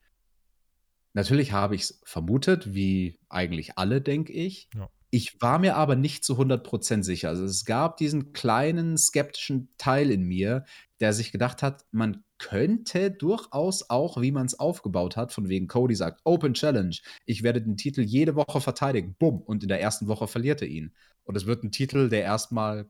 Natürlich 1.13 1.51
habe 1.51 1.75
ich 1.75 1.81
es 1.83 2.01
vermutet, 2.03 2.73
wie 2.73 3.19
eigentlich 3.29 3.77
alle, 3.77 4.01
denke 4.01 4.33
ich. 4.33 4.69
Ja. 4.75 4.89
Ich 5.11 5.39
war 5.41 5.59
mir 5.59 5.75
aber 5.75 5.95
nicht 5.95 6.23
zu 6.23 6.39
100% 6.39 7.03
sicher. 7.03 7.29
Also 7.29 7.43
es 7.43 7.65
gab 7.65 7.97
diesen 7.97 8.33
kleinen 8.33 8.97
skeptischen 8.97 9.69
Teil 9.77 10.09
in 10.09 10.23
mir, 10.23 10.65
der 11.01 11.13
sich 11.13 11.31
gedacht 11.31 11.61
hat, 11.61 11.85
man 11.91 12.23
könnte 12.39 13.11
durchaus 13.11 13.91
auch, 13.91 14.19
wie 14.19 14.31
man 14.31 14.47
es 14.47 14.59
aufgebaut 14.59 15.15
hat, 15.15 15.31
von 15.31 15.49
wegen 15.49 15.67
Cody 15.67 15.93
sagt, 15.93 16.21
Open 16.23 16.55
Challenge, 16.55 16.95
ich 17.25 17.43
werde 17.43 17.61
den 17.61 17.77
Titel 17.77 18.01
jede 18.01 18.35
Woche 18.35 18.59
verteidigen, 18.59 19.15
bumm, 19.19 19.39
und 19.39 19.61
in 19.61 19.69
der 19.69 19.81
ersten 19.81 20.07
Woche 20.07 20.27
verliert 20.27 20.63
er 20.63 20.67
ihn. 20.67 20.95
Und 21.25 21.37
es 21.37 21.45
wird 21.45 21.63
ein 21.63 21.71
Titel, 21.71 22.09
der 22.09 22.23
erstmal 22.23 22.89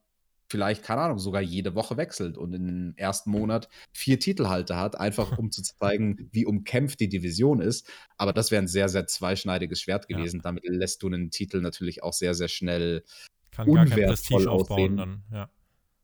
vielleicht, 0.54 0.84
keine 0.84 1.02
Ahnung, 1.02 1.18
sogar 1.18 1.42
jede 1.42 1.74
Woche 1.74 1.98
wechselt 1.98 2.38
und 2.38 2.54
im 2.54 2.94
ersten 2.96 3.32
Monat 3.32 3.70
vier 3.92 4.20
Titelhalter 4.20 4.78
hat, 4.78 5.00
einfach 5.00 5.36
um 5.40 5.50
zu 5.50 5.64
zeigen, 5.64 6.30
wie 6.32 6.46
umkämpft 6.46 7.00
die 7.00 7.10
Division 7.10 7.60
ist. 7.60 7.90
Aber 8.18 8.34
das 8.34 8.52
wäre 8.52 8.62
ein 8.62 8.68
sehr, 8.68 8.88
sehr 8.88 9.08
zweischneidiges 9.08 9.82
Schwert 9.82 10.08
gewesen. 10.08 10.38
Ja. 10.38 10.44
Damit 10.44 10.64
lässt 10.68 11.02
du 11.02 11.08
einen 11.08 11.32
Titel 11.32 11.60
natürlich 11.60 12.04
auch 12.04 12.14
sehr, 12.14 12.36
sehr 12.36 12.50
schnell 12.50 13.04
Kann 13.50 13.68
unwertvoll 13.68 14.48
aussehen. 14.48 14.98
Dann, 14.98 15.24
ja. 15.32 15.50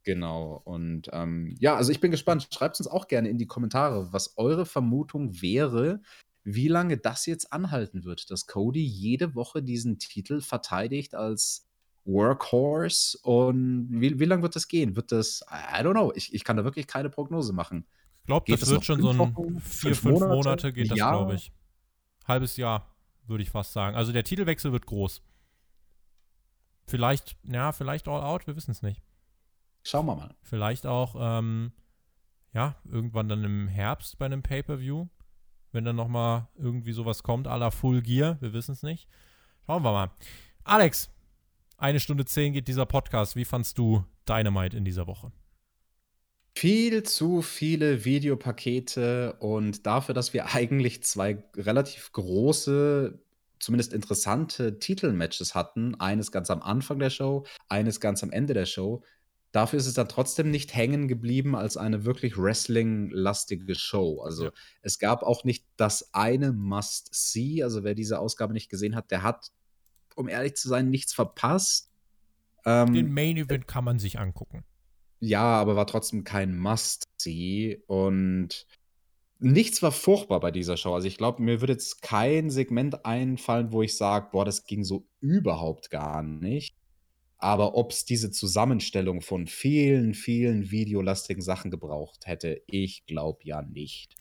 Genau. 0.03 0.59
Und 0.65 1.11
ähm, 1.13 1.55
ja, 1.59 1.75
also 1.75 1.91
ich 1.91 1.99
bin 1.99 2.09
gespannt. 2.09 2.47
Schreibt 2.51 2.79
uns 2.79 2.87
auch 2.87 3.07
gerne 3.07 3.29
in 3.29 3.37
die 3.37 3.45
Kommentare, 3.45 4.11
was 4.11 4.35
eure 4.35 4.65
Vermutung 4.65 5.43
wäre, 5.43 6.01
wie 6.43 6.69
lange 6.69 6.97
das 6.97 7.27
jetzt 7.27 7.53
anhalten 7.53 8.03
wird, 8.03 8.31
dass 8.31 8.47
Cody 8.47 8.83
jede 8.83 9.35
Woche 9.35 9.61
diesen 9.61 9.99
Titel 9.99 10.41
verteidigt 10.41 11.13
als 11.13 11.68
Workhorse 12.05 13.17
und 13.23 13.87
wie, 13.89 14.19
wie 14.19 14.25
lange 14.25 14.41
wird 14.41 14.55
das 14.55 14.67
gehen? 14.67 14.95
Wird 14.95 15.11
das, 15.11 15.43
I 15.49 15.81
don't 15.81 15.91
know, 15.91 16.11
ich, 16.15 16.33
ich 16.33 16.43
kann 16.43 16.57
da 16.57 16.63
wirklich 16.63 16.87
keine 16.87 17.09
Prognose 17.09 17.53
machen. 17.53 17.85
Ich 18.21 18.25
glaube, 18.25 18.51
das, 18.51 18.61
das 18.61 18.69
wird 18.69 18.85
schon 18.85 19.01
so 19.01 19.09
ein 19.09 19.17
Wochen, 19.17 19.59
vier, 19.59 19.95
fünf 19.95 20.19
Monate, 20.19 20.35
Monate 20.35 20.73
geht 20.73 20.91
das, 20.91 20.97
glaube 20.97 21.35
ich. 21.35 21.51
Halbes 22.27 22.57
Jahr, 22.57 22.95
würde 23.27 23.43
ich 23.43 23.49
fast 23.49 23.73
sagen. 23.73 23.95
Also 23.95 24.11
der 24.11 24.23
Titelwechsel 24.23 24.71
wird 24.71 24.85
groß. 24.85 25.21
Vielleicht, 26.87 27.37
ja, 27.43 27.71
vielleicht 27.71 28.07
all 28.07 28.21
out, 28.21 28.47
wir 28.47 28.55
wissen 28.55 28.71
es 28.71 28.81
nicht. 28.81 29.01
Schauen 29.83 30.05
wir 30.07 30.15
mal. 30.15 30.35
Vielleicht 30.41 30.85
auch, 30.85 31.15
ähm, 31.19 31.71
ja, 32.53 32.75
irgendwann 32.85 33.29
dann 33.29 33.43
im 33.43 33.67
Herbst 33.67 34.17
bei 34.17 34.25
einem 34.25 34.41
Pay-Per-View, 34.41 35.07
wenn 35.71 35.85
dann 35.85 35.95
nochmal 35.95 36.47
irgendwie 36.55 36.93
sowas 36.93 37.23
kommt, 37.23 37.47
à 37.47 37.57
la 37.57 37.69
Full 37.71 38.01
Gear, 38.01 38.37
wir 38.41 38.53
wissen 38.53 38.71
es 38.71 38.83
nicht. 38.83 39.07
Schauen 39.65 39.83
wir 39.83 39.91
mal. 39.91 40.11
Alex, 40.63 41.11
eine 41.79 41.99
Stunde 41.99 42.25
zehn 42.25 42.53
geht 42.53 42.67
dieser 42.67 42.85
Podcast. 42.85 43.35
Wie 43.35 43.45
fandst 43.45 43.77
du 43.77 44.03
Dynamite 44.27 44.77
in 44.77 44.85
dieser 44.85 45.07
Woche? 45.07 45.31
Viel 46.55 47.03
zu 47.03 47.41
viele 47.41 48.03
Videopakete 48.03 49.37
und 49.39 49.85
dafür, 49.85 50.13
dass 50.13 50.33
wir 50.33 50.47
eigentlich 50.53 51.03
zwei 51.03 51.43
relativ 51.55 52.11
große, 52.11 53.19
zumindest 53.59 53.93
interessante 53.93 54.79
Titelmatches 54.79 55.55
hatten, 55.55 55.95
eines 55.95 56.31
ganz 56.31 56.49
am 56.49 56.61
Anfang 56.61 56.99
der 56.99 57.09
Show, 57.09 57.45
eines 57.69 57.99
ganz 57.99 58.23
am 58.23 58.31
Ende 58.31 58.53
der 58.53 58.65
Show, 58.65 59.03
dafür 59.51 59.79
ist 59.79 59.87
es 59.87 59.93
dann 59.93 60.09
trotzdem 60.09 60.51
nicht 60.51 60.75
hängen 60.75 61.07
geblieben 61.07 61.55
als 61.55 61.77
eine 61.77 62.05
wirklich 62.05 62.37
Wrestling-lastige 62.37 63.75
Show. 63.75 64.21
Also 64.21 64.45
ja. 64.45 64.51
es 64.81 64.99
gab 64.99 65.23
auch 65.23 65.43
nicht 65.43 65.65
das 65.77 66.13
eine 66.13 66.51
Must-See. 66.51 67.63
Also 67.63 67.83
wer 67.83 67.95
diese 67.95 68.19
Ausgabe 68.19 68.53
nicht 68.53 68.69
gesehen 68.69 68.95
hat, 68.95 69.11
der 69.11 69.23
hat 69.23 69.51
um 70.19 70.27
ehrlich 70.27 70.55
zu 70.55 70.67
sein, 70.67 70.89
nichts 70.89 71.13
verpasst. 71.13 71.89
Ähm, 72.65 72.93
Den 72.93 73.13
Main 73.13 73.37
Event 73.37 73.67
kann 73.67 73.85
man 73.85 73.99
sich 73.99 74.19
angucken. 74.19 74.65
Ja, 75.21 75.43
aber 75.43 75.75
war 75.75 75.87
trotzdem 75.87 76.23
kein 76.23 76.57
Must-See 76.57 77.81
und 77.87 78.67
nichts 79.39 79.81
war 79.81 79.91
furchtbar 79.91 80.41
bei 80.41 80.51
dieser 80.51 80.77
Show. 80.77 80.93
Also 80.93 81.07
ich 81.07 81.17
glaube, 81.17 81.41
mir 81.41 81.61
würde 81.61 81.73
jetzt 81.73 82.01
kein 82.01 82.49
Segment 82.49 83.05
einfallen, 83.05 83.71
wo 83.71 83.81
ich 83.81 83.95
sage, 83.95 84.27
boah, 84.31 84.45
das 84.45 84.65
ging 84.65 84.83
so 84.83 85.07
überhaupt 85.21 85.89
gar 85.89 86.21
nicht. 86.21 86.75
Aber 87.37 87.75
ob 87.75 87.91
es 87.91 88.03
diese 88.03 88.31
Zusammenstellung 88.31 89.21
von 89.21 89.47
vielen, 89.47 90.13
vielen 90.13 90.71
videolastigen 90.71 91.41
Sachen 91.41 91.71
gebraucht 91.71 92.27
hätte, 92.27 92.61
ich 92.67 93.05
glaube 93.05 93.39
ja 93.43 93.61
nicht. 93.61 94.15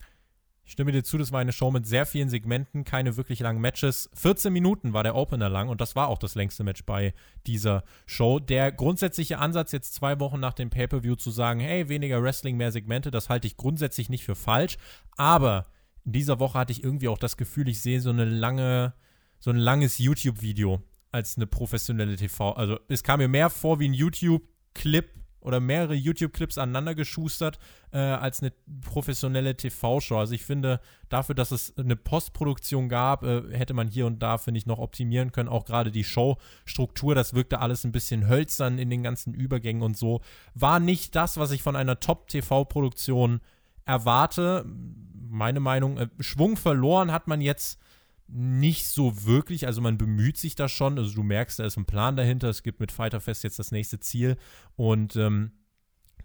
Ich 0.69 0.73
stimme 0.73 0.91
dir 0.91 1.03
zu, 1.03 1.17
das 1.17 1.31
war 1.31 1.39
eine 1.39 1.51
Show 1.51 1.71
mit 1.71 1.87
sehr 1.87 2.05
vielen 2.05 2.29
Segmenten, 2.29 2.83
keine 2.83 3.17
wirklich 3.17 3.39
langen 3.39 3.59
Matches. 3.59 4.07
14 4.13 4.53
Minuten 4.53 4.93
war 4.93 5.01
der 5.01 5.15
Opener 5.15 5.49
lang 5.49 5.67
und 5.67 5.81
das 5.81 5.95
war 5.95 6.09
auch 6.09 6.19
das 6.19 6.35
längste 6.35 6.63
Match 6.63 6.85
bei 6.85 7.15
dieser 7.47 7.83
Show. 8.05 8.37
Der 8.37 8.71
grundsätzliche 8.71 9.39
Ansatz, 9.39 9.71
jetzt 9.71 9.95
zwei 9.95 10.19
Wochen 10.19 10.39
nach 10.39 10.53
dem 10.53 10.69
Pay-Per-View 10.69 11.15
zu 11.15 11.31
sagen, 11.31 11.59
hey, 11.59 11.89
weniger 11.89 12.21
Wrestling, 12.21 12.55
mehr 12.55 12.71
Segmente, 12.71 13.09
das 13.09 13.29
halte 13.29 13.47
ich 13.47 13.57
grundsätzlich 13.57 14.09
nicht 14.09 14.23
für 14.23 14.35
falsch. 14.35 14.77
Aber 15.17 15.65
in 16.05 16.11
dieser 16.11 16.39
Woche 16.39 16.59
hatte 16.59 16.71
ich 16.71 16.83
irgendwie 16.83 17.07
auch 17.07 17.17
das 17.17 17.35
Gefühl, 17.35 17.67
ich 17.67 17.81
sehe 17.81 17.99
so 17.99 18.11
eine 18.11 18.25
lange, 18.25 18.93
so 19.39 19.49
ein 19.49 19.57
langes 19.57 19.97
YouTube-Video 19.97 20.83
als 21.11 21.35
eine 21.35 21.47
professionelle 21.47 22.15
TV. 22.15 22.51
Also 22.51 22.79
es 22.89 23.01
kam 23.01 23.21
mir 23.21 23.27
mehr 23.27 23.49
vor 23.49 23.79
wie 23.79 23.89
ein 23.89 23.95
YouTube-Clip 23.95 25.18
oder 25.41 25.59
mehrere 25.59 25.93
YouTube-Clips 25.93 26.57
aneinander 26.57 26.95
geschustert 26.95 27.59
äh, 27.91 27.97
als 27.97 28.41
eine 28.41 28.51
professionelle 28.81 29.55
TV-Show. 29.55 30.17
Also 30.17 30.33
ich 30.33 30.43
finde, 30.43 30.79
dafür, 31.07 31.35
dass 31.35 31.51
es 31.51 31.73
eine 31.77 31.95
Postproduktion 31.95 32.89
gab, 32.89 33.23
äh, 33.23 33.43
hätte 33.51 33.73
man 33.73 33.87
hier 33.87 34.05
und 34.05 34.21
da, 34.21 34.37
finde 34.37 34.57
ich, 34.57 34.65
noch 34.65 34.79
optimieren 34.79 35.31
können. 35.31 35.49
Auch 35.49 35.65
gerade 35.65 35.91
die 35.91 36.03
Showstruktur, 36.03 37.15
das 37.15 37.33
wirkte 37.33 37.59
alles 37.59 37.83
ein 37.83 37.91
bisschen 37.91 38.27
hölzern 38.27 38.77
in 38.77 38.89
den 38.89 39.03
ganzen 39.03 39.33
Übergängen 39.33 39.81
und 39.81 39.97
so. 39.97 40.21
War 40.53 40.79
nicht 40.79 41.15
das, 41.15 41.37
was 41.37 41.51
ich 41.51 41.63
von 41.63 41.75
einer 41.75 41.99
Top-TV-Produktion 41.99 43.41
erwarte. 43.85 44.65
Meine 45.29 45.59
Meinung, 45.59 45.97
äh, 45.97 46.07
Schwung 46.19 46.57
verloren 46.57 47.11
hat 47.11 47.27
man 47.27 47.41
jetzt 47.41 47.79
nicht 48.31 48.87
so 48.87 49.25
wirklich, 49.25 49.65
also 49.65 49.81
man 49.81 49.97
bemüht 49.97 50.37
sich 50.37 50.55
da 50.55 50.67
schon, 50.67 50.97
also 50.97 51.13
du 51.15 51.23
merkst, 51.23 51.59
da 51.59 51.65
ist 51.65 51.77
ein 51.77 51.85
Plan 51.85 52.15
dahinter, 52.15 52.49
es 52.49 52.63
gibt 52.63 52.79
mit 52.79 52.91
Fighter 52.91 53.19
Fest 53.19 53.43
jetzt 53.43 53.59
das 53.59 53.71
nächste 53.71 53.99
Ziel. 53.99 54.37
Und 54.75 55.15
ähm, 55.15 55.51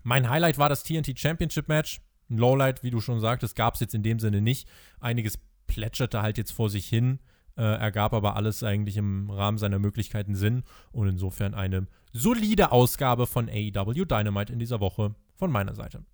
mein 0.03 0.29
Highlight 0.29 0.59
war 0.59 0.69
das 0.69 0.85
TNT 0.85 1.19
Championship 1.19 1.69
Match, 1.69 2.01
ein 2.31 2.39
Lowlight, 2.39 2.83
wie 2.83 2.91
du 2.91 3.01
schon 3.01 3.21
sagtest, 3.21 3.57
gab 3.57 3.75
es 3.75 3.81
jetzt 3.81 3.95
in 3.95 4.03
dem 4.03 4.19
Sinne 4.19 4.41
nicht, 4.41 4.69
einiges 5.01 5.39
plätscherte 5.67 6.23
halt 6.23 6.39
jetzt 6.39 6.53
vor 6.53 6.69
sich 6.71 6.87
hin, 6.87 7.21
äh, 7.57 7.63
ergab 7.63 8.13
aber 8.13 8.37
alles 8.37 8.63
eigentlich 8.63 8.97
im 8.97 9.31
Rahmen 9.31 9.59
seiner 9.59 9.79
Möglichkeiten 9.79 10.35
Sinn. 10.35 10.65
Und 10.93 11.09
insofern 11.09 11.55
eine 11.55 11.87
solide 12.13 12.73
Ausgabe 12.73 13.27
von 13.27 13.49
AEW 13.49 14.05
Dynamite 14.05 14.53
in 14.53 14.59
dieser 14.59 14.81
Woche 14.81 15.15
von 15.37 15.51
meiner 15.51 15.75
Seite. 15.75 16.05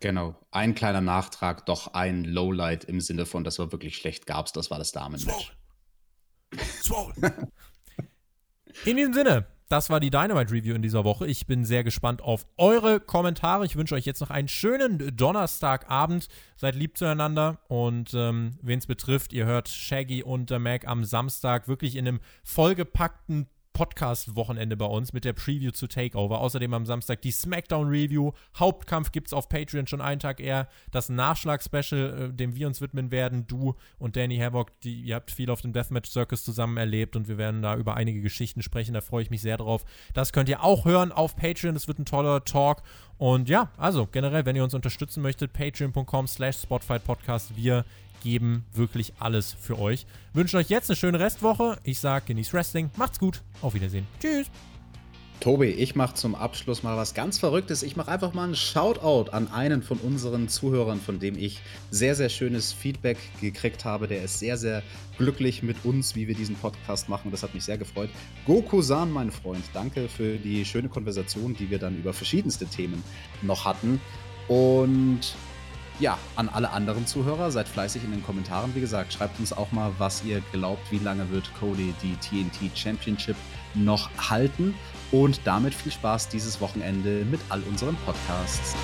Genau. 0.00 0.36
Ein 0.50 0.74
kleiner 0.74 1.00
Nachtrag, 1.00 1.66
doch 1.66 1.94
ein 1.94 2.24
Lowlight 2.24 2.84
im 2.84 3.00
Sinne 3.00 3.26
von, 3.26 3.44
das 3.44 3.58
war 3.58 3.72
wirklich 3.72 3.96
schlecht 3.96 4.26
gab's, 4.26 4.52
das 4.52 4.70
war 4.70 4.78
das 4.78 4.92
Damenmatch. 4.92 5.52
in 8.84 8.96
diesem 8.96 9.12
Sinne, 9.12 9.46
das 9.68 9.90
war 9.90 10.00
die 10.00 10.10
Dynamite 10.10 10.52
Review 10.52 10.74
in 10.74 10.80
dieser 10.82 11.04
Woche. 11.04 11.26
Ich 11.26 11.46
bin 11.46 11.64
sehr 11.64 11.84
gespannt 11.84 12.22
auf 12.22 12.46
eure 12.56 13.00
Kommentare. 13.00 13.66
Ich 13.66 13.76
wünsche 13.76 13.94
euch 13.94 14.06
jetzt 14.06 14.20
noch 14.20 14.30
einen 14.30 14.48
schönen 14.48 15.14
Donnerstagabend. 15.14 16.28
Seid 16.56 16.74
lieb 16.74 16.96
zueinander 16.96 17.58
und 17.68 18.14
ähm, 18.14 18.58
wen 18.62 18.78
es 18.78 18.86
betrifft, 18.86 19.34
ihr 19.34 19.44
hört 19.44 19.68
Shaggy 19.68 20.22
und 20.22 20.48
der 20.48 20.58
Mac 20.58 20.86
am 20.86 21.04
Samstag 21.04 21.68
wirklich 21.68 21.96
in 21.96 22.08
einem 22.08 22.20
vollgepackten 22.44 23.46
Podcast-Wochenende 23.78 24.76
bei 24.76 24.86
uns 24.86 25.12
mit 25.12 25.24
der 25.24 25.34
Preview 25.34 25.70
zu 25.70 25.86
Takeover. 25.86 26.40
Außerdem 26.40 26.74
am 26.74 26.84
Samstag 26.84 27.22
die 27.22 27.30
SmackDown-Review. 27.30 28.32
Hauptkampf 28.58 29.12
gibt 29.12 29.28
es 29.28 29.32
auf 29.32 29.48
Patreon 29.48 29.86
schon 29.86 30.00
einen 30.00 30.18
Tag 30.18 30.40
eher. 30.40 30.66
Das 30.90 31.08
Nachschlag-Special, 31.08 32.30
äh, 32.30 32.34
dem 32.34 32.56
wir 32.56 32.66
uns 32.66 32.80
widmen 32.80 33.12
werden. 33.12 33.46
Du 33.46 33.76
und 34.00 34.16
Danny 34.16 34.36
Havoc, 34.38 34.80
die, 34.80 35.00
ihr 35.02 35.14
habt 35.14 35.30
viel 35.30 35.48
auf 35.48 35.60
dem 35.60 35.72
Deathmatch 35.72 36.10
Circus 36.10 36.42
zusammen 36.42 36.76
erlebt 36.76 37.14
und 37.14 37.28
wir 37.28 37.38
werden 37.38 37.62
da 37.62 37.76
über 37.76 37.94
einige 37.94 38.20
Geschichten 38.20 38.62
sprechen. 38.62 38.94
Da 38.94 39.00
freue 39.00 39.22
ich 39.22 39.30
mich 39.30 39.42
sehr 39.42 39.58
drauf. 39.58 39.84
Das 40.12 40.32
könnt 40.32 40.48
ihr 40.48 40.64
auch 40.64 40.84
hören 40.84 41.12
auf 41.12 41.36
Patreon. 41.36 41.74
Das 41.74 41.86
wird 41.86 42.00
ein 42.00 42.04
toller 42.04 42.42
Talk. 42.42 42.82
Und 43.16 43.48
ja, 43.48 43.70
also 43.76 44.08
generell, 44.10 44.44
wenn 44.44 44.56
ihr 44.56 44.64
uns 44.64 44.74
unterstützen 44.74 45.22
möchtet, 45.22 45.52
patreon.com 45.52 46.26
slash 46.26 46.56
Spotify 46.62 46.98
Podcast. 46.98 47.56
Wir 47.56 47.84
geben 48.22 48.64
wirklich 48.72 49.14
alles 49.18 49.56
für 49.60 49.78
euch. 49.78 50.06
Wünschen 50.32 50.58
euch 50.58 50.68
jetzt 50.68 50.90
eine 50.90 50.96
schöne 50.96 51.20
Restwoche. 51.20 51.78
Ich 51.82 51.98
sage, 51.98 52.26
genießt 52.26 52.52
Wrestling. 52.52 52.90
Macht's 52.96 53.18
gut. 53.18 53.42
Auf 53.62 53.74
Wiedersehen. 53.74 54.06
Tschüss. 54.20 54.46
Tobi, 55.40 55.66
ich 55.66 55.94
mache 55.94 56.14
zum 56.14 56.34
Abschluss 56.34 56.82
mal 56.82 56.96
was 56.96 57.14
ganz 57.14 57.38
Verrücktes. 57.38 57.84
Ich 57.84 57.94
mache 57.94 58.10
einfach 58.10 58.34
mal 58.34 58.42
einen 58.42 58.56
Shoutout 58.56 59.30
an 59.30 59.46
einen 59.52 59.82
von 59.82 59.98
unseren 59.98 60.48
Zuhörern, 60.48 61.00
von 61.00 61.20
dem 61.20 61.38
ich 61.38 61.60
sehr, 61.92 62.16
sehr 62.16 62.28
schönes 62.28 62.72
Feedback 62.72 63.18
gekriegt 63.40 63.84
habe. 63.84 64.08
Der 64.08 64.24
ist 64.24 64.40
sehr, 64.40 64.58
sehr 64.58 64.82
glücklich 65.16 65.62
mit 65.62 65.84
uns, 65.84 66.16
wie 66.16 66.26
wir 66.26 66.34
diesen 66.34 66.56
Podcast 66.56 67.08
machen. 67.08 67.30
Das 67.30 67.44
hat 67.44 67.54
mich 67.54 67.64
sehr 67.64 67.78
gefreut. 67.78 68.10
Goku-san, 68.46 69.12
mein 69.12 69.30
Freund, 69.30 69.62
danke 69.72 70.08
für 70.08 70.38
die 70.38 70.64
schöne 70.64 70.88
Konversation, 70.88 71.54
die 71.54 71.70
wir 71.70 71.78
dann 71.78 71.96
über 71.96 72.12
verschiedenste 72.12 72.66
Themen 72.66 73.04
noch 73.40 73.64
hatten. 73.64 74.00
Und 74.48 75.20
ja, 76.00 76.18
an 76.36 76.48
alle 76.48 76.70
anderen 76.70 77.06
Zuhörer, 77.06 77.50
seid 77.50 77.68
fleißig 77.68 78.04
in 78.04 78.12
den 78.12 78.22
Kommentaren. 78.22 78.74
Wie 78.74 78.80
gesagt, 78.80 79.12
schreibt 79.12 79.38
uns 79.40 79.52
auch 79.52 79.72
mal, 79.72 79.92
was 79.98 80.24
ihr 80.24 80.42
glaubt, 80.52 80.90
wie 80.90 80.98
lange 80.98 81.30
wird 81.30 81.50
Cody 81.58 81.94
die 82.02 82.16
TNT 82.16 82.76
Championship 82.76 83.36
noch 83.74 84.10
halten. 84.30 84.74
Und 85.10 85.40
damit 85.44 85.74
viel 85.74 85.92
Spaß 85.92 86.28
dieses 86.28 86.60
Wochenende 86.60 87.24
mit 87.24 87.40
all 87.48 87.62
unseren 87.62 87.96
Podcasts. 88.04 88.76